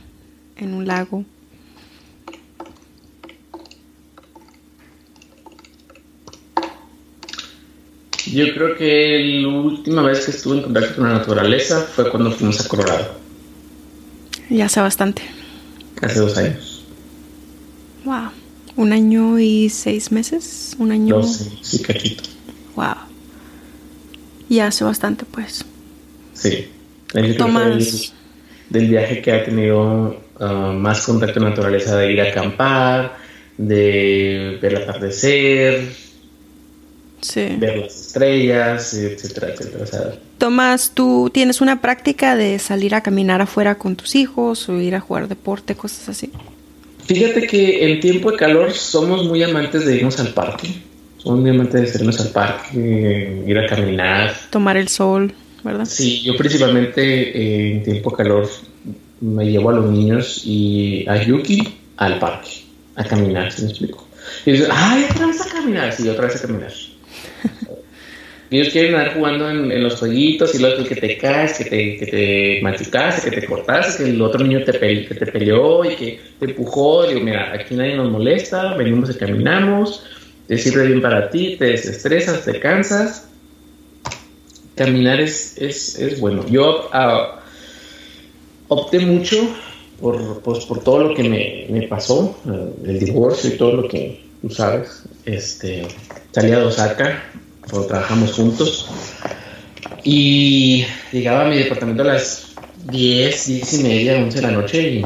en 0.58 0.74
un 0.74 0.86
lago. 0.86 1.24
Yo 8.34 8.54
creo 8.54 8.76
que 8.76 9.40
la 9.42 9.48
última 9.48 10.02
vez 10.02 10.26
que 10.26 10.32
estuve 10.32 10.58
en 10.58 10.64
contacto 10.64 10.96
con 10.96 11.08
la 11.08 11.14
naturaleza 11.20 11.84
fue 11.84 12.12
cuando 12.12 12.34
fuimos 12.34 12.60
a 12.60 12.68
Colorado. 12.68 13.14
Ya 14.50 14.66
hace 14.66 14.82
bastante. 14.82 15.22
Hace 16.02 16.20
dos 16.20 16.36
años. 16.36 16.84
Wow. 18.04 18.32
Un 18.76 18.92
año 18.92 19.40
y 19.40 19.70
seis 19.70 20.12
meses. 20.12 20.76
Un 20.80 20.92
año. 20.92 21.16
Dos, 21.16 21.48
sí, 21.62 21.82
cachito. 21.82 22.24
Wow. 22.76 23.13
Ya 24.50 24.68
hace 24.68 24.84
bastante, 24.84 25.26
pues. 25.26 25.66
Sí. 26.34 26.68
Tomás. 27.38 28.14
Del, 28.70 28.88
viaje 28.88 29.22
que 29.22 29.32
ha 29.32 29.44
tenido 29.44 30.20
uh, 30.40 30.74
más 30.74 31.06
contacto 31.06 31.36
con 31.36 31.44
la 31.44 31.50
naturaleza, 31.50 31.98
de 31.98 32.12
ir 32.12 32.22
a 32.22 32.30
acampar, 32.30 33.18
de 33.58 34.58
ver 34.62 34.74
el 34.74 34.84
atardecer, 34.84 35.90
ver 37.36 37.78
las 37.78 37.96
estrellas, 38.08 38.94
etcétera, 38.94 39.54
etcétera. 39.54 40.16
Tomás, 40.38 40.92
¿tú 40.94 41.30
tienes 41.32 41.62
una 41.62 41.82
práctica 41.82 42.36
de 42.36 42.60
salir 42.60 42.96
a 42.96 43.02
caminar 43.02 43.42
afuera 43.42 43.76
con 43.76 43.96
tus 43.96 44.16
hijos 44.16 44.68
o 44.70 44.80
ir 44.80 44.96
a 44.96 45.00
jugar 45.00 45.28
deporte, 45.28 45.76
cosas 45.76 46.10
así? 46.10 46.32
Fíjate 47.06 47.48
que 47.48 47.92
en 47.92 48.00
tiempo 48.00 48.32
de 48.32 48.38
calor 48.38 48.72
somos 48.72 49.26
muy 49.26 49.44
amantes 49.44 49.86
de 49.86 49.98
irnos 49.98 50.20
al 50.20 50.34
parque. 50.34 50.70
Muy 51.26 51.50
amantes 51.50 51.94
de 51.94 52.00
irnos 52.00 52.20
al 52.20 52.30
parque, 52.30 53.44
ir 53.48 53.58
a 53.58 53.66
caminar. 53.66 54.34
Tomar 54.50 54.78
el 54.78 54.90
sol, 54.90 55.34
¿verdad? 55.64 55.86
Sí, 55.86 56.22
yo 56.22 56.36
principalmente 56.36 57.02
eh, 57.02 57.72
en 57.72 57.84
tiempo 57.84 58.12
calor 58.12 58.50
me 59.22 59.46
llevo 59.46 59.70
a 59.70 59.74
los 59.74 59.90
niños 59.90 60.42
y 60.46 61.06
a 61.08 61.24
Yuki 61.24 61.76
al 61.98 62.20
parque, 62.20 62.50
a 62.96 63.04
caminar, 63.06 63.52
¿se 63.52 63.64
me 63.64 63.70
explico? 63.70 64.06
Y 64.46 64.52
dicen, 64.52 64.68
¡ay, 64.72 65.06
otra 65.10 65.28
vez 65.28 65.42
a 65.42 65.50
caminar! 65.50 65.94
Sí, 65.94 66.08
otra 66.10 66.26
vez 66.28 66.36
a 66.36 66.48
caminar. 66.48 66.74
ellos 68.54 68.70
quieren 68.70 68.94
andar 68.94 69.16
jugando 69.16 69.50
en, 69.50 69.84
los 69.84 69.96
jueguitos 69.96 70.54
y 70.54 70.60
luego 70.60 70.84
que 70.84 70.96
te 70.96 71.18
caes, 71.18 71.58
que 71.58 71.66
te, 71.66 71.98
que 71.98 72.06
te 72.06 72.60
machucaste, 72.62 73.30
que 73.30 73.42
te 73.42 73.48
cortaste, 73.48 74.04
que 74.04 74.10
el 74.12 74.22
otro 74.22 74.44
niño 74.44 74.64
te, 74.64 74.74
que 74.74 75.16
te 75.16 75.26
peleó 75.28 75.84
y 75.84 75.96
que 75.96 76.20
te 76.40 76.46
empujó. 76.46 77.08
Digo, 77.08 77.22
mira, 77.22 77.52
aquí 77.54 77.76
nadie 77.76 77.96
nos 77.96 78.12
molesta, 78.12 78.76
venimos 78.76 79.10
y 79.10 79.18
caminamos, 79.18 80.06
te 80.48 80.58
sirve 80.58 80.88
bien 80.88 81.02
para 81.02 81.30
ti, 81.30 81.56
te 81.58 81.66
desestresas, 81.66 82.44
te 82.44 82.60
cansas. 82.60 83.28
Caminar 84.76 85.22
es, 85.22 85.58
es, 85.58 86.20
bueno. 86.20 86.46
Yo 86.48 86.90
uh, 86.90 87.40
opté 88.68 89.00
mucho 89.00 89.38
por, 90.02 90.42
pues, 90.42 90.66
por 90.66 90.84
todo 90.84 91.10
lo 91.10 91.16
que 91.16 91.24
me, 91.24 91.68
me 91.70 91.88
pasó, 91.88 92.36
uh, 92.46 92.86
el 92.86 93.00
divorcio 93.00 93.54
y 93.54 93.58
todo 93.58 93.74
lo 93.74 93.88
que 93.88 94.22
tú 94.42 94.50
sabes. 94.50 95.04
Este, 95.26 95.88
salí 96.32 96.52
a 96.52 96.66
Osaka 96.66 97.24
cuando 97.70 97.88
trabajamos 97.88 98.34
juntos. 98.34 98.90
Y 100.04 100.86
llegaba 101.12 101.46
a 101.46 101.50
mi 101.50 101.58
departamento 101.58 102.04
a 102.04 102.08
las 102.08 102.54
10, 102.92 103.48
10 103.48 103.74
y 103.74 103.84
media, 103.84 104.18
11 104.18 104.36
de 104.36 104.42
la 104.42 104.52
noche 104.52 104.90
y 104.90 105.06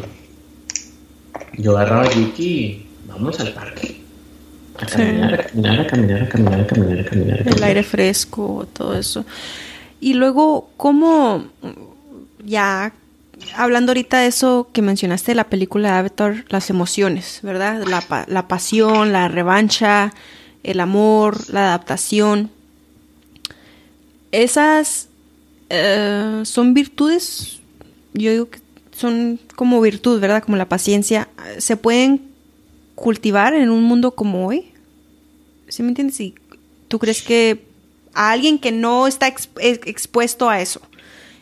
yo 1.57 1.77
agarraba 1.77 2.03
a 2.03 2.13
Yuki 2.13 2.45
y 2.45 2.85
vamos 3.07 3.39
al 3.39 3.53
parque. 3.53 3.96
A 4.79 4.85
caminar, 4.85 5.33
a 5.33 5.47
caminar, 5.47 5.79
a 5.81 5.87
caminar, 5.87 6.21
a 6.21 6.29
caminar, 6.29 6.59
a 6.61 6.67
caminar, 6.67 6.99
a 6.99 7.05
caminar. 7.05 7.47
El 7.47 7.63
aire 7.63 7.83
fresco, 7.83 8.67
todo 8.73 8.97
eso. 8.97 9.25
Y 9.99 10.13
luego, 10.13 10.69
¿cómo 10.77 11.45
ya 12.43 12.93
hablando 13.55 13.91
ahorita 13.91 14.19
de 14.19 14.27
eso 14.27 14.69
que 14.71 14.81
mencionaste 14.81 15.31
de 15.31 15.35
la 15.35 15.45
película 15.45 15.97
Avatar, 15.99 16.45
las 16.49 16.69
emociones, 16.69 17.39
¿verdad? 17.43 17.83
La, 17.85 18.25
la 18.27 18.47
pasión, 18.47 19.11
la 19.11 19.27
revancha, 19.27 20.13
el 20.63 20.79
amor, 20.79 21.49
la 21.49 21.67
adaptación. 21.67 22.51
Esas 24.31 25.09
eh, 25.69 26.41
son 26.43 26.73
virtudes, 26.73 27.59
yo 28.13 28.31
digo 28.31 28.49
que 28.49 28.59
son 28.91 29.39
como 29.55 29.79
virtud, 29.81 30.19
¿verdad? 30.19 30.43
Como 30.43 30.57
la 30.57 30.67
paciencia. 30.67 31.29
¿Se 31.59 31.77
pueden 31.77 32.21
cultivar 32.97 33.53
en 33.53 33.69
un 33.69 33.83
mundo 33.83 34.11
como 34.15 34.47
hoy? 34.47 34.65
¿Sí 35.67 35.83
me 35.83 35.89
entiendes? 35.89 36.19
¿Y 36.19 36.33
tú 36.87 36.97
crees 36.97 37.21
que 37.21 37.63
a 38.13 38.31
alguien 38.31 38.57
que 38.57 38.71
no 38.71 39.05
está 39.05 39.27
expuesto 39.27 40.49
a 40.49 40.59
eso, 40.59 40.81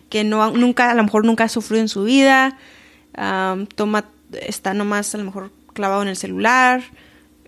que 0.10 0.26
no 0.26 0.52
nunca, 0.52 0.92
a 0.92 0.96
lo 0.96 1.04
mejor 1.04 1.26
nunca 1.26 1.46
ha 1.46 1.50
sufrido 1.50 1.82
en 1.82 1.88
su 1.88 2.04
vida, 2.04 2.58
toma, 3.76 4.06
está 4.34 4.74
nomás 4.74 5.16
a 5.16 5.18
lo 5.18 5.24
mejor 5.24 5.52
clavado 5.74 6.02
en 6.02 6.10
el 6.10 6.18
celular, 6.18 6.84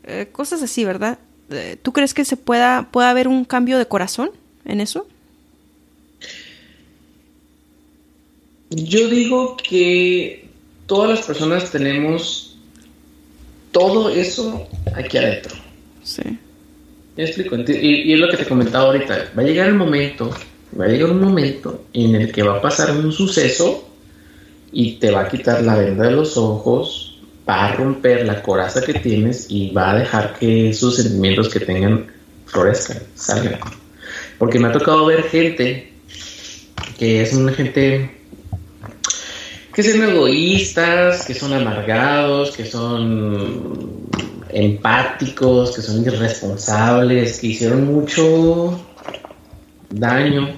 eh, 0.05 0.29
cosas 0.31 0.63
así, 0.63 0.85
¿verdad? 0.85 1.19
Eh, 1.49 1.77
¿tú 1.81 1.91
crees 1.91 2.13
que 2.13 2.23
se 2.23 2.37
pueda, 2.37 2.87
pueda 2.89 3.09
haber 3.09 3.27
un 3.27 3.43
cambio 3.43 3.77
de 3.77 3.87
corazón 3.87 4.31
en 4.63 4.79
eso? 4.79 5.05
Yo 8.69 9.09
digo 9.09 9.57
que 9.57 10.47
todas 10.85 11.09
las 11.09 11.25
personas 11.25 11.71
tenemos 11.71 12.56
todo 13.77 14.09
eso 14.09 14.67
aquí 14.95 15.17
adentro. 15.17 15.55
Sí. 16.03 16.23
¿Me 17.15 17.23
explico? 17.23 17.55
Y, 17.55 18.13
es 18.13 18.19
lo 18.19 18.27
que 18.27 18.37
te 18.37 18.45
comentaba 18.45 18.85
ahorita. 18.85 19.31
Va 19.37 19.43
a 19.43 19.45
llegar 19.45 19.67
el 19.67 19.75
momento, 19.75 20.31
va 20.79 20.85
a 20.85 20.87
llegar 20.87 21.11
un 21.11 21.21
momento 21.21 21.85
en 21.93 22.15
el 22.15 22.31
que 22.31 22.43
va 22.43 22.57
a 22.57 22.61
pasar 22.61 22.91
un 22.91 23.11
suceso 23.11 23.87
y 24.71 24.93
te 24.93 25.11
va 25.11 25.21
a 25.21 25.29
quitar 25.29 25.63
la 25.63 25.75
venda 25.75 26.05
de 26.05 26.11
los 26.11 26.37
ojos, 26.37 27.19
va 27.47 27.65
a 27.65 27.75
romper 27.75 28.25
la 28.25 28.41
coraza 28.41 28.81
que 28.81 28.95
tienes 28.95 29.45
y 29.49 29.71
va 29.71 29.91
a 29.91 29.99
dejar 29.99 30.37
que 30.37 30.69
esos 30.69 30.95
sentimientos 30.95 31.49
que 31.49 31.59
tengan 31.59 32.07
florezcan, 32.45 32.97
salgan. 33.15 33.59
Porque 34.39 34.59
me 34.59 34.69
ha 34.69 34.71
tocado 34.71 35.05
ver 35.05 35.23
gente 35.23 35.93
que 36.97 37.21
es 37.21 37.33
una 37.33 37.53
gente 37.53 38.16
que 39.77 39.83
son 39.83 40.01
egoístas, 40.01 41.23
que 41.23 41.35
son 41.35 41.53
amargados, 41.53 42.49
que 42.49 42.65
son 42.65 44.09
empáticos, 44.49 45.75
que 45.75 45.83
son 45.83 46.03
irresponsables, 46.03 47.39
que 47.39 47.45
hicieron 47.45 47.85
mucho 47.85 48.83
daño 49.91 50.49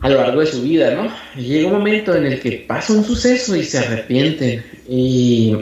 a 0.00 0.08
lo 0.08 0.16
largo 0.16 0.40
de 0.40 0.46
su 0.46 0.62
vida, 0.62 0.92
¿no? 0.96 1.08
Llega 1.40 1.68
un 1.68 1.74
momento 1.74 2.16
en 2.16 2.26
el 2.26 2.40
que 2.40 2.64
pasa 2.66 2.94
un 2.94 3.04
suceso 3.04 3.54
y 3.54 3.62
se 3.62 3.78
arrepienten 3.78 4.64
y 4.88 5.56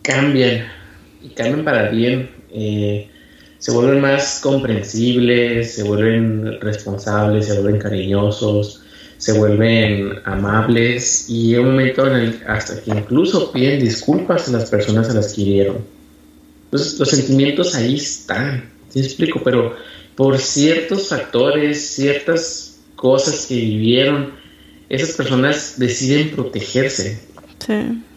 cambian, 0.00 0.66
y 1.22 1.28
cambian 1.34 1.66
para 1.66 1.90
bien. 1.90 2.30
Eh, 2.50 3.10
se 3.58 3.72
vuelven 3.72 4.00
más 4.00 4.40
comprensibles, 4.42 5.74
se 5.74 5.82
vuelven 5.82 6.58
responsables, 6.62 7.44
se 7.44 7.60
vuelven 7.60 7.78
cariñosos, 7.78 8.83
se 9.24 9.32
vuelven 9.32 10.20
amables 10.26 11.30
y 11.30 11.46
llega 11.46 11.62
un 11.62 11.70
momento 11.70 12.06
en 12.06 12.14
el 12.14 12.42
hasta 12.46 12.78
que 12.82 12.90
incluso 12.90 13.52
piden 13.52 13.80
disculpas 13.80 14.48
a 14.48 14.52
las 14.52 14.68
personas 14.68 15.08
a 15.08 15.14
las 15.14 15.32
que 15.32 15.40
hirieron. 15.40 15.78
Entonces 16.66 16.98
los 16.98 17.08
sentimientos 17.08 17.74
ahí 17.74 17.94
están, 17.94 18.68
¿sí 18.90 19.00
explico? 19.00 19.40
Pero 19.42 19.74
por 20.14 20.36
ciertos 20.38 21.08
factores, 21.08 21.80
ciertas 21.80 22.80
cosas 22.96 23.46
que 23.46 23.54
vivieron, 23.54 24.34
esas 24.90 25.12
personas 25.12 25.76
deciden 25.78 26.32
protegerse. 26.32 27.18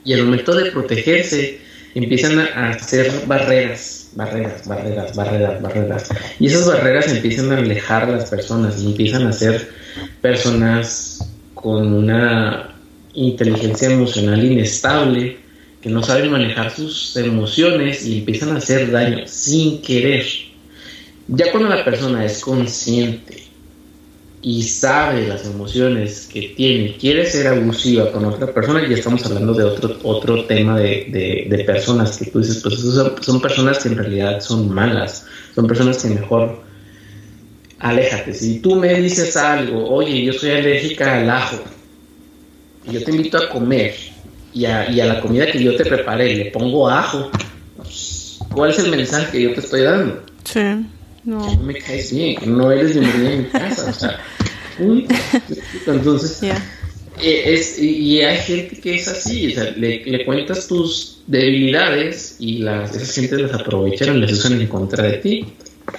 Y 0.04 0.12
al 0.12 0.26
momento 0.26 0.54
de 0.56 0.72
protegerse, 0.72 1.60
empiezan 1.96 2.38
a 2.38 2.72
hacer 2.72 3.14
barreras, 3.28 3.97
barreras, 4.18 4.68
barreras, 4.68 5.16
barreras, 5.16 5.62
barreras. 5.62 6.10
Y 6.40 6.48
esas 6.48 6.68
barreras 6.68 7.08
empiezan 7.08 7.52
a 7.52 7.58
alejar 7.58 8.04
a 8.04 8.18
las 8.18 8.30
personas 8.30 8.82
y 8.82 8.88
empiezan 8.88 9.28
a 9.28 9.32
ser 9.32 9.70
personas 10.22 11.30
con 11.54 11.94
una 11.94 12.76
inteligencia 13.14 13.92
emocional 13.92 14.44
inestable, 14.44 15.38
que 15.82 15.90
no 15.90 16.02
saben 16.02 16.32
manejar 16.32 16.72
sus 16.76 17.16
emociones 17.16 18.06
y 18.06 18.20
empiezan 18.20 18.56
a 18.56 18.58
hacer 18.58 18.90
daño 18.92 19.28
sin 19.28 19.84
querer. 19.84 20.26
Ya 21.28 21.52
cuando 21.52 21.70
la 21.70 21.86
persona 21.86 22.26
es 22.26 22.42
consciente 22.42 23.47
y 24.42 24.62
sabe 24.64 25.28
las 25.28 25.46
emociones 25.46 26.30
que 26.32 26.54
tiene, 26.56 26.96
quiere 26.98 27.26
ser 27.26 27.48
abusiva 27.48 28.12
con 28.12 28.26
otra 28.26 28.54
persona, 28.54 28.88
ya 28.88 28.96
estamos 28.96 29.26
hablando 29.26 29.54
de 29.54 29.64
otro, 29.64 29.98
otro 30.04 30.46
tema 30.46 30.78
de, 30.78 31.64
personas 31.66 32.18
que 32.18 32.30
tú 32.30 32.40
dices, 32.40 32.62
pues 32.62 32.80
son, 33.26 33.42
personas 33.42 33.80
que 33.80 33.90
en 33.90 33.98
realidad 33.98 34.40
son 34.40 34.74
malas, 34.74 35.26
son 35.56 35.66
personas 35.68 35.98
que 36.04 36.10
mejor 36.10 36.62
aléjate. 37.80 38.34
Si 38.34 38.60
tú 38.60 38.76
me 38.76 38.94
dices 39.02 39.36
algo, 39.36 39.90
oye, 39.90 40.24
yo 40.24 40.34
soy 40.34 40.52
alérgica 40.52 41.18
al 41.18 41.30
ajo, 41.30 41.64
y 42.88 42.94
yo 42.94 43.04
te 43.04 43.12
invito 43.12 43.38
a 43.38 43.50
comer, 43.50 43.96
y 44.54 44.66
a, 44.66 44.90
y 44.90 45.02
a 45.02 45.06
la 45.06 45.20
comida 45.20 45.48
que 45.48 45.62
yo 45.62 45.76
te 45.76 45.84
preparé 45.84 46.36
le 46.36 46.46
pongo 46.52 46.88
ajo, 46.88 47.32
pues, 47.76 48.40
¿cuál 48.54 48.70
es 48.70 48.80
el 48.80 48.92
mensaje 48.92 49.32
que 49.32 49.42
yo 49.42 49.54
te 49.54 49.62
estoy 49.62 49.82
dando? 49.82 50.24
Sí. 50.44 50.62
No. 51.28 51.58
me 51.58 51.74
caes 51.74 52.14
bien, 52.14 52.38
no 52.58 52.72
eres 52.72 52.98
bienvenida 52.98 53.34
en 53.34 53.44
mi 53.44 53.50
casa. 53.50 53.90
O 53.90 53.94
sea, 53.94 54.18
punto. 54.78 55.14
Entonces, 55.86 56.42
eh, 56.42 57.44
es, 57.54 57.78
y 57.78 58.22
hay 58.22 58.38
gente 58.38 58.80
que 58.80 58.96
es 58.96 59.10
así, 59.10 59.52
o 59.52 59.56
sea, 59.56 59.72
le, 59.72 60.24
cuentas 60.24 60.70
tus 60.70 61.20
debilidades 61.28 62.38
y 62.40 62.60
las, 62.60 62.96
esas 62.96 63.14
gente 63.14 63.40
las 63.40 63.54
aprovechan 63.54 64.16
y 64.16 64.22
las 64.22 64.32
usan 64.32 64.62
en 64.62 64.68
contra 64.68 65.04
de 65.04 65.18
ti. 65.18 65.46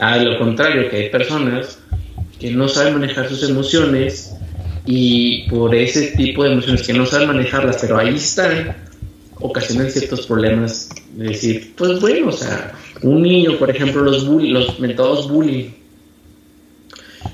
A 0.01 0.17
lo 0.17 0.39
contrario, 0.39 0.89
que 0.89 0.97
hay 0.97 1.11
personas 1.11 1.79
que 2.41 2.51
no 2.51 2.67
saben 2.67 2.95
manejar 2.95 3.29
sus 3.29 3.47
emociones 3.47 4.33
y 4.87 5.47
por 5.51 5.75
ese 5.75 6.13
tipo 6.13 6.43
de 6.43 6.53
emociones 6.53 6.87
que 6.87 6.95
no 6.95 7.05
saben 7.05 7.29
manejarlas, 7.29 7.77
pero 7.83 7.99
ahí 7.99 8.15
están, 8.15 8.75
ocasionan 9.41 9.91
ciertos 9.91 10.27
problemas. 10.27 10.91
De 11.15 11.29
decir, 11.29 11.75
pues 11.77 12.01
bueno, 12.01 12.29
o 12.29 12.33
sea, 12.33 12.75
un 13.03 13.23
niño, 13.23 13.59
por 13.59 13.71
ejemplo, 13.71 14.03
los, 14.03 14.27
bully, 14.27 14.51
los 14.51 14.79
mentados 14.79 15.29
bullying, 15.29 15.71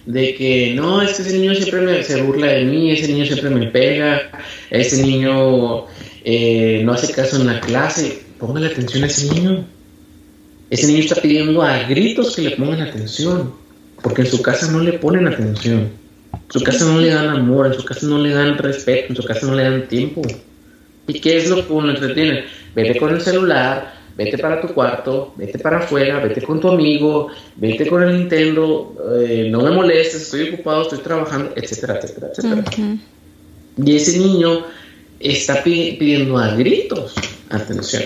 de 0.07 0.35
que 0.35 0.75
no, 0.75 1.03
es 1.03 1.15
que 1.15 1.23
ese 1.23 1.39
niño 1.39 1.55
siempre 1.55 2.03
se 2.03 2.23
burla 2.23 2.49
de 2.49 2.65
mí, 2.65 2.91
ese 2.91 3.09
niño 3.09 3.25
siempre 3.27 3.51
me 3.51 3.67
pega, 3.67 4.31
ese 4.71 5.03
niño 5.03 5.87
eh, 6.25 6.83
no 6.85 6.93
hace 6.93 7.13
caso 7.13 7.37
en 7.37 7.47
la 7.47 7.61
clase, 7.61 8.23
póngale 8.39 8.69
atención 8.69 9.05
a 9.05 9.07
ese 9.07 9.33
niño. 9.33 9.67
Ese 10.71 10.87
niño 10.87 11.01
está 11.01 11.21
pidiendo 11.21 11.63
a 11.63 11.85
gritos 11.85 12.35
que 12.35 12.43
le 12.43 12.57
pongan 12.57 12.81
atención, 12.81 13.55
porque 14.03 14.23
en 14.23 14.29
su 14.29 14.43
casa 14.43 14.71
no 14.73 14.81
le 14.81 14.95
ponen 14.95 15.27
atención. 15.27 15.91
En 16.33 16.41
su 16.51 16.61
casa 16.63 16.85
no 16.87 16.99
le 16.99 17.11
dan 17.11 17.29
amor, 17.29 17.67
en 17.67 17.75
su 17.75 17.85
casa 17.85 18.07
no 18.07 18.19
le 18.19 18.31
dan 18.31 18.59
respeto, 18.59 19.07
en 19.11 19.17
su 19.17 19.23
casa 19.23 19.47
no 19.47 19.55
le 19.55 19.63
dan 19.63 19.89
tiempo. 19.89 20.23
¿Y 21.07 21.21
qué 21.21 21.39
es 21.39 21.51
lo 21.51 21.67
que 21.67 21.73
uno 21.73 21.91
entretiene? 21.91 22.45
Vete 22.75 22.99
con 22.99 23.15
el 23.15 23.21
celular, 23.21 23.95
vete 24.17 24.39
para 24.39 24.61
tu 24.61 24.69
cuarto, 24.69 25.35
vete 25.37 25.59
para 25.59 25.79
afuera, 25.79 26.19
vete 26.21 26.43
con 26.43 26.61
tu 26.61 26.69
amigo, 26.69 27.29
vete 27.57 27.87
con 27.87 28.03
el 28.03 28.19
Nintendo, 28.19 28.95
eh, 29.21 29.49
no 29.51 29.63
me 29.63 29.71
molestes, 29.71 30.23
estoy 30.23 30.51
ocupado, 30.51 30.83
estoy 30.83 30.99
trabajando, 30.99 31.53
etcétera, 31.57 31.99
etcétera, 32.03 32.29
etcétera. 32.31 32.99
Y 33.77 33.97
ese 33.97 34.19
niño 34.19 34.65
está 35.21 35.63
pidiendo 35.63 36.39
a 36.39 36.55
gritos 36.55 37.15
atención. 37.51 38.03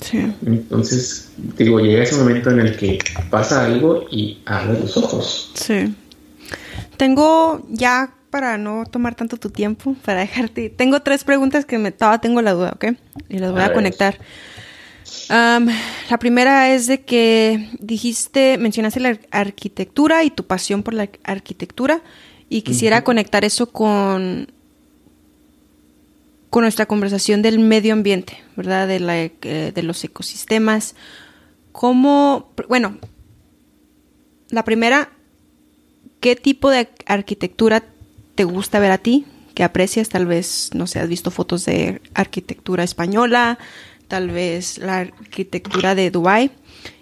Sí. 0.00 0.32
Entonces, 0.46 1.30
digo, 1.56 1.78
llega 1.78 2.02
ese 2.02 2.16
momento 2.16 2.50
en 2.50 2.60
el 2.60 2.76
que 2.76 2.98
pasa 3.30 3.66
algo 3.66 4.06
y 4.10 4.38
abre 4.46 4.80
los 4.80 4.96
ojos. 4.96 5.52
Sí. 5.54 5.94
Tengo 6.96 7.64
ya 7.68 8.14
para 8.30 8.58
no 8.58 8.84
tomar 8.86 9.14
tanto 9.14 9.36
tu 9.36 9.50
tiempo, 9.50 9.94
para 10.04 10.20
dejarte. 10.20 10.70
Tengo 10.70 11.00
tres 11.00 11.24
preguntas 11.24 11.64
que 11.64 11.78
me 11.78 11.92
todavía 11.92 12.20
tengo 12.20 12.42
la 12.42 12.52
duda, 12.52 12.72
¿ok? 12.74 12.86
Y 13.28 13.38
las 13.38 13.52
voy 13.52 13.62
a, 13.62 13.72
conectar. 13.72 14.18
la 15.28 16.18
primera 16.18 16.72
es 16.72 16.86
de 16.86 17.02
que 17.02 17.70
dijiste, 17.80 18.56
mencionaste 18.58 19.00
la 19.00 19.18
arquitectura 19.30 20.24
y 20.24 20.30
tu 20.30 20.46
pasión 20.46 20.82
por 20.82 20.94
la 20.94 21.08
arquitectura 21.24 22.02
y 22.48 22.62
quisiera 22.62 23.04
conectar 23.04 23.44
eso 23.44 23.70
con 23.70 24.48
con 26.50 26.62
nuestra 26.62 26.86
conversación 26.86 27.42
del 27.42 27.60
medio 27.60 27.92
ambiente, 27.92 28.42
¿verdad? 28.56 28.88
De, 28.88 28.98
la, 28.98 29.16
eh, 29.22 29.72
de 29.72 29.82
los 29.84 30.02
ecosistemas. 30.02 30.96
¿Cómo, 31.70 32.52
bueno, 32.68 32.98
la 34.50 34.64
primera, 34.64 35.12
¿qué 36.18 36.34
tipo 36.34 36.68
de 36.68 36.88
arquitectura 37.06 37.84
te 38.40 38.44
gusta 38.44 38.80
ver 38.80 38.90
a 38.90 38.96
ti, 38.96 39.26
que 39.54 39.64
aprecias, 39.64 40.08
tal 40.08 40.24
vez, 40.24 40.70
no 40.72 40.86
sé, 40.86 40.98
has 40.98 41.10
visto 41.10 41.30
fotos 41.30 41.66
de 41.66 42.00
arquitectura 42.14 42.84
española, 42.84 43.58
tal 44.08 44.30
vez 44.30 44.78
la 44.78 45.00
arquitectura 45.00 45.94
de 45.94 46.10
Dubái. 46.10 46.50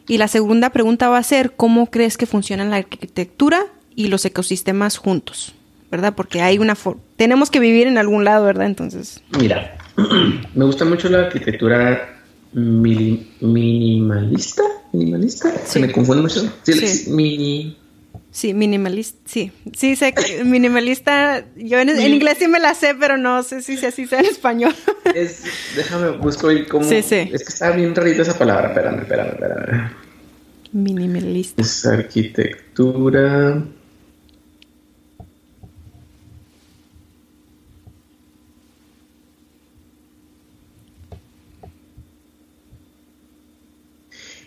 Y 0.08 0.18
la 0.18 0.26
segunda 0.26 0.70
pregunta 0.70 1.08
va 1.08 1.18
a 1.18 1.22
ser, 1.22 1.52
¿cómo 1.52 1.92
crees 1.92 2.16
que 2.16 2.26
funcionan 2.26 2.70
la 2.70 2.78
arquitectura 2.78 3.66
y 3.94 4.08
los 4.08 4.24
ecosistemas 4.24 4.96
juntos? 4.96 5.54
¿Verdad? 5.92 6.16
Porque 6.16 6.42
hay 6.42 6.58
una 6.58 6.76
tenemos 7.14 7.52
que 7.52 7.60
vivir 7.60 7.86
en 7.86 7.98
algún 7.98 8.24
lado, 8.24 8.44
¿verdad? 8.44 8.66
Entonces. 8.66 9.22
Mira, 9.38 9.78
me 10.56 10.64
gusta 10.64 10.84
mucho 10.84 11.08
la 11.08 11.18
arquitectura 11.18 12.18
minimalista, 12.52 14.64
minimalista. 14.92 15.52
Se 15.64 15.78
me 15.78 15.92
confunde 15.92 16.22
mucho. 16.22 16.52
Sí, 16.64 17.12
Mini 17.12 17.76
Sí, 18.30 18.52
minimalista, 18.52 19.18
sí. 19.24 19.50
Sí, 19.74 19.96
sé 19.96 20.12
que 20.12 20.44
minimalista, 20.44 21.44
yo 21.56 21.78
en, 21.78 21.88
inglés 22.00 22.36
sí 22.38 22.46
me 22.46 22.60
la 22.60 22.74
sé, 22.74 22.94
pero 22.94 23.16
no 23.16 23.42
sé 23.42 23.62
si 23.62 23.84
así 23.84 24.06
sea 24.06 24.20
en 24.20 24.26
español. 24.26 24.74
Es, 25.14 25.42
déjame, 25.74 26.10
busco 26.18 26.48
cómo... 26.70 26.86
Sí, 26.86 27.02
sí. 27.02 27.30
Es 27.32 27.42
que 27.42 27.48
está 27.48 27.70
bien 27.70 27.94
rarita 27.94 28.22
esa 28.22 28.38
palabra, 28.38 28.68
espérame, 28.68 29.00
espérame, 29.00 29.28
espérame. 29.30 29.90
Minimalista. 30.72 31.62
Es 31.62 31.86
arquitectura... 31.86 33.62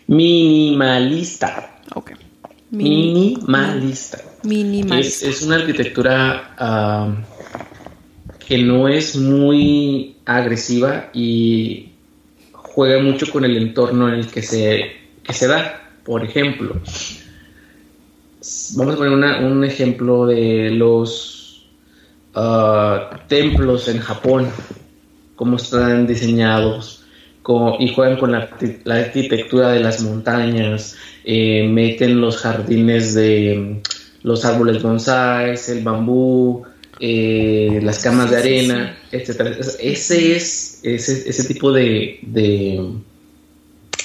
Minimalista. 0.06 1.80
Ok. 1.94 2.12
Minimalista. 2.72 4.18
Minimalista. 4.44 5.28
Es, 5.28 5.42
una 5.42 5.56
arquitectura 5.56 7.36
que 8.46 8.58
no 8.58 8.88
es 8.88 9.14
muy 9.14 10.16
agresiva 10.24 11.10
y 11.12 11.90
juega 12.52 13.02
mucho 13.02 13.30
con 13.30 13.44
el 13.44 13.58
entorno 13.58 14.08
en 14.08 14.14
el 14.14 14.26
que 14.26 14.40
se, 14.40 14.90
se 15.28 15.46
da. 15.46 15.80
Por 16.02 16.24
ejemplo, 16.24 16.80
vamos 18.76 18.94
a 18.94 18.96
poner 18.96 19.44
un 19.44 19.64
ejemplo 19.64 20.24
de 20.24 20.70
los 20.70 21.68
ah, 22.34 23.20
templos 23.28 23.86
en 23.88 23.98
Japón, 23.98 24.48
cómo 25.36 25.56
están 25.56 26.06
diseñados 26.06 27.01
y 27.78 27.88
juegan 27.92 28.18
con 28.18 28.32
la, 28.32 28.48
arquitectura 28.86 29.72
de 29.72 29.80
las 29.80 30.02
montañas, 30.02 30.96
eh, 31.24 31.66
meten 31.68 32.20
los 32.20 32.38
jardines 32.38 33.14
de 33.14 33.56
mm, 33.58 34.26
los 34.26 34.44
árboles 34.44 34.82
bonsáis, 34.82 35.68
el 35.68 35.82
bambú, 35.82 36.64
eh, 37.00 37.80
las 37.82 37.98
camas 37.98 38.30
de 38.30 38.36
arena, 38.36 38.98
etc. 39.10 39.58
Ese 39.80 40.36
es 40.36 40.80
ese, 40.84 41.28
ese 41.28 41.44
tipo 41.44 41.72
de, 41.72 42.20
de, 42.22 42.92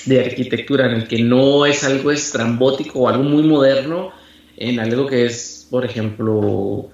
de, 0.06 0.20
arquitectura 0.20 0.88
en 0.88 1.02
el 1.02 1.08
que 1.08 1.22
no 1.22 1.66
es 1.66 1.84
algo 1.84 2.12
estrambótico 2.12 3.02
o 3.02 3.08
algo 3.08 3.24
muy 3.24 3.44
moderno, 3.44 4.12
en 4.58 4.80
algo 4.80 5.06
que 5.06 5.26
es, 5.26 5.68
por 5.70 5.86
ejemplo, 5.86 6.90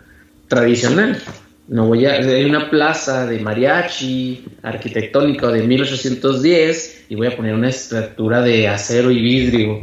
tradicional. 0.49 1.21
No 1.67 1.87
voy 1.87 2.05
a, 2.05 2.13
hay 2.13 2.43
una 2.43 2.69
plaza 2.69 3.25
de 3.25 3.39
mariachi 3.39 4.43
arquitectónica 4.63 5.47
de 5.47 5.63
1810 5.63 7.05
y 7.09 7.15
voy 7.15 7.27
a 7.27 7.35
poner 7.35 7.53
una 7.53 7.69
estructura 7.69 8.41
de 8.41 8.67
acero 8.67 9.09
y 9.11 9.21
vidrio 9.21 9.79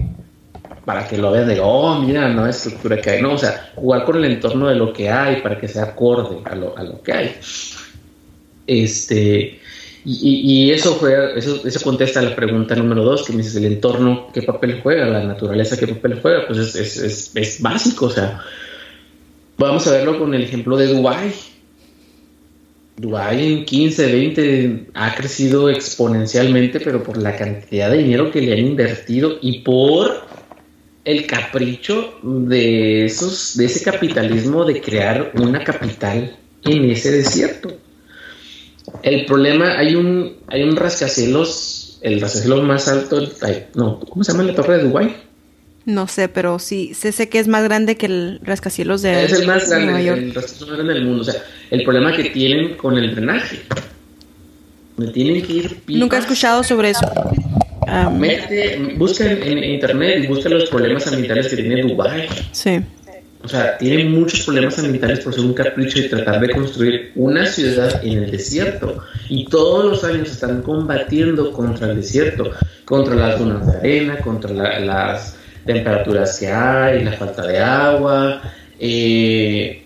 para 0.84 1.08
que 1.08 1.16
lo 1.16 1.32
vean 1.32 1.48
de, 1.48 1.58
oh, 1.62 2.00
mira, 2.00 2.28
no 2.28 2.46
es 2.46 2.56
estructura 2.56 3.00
que 3.00 3.10
hay. 3.10 3.22
No, 3.22 3.34
o 3.34 3.38
sea, 3.38 3.70
jugar 3.74 4.04
con 4.04 4.16
el 4.16 4.30
entorno 4.30 4.68
de 4.68 4.74
lo 4.74 4.92
que 4.92 5.08
hay 5.08 5.40
para 5.40 5.58
que 5.58 5.68
sea 5.68 5.84
acorde 5.84 6.38
a 6.44 6.54
lo, 6.54 6.76
a 6.76 6.82
lo 6.82 7.02
que 7.02 7.12
hay. 7.12 7.34
Este, 8.66 9.60
y, 10.04 10.70
eso, 10.70 10.94
fue, 10.94 11.38
eso, 11.38 11.66
eso 11.66 11.80
contesta 11.82 12.22
la 12.22 12.34
pregunta 12.34 12.74
número 12.74 13.04
dos, 13.04 13.24
que 13.24 13.32
me 13.32 13.38
dices, 13.38 13.56
el 13.56 13.66
entorno, 13.66 14.28
¿qué 14.32 14.42
papel 14.42 14.80
juega? 14.82 15.06
La 15.06 15.22
naturaleza, 15.22 15.78
¿qué 15.78 15.88
papel 15.88 16.18
juega? 16.20 16.46
Pues 16.46 16.58
es, 16.58 16.74
es, 16.74 16.96
es, 16.96 17.30
es 17.34 17.62
básico, 17.62 18.06
o 18.06 18.10
sea, 18.10 18.42
vamos 19.58 19.86
a 19.86 19.92
verlo 19.92 20.18
con 20.18 20.34
el 20.34 20.42
ejemplo 20.42 20.76
de 20.76 20.86
Dubái 20.86 21.32
Dubai 23.00 23.52
en 23.52 23.64
15, 23.64 24.12
20 24.12 24.86
ha 24.94 25.14
crecido 25.14 25.70
exponencialmente, 25.70 26.80
pero 26.80 27.02
por 27.02 27.16
la 27.16 27.34
cantidad 27.34 27.90
de 27.90 27.98
dinero 27.98 28.30
que 28.30 28.42
le 28.42 28.52
han 28.52 28.58
invertido 28.58 29.38
y 29.40 29.60
por 29.60 30.26
el 31.04 31.26
capricho 31.26 32.18
de 32.22 33.06
esos, 33.06 33.56
de 33.56 33.64
ese 33.64 33.82
capitalismo 33.82 34.66
de 34.66 34.82
crear 34.82 35.32
una 35.34 35.64
capital 35.64 36.36
en 36.64 36.90
ese 36.90 37.10
desierto. 37.10 37.72
El 39.02 39.24
problema, 39.24 39.78
hay 39.78 39.94
un, 39.94 40.36
hay 40.48 40.62
un 40.62 40.76
rascacielos, 40.76 41.98
el 42.02 42.20
rascacielos 42.20 42.62
más 42.64 42.86
alto, 42.88 43.18
no, 43.74 44.00
¿cómo 44.00 44.24
se 44.24 44.32
llama 44.32 44.44
la 44.44 44.54
torre 44.54 44.76
de 44.76 44.84
Dubai? 44.84 45.29
No 45.86 46.06
sé, 46.08 46.28
pero 46.28 46.58
sí, 46.58 46.92
sé, 46.94 47.10
sé 47.12 47.28
que 47.28 47.38
es 47.38 47.48
más 47.48 47.64
grande 47.64 47.96
que 47.96 48.06
el 48.06 48.40
rascacielos 48.42 49.02
de 49.02 49.24
Es 49.24 49.32
el 49.32 49.46
más 49.46 49.68
grande, 49.68 50.08
el 50.08 50.34
rascacielos 50.34 50.68
más 50.68 50.76
grande 50.76 50.94
del 50.94 51.04
mundo. 51.04 51.22
O 51.22 51.24
sea, 51.24 51.42
el 51.70 51.82
problema 51.84 52.14
que 52.14 52.24
tienen 52.30 52.76
con 52.76 52.98
el 52.98 53.14
drenaje. 53.14 53.60
Donde 54.96 55.12
tienen 55.12 55.42
que 55.42 55.52
ir 55.52 55.76
Nunca 55.88 56.16
he 56.18 56.20
escuchado 56.20 56.62
sobre 56.62 56.90
eso. 56.90 57.10
busca 58.96 59.24
en, 59.24 59.64
internet 59.64 60.24
y 60.24 60.26
busca 60.26 60.50
los 60.50 60.68
problemas 60.68 61.06
ambientales 61.06 61.48
que 61.48 61.56
tiene 61.56 61.82
Dubai. 61.82 62.28
Sí. 62.52 62.80
O 63.42 63.48
sea, 63.48 63.78
tiene 63.78 64.04
muchos 64.04 64.44
problemas 64.44 64.78
ambientales 64.78 65.20
por 65.20 65.32
ser 65.32 65.44
un 65.46 65.54
capricho 65.54 65.98
y 65.98 66.10
tratar 66.10 66.40
de 66.40 66.50
construir 66.50 67.12
una 67.14 67.46
ciudad 67.46 68.04
en 68.04 68.24
el 68.24 68.30
desierto. 68.30 69.02
Y 69.30 69.46
todos 69.46 69.86
los 69.86 70.04
años 70.04 70.30
están 70.30 70.60
combatiendo 70.60 71.50
contra 71.50 71.90
el 71.90 71.96
desierto, 71.96 72.50
contra 72.84 73.14
las 73.14 73.38
dunas 73.38 73.66
de 73.66 73.78
arena, 73.78 74.18
contra 74.18 74.52
las 74.52 75.39
temperaturas 75.64 76.38
que 76.38 76.48
hay, 76.48 77.04
la 77.04 77.12
falta 77.12 77.46
de 77.46 77.58
agua, 77.58 78.42
eh, 78.78 79.82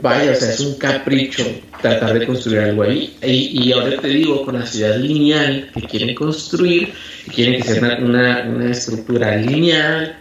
vaya, 0.00 0.32
o 0.32 0.34
sea, 0.34 0.50
es 0.50 0.60
un 0.60 0.78
capricho 0.78 1.44
tratar 1.80 2.18
de 2.18 2.26
construir 2.26 2.60
algo 2.60 2.82
ahí. 2.82 3.16
Y, 3.22 3.68
y, 3.68 3.72
ahora 3.72 3.96
te 4.00 4.08
digo, 4.08 4.44
con 4.44 4.58
la 4.58 4.66
ciudad 4.66 4.96
lineal 4.96 5.70
que 5.74 5.82
quieren 5.82 6.14
construir, 6.14 6.92
quieren 7.34 7.62
que 7.62 7.68
sea 7.68 7.98
una, 8.00 8.42
una, 8.48 8.70
estructura 8.70 9.36
lineal, 9.36 10.16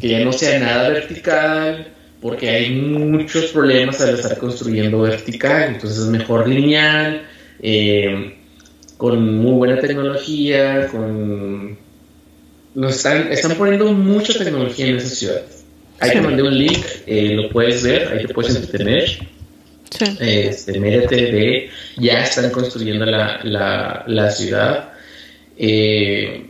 que 0.00 0.08
ya 0.08 0.24
no 0.24 0.32
sea 0.32 0.58
nada 0.58 0.88
vertical, 0.90 1.88
porque 2.20 2.50
hay 2.50 2.70
muchos 2.70 3.46
problemas 3.46 4.00
al 4.00 4.14
estar 4.14 4.36
construyendo 4.38 5.00
vertical, 5.00 5.74
entonces 5.74 5.98
es 5.98 6.06
mejor 6.06 6.48
lineal, 6.48 7.22
eh, 7.62 8.36
con 8.96 9.36
muy 9.36 9.52
buena 9.52 9.80
tecnología, 9.80 10.88
con... 10.88 11.78
Nos 12.74 12.96
están, 12.96 13.32
están 13.32 13.56
poniendo 13.56 13.92
mucha 13.92 14.32
tecnología 14.32 14.86
en 14.86 14.96
esa 14.96 15.14
ciudad. 15.14 15.42
Ahí 15.98 16.12
te 16.12 16.20
mandé 16.20 16.42
un 16.42 16.56
link, 16.56 16.84
eh, 17.06 17.34
lo 17.34 17.50
puedes 17.50 17.82
ver, 17.82 18.08
ahí 18.08 18.26
te 18.26 18.32
puedes 18.32 18.54
entretener. 18.54 19.08
Sí. 19.90 20.04
Este, 20.20 20.72
de, 20.78 21.70
ya 21.96 22.22
están 22.22 22.50
construyendo 22.50 23.04
la, 23.04 23.40
la, 23.42 24.04
la 24.06 24.30
ciudad. 24.30 24.92
Eh, 25.58 26.46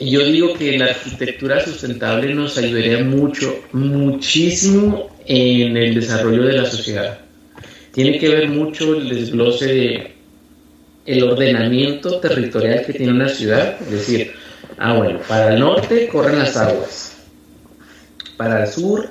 yo 0.00 0.24
digo 0.24 0.54
que 0.54 0.78
la 0.78 0.86
arquitectura 0.86 1.64
sustentable 1.64 2.34
nos 2.34 2.56
ayudaría 2.56 3.04
mucho, 3.04 3.64
muchísimo 3.72 5.14
en 5.26 5.76
el 5.76 5.94
desarrollo 5.94 6.44
de 6.44 6.52
la 6.54 6.64
sociedad. 6.64 7.18
Tiene 7.92 8.18
que 8.18 8.28
ver 8.28 8.48
mucho 8.48 8.96
el 8.96 9.08
desglose 9.10 9.66
de 9.66 10.12
el 11.04 11.24
ordenamiento 11.24 12.20
territorial 12.20 12.84
que 12.86 12.92
tiene 12.92 13.12
una 13.12 13.28
ciudad, 13.28 13.76
es 13.82 13.90
decir, 13.90 14.32
ah 14.78 14.94
bueno, 14.94 15.20
para 15.28 15.54
el 15.54 15.60
norte 15.60 16.08
corren 16.08 16.38
las 16.38 16.56
aguas, 16.56 17.16
para 18.36 18.64
el 18.64 18.68
sur 18.70 19.08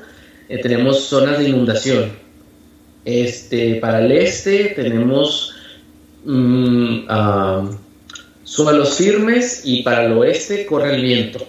eh, 0.49 0.59
tenemos 0.59 1.05
zonas 1.05 1.39
de 1.39 1.49
inundación, 1.49 2.11
este, 3.05 3.75
para 3.75 3.99
el 3.99 4.11
este 4.11 4.73
tenemos 4.75 5.55
mm, 6.25 7.05
suelos 8.43 8.95
firmes 8.95 9.61
y 9.63 9.81
para 9.83 10.05
el 10.05 10.13
oeste 10.13 10.65
corre 10.65 10.95
el 10.95 11.01
viento. 11.01 11.47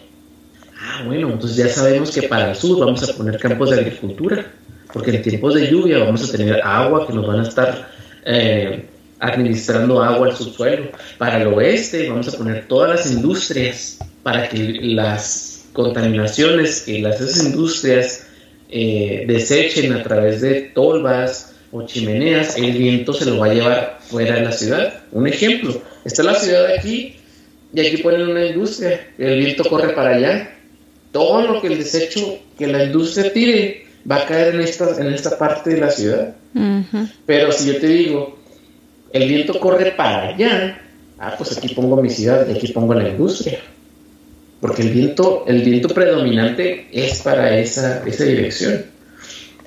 Ah, 0.81 1.03
bueno, 1.05 1.31
entonces 1.31 1.57
ya 1.57 1.69
sabemos 1.69 2.11
que 2.11 2.23
para 2.23 2.51
el 2.51 2.57
sur 2.57 2.79
vamos 2.79 3.09
a 3.09 3.17
poner 3.17 3.39
campos 3.39 3.71
de 3.71 3.81
agricultura, 3.81 4.47
porque 4.93 5.11
en 5.11 5.23
tiempos 5.23 5.55
de 5.55 5.71
lluvia 5.71 5.99
vamos 5.99 6.29
a 6.29 6.37
tener 6.37 6.61
agua 6.63 7.07
que 7.07 7.13
nos 7.13 7.27
van 7.27 7.41
a 7.41 7.43
estar 7.43 7.91
eh, 8.25 8.89
administrando 9.23 10.03
agua 10.03 10.29
al 10.29 10.37
subsuelo. 10.37 10.91
Para 11.17 11.41
el 11.41 11.47
oeste 11.49 12.09
vamos 12.09 12.29
a 12.29 12.37
poner 12.37 12.67
todas 12.67 12.91
las 12.91 13.11
industrias 13.11 13.99
para 14.23 14.49
que 14.49 14.59
las 14.83 15.65
contaminaciones 15.73 16.83
que 16.83 17.01
las 17.01 17.21
esas 17.21 17.47
industrias 17.47 18.27
eh, 18.69 19.25
desechen 19.27 19.93
a 19.93 20.03
través 20.03 20.41
de 20.41 20.73
tolvas 20.75 21.55
o 21.71 21.87
chimeneas, 21.87 22.59
el 22.59 22.73
viento 22.73 23.15
se 23.15 23.25
lo 23.25 23.39
va 23.39 23.47
a 23.47 23.55
llevar 23.55 23.99
fuera 24.01 24.35
de 24.35 24.43
la 24.43 24.53
ciudad. 24.53 25.03
Un 25.13 25.27
ejemplo, 25.27 25.81
está 26.05 26.23
la 26.23 26.35
ciudad 26.35 26.67
aquí 26.77 27.17
y 27.73 27.81
aquí 27.81 28.03
ponen 28.03 28.29
una 28.29 28.45
industria, 28.45 29.09
el 29.19 29.39
viento 29.39 29.65
corre 29.65 29.95
para 29.95 30.17
allá. 30.17 30.57
Todo 31.13 31.43
lo 31.47 31.61
que 31.61 31.69
el 31.69 31.79
desecho 31.79 32.39
que 32.59 32.67
la 32.67 32.85
industria 32.85 33.33
tire 33.33 33.87
va 34.11 34.17
a 34.17 34.27
caer 34.27 34.55
en 34.55 34.63
esta, 34.63 35.01
en 35.01 35.13
esta 35.13 35.39
parte 35.39 35.71
de 35.71 35.81
la 35.81 35.91
ciudad. 35.91 36.35
Pero 37.25 37.53
si 37.53 37.73
yo 37.73 37.79
te 37.79 37.87
digo, 37.87 38.42
el 39.13 39.29
viento 39.29 39.59
corre 39.61 39.93
para 39.93 40.29
allá, 40.29 40.81
ah, 41.19 41.35
pues 41.37 41.57
aquí 41.57 41.75
pongo 41.75 42.01
mi 42.01 42.11
ciudad 42.11 42.47
y 42.49 42.53
aquí 42.53 42.69
pongo 42.69 42.95
la 42.95 43.09
industria. 43.09 43.59
Porque 44.61 44.83
el 44.83 44.91
viento, 44.91 45.45
el 45.47 45.63
viento 45.63 45.89
predominante 45.89 46.87
es 46.93 47.21
para 47.23 47.59
esa, 47.59 48.07
esa 48.07 48.25
dirección. 48.25 48.85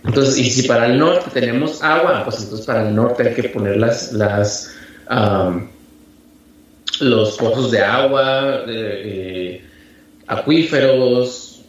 Entonces, 0.05 0.38
y 0.38 0.49
si 0.49 0.67
para 0.67 0.85
el 0.85 0.97
norte 0.97 1.30
tenemos 1.34 1.84
agua, 1.84 2.23
pues 2.23 2.41
entonces 2.41 2.65
para 2.65 2.88
el 2.88 2.95
norte 2.95 3.27
hay 3.27 3.34
que 3.34 3.49
poner 3.49 3.77
las, 3.77 4.13
las 4.13 4.72
los 6.99 7.38
pozos 7.38 7.72
de 7.72 7.81
agua, 7.81 8.63
eh, 8.67 9.63
acuíferos, 10.27 11.61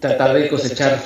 tratar 0.00 0.34
de 0.34 0.48
cosechar 0.48 1.00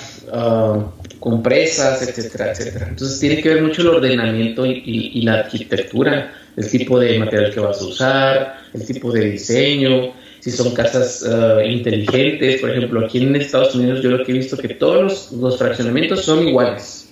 compresas, 1.20 2.02
etcétera, 2.02 2.52
etcétera. 2.52 2.86
Entonces 2.88 3.20
tiene 3.20 3.40
que 3.42 3.50
ver 3.50 3.62
mucho 3.62 3.82
el 3.82 3.88
ordenamiento 3.88 4.64
y, 4.66 5.20
la 5.22 5.40
arquitectura, 5.40 6.32
el 6.56 6.68
tipo 6.68 6.98
de 6.98 7.18
material 7.18 7.52
que 7.52 7.60
vas 7.60 7.80
a 7.80 7.84
usar, 7.84 8.56
el 8.72 8.84
tipo 8.86 9.12
de 9.12 9.30
diseño, 9.32 10.14
si 10.40 10.50
son 10.50 10.74
casas 10.74 11.22
uh, 11.22 11.60
inteligentes. 11.60 12.60
Por 12.60 12.70
ejemplo, 12.70 13.04
aquí 13.04 13.22
en 13.22 13.36
Estados 13.36 13.74
Unidos 13.74 14.02
yo 14.02 14.10
lo 14.10 14.24
que 14.24 14.32
he 14.32 14.34
visto 14.34 14.56
que 14.56 14.70
todos 14.70 15.30
los, 15.32 15.58
fraccionamientos 15.58 16.24
son 16.24 16.48
iguales. 16.48 17.08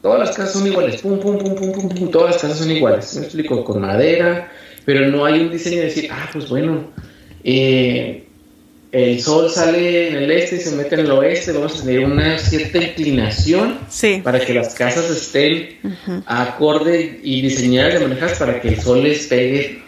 Todas 0.00 0.20
las 0.20 0.30
casas 0.36 0.54
son 0.54 0.66
iguales, 0.66 1.00
pum, 1.00 1.18
pum, 1.20 1.38
pum, 1.38 1.54
pum, 1.54 1.72
pum, 1.72 1.88
pum, 1.88 2.10
todas 2.10 2.32
las 2.32 2.42
casas 2.42 2.58
son 2.58 2.70
iguales. 2.70 3.14
Me 3.16 3.24
explico, 3.24 3.64
con 3.64 3.80
madera, 3.80 4.50
pero 4.84 5.08
no 5.08 5.24
hay 5.24 5.40
un 5.40 5.50
diseño 5.50 5.78
de 5.78 5.84
decir, 5.84 6.08
ah, 6.10 6.28
pues 6.32 6.48
bueno, 6.48 6.90
eh, 7.44 8.26
el 8.92 9.22
sol 9.22 9.48
sale 9.50 10.08
en 10.08 10.16
el 10.16 10.30
este 10.30 10.56
y 10.56 10.60
se 10.60 10.76
mete 10.76 10.96
en 10.96 11.00
el 11.06 11.10
oeste, 11.12 11.52
vamos 11.52 11.80
a 11.80 11.84
tener 11.84 12.04
una 12.04 12.38
cierta 12.38 12.76
inclinación 12.76 13.78
para 14.22 14.38
que 14.38 14.52
las 14.52 14.74
casas 14.74 15.08
estén 15.08 15.78
acorde 16.26 17.18
y 17.22 17.40
diseñadas 17.40 17.94
de 17.94 18.00
manejadas 18.00 18.38
para 18.38 18.60
que 18.60 18.68
el 18.68 18.80
sol 18.82 19.02
les 19.02 19.26
pegue, 19.28 19.82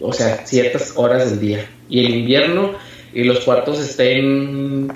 o 0.00 0.12
sea, 0.12 0.44
ciertas 0.44 0.94
horas 0.96 1.30
del 1.30 1.38
día. 1.38 1.70
Y 1.88 2.04
el 2.04 2.16
invierno 2.16 2.72
y 3.14 3.22
los 3.22 3.38
cuartos 3.40 3.78
estén 3.78 4.92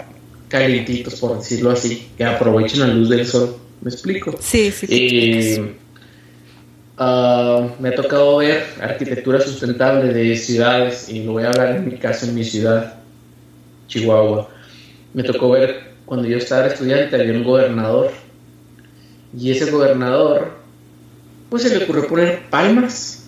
calientitos, 0.48 1.14
por 1.20 1.38
decirlo 1.38 1.70
así, 1.70 2.08
que 2.18 2.24
aprovechen 2.24 2.80
la 2.80 2.88
luz 2.88 3.08
del 3.08 3.24
sol. 3.24 3.56
¿Me 3.82 3.90
explico? 3.90 4.34
Sí, 4.40 4.72
sí. 4.72 4.86
Eh, 4.90 5.74
ah, 6.98 7.68
me 7.78 7.90
ha 7.90 7.94
tocado 7.94 8.38
ver 8.38 8.64
arquitectura 8.80 9.40
sustentable 9.40 10.12
de 10.12 10.36
ciudades 10.36 11.08
y 11.08 11.22
lo 11.22 11.34
voy 11.34 11.44
a 11.44 11.50
hablar 11.50 11.76
en 11.76 11.88
mi 11.88 11.96
caso 11.98 12.26
en 12.26 12.34
mi 12.34 12.42
ciudad 12.42 13.01
Chihuahua. 13.92 14.48
Me 15.12 15.22
tocó 15.22 15.50
ver 15.50 15.92
cuando 16.06 16.26
yo 16.26 16.38
estaba 16.38 16.66
estudiante, 16.66 17.16
había 17.16 17.32
un 17.32 17.44
gobernador. 17.44 18.10
Y 19.38 19.50
ese 19.50 19.70
gobernador, 19.70 20.52
pues 21.50 21.62
se 21.62 21.76
le 21.76 21.84
ocurrió 21.84 22.08
poner 22.08 22.48
palmas. 22.48 23.24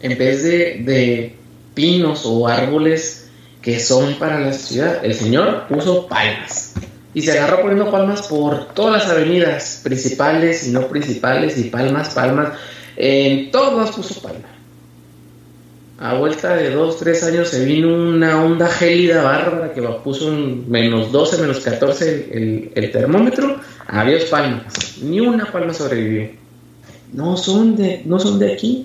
En 0.00 0.16
vez 0.16 0.42
de, 0.42 1.34
pinos 1.74 2.22
o 2.24 2.48
árboles 2.48 3.30
que 3.62 3.78
son 3.78 4.14
para 4.14 4.40
la 4.40 4.52
ciudad, 4.52 5.04
el 5.04 5.14
señor 5.14 5.66
puso 5.68 6.06
palmas. 6.06 6.74
Y 7.14 7.22
se 7.22 7.32
agarró 7.32 7.62
poniendo 7.62 7.90
palmas 7.90 8.26
por 8.26 8.72
todas 8.74 9.02
las 9.02 9.10
avenidas 9.10 9.80
principales 9.82 10.66
y 10.66 10.70
no 10.70 10.88
principales, 10.88 11.58
y 11.58 11.64
palmas, 11.64 12.14
palmas. 12.14 12.52
En 12.96 13.50
todas 13.50 13.90
puso 13.92 14.20
palmas 14.20 14.57
a 16.00 16.14
vuelta 16.14 16.54
de 16.54 16.70
dos, 16.70 16.98
tres 16.98 17.24
años 17.24 17.48
se 17.48 17.64
vino 17.64 17.92
una 17.92 18.44
onda 18.44 18.68
gélida 18.68 19.24
bárbara 19.24 19.72
que 19.72 19.82
puso 19.82 20.28
un 20.28 20.70
menos 20.70 21.10
12, 21.10 21.42
menos 21.42 21.58
14 21.58 22.28
el, 22.32 22.70
el, 22.74 22.92
termómetro. 22.92 23.58
Adiós 23.88 24.26
palmas. 24.26 25.00
Ni 25.02 25.18
una 25.18 25.50
palma 25.50 25.74
sobrevivió. 25.74 26.30
No 27.12 27.36
son 27.36 27.74
de, 27.74 28.02
no 28.04 28.20
son 28.20 28.38
de 28.38 28.52
aquí. 28.52 28.84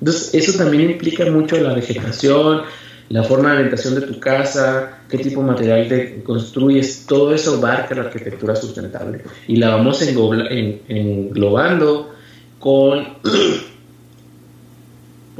Entonces, 0.00 0.34
eso 0.34 0.58
también 0.58 0.90
implica 0.90 1.24
mucho 1.30 1.56
la 1.58 1.74
vegetación, 1.74 2.62
la 3.10 3.22
forma 3.22 3.50
de 3.50 3.56
alimentación 3.56 3.94
de 3.94 4.00
tu 4.02 4.18
casa, 4.18 5.02
qué 5.08 5.18
tipo 5.18 5.42
de 5.42 5.46
material 5.46 5.86
te 5.86 6.20
construyes. 6.24 7.06
Todo 7.06 7.32
eso 7.32 7.58
abarca 7.58 7.94
la 7.94 8.02
arquitectura 8.02 8.56
sustentable. 8.56 9.22
Y 9.46 9.54
la 9.56 9.76
vamos 9.76 10.02
englobando 10.02 12.12
con 12.58 13.06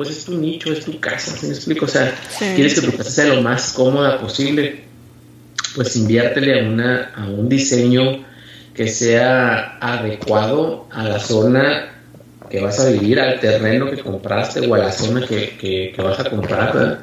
pues 0.01 0.17
es 0.17 0.25
tu 0.25 0.39
nicho, 0.39 0.73
es 0.73 0.83
tu 0.83 0.99
casa, 0.99 1.37
¿me 1.43 1.51
explico? 1.51 1.85
O 1.85 1.89
sea, 1.89 2.19
quieres 2.57 2.81
que 2.81 2.87
tu 2.87 2.97
casa 2.97 3.11
sea 3.11 3.27
lo 3.27 3.43
más 3.43 3.75
cómoda 3.75 4.19
posible, 4.19 4.85
pues 5.77 5.95
inviértele 5.95 6.59
a, 6.59 6.65
una, 6.65 7.13
a 7.15 7.27
un 7.27 7.51
diseño 7.51 8.25
que 8.73 8.89
sea 8.89 9.77
adecuado 9.79 10.87
a 10.91 11.05
la 11.05 11.21
zona 11.21 11.93
que 12.49 12.63
vas 12.63 12.81
a 12.81 12.89
vivir, 12.89 13.21
al 13.21 13.41
terreno 13.41 13.91
que 13.91 13.99
compraste 13.99 14.67
o 14.67 14.75
a 14.75 14.79
la 14.79 14.91
zona 14.91 15.27
que, 15.27 15.95
vas 15.99 16.19
a 16.19 16.31
comprar. 16.31 16.73
¿verdad? 16.73 17.01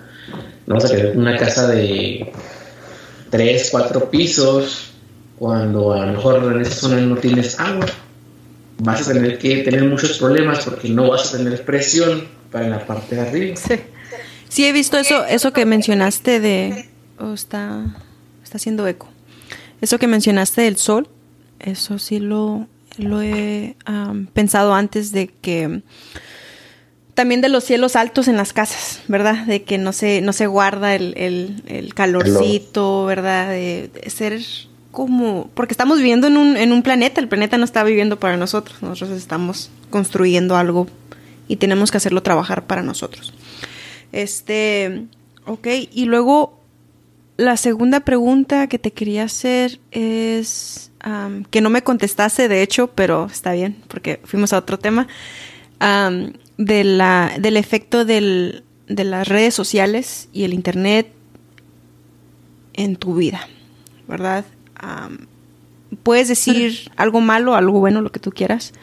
No 0.66 0.74
vas 0.74 0.86
a 0.86 0.90
querer 0.90 1.16
una 1.16 1.38
casa 1.38 1.68
de 1.68 2.32
tres, 3.30 3.70
cuatro 3.70 4.10
pisos 4.10 4.90
cuando 5.38 5.94
a 5.94 6.04
lo 6.04 6.14
mejor 6.14 6.52
en 6.52 6.62
esa 6.62 6.74
zona 6.74 7.00
no 7.02 7.16
tienes 7.18 7.60
agua. 7.60 7.86
Vas 8.80 9.08
a 9.08 9.14
tener 9.14 9.40
que 9.40 9.58
tener 9.58 9.84
muchos 9.84 10.18
problemas 10.18 10.66
porque 10.66 10.90
no 10.90 11.10
vas 11.10 11.34
a 11.34 11.38
tener 11.38 11.64
presión 11.66 12.28
para 12.52 12.68
la 12.68 12.86
parte 12.86 13.16
de 13.16 13.22
arriba. 13.22 13.56
Sí. 13.56 13.76
Sí, 14.50 14.66
he 14.66 14.72
visto 14.72 14.98
eso, 14.98 15.26
eso 15.26 15.52
que 15.52 15.66
mencionaste 15.66 16.40
de... 16.40 16.90
Oh, 17.20 17.34
está, 17.34 17.84
está 18.44 18.58
haciendo 18.58 18.88
eco. 18.88 19.10
Eso 19.82 20.00
que 20.00 20.08
mencionaste 20.08 20.62
del 20.62 20.78
sol, 20.78 21.08
eso 21.60 22.00
sí 22.00 22.20
lo, 22.20 22.68
lo 22.98 23.22
he 23.22 23.76
pensado 24.34 24.74
antes 24.74 25.12
de 25.12 25.28
que 25.28 25.82
también 27.14 27.42
de 27.42 27.50
los 27.50 27.64
cielos 27.64 27.96
altos 27.96 28.28
en 28.28 28.38
las 28.38 28.54
casas, 28.54 29.02
¿verdad? 29.08 29.46
De 29.46 29.64
que 29.64 29.78
no 29.78 29.92
se, 29.92 30.22
no 30.22 30.34
se 30.34 30.48
guarda 30.48 30.96
el, 30.96 31.14
el, 31.68 31.94
calorcito, 31.94 33.06
¿verdad? 33.06 33.50
De, 33.50 33.90
ser 34.08 34.40
como... 34.98 35.52
Porque 35.54 35.74
estamos 35.74 36.00
viviendo 36.00 36.26
en 36.26 36.38
un, 36.38 36.58
en 36.58 36.72
un 36.72 36.82
planeta, 36.82 37.22
el 37.22 37.28
planeta 37.28 37.60
no 37.60 37.66
está 37.66 37.84
viviendo 37.84 38.20
para 38.20 38.36
nosotros, 38.36 38.82
nosotros 38.82 39.16
estamos 39.16 39.70
construyendo 39.92 40.58
algo 40.58 40.88
y 41.48 41.58
tenemos 41.58 41.92
que 41.92 41.98
hacerlo 41.98 42.24
trabajar 42.24 42.66
para 42.66 42.82
nosotros. 42.82 43.32
Este, 44.12 45.06
ok, 45.46 45.68
y 45.92 46.06
luego 46.06 46.60
la 47.38 47.58
segunda 47.58 48.00
pregunta 48.00 48.66
que 48.66 48.80
te 48.80 48.92
quería 48.92 49.26
hacer 49.26 49.80
es, 49.92 50.90
que 51.52 51.62
no 51.62 51.70
me 51.70 51.84
contestaste 51.84 52.48
de 52.48 52.64
hecho, 52.64 52.88
pero 52.88 53.28
está 53.28 53.52
bien, 53.52 53.78
porque 53.90 54.20
fuimos 54.24 54.52
a 54.52 54.58
otro 54.58 54.80
tema 54.80 55.08
de 56.58 56.84
la, 56.84 57.34
del 57.40 57.56
efecto 57.56 58.04
del, 58.04 58.64
de 58.88 59.04
las 59.04 59.28
redes 59.28 59.54
sociales 59.54 60.28
y 60.34 60.44
el 60.44 60.56
Internet 60.56 61.14
en 62.74 62.96
tu 62.96 63.14
vida, 63.14 63.48
¿verdad? 64.08 64.44
¿Puedes 66.04 66.28
decir 66.28 66.92
algo 66.96 67.22
malo, 67.22 67.56
algo 67.56 67.80
bueno, 67.80 68.02
lo 68.02 68.12
que 68.12 68.20
tú 68.20 68.32
quieras? 68.32 68.74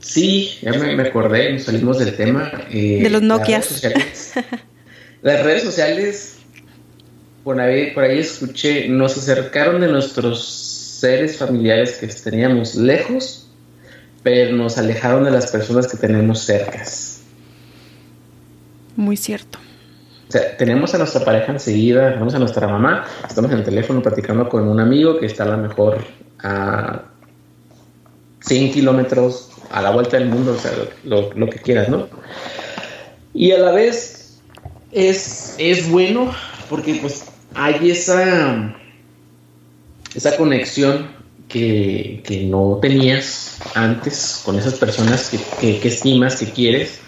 sí, 0.00 0.58
ya 0.60 0.72
me, 0.72 1.02
acordé, 1.02 1.52
nos 1.52 1.62
salimos 1.62 1.98
del 1.98 2.14
tema. 2.14 2.52
Eh, 2.70 3.00
de 3.02 3.10
los 3.10 3.22
Nokia. 3.22 3.62
Las, 5.22 5.42
redes 5.42 5.62
sociales, 5.62 6.36
por 7.42 7.60
ahí, 7.60 7.92
por 7.92 8.04
ahí 8.04 8.18
escuché, 8.18 8.88
nos 8.88 9.16
acercaron 9.16 9.80
de 9.80 9.88
nuestros 9.88 10.44
seres 10.44 11.38
familiares 11.38 11.96
que 11.98 12.06
teníamos 12.06 12.74
lejos 12.74 13.46
pero 14.26 14.56
nos 14.56 14.76
alejaron 14.76 15.22
de 15.22 15.30
las 15.30 15.52
personas 15.52 15.86
que 15.86 15.96
tenemos 15.96 16.40
cercas. 16.40 17.20
Muy 18.96 19.16
cierto. 19.16 19.60
O 20.28 20.32
sea, 20.32 20.56
tenemos 20.56 20.94
a 20.94 20.98
nuestra 20.98 21.24
pareja 21.24 21.52
enseguida, 21.52 22.10
tenemos 22.10 22.34
a 22.34 22.38
nuestra 22.38 22.66
mamá, 22.66 23.04
estamos 23.28 23.50
en 23.52 23.58
el 23.58 23.64
teléfono 23.64 24.02
platicando 24.02 24.48
con 24.48 24.66
un 24.66 24.80
amigo 24.80 25.18
que 25.18 25.26
está 25.26 25.44
a 25.44 25.48
lo 25.48 25.58
mejor 25.58 25.98
a 26.42 27.02
100 28.40 28.72
kilómetros 28.72 29.50
a 29.70 29.82
la 29.82 29.90
vuelta 29.90 30.18
del 30.18 30.28
mundo, 30.28 30.52
o 30.52 30.58
sea, 30.58 30.72
lo, 31.04 31.30
que 31.48 31.58
quieras, 31.58 31.88
¿no? 31.88 32.08
Y 33.34 33.52
a 33.52 33.58
la 33.58 33.70
vez 33.72 34.40
es, 34.92 35.54
es 35.58 35.88
bueno 35.90 36.32
porque 36.68 36.98
pues 37.00 37.26
hay 37.54 37.90
esa, 37.90 38.74
esa 40.14 40.36
conexión 40.36 41.08
que, 41.48 42.46
no 42.50 42.78
tenías 42.80 43.58
antes 43.74 44.42
con 44.44 44.58
esas 44.58 44.74
personas 44.74 45.30
que, 45.60 45.80
estimas, 45.86 46.36
que 46.36 46.46
quieres. 46.46 47.00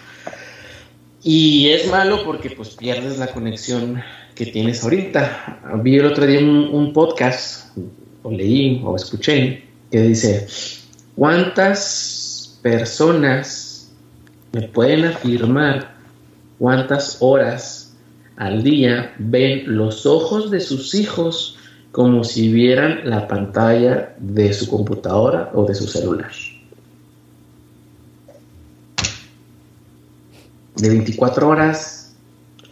Y 1.23 1.69
es 1.69 1.89
malo 1.91 2.23
porque 2.23 2.51
pues 2.51 2.69
pierdes 2.69 3.17
la 3.17 3.27
conexión 3.27 4.01
que 4.35 4.45
tienes 4.45 4.83
ahorita. 4.83 5.79
Vi 5.83 5.97
el 5.97 6.05
otro 6.05 6.25
día 6.25 6.39
un, 6.39 6.93
podcast, 6.93 7.77
o 8.23 8.31
leí, 8.31 8.81
o 8.83 8.95
escuché, 8.95 9.63
que 9.91 10.01
dice, 10.01 10.47
¿cuántas 11.15 12.57
personas 12.61 13.91
me 14.51 14.63
pueden 14.63 15.05
afirmar 15.05 15.95
cuántas 16.57 17.17
horas 17.21 17.93
al 18.35 18.63
día 18.63 19.13
ven 19.17 19.63
los 19.65 20.05
ojos 20.05 20.49
de 20.49 20.59
sus 20.59 20.95
hijos 20.95 21.57
como 21.91 22.23
si 22.23 22.51
vieran 22.51 23.01
la 23.03 23.27
pantalla 23.27 24.15
de 24.19 24.53
su 24.53 24.69
computadora 24.69 25.51
o 25.53 25.65
de 25.65 25.75
su 25.75 25.87
celular. 25.87 26.31
De 30.79 30.89
24 30.89 31.47
horas, 31.47 32.15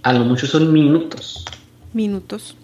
a 0.04 0.14
lo 0.14 0.26
mucho 0.26 0.48
son 0.48 0.72
minutos. 0.72 1.46
Minutos. 1.94 2.56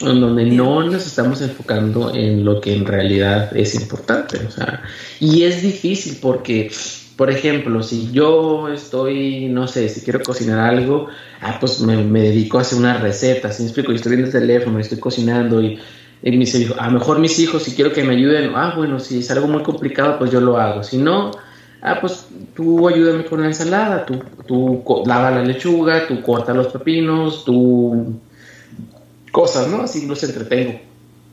En 0.00 0.20
donde 0.20 0.44
no 0.44 0.82
nos 0.82 1.06
estamos 1.06 1.40
enfocando 1.40 2.14
en 2.14 2.44
lo 2.44 2.60
que 2.60 2.74
en 2.74 2.84
realidad 2.84 3.56
es 3.56 3.74
importante. 3.74 4.38
O 4.46 4.50
sea, 4.50 4.82
y 5.20 5.42
es 5.42 5.62
difícil 5.62 6.18
porque 6.20 6.70
por 7.16 7.30
ejemplo, 7.30 7.82
si 7.82 8.12
yo 8.12 8.68
estoy, 8.68 9.48
no 9.48 9.66
sé, 9.66 9.88
si 9.88 10.02
quiero 10.02 10.20
cocinar 10.22 10.60
algo, 10.60 11.08
ah, 11.40 11.56
pues 11.58 11.80
me, 11.80 11.96
dedico 12.20 12.58
a 12.58 12.60
hacer 12.60 12.78
una 12.78 12.98
receta, 12.98 13.50
si 13.52 13.62
me 13.62 13.68
explico, 13.68 13.90
yo 13.90 13.96
estoy 13.96 14.16
viendo 14.16 14.26
el 14.26 14.32
teléfono, 14.32 14.78
estoy 14.78 14.98
cocinando 14.98 15.62
y, 15.62 15.78
y 16.22 16.30
me 16.32 16.38
dice, 16.38 16.68
a 16.78 16.86
lo 16.88 16.98
mejor 16.98 17.18
mis 17.18 17.38
hijos, 17.38 17.62
si 17.62 17.74
quiero 17.74 17.92
que 17.92 18.04
me 18.04 18.14
ayuden, 18.14 18.52
ah, 18.54 18.74
bueno, 18.76 19.00
si 19.00 19.20
es 19.20 19.30
algo 19.30 19.48
muy 19.48 19.62
complicado, 19.62 20.18
pues 20.18 20.30
yo 20.30 20.42
lo 20.42 20.58
hago. 20.58 20.82
Si 20.82 20.98
no, 20.98 21.30
ah, 21.80 21.98
pues 22.02 22.26
tú 22.56 22.88
ayúdame 22.88 23.24
con 23.26 23.42
la 23.42 23.48
ensalada, 23.48 24.06
tú, 24.06 24.22
tú 24.46 24.82
lava 25.06 25.30
la 25.30 25.42
lechuga, 25.42 26.08
tú 26.08 26.22
corta 26.22 26.54
los 26.54 26.68
pepinos, 26.68 27.44
tú 27.44 28.18
cosas, 29.30 29.68
¿no? 29.68 29.82
Así 29.82 30.06
los 30.06 30.22
entretengo. 30.24 30.80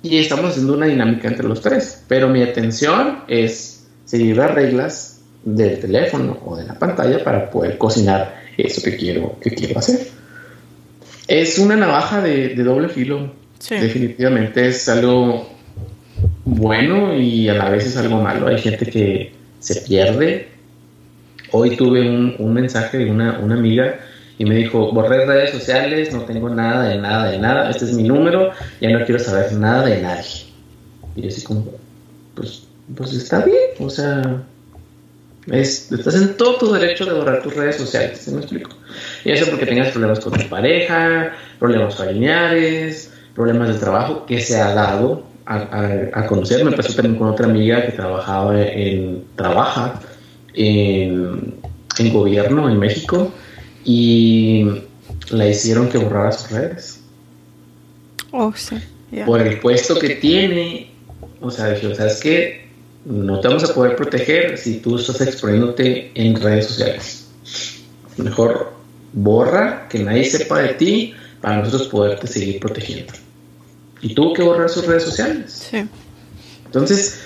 Y 0.04 0.18
estamos 0.18 0.52
haciendo 0.52 0.74
una 0.74 0.86
dinámica 0.86 1.30
entre 1.30 1.48
los 1.48 1.62
tres, 1.62 2.04
pero 2.10 2.28
mi 2.28 2.44
atención 2.44 3.20
es 3.30 3.88
seguir 4.04 4.36
las 4.36 4.54
reglas 4.54 5.22
del 5.45 5.80
teléfono 5.80 6.38
o 6.45 6.58
de 6.58 6.66
la 6.66 6.78
pantalla 6.78 7.24
para 7.24 7.50
poder 7.50 7.78
cocinar 7.78 8.44
eso 8.58 8.82
que 8.82 8.98
quiero, 8.98 9.40
que 9.40 9.52
quiero 9.52 9.80
hacer. 9.80 10.08
Es 11.28 11.58
una 11.58 11.78
navaja 11.78 12.22
de, 12.22 12.54
doble 12.56 12.90
filo. 12.90 13.34
Definitivamente 13.70 14.68
es 14.68 14.90
algo 14.90 15.50
bueno 16.44 17.16
y 17.16 17.48
a 17.48 17.54
la 17.54 17.70
vez 17.70 17.86
es 17.86 17.95
algo 17.95 18.22
malo. 18.22 18.48
Hay 18.48 18.58
gente 18.60 18.86
que 18.86 19.32
se 19.60 19.82
pierde. 19.82 20.53
Hoy 21.56 21.78
tuve 21.78 22.02
un, 22.02 22.52
mensaje 22.52 22.98
de 22.98 23.12
una, 23.12 23.38
una, 23.38 23.54
amiga 23.54 24.00
y 24.40 24.46
me 24.46 24.56
dijo, 24.56 24.92
borré 24.92 25.24
redes 25.24 25.52
sociales, 25.52 26.12
no 26.12 26.22
tengo 26.22 26.50
nada 26.50 26.90
de 26.90 26.98
nada 26.98 27.30
de 27.30 27.38
nada, 27.38 27.70
este 27.70 27.86
es 27.86 27.94
mi 27.94 28.02
número, 28.02 28.50
ya 28.82 28.90
no 28.90 29.06
quiero 29.06 29.20
saber 29.20 29.54
nada 29.54 29.86
de 29.86 30.02
nadie. 30.02 30.48
Y 31.16 31.22
yo 31.22 31.28
así 31.28 31.44
como, 31.44 31.68
pues, 32.34 32.64
pues 32.98 33.14
está 33.14 33.46
bien, 33.46 33.70
o 33.78 33.88
sea, 33.88 34.42
estás 35.52 36.16
en 36.16 36.36
todo 36.38 36.56
tu 36.56 36.74
derecho 36.74 37.06
de 37.06 37.14
borrar 37.14 37.44
tus 37.44 37.56
redes 37.56 37.76
sociales, 37.78 38.18
¿sí 38.18 38.32
me 38.32 38.40
explico? 38.40 38.72
Y 39.24 39.30
eso 39.30 39.46
porque 39.52 39.68
tengas 39.68 39.90
problemas 39.90 40.22
con 40.22 40.34
tu 40.34 40.50
pareja, 40.50 41.34
problemas 41.60 41.96
familiares, 41.96 43.14
problemas 43.36 43.68
de 43.68 43.76
trabajo, 43.76 44.26
que 44.26 44.42
se 44.42 44.60
ha 44.60 44.74
dado 44.74 45.24
a, 45.46 46.26
conocer. 46.28 46.66
Me 46.66 46.72
pasó 46.72 46.96
también 46.96 47.16
con 47.16 47.28
otra 47.28 47.46
amiga 47.46 47.86
que 47.86 47.92
trabajaba 47.92 48.60
en, 48.60 49.24
trabaja 49.36 50.02
en, 50.54 51.62
gobierno 52.12 52.70
en 52.70 52.80
México 52.80 53.32
y 53.86 54.66
la 55.30 55.48
hicieron 55.48 55.90
que 55.90 55.98
borrara 55.98 56.32
sus 56.32 56.52
redes. 56.52 57.00
Oh, 58.32 58.52
sí. 58.56 58.78
Por 59.26 59.42
el 59.42 59.60
puesto 59.60 60.00
que 60.00 60.16
tiene, 60.16 60.92
o 61.40 61.52
sea, 61.52 61.72
dije, 61.72 61.94
¿sabes 61.96 62.20
qué? 62.20 62.64
no 63.06 63.40
te 63.40 63.48
vamos 63.48 63.70
a 63.70 63.74
poder 63.74 63.96
proteger 63.96 64.58
si 64.58 64.80
tú 64.80 64.98
estás 64.98 65.20
exponiéndote 65.22 66.12
en 66.16 66.40
redes 66.40 66.68
sociales. 66.68 67.28
Mejor 68.18 68.74
borra, 69.12 69.88
que 69.90 70.00
nadie 70.00 70.26
sepa 70.26 70.62
de 70.62 70.74
ti, 70.76 71.14
para 71.42 71.58
nosotros 71.58 71.90
poderte 71.90 72.28
seguir 72.28 72.60
protegiendo. 72.60 73.14
Y 74.02 74.16
tuvo 74.16 74.34
que 74.34 74.44
borrar 74.44 74.70
sus 74.70 74.86
redes 74.86 75.04
sociales. 75.04 75.68
Sí. 75.70 75.86
Entonces, 76.66 77.20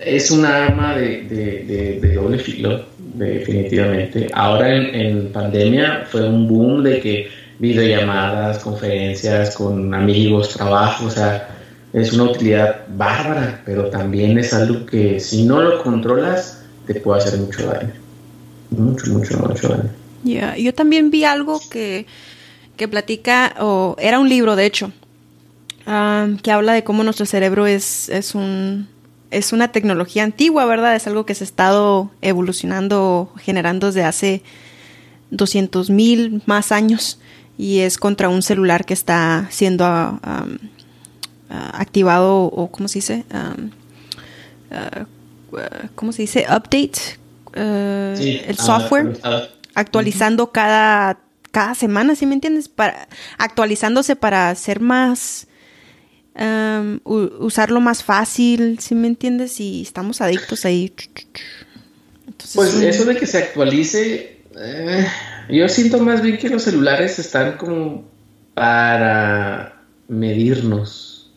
es 0.00 0.30
un 0.30 0.44
arma 0.44 0.96
de, 0.96 2.12
doble 2.14 2.38
filo, 2.38 2.84
definitivamente. 3.14 4.28
Ahora 4.32 4.74
en, 4.74 5.32
pandemia 5.32 6.06
fue 6.10 6.28
un 6.28 6.46
boom 6.48 6.82
de 6.82 7.00
que 7.00 7.30
videollamadas, 7.58 8.58
conferencias 8.58 9.54
con 9.54 9.92
amigos, 9.92 10.50
trabajo, 10.50 11.06
o 11.06 11.10
sea, 11.10 11.48
es 11.92 12.12
una 12.12 12.24
utilidad 12.24 12.86
bárbara, 12.88 13.62
pero 13.64 13.86
también 13.86 14.38
es 14.38 14.52
algo 14.52 14.86
que 14.86 15.18
si 15.18 15.44
no 15.44 15.60
lo 15.62 15.82
controlas 15.82 16.62
te 16.86 16.94
puede 16.94 17.20
hacer 17.20 17.38
mucho 17.38 17.66
daño. 17.66 17.92
Mucho, 18.70 19.10
mucho, 19.12 19.38
mucho 19.38 19.68
daño. 19.68 19.90
Ya, 20.24 20.56
yo 20.56 20.74
también 20.74 21.10
vi 21.10 21.24
algo 21.24 21.60
que, 21.70 22.06
que 22.76 22.88
platica, 22.88 23.54
o 23.60 23.96
era 23.98 24.18
un 24.18 24.28
libro 24.28 24.56
de 24.56 24.66
hecho, 24.66 24.92
um, 25.86 26.36
que 26.38 26.50
habla 26.50 26.72
de 26.72 26.84
cómo 26.84 27.02
nuestro 27.02 27.26
cerebro 27.26 27.66
es, 27.66 28.08
es, 28.08 28.34
un, 28.34 28.88
es 29.30 29.52
una 29.52 29.72
tecnología 29.72 30.24
antigua, 30.24 30.64
¿verdad? 30.64 30.96
Es 30.96 31.06
algo 31.06 31.26
que 31.26 31.34
se 31.34 31.44
ha 31.44 31.46
estado 31.46 32.10
evolucionando, 32.22 33.32
generando 33.38 33.88
desde 33.88 34.04
hace 34.04 34.42
200 35.30 35.90
mil 35.90 36.42
más 36.46 36.72
años 36.72 37.18
y 37.56 37.80
es 37.80 37.98
contra 37.98 38.28
un 38.28 38.42
celular 38.42 38.84
que 38.84 38.94
está 38.94 39.46
siendo... 39.50 39.86
Um, 39.86 40.58
Ah, 41.50 41.80
activado 41.80 42.42
o 42.44 42.70
¿cómo 42.70 42.88
se 42.88 42.98
dice? 42.98 43.24
Um, 43.32 43.70
uh, 44.70 45.56
¿Cómo 45.94 46.12
se 46.12 46.22
dice? 46.22 46.44
Update 46.44 47.18
uh, 47.56 48.20
el 48.20 48.56
ah, 48.58 48.62
software 48.62 49.18
actualizando 49.74 50.52
cada 50.52 51.18
cada 51.50 51.74
semana, 51.74 52.16
¿sí 52.16 52.26
me 52.26 52.34
entiendes? 52.34 52.68
Para 52.68 53.08
actualizándose 53.38 54.14
para 54.14 54.54
ser 54.56 54.80
más 54.80 55.46
um, 56.38 57.00
usarlo 57.04 57.80
más 57.80 58.02
fácil, 58.04 58.78
¿sí 58.80 58.94
me 58.94 59.08
entiendes? 59.08 59.60
Y 59.60 59.82
estamos 59.82 60.20
adictos 60.20 60.64
ahí. 60.64 60.92
pues 62.54 62.74
eso 62.74 63.04
de 63.04 63.16
que 63.16 63.26
se 63.26 63.38
actualice, 63.38 64.42
eh, 64.56 65.06
yo 65.48 65.68
siento 65.68 65.98
más 65.98 66.22
bien 66.22 66.38
que 66.38 66.48
los 66.48 66.62
celulares 66.62 67.18
están 67.18 67.56
como 67.56 68.04
para 68.54 69.82
medirnos. 70.08 71.30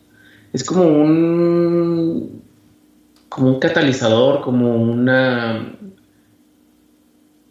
Es 0.52 0.64
como 0.64 0.84
un 0.84 2.42
como 3.28 3.48
un 3.48 3.60
catalizador, 3.60 4.42
como 4.42 4.76
una 4.76 5.72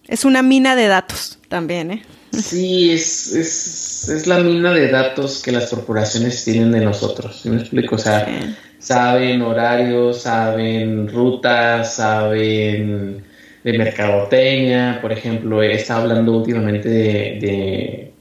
es 0.08 0.26
una 0.26 0.42
mina 0.44 0.76
de 0.76 0.88
datos 0.88 1.40
también, 1.48 1.92
¿eh? 1.92 2.04
Sí, 2.32 2.92
es, 2.92 3.34
es, 3.34 4.10
es, 4.10 4.28
la 4.28 4.40
mina 4.40 4.74
de 4.74 4.88
datos 4.88 5.42
que 5.42 5.52
las 5.52 5.70
corporaciones 5.70 6.44
tienen 6.46 6.72
de 6.72 6.80
nosotros. 6.80 7.46
me 7.46 7.58
explico? 7.58 7.96
O 7.96 7.98
sea, 7.98 8.56
saben 8.80 9.42
horarios, 9.42 10.22
saben 10.22 11.10
rutas, 11.10 11.96
saben 11.96 13.24
de 13.64 13.78
mercadotecnia. 13.78 15.00
Por 15.02 15.12
ejemplo, 15.12 15.62
he 15.62 15.74
estado 15.74 16.04
hablando 16.04 16.38
últimamente 16.38 16.88
de, 16.88 18.14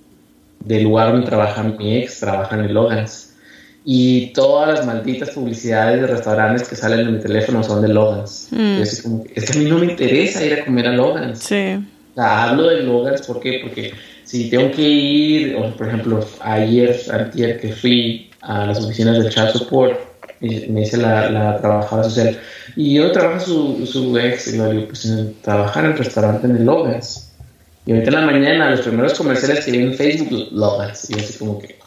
del 0.58 0.82
lugar 0.82 1.12
donde 1.12 1.26
trabaja 1.26 1.62
mi 1.62 1.98
ex, 1.98 2.18
trabaja 2.18 2.56
en 2.56 2.64
el 2.64 2.74
Logans. 2.74 3.34
Y 3.84 4.32
todas 4.34 4.76
las 4.76 4.86
malditas 4.86 5.30
publicidades 5.30 6.00
de 6.00 6.06
restaurantes 6.08 6.68
que 6.68 6.76
salen 6.76 7.00
en 7.00 7.12
mi 7.14 7.20
teléfono 7.20 7.62
son 7.62 7.80
de 7.80 7.88
Logans. 7.88 8.48
Mm. 8.50 8.82
es 8.82 9.02
que 9.50 9.58
a 9.58 9.62
mí 9.62 9.70
no 9.70 9.78
me 9.78 9.86
interesa 9.86 10.44
ir 10.44 10.54
a 10.54 10.64
comer 10.64 10.88
a 10.88 10.92
Logans. 10.92 11.38
Sí 11.38 11.78
hablo 12.16 12.68
de 12.68 12.82
Logans, 12.82 13.22
¿por 13.26 13.40
qué? 13.40 13.60
Porque 13.62 13.92
si 14.24 14.50
tengo 14.50 14.70
que 14.70 14.82
ir, 14.82 15.56
o 15.56 15.74
por 15.76 15.88
ejemplo, 15.88 16.26
ayer, 16.40 17.00
ayer 17.12 17.60
que 17.60 17.72
fui 17.72 18.30
a 18.42 18.66
las 18.66 18.84
oficinas 18.84 19.18
del 19.18 19.32
Child 19.32 19.52
Support, 19.52 19.98
me 20.40 20.80
dice 20.80 20.96
la, 20.96 21.30
la 21.30 21.60
trabajadora 21.60 22.08
social, 22.08 22.40
y 22.76 22.94
yo 22.94 23.12
trabajo 23.12 23.44
su, 23.44 23.86
su 23.86 24.16
ex, 24.18 24.48
y 24.48 24.56
yo 24.56 24.70
digo, 24.70 24.86
pues 24.86 25.04
en, 25.04 25.34
trabajar 25.42 25.84
en 25.84 25.92
el 25.92 25.98
restaurante 25.98 26.46
el 26.46 26.64
Logans. 26.64 27.26
Y 27.86 27.92
ahorita 27.92 28.10
en 28.10 28.14
la 28.14 28.26
mañana, 28.26 28.70
los 28.70 28.80
primeros 28.82 29.14
comerciales 29.14 29.64
que 29.64 29.72
vi 29.72 29.78
en 29.78 29.94
Facebook, 29.94 30.48
Logans, 30.52 31.10
y 31.10 31.14
yo 31.14 31.20
así 31.20 31.38
como 31.38 31.58
que, 31.58 31.78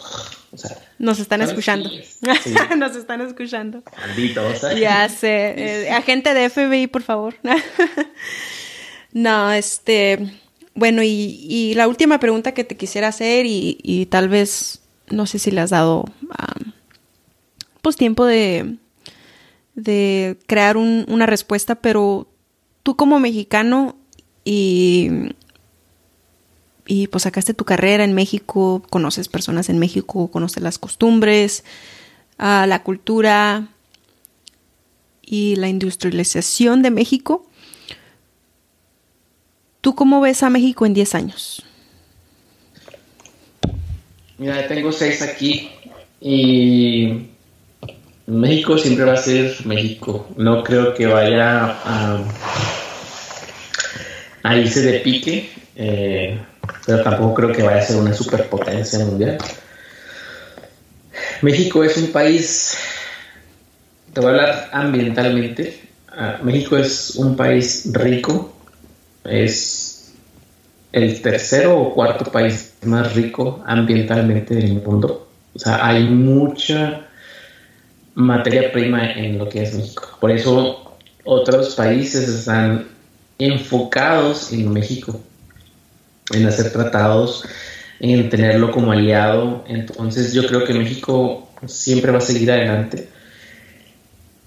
o 0.52 0.58
sea, 0.58 0.78
nos 1.04 1.20
están 1.20 1.42
escuchando. 1.42 1.90
Nos 2.78 2.96
están 2.96 3.20
escuchando. 3.22 3.84
Malditos. 3.98 4.62
Ya 4.80 5.10
sé. 5.10 5.54
Eh, 5.58 5.92
agente 5.92 6.34
de 6.34 6.50
FBI, 6.50 6.88
por 6.88 7.02
favor. 7.02 7.36
No, 9.14 9.52
este, 9.52 10.34
bueno, 10.76 11.02
y, 11.04 11.74
la 11.76 11.88
última 11.88 12.20
pregunta 12.20 12.54
que 12.54 12.64
te 12.64 12.76
quisiera 12.76 13.10
hacer 13.10 13.46
y, 13.48 14.08
tal 14.10 14.28
vez, 14.28 14.82
no 15.10 15.26
sé 15.28 15.40
si 15.40 15.52
le 15.52 15.62
has 15.62 15.70
dado, 15.70 16.06
pues 17.82 17.96
tiempo 17.96 18.26
de, 18.26 18.76
de 19.76 20.38
crear 20.48 20.78
una 20.78 21.26
respuesta, 21.26 21.76
pero 21.76 22.28
tú 22.82 22.96
como 22.96 23.20
mexicano 23.20 23.96
y, 24.44 25.10
y 26.86 27.08
pues 27.08 27.24
sacaste 27.24 27.54
tu 27.54 27.66
carrera 27.66 28.04
en 28.04 28.14
México, 28.14 28.84
conoces 28.90 29.30
personas 29.30 29.70
en 29.70 29.80
México, 29.80 30.30
conoces 30.30 30.64
las 30.64 30.80
costumbres, 30.80 31.64
ah, 32.38 32.66
la 32.68 32.84
cultura 32.84 33.70
y 35.22 35.56
la 35.56 35.70
industrialización 35.70 36.82
de 36.82 36.92
México. 36.92 37.46
¿Tú 39.84 39.96
cómo 39.96 40.22
ves 40.22 40.44
a 40.44 40.50
México 40.50 40.86
en 40.86 40.94
10 40.94 41.14
años? 41.14 41.62
Mira, 44.38 44.66
tengo 44.66 44.94
seis 44.94 45.22
aquí 45.22 45.70
y 46.22 47.28
México 48.26 48.78
siempre 48.78 49.04
va 49.04 49.12
a 49.12 49.18
ser 49.18 49.54
México. 49.66 50.30
No 50.38 50.64
creo 50.64 50.94
que 50.94 51.06
vaya 51.06 51.76
a, 54.42 54.56
irse 54.56 54.84
de 54.84 55.00
pique, 55.02 55.52
eh, 55.76 56.40
pero 56.86 57.04
tampoco 57.04 57.34
creo 57.34 57.52
que 57.52 57.64
vaya 57.64 57.82
a 57.82 57.86
ser 57.86 57.98
una 57.98 58.14
superpotencia 58.14 59.00
mundial. 59.00 59.38
México 61.42 61.84
es 61.84 61.98
un 61.98 62.14
país, 62.14 62.78
te 64.14 64.22
voy 64.22 64.30
a 64.30 64.32
hablar 64.32 64.70
ambientalmente, 64.72 65.78
ah, 66.08 66.40
México 66.42 66.78
es 66.78 67.16
un 67.18 67.36
país 67.36 67.90
rico, 67.92 68.53
es 69.26 70.14
el 70.92 71.22
tercero 71.22 71.80
o 71.80 71.94
cuarto 71.94 72.32
país 72.32 72.76
más 72.84 73.16
rico 73.16 73.64
ambientalmente 73.66 74.56
del 74.56 74.82
mundo. 74.82 75.28
O 75.56 75.60
sea, 75.60 75.86
hay 75.86 76.04
mucha 76.04 77.08
materia 78.16 78.72
prima 78.72 79.12
en 79.12 79.38
lo 79.38 79.50
que 79.50 79.64
es 79.64 79.74
México. 79.74 80.18
Por 80.20 80.32
eso 80.32 80.98
otros 81.24 81.76
países 81.76 82.28
están 82.30 82.88
enfocados 83.40 84.52
en 84.52 84.72
México, 84.72 85.20
en 86.32 86.46
hacer 86.46 86.72
tratados, 86.72 87.44
en 88.00 88.30
tenerlo 88.30 88.72
como 88.72 88.92
aliado. 88.92 89.64
Entonces 89.68 90.34
yo 90.34 90.46
creo 90.46 90.64
que 90.64 90.74
México 90.74 91.50
siempre 91.66 92.12
va 92.12 92.20
a 92.20 92.22
seguir 92.22 92.52
adelante. 92.52 93.08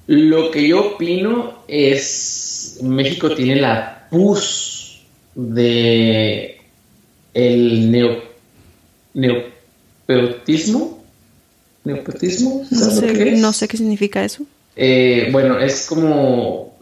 Lo 0.06 0.52
que 0.52 0.68
yo 0.68 0.94
opino 0.94 1.64
es, 1.66 2.78
México 2.82 3.34
tiene 3.34 3.56
la 3.60 3.95
pus 4.10 5.02
de 5.34 6.60
el 7.34 7.90
neo, 7.90 8.22
neopeotismo. 9.14 11.04
¿Neopeotismo? 11.84 12.66
No 12.70 13.52
sé, 13.52 13.68
qué 13.68 13.76
significa 13.76 14.24
eso. 14.24 14.44
Eh, 14.74 15.28
bueno, 15.30 15.58
es 15.58 15.86
como 15.86 16.76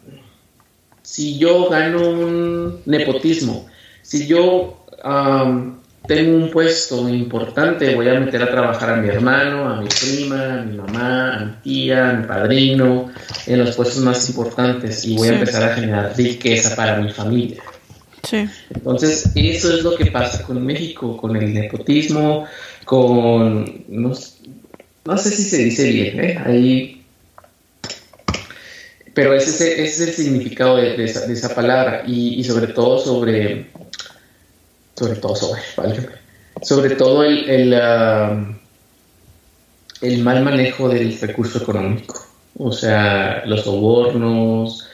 si 1.02 1.38
yo 1.38 1.68
gano 1.68 2.08
un 2.08 2.80
nepotismo, 2.86 3.66
si 4.02 4.26
yo 4.26 4.84
tengo 6.06 6.36
un 6.36 6.50
puesto 6.50 7.08
importante, 7.08 7.94
voy 7.94 8.08
a 8.08 8.20
meter 8.20 8.42
a 8.42 8.50
trabajar 8.50 8.90
a 8.90 8.96
mi 8.96 9.08
hermano, 9.08 9.68
a 9.68 9.80
mi 9.80 9.88
prima, 9.88 10.60
a 10.60 10.62
mi 10.62 10.76
mamá, 10.76 11.36
a 11.36 11.44
mi 11.46 11.52
tía, 11.62 12.10
a 12.10 12.12
mi 12.12 12.26
padrino, 12.26 13.10
en 13.46 13.58
los 13.58 13.74
puestos 13.74 13.98
más 14.02 14.28
importantes 14.28 15.04
y 15.06 15.16
voy 15.16 15.28
a 15.28 15.34
empezar 15.34 15.70
a 15.70 15.74
generar 15.74 16.14
riqueza 16.16 16.76
para 16.76 16.96
mi 17.00 17.10
familia. 17.10 17.62
Sí. 18.22 18.46
Entonces, 18.74 19.30
eso 19.34 19.74
es 19.74 19.82
lo 19.82 19.94
que 19.94 20.06
pasa 20.06 20.42
con 20.42 20.64
México, 20.64 21.16
con 21.16 21.36
el 21.36 21.52
nepotismo, 21.54 22.46
con... 22.84 23.84
No, 23.88 24.14
sé 24.14 25.30
si 25.30 25.42
se 25.42 25.64
dice 25.64 25.90
bien, 25.90 26.20
¿eh? 26.20 26.42
Ahí... 26.44 27.00
Pero 29.14 29.32
ese, 29.32 29.84
es 29.84 30.00
el 30.00 30.12
significado 30.12 30.76
de, 30.76 31.04
esa, 31.04 31.54
palabra 31.54 32.02
y, 32.04 32.34
y 32.34 32.44
sobre 32.44 32.66
todo 32.66 32.98
sobre 32.98 33.70
sobre 34.96 35.16
todo 35.16 35.36
sobre, 35.36 35.60
sobre 36.62 36.90
todo 36.96 37.24
el, 37.24 37.48
el, 37.50 37.72
um, 37.74 38.56
el, 40.00 40.22
mal 40.22 40.42
manejo 40.44 40.88
del 40.88 41.18
recurso 41.18 41.58
económico, 41.58 42.26
o 42.56 42.72
sea, 42.72 43.44
los 43.46 43.62
sobornos, 43.62 44.88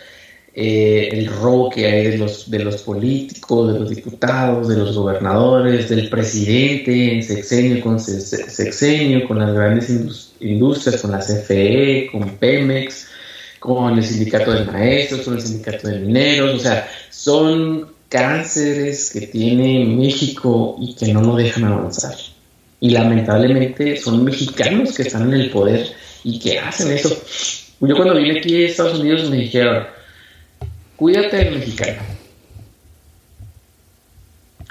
eh, 0.52 1.09
el 1.12 1.27
robo 1.27 1.70
que 1.70 1.86
hay 1.86 2.06
de 2.09 2.18
los, 2.18 2.51
de 2.51 2.59
los 2.59 2.82
políticos, 2.82 3.72
de 3.72 3.78
los 3.78 3.90
diputados, 3.90 4.68
de 4.68 4.77
los 4.77 4.97
gobernadores, 4.97 5.89
del 5.89 6.09
presidente, 6.09 7.22
sexenio 7.22 7.81
con 7.82 8.01
sexenio, 8.01 9.28
con 9.28 9.39
las 9.39 9.55
grandes 9.55 9.90
industrias, 10.40 11.01
con 11.01 11.12
la 11.12 11.18
CFE, 11.20 12.09
con 12.10 12.31
Pemex, 12.36 13.06
con 13.60 13.98
el 13.98 14.05
sindicato 14.05 14.52
de 14.52 14.64
maestros, 14.64 15.20
con 15.20 15.35
el 15.35 15.43
sindicato 15.43 15.86
de 15.86 16.01
mineros, 16.01 16.56
o 16.56 16.59
sea, 16.59 16.90
son 17.10 17.99
cánceres 18.11 19.11
que 19.12 19.28
tiene 19.28 19.87
México 19.87 20.77
y 20.81 20.95
que 20.95 21.15
no 21.15 21.23
lo 21.23 21.37
dejan 21.37 21.65
avanzar. 21.65 22.15
Y 22.81 22.91
lamentablemente 22.91 23.97
son 23.97 24.24
mexicanos 24.24 24.95
que 24.95 25.03
están 25.03 25.32
en 25.32 25.41
el 25.41 25.51
poder 25.51 25.93
y 26.24 26.39
que 26.39 26.59
hacen 26.59 26.93
eso. 26.93 27.16
Yo 27.81 27.97
cuando 27.97 28.16
vine 28.16 28.41
aquí 28.41 28.62
a 28.62 28.66
Estados 28.66 28.99
Unidos 28.99 29.31
me 29.31 29.37
dijeron, 29.37 29.87
cuídate 30.97 31.37
del 31.37 31.59
mexicano. 31.61 32.03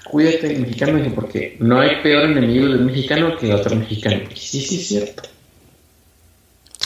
Cuídate 0.03 0.47
del 0.47 0.61
mexicano 0.61 1.11
porque 1.15 1.55
no 1.59 1.79
hay 1.79 2.01
peor 2.03 2.25
enemigo 2.25 2.67
del 2.67 2.81
mexicano 2.81 3.37
que 3.37 3.53
otro 3.53 3.75
mexicano. 3.75 4.21
sí, 4.35 4.59
sí 4.61 4.75
es 4.75 4.87
cierto. 4.87 5.23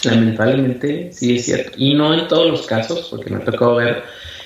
Lamentablemente 0.03 1.11
sí 1.13 1.37
es 1.37 1.45
cierto. 1.45 1.71
Y 1.77 1.95
no 1.95 2.13
en 2.13 2.27
todos 2.27 2.51
los 2.51 2.67
casos, 2.67 3.07
porque 3.09 3.29
me 3.29 3.37
ha 3.37 3.45
tocado 3.45 3.75
ver 3.75 4.03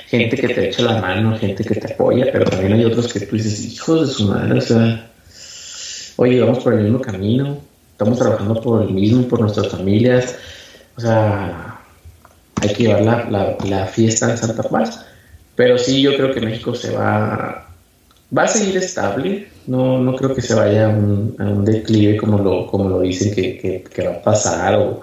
gente 0.07 0.37
que 0.37 0.47
te 0.47 0.69
echa 0.69 0.83
la 0.83 1.01
mano, 1.01 1.37
gente 1.37 1.63
que 1.63 1.75
te 1.75 1.93
apoya, 1.93 2.27
pero 2.31 2.45
también 2.45 2.73
hay 2.73 2.85
otros 2.85 3.11
que 3.11 3.19
tú 3.21 3.35
dices, 3.35 3.73
hijos 3.73 4.07
de 4.07 4.13
su 4.13 4.27
madre, 4.27 4.57
o 4.57 4.61
sea, 4.61 5.09
oye, 6.15 6.39
vamos 6.39 6.63
por 6.63 6.73
el 6.73 6.83
mismo 6.83 7.01
camino, 7.01 7.57
estamos 7.91 8.17
trabajando 8.17 8.61
por 8.61 8.83
el 8.83 8.91
mismo, 8.91 9.27
por 9.27 9.41
nuestras 9.41 9.67
familias, 9.67 10.35
o 10.95 11.01
sea, 11.01 11.79
hay 12.61 12.73
que 12.73 12.83
llevar 12.83 13.29
la, 13.29 13.57
la, 13.65 13.85
fiesta 13.85 14.31
en 14.31 14.37
Santa 14.37 14.63
Paz. 14.63 15.05
Pero 15.55 15.77
sí, 15.77 16.01
yo 16.01 16.15
creo 16.15 16.33
que 16.33 16.41
México 16.41 16.73
se 16.73 16.91
va, 16.91 17.67
va 18.35 18.43
a 18.43 18.47
seguir 18.47 18.77
estable, 18.77 19.47
no, 19.67 19.99
no 19.99 20.15
creo 20.15 20.33
que 20.33 20.41
se 20.41 20.53
vaya 20.53 20.85
a 20.85 20.89
un, 20.89 21.35
a 21.39 21.43
un 21.43 21.65
declive 21.65 22.17
como 22.17 22.37
lo, 22.37 22.67
como 22.67 22.89
lo 22.89 23.01
dicen 23.01 23.33
que, 23.33 23.83
que 23.83 24.07
va 24.07 24.15
a 24.15 24.21
pasar 24.21 24.75
o 24.75 25.01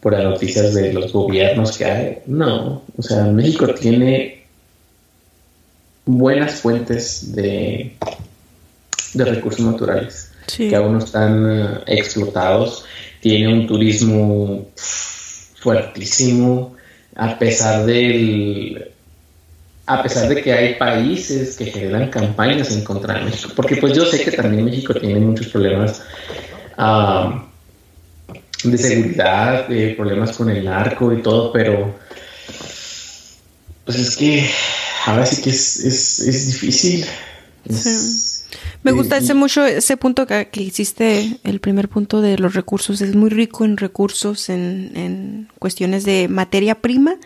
por 0.00 0.12
las 0.12 0.24
noticias 0.24 0.74
de 0.74 0.92
los 0.92 1.12
gobiernos 1.12 1.76
que 1.76 1.84
hay. 1.84 2.18
No, 2.26 2.82
o 2.96 3.02
sea, 3.02 3.24
México 3.24 3.66
tiene 3.74 4.37
buenas 6.08 6.62
fuentes 6.62 7.34
de, 7.34 7.94
de 9.12 9.24
recursos 9.26 9.64
naturales 9.64 10.32
que 10.56 10.74
aún 10.74 10.94
no 10.94 10.98
están 10.98 11.50
eh, 11.50 11.80
explotados. 11.86 12.84
Tiene 13.20 13.52
un 13.52 13.66
turismo 13.66 14.68
fuertísimo, 14.74 16.76
a 17.14 17.38
pesar 17.38 17.84
del 17.84 18.92
a 19.86 20.02
pesar 20.02 20.28
de 20.28 20.42
que 20.42 20.52
hay 20.52 20.74
países 20.74 21.56
que 21.56 21.66
generan 21.66 22.10
campañas 22.10 22.70
en 22.70 22.84
contra 22.84 23.14
de 23.14 23.24
México, 23.24 23.52
porque 23.56 23.76
pues 23.76 23.94
yo 23.94 24.04
sé 24.04 24.22
que 24.22 24.32
también 24.32 24.64
México 24.64 24.94
tiene 24.94 25.18
muchos 25.18 25.48
problemas 25.48 26.02
ah, 26.76 27.46
de 28.64 28.78
seguridad, 28.78 29.66
de 29.66 29.94
problemas 29.94 30.36
con 30.36 30.50
el 30.50 30.64
narco 30.64 31.12
y 31.12 31.22
todo, 31.22 31.52
pero 31.52 31.94
pues 33.86 33.98
es 33.98 34.16
que 34.16 34.46
ahora 35.06 35.26
sí 35.26 35.42
que 35.42 35.50
es, 35.50 35.80
es, 35.80 36.46
difícil. 36.46 37.04
Me 38.82 38.92
gusta 38.92 39.18
ese 39.18 39.34
mucho 39.34 39.64
ese 39.64 39.96
punto 39.96 40.26
que, 40.26 40.48
hiciste, 40.54 41.38
el 41.44 41.60
primer 41.60 41.88
punto 41.88 42.20
de 42.20 42.38
los 42.38 42.54
recursos. 42.54 43.00
Es 43.00 43.14
muy 43.14 43.30
rico 43.30 43.64
en 43.64 43.76
recursos, 43.76 44.48
en, 44.48 44.92
en 44.94 45.48
cuestiones 45.58 46.04
de 46.04 46.28
materia 46.28 46.76
prima, 46.76 47.16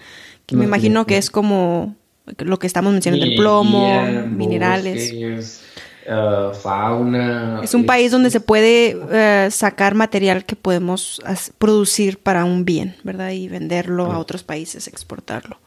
que 0.47 0.57
me 0.57 0.65
imagino 0.65 1.07
que 1.07 1.19
es 1.19 1.31
como 1.31 1.95
lo 2.39 2.59
que 2.59 2.67
estamos 2.67 2.93
mencionando, 2.93 3.27
el 3.27 3.35
plomo, 3.37 4.03
minerales. 4.31 5.63
Uh, 6.05 6.53
fauna. 6.53 7.61
Es 7.63 7.75
un 7.75 7.87
país 7.87 8.11
donde 8.11 8.31
se 8.31 8.41
puede 8.41 8.97
uh, 8.97 9.51
sacar 9.53 9.95
material 9.95 10.45
que 10.45 10.57
podemos 10.57 11.23
producir 11.59 12.19
para 12.19 12.45
un 12.45 12.65
bien, 12.65 12.97
¿verdad? 13.05 13.31
Y 13.31 13.47
venderlo 13.47 14.11
a 14.11 14.19
otros 14.19 14.43
países, 14.43 14.89
exportarlo. 14.89 15.59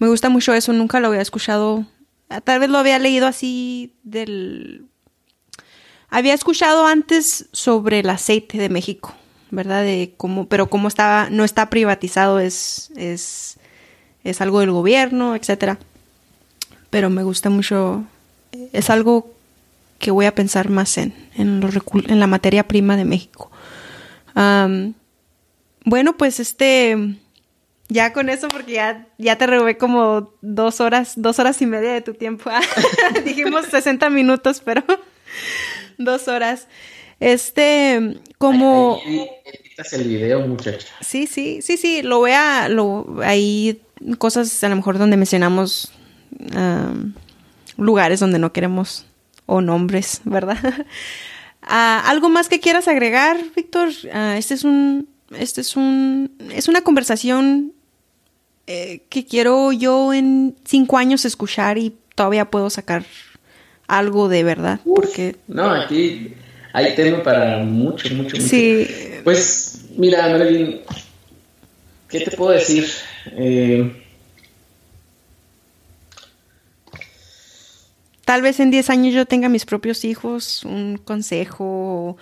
Me 0.00 0.08
gusta 0.08 0.28
mucho 0.28 0.52
eso, 0.52 0.72
nunca 0.72 0.98
lo 0.98 1.06
había 1.06 1.20
escuchado. 1.20 1.86
Tal 2.42 2.58
vez 2.58 2.68
lo 2.68 2.78
había 2.78 2.98
leído 2.98 3.28
así 3.28 3.94
del... 4.02 4.86
Había 6.08 6.34
escuchado 6.34 6.86
antes 6.86 7.48
sobre 7.52 8.00
el 8.00 8.10
aceite 8.10 8.58
de 8.58 8.68
México, 8.68 9.14
¿verdad? 9.52 9.82
De 9.84 10.12
cómo, 10.16 10.48
pero 10.48 10.68
cómo 10.68 10.88
estaba, 10.88 11.30
no 11.30 11.44
está 11.44 11.70
privatizado, 11.70 12.40
es, 12.40 12.90
es, 12.96 13.58
es 14.24 14.40
algo 14.40 14.58
del 14.58 14.72
gobierno, 14.72 15.36
etcétera 15.36 15.78
pero 16.90 17.08
me 17.08 17.22
gusta 17.22 17.48
mucho, 17.50 18.04
es 18.72 18.90
algo 18.90 19.32
que 19.98 20.10
voy 20.10 20.26
a 20.26 20.34
pensar 20.34 20.68
más 20.68 20.98
en, 20.98 21.14
en, 21.36 21.62
en 22.08 22.20
la 22.20 22.26
materia 22.26 22.66
prima 22.66 22.96
de 22.96 23.04
México. 23.04 23.50
bueno, 24.34 26.16
pues 26.16 26.40
este, 26.40 27.16
ya 27.90 28.12
con 28.12 28.30
eso, 28.30 28.48
porque 28.48 28.72
ya, 28.72 29.06
ya 29.18 29.36
te 29.36 29.46
robé 29.46 29.76
como 29.76 30.32
dos 30.40 30.80
horas, 30.80 31.14
dos 31.16 31.38
horas 31.38 31.60
y 31.60 31.66
media 31.66 31.92
de 31.92 32.00
tu 32.00 32.14
tiempo. 32.14 32.50
Dijimos 33.24 33.66
60 33.66 34.08
minutos, 34.08 34.62
pero 34.64 34.82
dos 35.98 36.28
horas. 36.28 36.68
Este, 37.18 38.20
como... 38.38 38.98
Ahí, 39.04 39.28
el 39.92 40.08
video, 40.08 40.40
muchacha. 40.46 40.86
Sí, 41.00 41.26
sí, 41.26 41.60
sí, 41.62 41.76
sí, 41.76 42.02
lo 42.02 42.18
voy 42.18 42.32
a, 42.32 42.68
lo, 42.68 43.20
ahí 43.22 43.82
cosas 44.18 44.62
a 44.64 44.68
lo 44.68 44.76
mejor 44.76 44.98
donde 44.98 45.16
mencionamos 45.16 45.92
lugares 47.76 48.20
donde 48.20 48.38
no 48.38 48.52
queremos 48.52 49.06
o 49.46 49.60
nombres, 49.60 50.20
¿verdad? 50.24 50.58
Ah, 51.62 52.02
¿Algo 52.06 52.30
más 52.30 52.48
que 52.48 52.58
quieras 52.58 52.88
agregar, 52.88 53.36
Víctor? 53.54 53.90
Ah, 54.14 54.36
este 54.38 54.54
es 54.54 54.64
un, 54.64 55.10
este 55.36 55.60
es 55.60 55.76
un, 55.76 56.34
es 56.50 56.68
una 56.68 56.80
conversación 56.80 57.74
eh, 58.72 59.02
que 59.08 59.26
quiero 59.26 59.72
yo 59.72 60.14
en 60.14 60.54
cinco 60.64 60.96
años 60.96 61.24
escuchar 61.24 61.76
y 61.76 61.92
todavía 62.14 62.50
puedo 62.50 62.70
sacar 62.70 63.04
algo 63.88 64.28
de 64.28 64.44
verdad, 64.44 64.78
porque 64.84 65.34
no 65.48 65.68
aquí 65.72 66.34
hay 66.72 66.94
tema 66.94 67.20
para 67.24 67.64
mucho, 67.64 68.14
mucho, 68.14 68.36
mucho. 68.36 68.48
Sí. 68.48 68.86
Pues 69.24 69.86
mira, 69.96 70.28
Marilyn, 70.28 70.82
¿qué 72.08 72.20
te 72.20 72.30
puedo 72.36 72.52
decir? 72.52 72.86
Eh, 73.32 73.90
tal 78.24 78.42
vez 78.42 78.60
en 78.60 78.70
10 78.70 78.88
años 78.90 79.12
yo 79.12 79.26
tenga 79.26 79.48
mis 79.48 79.64
propios 79.64 80.04
hijos, 80.04 80.64
un 80.64 80.96
consejo 80.96 81.64
o, 81.64 82.16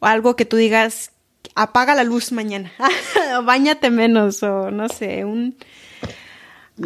algo 0.00 0.34
que 0.34 0.46
tú 0.46 0.56
digas, 0.56 1.12
apaga 1.54 1.94
la 1.94 2.04
luz 2.04 2.32
mañana, 2.32 2.72
bañate 3.44 3.90
menos 3.90 4.42
o 4.42 4.70
no 4.70 4.88
sé, 4.88 5.26
un... 5.26 5.56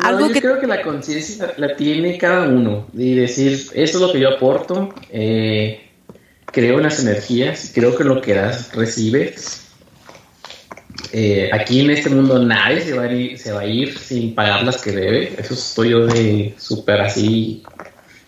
algo 0.02 0.28
yo 0.28 0.40
creo 0.40 0.60
que 0.60 0.66
la 0.66 0.82
conciencia 0.82 1.54
la, 1.56 1.76
tiene 1.76 2.18
cada 2.18 2.48
uno 2.48 2.88
y 2.94 3.14
decir, 3.14 3.52
esto 3.74 3.98
es 3.98 4.00
lo 4.00 4.12
que 4.12 4.20
yo 4.20 4.30
aporto, 4.30 4.92
eh, 5.10 5.80
creo 6.46 6.78
en 6.78 6.84
las 6.84 7.00
energías, 7.00 7.72
creo 7.74 7.96
que 7.96 8.04
lo 8.04 8.20
que 8.20 8.34
das, 8.34 8.74
recibes. 8.74 9.60
Eh, 11.12 11.48
aquí 11.52 11.80
en 11.80 11.90
este 11.90 12.10
mundo 12.10 12.40
nadie 12.40 12.80
se 12.80 12.92
va, 12.92 13.04
a 13.04 13.12
ir, 13.12 13.38
se 13.38 13.52
va 13.52 13.60
a 13.60 13.66
ir 13.66 13.96
sin 13.96 14.34
pagar 14.34 14.64
las 14.64 14.82
que 14.82 14.90
debe. 14.90 15.34
Eso 15.38 15.54
estoy 15.54 15.90
yo 15.90 16.06
de 16.06 16.54
súper 16.58 17.00
así 17.00 17.62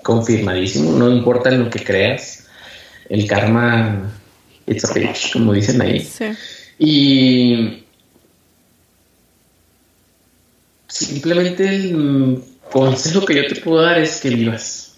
confirmadísimo, 0.02 0.92
no 0.92 1.10
importa 1.10 1.48
en 1.50 1.64
lo 1.64 1.70
que 1.70 1.82
creas, 1.82 2.46
el 3.08 3.26
karma, 3.26 4.12
it's 4.66 4.84
a 4.84 4.94
bitch, 4.94 5.32
como 5.32 5.52
dicen 5.52 5.82
ahí. 5.82 6.08
Y 6.78 7.85
simplemente 10.88 11.68
el 11.68 12.42
consejo 12.70 13.24
que 13.24 13.34
yo 13.34 13.46
te 13.46 13.60
puedo 13.60 13.82
dar 13.82 13.98
es 13.98 14.20
que 14.20 14.30
vivas. 14.30 14.94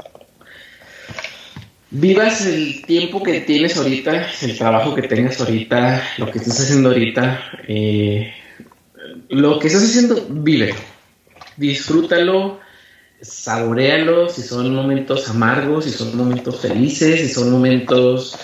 Vivas 1.91 2.45
el 2.45 2.85
tiempo 2.85 3.23
que 3.23 3.41
tienes 3.41 3.77
ahorita, 3.77 4.31
el 4.43 4.59
trabajo 4.59 4.95
que 4.95 5.03
tengas 5.03 5.41
ahorita, 5.41 6.03
lo 6.19 6.31
que 6.31 6.39
estás 6.39 6.61
haciendo 6.61 6.91
ahorita. 6.91 7.41
Eh, 7.67 8.33
lo 9.31 9.59
que 9.59 9.69
estás 9.69 9.85
haciendo, 9.85 10.27
vive. 10.29 10.75
Disfrútalo 11.57 12.61
saborealo, 13.21 14.29
si 14.29 14.43
son 14.43 14.75
momentos 14.75 15.29
amargos, 15.29 15.85
si 15.85 15.91
son 15.91 16.17
momentos 16.17 16.61
felices, 16.61 17.21
si 17.21 17.29
son 17.29 17.51
momentos 17.51 18.37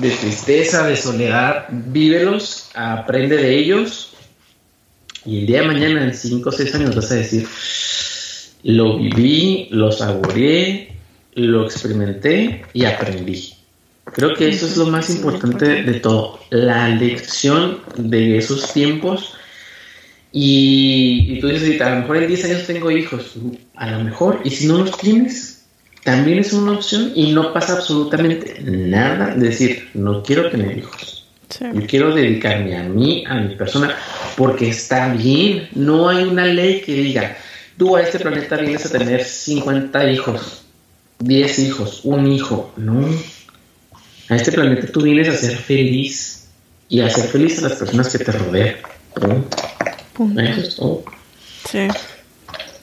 de 0.00 0.10
tristeza, 0.10 0.86
de 0.86 0.96
soledad, 0.96 1.66
vívelos, 1.70 2.70
aprende 2.74 3.36
de 3.36 3.58
ellos 3.58 4.11
y 5.24 5.40
el 5.40 5.46
día 5.46 5.60
de 5.62 5.66
mañana, 5.68 6.04
en 6.04 6.14
5 6.14 6.48
o 6.48 6.52
6 6.52 6.74
años, 6.74 6.96
vas 6.96 7.10
a 7.12 7.16
decir, 7.16 7.46
lo 8.64 8.98
viví, 8.98 9.68
lo 9.70 9.92
saboreé, 9.92 10.96
lo 11.34 11.64
experimenté 11.64 12.64
y 12.72 12.84
aprendí. 12.84 13.54
Creo 14.04 14.34
que 14.34 14.48
eso 14.48 14.66
es 14.66 14.76
lo 14.76 14.86
más 14.86 15.10
importante 15.10 15.82
de 15.82 16.00
todo, 16.00 16.40
la 16.50 16.88
lección 16.88 17.78
de 17.96 18.36
esos 18.38 18.72
tiempos 18.72 19.34
y, 20.32 21.38
tú 21.40 21.48
dices, 21.48 21.80
a 21.80 21.90
lo 21.90 22.00
mejor 22.00 22.16
en 22.16 22.28
10 22.28 22.44
años 22.46 22.66
tengo 22.66 22.90
hijos, 22.90 23.34
a 23.76 23.90
lo 23.90 24.04
mejor, 24.04 24.40
y 24.44 24.50
si 24.50 24.66
no 24.66 24.78
los 24.78 24.96
tienes, 24.98 25.64
también 26.04 26.38
es 26.38 26.52
una 26.52 26.72
opción 26.72 27.12
y 27.14 27.32
no 27.32 27.52
pasa 27.52 27.74
absolutamente 27.74 28.56
nada 28.62 29.36
de 29.36 29.48
decir, 29.48 29.88
no 29.94 30.22
quiero 30.22 30.50
tener 30.50 30.76
hijos. 30.78 31.21
Yo 31.60 31.86
quiero 31.86 32.14
dedicarme 32.14 32.76
a 32.76 32.82
mí, 32.82 33.24
a 33.26 33.34
mi 33.34 33.54
persona, 33.56 33.96
porque 34.36 34.68
está 34.68 35.12
bien. 35.12 35.68
No 35.74 36.08
hay 36.08 36.24
una 36.24 36.46
ley 36.46 36.80
que 36.80 36.94
diga, 36.94 37.36
tú 37.76 37.96
a 37.96 38.02
este 38.02 38.18
planeta 38.18 38.56
vienes 38.56 38.86
a 38.86 38.90
tener 38.90 39.24
50 39.24 40.10
hijos, 40.10 40.64
10 41.18 41.58
hijos, 41.60 42.00
un 42.04 42.30
hijo. 42.30 42.72
No. 42.76 43.06
A 44.28 44.36
este 44.36 44.52
planeta 44.52 44.86
tú 44.86 45.02
vienes 45.02 45.28
a 45.28 45.36
ser 45.36 45.56
feliz 45.56 46.48
y 46.88 47.00
a 47.00 47.06
hacer 47.06 47.24
feliz 47.24 47.58
a 47.58 47.68
las 47.68 47.72
personas 47.78 48.08
que 48.10 48.24
te 48.24 48.32
rodean. 48.32 48.76
Sí. 51.70 51.88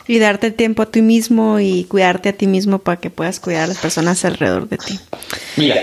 Y 0.07 0.19
darte 0.19 0.51
tiempo 0.51 0.81
a 0.83 0.85
ti 0.87 1.01
mismo 1.01 1.59
y 1.59 1.83
cuidarte 1.83 2.29
a 2.29 2.33
ti 2.33 2.47
mismo 2.47 2.79
para 2.79 2.99
que 2.99 3.09
puedas 3.09 3.39
cuidar 3.39 3.65
a 3.65 3.67
las 3.67 3.77
personas 3.77 4.25
alrededor 4.25 4.67
de 4.67 4.77
ti. 4.77 4.99
Mira, 5.55 5.75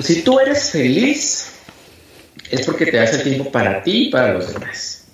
si 0.00 0.22
tú 0.22 0.40
eres 0.40 0.70
feliz, 0.70 1.49
es 2.50 2.66
porque 2.66 2.86
te 2.86 2.96
das 2.96 3.14
el 3.14 3.22
tiempo 3.22 3.50
para 3.50 3.82
ti 3.82 4.08
y 4.08 4.10
para 4.10 4.34
los 4.34 4.52
demás. 4.52 5.04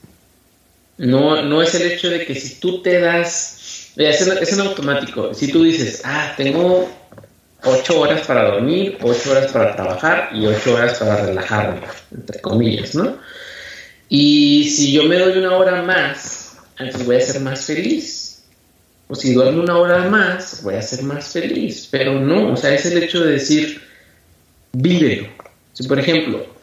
No, 0.99 1.43
no 1.43 1.63
es 1.63 1.75
el 1.75 1.93
hecho 1.93 2.09
de 2.09 2.25
que 2.25 2.35
si 2.35 2.59
tú 2.59 2.81
te 2.81 3.01
das, 3.01 3.93
es 3.97 4.27
en, 4.27 4.39
es 4.39 4.53
en 4.53 4.61
automático. 4.61 5.35
Si 5.35 5.53
tú 5.53 5.63
dices, 5.63 6.01
ah, 6.05 6.33
tengo 6.37 6.89
ocho 7.65 8.01
horas 8.01 8.27
para 8.27 8.51
dormir, 8.51 8.97
ocho 9.03 9.33
horas 9.33 9.53
para 9.53 9.77
trabajar 9.77 10.31
y 10.33 10.47
ocho 10.47 10.75
horas 10.75 10.99
para 10.99 11.27
relajarme, 11.27 11.81
entre 12.13 12.41
comillas, 12.41 12.95
¿no? 12.95 13.19
Y 14.09 14.71
si 14.71 14.93
yo 14.93 15.05
me 15.05 15.19
doy 15.19 15.39
una 15.39 15.57
hora 15.57 15.83
más, 15.83 16.57
entonces 16.79 17.07
voy 17.07 17.17
a 17.17 17.21
ser 17.21 17.41
más 17.43 17.65
feliz. 17.65 18.45
O 19.09 19.15
si 19.15 19.35
duermo 19.35 19.63
una 19.63 19.79
hora 19.79 20.09
más, 20.09 20.63
voy 20.63 20.75
a 20.75 20.83
ser 20.83 21.03
más 21.05 21.29
feliz. 21.29 21.89
Pero 21.91 22.19
no, 22.19 22.53
o 22.53 22.57
sea, 22.57 22.75
es 22.75 22.87
el 22.87 23.03
hecho 23.03 23.25
de 23.25 23.33
decir, 23.33 23.83
vívelo. 24.73 25.29
Si, 25.73 25.87
por 25.87 25.99
ejemplo, 25.99 26.56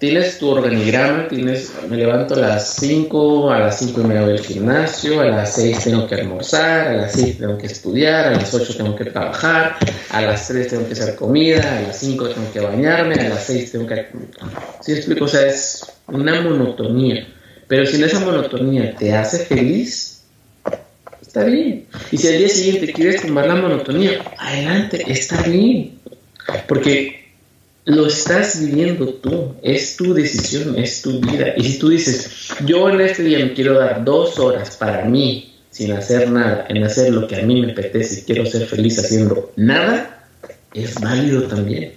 tienes 0.00 0.38
tu 0.38 0.48
organigrama, 0.48 1.28
tienes, 1.28 1.72
me 1.86 1.98
levanto 1.98 2.34
a 2.34 2.38
las 2.38 2.74
5, 2.76 3.50
a 3.50 3.58
las 3.58 3.78
5 3.80 4.00
y 4.00 4.04
media 4.04 4.22
voy 4.22 4.32
al 4.32 4.40
gimnasio, 4.40 5.20
a 5.20 5.26
las 5.26 5.54
6 5.56 5.84
tengo 5.84 6.06
que 6.06 6.14
almorzar, 6.14 6.88
a 6.88 6.96
las 6.96 7.12
6 7.12 7.38
tengo 7.38 7.58
que 7.58 7.66
estudiar, 7.66 8.28
a 8.28 8.30
las 8.30 8.52
8 8.54 8.76
tengo 8.78 8.96
que 8.96 9.04
trabajar, 9.04 9.76
a 10.08 10.22
las 10.22 10.48
3 10.48 10.68
tengo 10.68 10.86
que 10.86 10.94
hacer 10.94 11.14
comida, 11.16 11.78
a 11.78 11.82
las 11.82 11.98
5 11.98 12.28
tengo 12.30 12.50
que 12.50 12.60
bañarme, 12.60 13.14
a 13.16 13.28
las 13.28 13.44
6 13.44 13.72
tengo 13.72 13.86
que... 13.86 14.06
¿Sí 14.80 14.92
explico? 14.92 15.26
O 15.26 15.28
sea, 15.28 15.46
es 15.46 15.84
una 16.06 16.40
monotonía. 16.40 17.28
Pero 17.68 17.84
si 17.84 17.96
en 17.96 18.04
esa 18.04 18.20
monotonía 18.20 18.96
te 18.96 19.14
hace 19.14 19.44
feliz, 19.44 20.22
está 21.20 21.44
bien. 21.44 21.84
Y 22.10 22.16
si 22.16 22.26
al 22.26 22.38
día 22.38 22.48
siguiente 22.48 22.90
quieres 22.90 23.20
tomar 23.20 23.46
la 23.46 23.56
monotonía, 23.56 24.24
adelante, 24.38 25.04
está 25.06 25.42
bien. 25.42 25.98
Porque 26.66 27.19
lo 27.84 28.06
estás 28.06 28.60
viviendo 28.60 29.08
tú, 29.14 29.54
es 29.62 29.96
tu 29.96 30.12
decisión, 30.14 30.78
es 30.78 31.02
tu 31.02 31.20
vida. 31.20 31.54
Y 31.56 31.64
si 31.64 31.78
tú 31.78 31.88
dices, 31.88 32.48
yo 32.64 32.88
en 32.90 33.00
este 33.00 33.22
día 33.22 33.38
me 33.38 33.54
quiero 33.54 33.78
dar 33.78 34.04
dos 34.04 34.38
horas 34.38 34.76
para 34.76 35.04
mí, 35.04 35.54
sin 35.70 35.92
hacer 35.92 36.30
nada, 36.30 36.66
en 36.68 36.82
hacer 36.84 37.12
lo 37.12 37.26
que 37.26 37.36
a 37.36 37.42
mí 37.42 37.60
me 37.60 37.72
apetece 37.72 38.20
y 38.20 38.22
quiero 38.24 38.46
ser 38.46 38.66
feliz 38.66 38.98
haciendo 38.98 39.52
nada, 39.56 40.26
es 40.74 40.94
válido 41.00 41.44
también. 41.44 41.94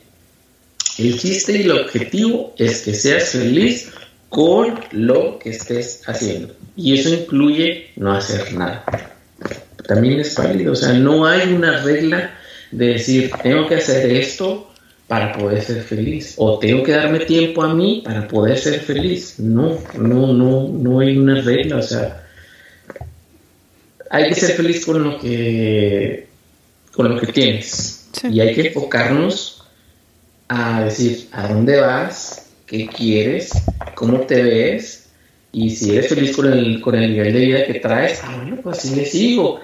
El 0.98 1.20
chiste 1.20 1.54
y 1.54 1.64
el 1.64 1.72
objetivo 1.72 2.54
es 2.58 2.82
que 2.82 2.94
seas 2.94 3.30
feliz 3.30 3.92
con 4.30 4.80
lo 4.92 5.40
que 5.40 5.50
estés 5.50 6.02
haciendo. 6.08 6.54
Y 6.76 7.00
eso 7.00 7.10
incluye 7.10 7.92
no 7.96 8.14
hacer 8.14 8.54
nada. 8.54 8.86
También 9.88 10.20
es 10.20 10.36
válido, 10.36 10.74
o 10.74 10.76
sea, 10.76 10.94
no 10.94 11.26
hay 11.26 11.52
una 11.52 11.82
regla 11.84 12.36
de 12.72 12.86
decir, 12.88 13.32
tengo 13.44 13.68
que 13.68 13.76
hacer 13.76 14.10
esto 14.12 14.73
para 15.14 15.32
poder 15.32 15.62
ser 15.62 15.84
feliz. 15.84 16.34
O 16.38 16.58
tengo 16.58 16.82
que 16.82 16.92
darme 16.92 17.20
tiempo 17.20 17.62
a 17.62 17.72
mí 17.72 18.02
para 18.04 18.28
poder 18.28 18.58
ser 18.58 18.80
feliz. 18.80 19.36
No, 19.38 19.78
no, 19.96 20.34
no, 20.34 20.68
no 20.70 21.00
hay 21.02 21.16
una 21.16 21.40
regla, 21.40 21.78
o 21.78 21.84
sea, 21.84 22.26
hay 24.10 24.30
que 24.30 24.34
ser 24.34 24.56
feliz 24.56 24.84
con 24.84 25.04
lo 25.04 25.20
que 25.20 26.26
con 26.96 27.10
lo 27.10 27.20
que 27.20 27.28
tienes. 27.28 28.10
Y 28.28 28.40
hay 28.40 28.56
que 28.56 28.70
enfocarnos 28.70 29.64
a 30.48 30.86
decir 30.86 31.28
a 31.32 31.48
dónde 31.48 31.80
vas, 31.80 32.48
qué 32.66 32.88
quieres, 32.88 33.52
cómo 33.94 34.22
te 34.22 34.42
ves 34.42 35.10
y 35.52 35.70
si 35.70 35.96
eres 35.96 36.10
feliz 36.10 36.36
con 36.36 36.52
el, 36.52 36.82
con 36.82 36.96
el 36.96 37.12
nivel 37.12 37.34
de 37.34 37.40
vida 37.40 37.66
que 37.66 37.76
traes, 37.76 38.20
ah, 38.24 38.36
bueno, 38.38 38.58
pues 38.64 38.80
así 38.80 38.96
le 38.96 39.06
sigo. 39.06 39.60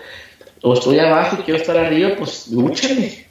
O 0.62 0.76
estoy 0.76 1.00
abajo 1.00 1.38
y 1.40 1.44
quiero 1.44 1.60
estar 1.60 1.76
arriba, 1.76 2.12
pues 2.20 2.50
lúchale 2.50 3.29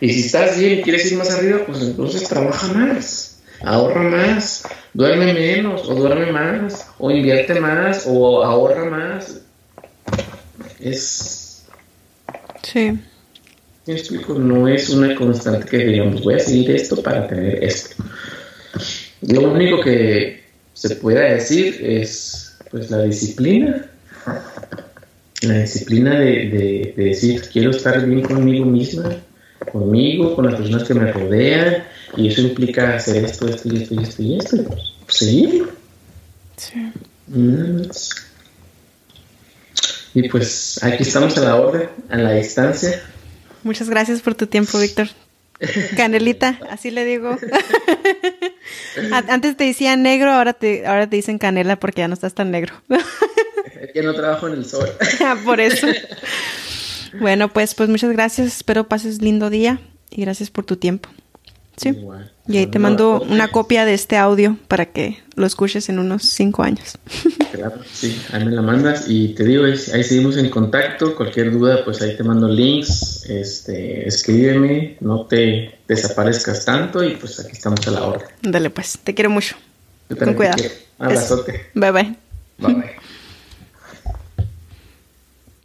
y 0.00 0.10
si 0.10 0.26
estás 0.26 0.58
bien 0.58 0.78
y 0.78 0.82
quieres 0.82 1.10
ir 1.10 1.18
más 1.18 1.30
arriba, 1.30 1.60
pues 1.66 1.82
entonces 1.82 2.28
trabaja 2.28 2.72
más, 2.72 3.40
ahorra 3.62 4.02
más, 4.02 4.64
duerme 4.94 5.32
menos 5.32 5.88
o 5.88 5.94
duerme 5.94 6.30
más, 6.32 6.86
o 6.98 7.10
invierte 7.10 7.58
más 7.60 8.04
o 8.06 8.44
ahorra 8.44 8.84
más. 8.84 9.40
Es... 10.80 11.64
Sí. 12.62 12.98
No 14.36 14.68
es 14.68 14.90
una 14.90 15.14
constante 15.14 15.66
que 15.66 15.78
digamos, 15.78 16.22
voy 16.22 16.34
a 16.34 16.38
seguir 16.40 16.72
esto 16.72 17.02
para 17.02 17.26
tener 17.26 17.64
esto. 17.64 18.04
Lo 19.22 19.50
único 19.50 19.80
que 19.80 20.44
se 20.74 20.96
pueda 20.96 21.22
decir 21.22 21.78
es 21.82 22.58
pues 22.70 22.90
la 22.90 23.02
disciplina. 23.02 23.90
La 25.40 25.60
disciplina 25.60 26.18
de, 26.18 26.94
de 26.94 27.04
decir, 27.04 27.42
quiero 27.50 27.70
estar 27.70 28.04
bien 28.04 28.22
conmigo 28.22 28.66
misma, 28.66 29.16
conmigo, 29.72 30.34
con 30.34 30.46
las 30.46 30.54
personas 30.54 30.84
que 30.84 30.94
me 30.94 31.12
rodean, 31.12 31.84
y 32.16 32.28
eso 32.28 32.40
implica 32.42 32.96
hacer 32.96 33.24
esto, 33.24 33.48
esto 33.48 33.68
y 33.72 33.82
esto 33.82 33.94
y 33.94 34.02
esto 34.02 34.22
y 34.22 34.38
esto. 34.38 34.56
Sí. 35.08 35.62
Sí. 36.56 36.92
Y 40.14 40.28
pues 40.28 40.82
aquí 40.82 41.02
estamos 41.02 41.36
a 41.38 41.40
la 41.42 41.56
orden, 41.56 41.88
a 42.08 42.16
la 42.16 42.32
distancia. 42.32 43.02
Muchas 43.62 43.88
gracias 43.90 44.20
por 44.20 44.34
tu 44.34 44.46
tiempo, 44.46 44.78
Víctor. 44.78 45.08
Canelita, 45.96 46.60
así 46.70 46.90
le 46.90 47.04
digo. 47.04 47.36
Antes 49.28 49.56
te 49.56 49.64
decían 49.64 50.02
negro, 50.02 50.32
ahora 50.32 50.52
te, 50.52 50.86
ahora 50.86 51.08
te 51.08 51.16
dicen 51.16 51.38
canela 51.38 51.78
porque 51.78 52.00
ya 52.00 52.08
no 52.08 52.14
estás 52.14 52.34
tan 52.34 52.50
negro. 52.50 52.74
ya 53.94 54.02
no 54.02 54.14
trabajo 54.14 54.48
en 54.48 54.54
el 54.54 54.64
sol. 54.64 54.88
por 55.44 55.60
eso. 55.60 55.86
Bueno, 57.20 57.48
pues, 57.52 57.74
pues 57.74 57.88
muchas 57.88 58.12
gracias. 58.12 58.46
Espero 58.48 58.88
pases 58.88 59.22
lindo 59.22 59.50
día 59.50 59.80
y 60.10 60.22
gracias 60.22 60.50
por 60.50 60.64
tu 60.64 60.76
tiempo. 60.76 61.08
Sí. 61.76 61.96
Y 62.48 62.56
ahí 62.56 62.66
te 62.66 62.78
mando 62.78 63.20
una 63.20 63.48
copia 63.48 63.84
de 63.84 63.94
este 63.94 64.16
audio 64.16 64.56
para 64.66 64.86
que 64.86 65.18
lo 65.36 65.46
escuches 65.46 65.88
en 65.88 65.98
unos 65.98 66.24
cinco 66.24 66.62
años. 66.62 66.98
Claro, 67.50 67.80
sí, 67.90 68.20
ahí 68.30 68.44
me 68.44 68.52
la 68.52 68.60
mandas 68.60 69.06
y 69.08 69.28
te 69.28 69.42
digo, 69.42 69.64
ahí 69.64 69.74
seguimos 70.04 70.36
en 70.36 70.50
contacto. 70.50 71.16
Cualquier 71.16 71.50
duda, 71.50 71.82
pues 71.82 72.02
ahí 72.02 72.14
te 72.14 72.22
mando 72.22 72.46
links, 72.46 73.24
este, 73.26 74.06
escríbeme, 74.06 74.98
no 75.00 75.24
te 75.24 75.78
desaparezcas 75.88 76.66
tanto 76.66 77.02
y 77.02 77.16
pues 77.16 77.40
aquí 77.40 77.52
estamos 77.52 77.84
a 77.88 77.90
la 77.90 78.04
hora. 78.04 78.26
Dale 78.42 78.68
pues, 78.68 78.98
te 79.02 79.14
quiero 79.14 79.30
mucho. 79.30 79.56
Con 80.18 80.34
cuidado. 80.34 80.62
Abrazote. 80.98 81.70
Bye 81.74 81.90
bye. 81.90 82.16
Bye 82.58 82.74
bye. 82.74 82.96